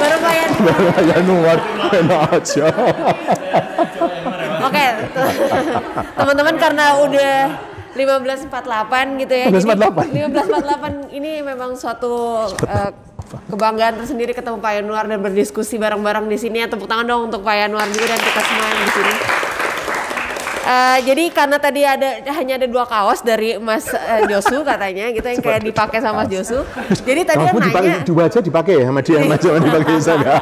Baru 0.00 0.18
bayar. 0.24 0.48
ya 1.04 1.16
nuar, 1.20 1.58
enak 1.92 2.20
aja. 2.32 2.66
Oke, 4.64 4.86
teman-teman 6.16 6.56
karena 6.56 6.86
udah 7.04 7.36
1548 7.94 9.22
gitu 9.26 9.34
ya. 9.34 9.46
1548. 9.50 10.10
Jadi 10.10 10.18
1548 11.10 11.18
ini 11.18 11.30
memang 11.42 11.74
suatu 11.74 12.46
eh, 12.64 12.90
kebanggaan 13.50 13.98
tersendiri 14.02 14.32
ketemu 14.34 14.58
Pak 14.62 14.72
Yanuar 14.78 15.04
dan 15.06 15.18
berdiskusi 15.22 15.78
bareng-bareng 15.78 16.26
di 16.30 16.38
sini. 16.38 16.62
Ya, 16.62 16.66
tepuk 16.70 16.86
tangan 16.86 17.06
dong 17.06 17.30
untuk 17.30 17.42
Pak 17.42 17.54
Yanuar 17.54 17.86
juga 17.90 18.14
dan 18.14 18.20
kita 18.22 18.40
semua 18.42 18.66
yang 18.70 18.80
di 18.82 18.92
sini. 18.94 19.14
Eh, 20.60 20.98
jadi 21.08 21.24
karena 21.32 21.56
tadi 21.56 21.80
ada 21.88 22.20
hanya 22.36 22.60
ada 22.60 22.68
dua 22.68 22.84
kaos 22.84 23.24
dari 23.24 23.56
Mas 23.56 23.88
eh, 23.88 24.28
Josu 24.28 24.60
katanya 24.60 25.08
gitu 25.08 25.24
yang 25.24 25.40
kayak 25.40 25.62
dipakai 25.64 26.04
sama 26.04 26.22
Mas 26.22 26.28
Josu. 26.28 26.60
Jadi 27.00 27.24
tadi 27.24 27.48
Kamu 27.48 27.56
yang 27.56 27.64
dipakai, 27.64 27.90
nanya, 27.96 28.04
dua 28.04 28.22
aja 28.28 28.38
dipakai 28.44 28.74
ya 28.76 28.84
sama 28.92 29.00
dia, 29.00 29.18
sama 29.24 29.36
jangan 29.40 29.60
dipakai 29.64 29.94
saya. 30.04 30.32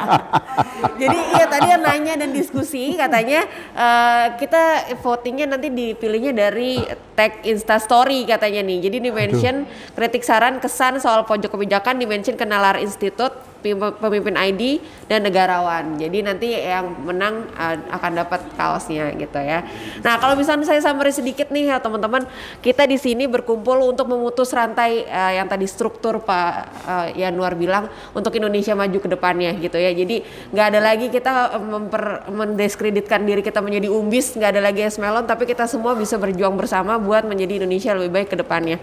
jadi 1.01 1.17
iya 1.33 1.45
tadi 1.47 1.67
yang 1.71 1.83
nanya 1.83 2.13
dan 2.19 2.29
diskusi 2.35 2.99
katanya 2.99 3.47
eh, 3.71 4.25
kita 4.35 4.63
votingnya 4.99 5.55
nanti 5.55 5.71
dipilihnya 5.71 6.35
dari 6.35 6.83
tag 7.15 7.39
Insta 7.47 7.79
Story 7.79 8.27
katanya 8.27 8.59
nih. 8.59 8.91
Jadi 8.91 8.97
di 8.99 9.11
mention 9.15 9.63
kritik 9.95 10.27
saran 10.27 10.59
kesan 10.59 10.99
soal 10.99 11.23
pojok 11.23 11.55
kebijakan 11.55 11.95
di 11.95 12.03
mention 12.03 12.35
ke 12.35 12.43
Nalar 12.43 12.75
Institute 12.83 13.48
pemimpin 13.61 14.35
ID 14.35 14.79
dan 15.11 15.25
negarawan. 15.25 15.99
Jadi 15.99 16.17
nanti 16.23 16.47
yang 16.55 17.03
menang 17.03 17.47
uh, 17.53 17.77
akan 17.91 18.11
dapat 18.25 18.41
kaosnya 18.55 19.11
gitu 19.19 19.39
ya. 19.39 19.65
Nah, 20.01 20.15
kalau 20.17 20.35
misalnya 20.39 20.65
saya 20.65 20.79
summary 20.79 21.11
sedikit 21.11 21.51
nih 21.51 21.75
ya 21.75 21.77
teman-teman, 21.83 22.23
kita 22.63 22.87
di 22.87 22.95
sini 22.95 23.27
berkumpul 23.27 23.79
untuk 23.83 24.07
memutus 24.07 24.51
rantai 24.55 25.03
uh, 25.07 25.33
yang 25.35 25.47
tadi 25.51 25.67
struktur 25.67 26.23
Pak 26.23 26.51
uh, 26.87 27.07
Yanuar 27.15 27.55
bilang 27.59 27.91
untuk 28.15 28.31
Indonesia 28.35 28.73
maju 28.73 28.97
ke 28.97 29.09
depannya 29.11 29.51
gitu 29.59 29.75
ya. 29.75 29.91
Jadi 29.91 30.23
nggak 30.55 30.65
ada 30.75 30.79
lagi 30.79 31.07
kita 31.11 31.59
memper, 31.59 32.29
mendiskreditkan 32.31 33.23
diri 33.27 33.43
kita 33.43 33.59
menjadi 33.59 33.91
umbis, 33.91 34.33
nggak 34.35 34.55
ada 34.55 34.61
lagi 34.63 34.81
es 34.85 34.95
melon, 34.95 35.27
tapi 35.27 35.43
kita 35.43 35.67
semua 35.67 35.93
bisa 35.93 36.15
berjuang 36.15 36.55
bersama 36.55 36.95
buat 36.95 37.27
menjadi 37.27 37.63
Indonesia 37.63 37.91
lebih 37.95 38.11
baik 38.23 38.29
ke 38.31 38.37
depannya 38.39 38.77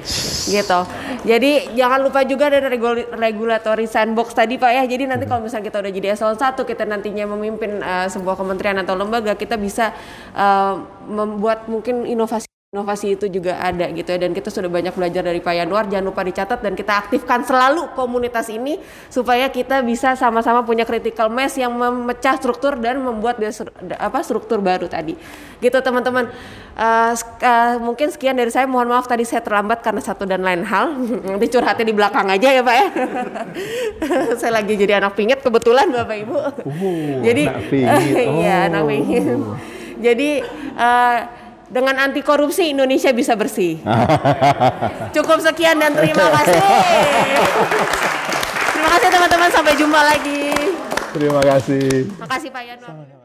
gitu. 0.50 0.80
Jadi 1.26 1.74
jangan 1.74 2.00
lupa 2.04 2.22
juga 2.22 2.52
ada 2.52 2.62
regul- 2.66 3.08
regulatory 3.14 3.86
sandbox 3.88 4.34
tadi 4.36 4.58
Pak 4.58 4.65
ya. 4.72 4.82
Jadi 4.88 5.04
nanti 5.06 5.24
kalau 5.28 5.44
misalnya 5.44 5.68
kita 5.68 5.78
udah 5.84 5.92
jadi 5.92 6.06
eselon 6.16 6.38
1 6.38 6.56
kita 6.64 6.82
nantinya 6.88 7.24
memimpin 7.36 7.78
uh, 7.84 8.08
sebuah 8.10 8.34
kementerian 8.40 8.80
atau 8.82 8.98
lembaga 8.98 9.36
kita 9.36 9.60
bisa 9.60 9.92
uh, 10.32 10.80
membuat 11.06 11.70
mungkin 11.70 12.08
inovasi 12.08 12.55
inovasi 12.76 13.16
itu 13.16 13.32
juga 13.32 13.56
ada 13.56 13.88
gitu 13.88 14.04
ya. 14.12 14.20
Dan 14.20 14.36
kita 14.36 14.52
sudah 14.52 14.68
banyak 14.68 14.92
belajar 14.92 15.24
dari 15.24 15.40
Pak 15.40 15.54
Yanuar. 15.56 15.88
Jangan 15.88 16.04
lupa 16.04 16.20
dicatat 16.20 16.60
dan 16.60 16.76
kita 16.76 16.92
aktifkan 17.08 17.40
selalu 17.48 17.96
komunitas 17.96 18.52
ini 18.52 18.76
supaya 19.08 19.48
kita 19.48 19.80
bisa 19.80 20.12
sama-sama 20.12 20.60
punya 20.60 20.84
critical 20.84 21.32
mass 21.32 21.56
yang 21.56 21.72
memecah 21.72 22.36
struktur 22.36 22.76
dan 22.76 23.00
membuat 23.00 23.40
apa 23.96 24.20
struktur 24.20 24.60
baru 24.60 24.84
tadi. 24.92 25.16
Gitu 25.64 25.80
teman-teman. 25.80 26.28
Uh, 26.76 27.16
uh, 27.40 27.80
mungkin 27.80 28.12
sekian 28.12 28.36
dari 28.36 28.52
saya. 28.52 28.68
Mohon 28.68 28.92
maaf 28.92 29.08
tadi 29.08 29.24
saya 29.24 29.40
terlambat 29.40 29.80
karena 29.80 30.04
satu 30.04 30.28
dan 30.28 30.44
lain 30.44 30.60
hal. 30.68 30.92
Nanti 31.32 31.48
curhatnya 31.48 31.88
di 31.88 31.94
belakang 31.96 32.28
aja 32.28 32.48
ya 32.52 32.60
pak 32.60 32.76
ya. 32.76 32.86
Saya 34.44 34.52
lagi 34.60 34.76
jadi 34.76 35.00
anak 35.00 35.16
pingit 35.16 35.40
kebetulan 35.40 35.88
bapak 35.88 36.16
ibu. 36.20 36.36
Jadi 37.24 37.42
anak 37.48 37.64
pingit. 37.72 38.26
iya 38.44 38.68
anak 38.68 38.82
Oh. 38.84 38.88
pingit. 38.92 39.24
Jadi 39.96 40.30
uh, 40.76 41.18
dengan 41.66 41.98
anti 41.98 42.22
korupsi 42.22 42.70
Indonesia 42.70 43.10
bisa 43.10 43.34
bersih. 43.34 43.82
Cukup 45.16 45.38
sekian 45.42 45.78
dan 45.82 45.94
terima 45.94 46.26
kasih. 46.30 46.60
Terima 48.76 49.02
kasih 49.02 49.08
teman-teman. 49.08 49.50
Sampai 49.50 49.74
jumpa 49.74 49.98
lagi. 49.98 50.52
Terima 51.16 51.40
kasih. 51.40 52.12
makasih 52.20 52.52
pak 52.52 52.62
Yanuar 52.62 53.15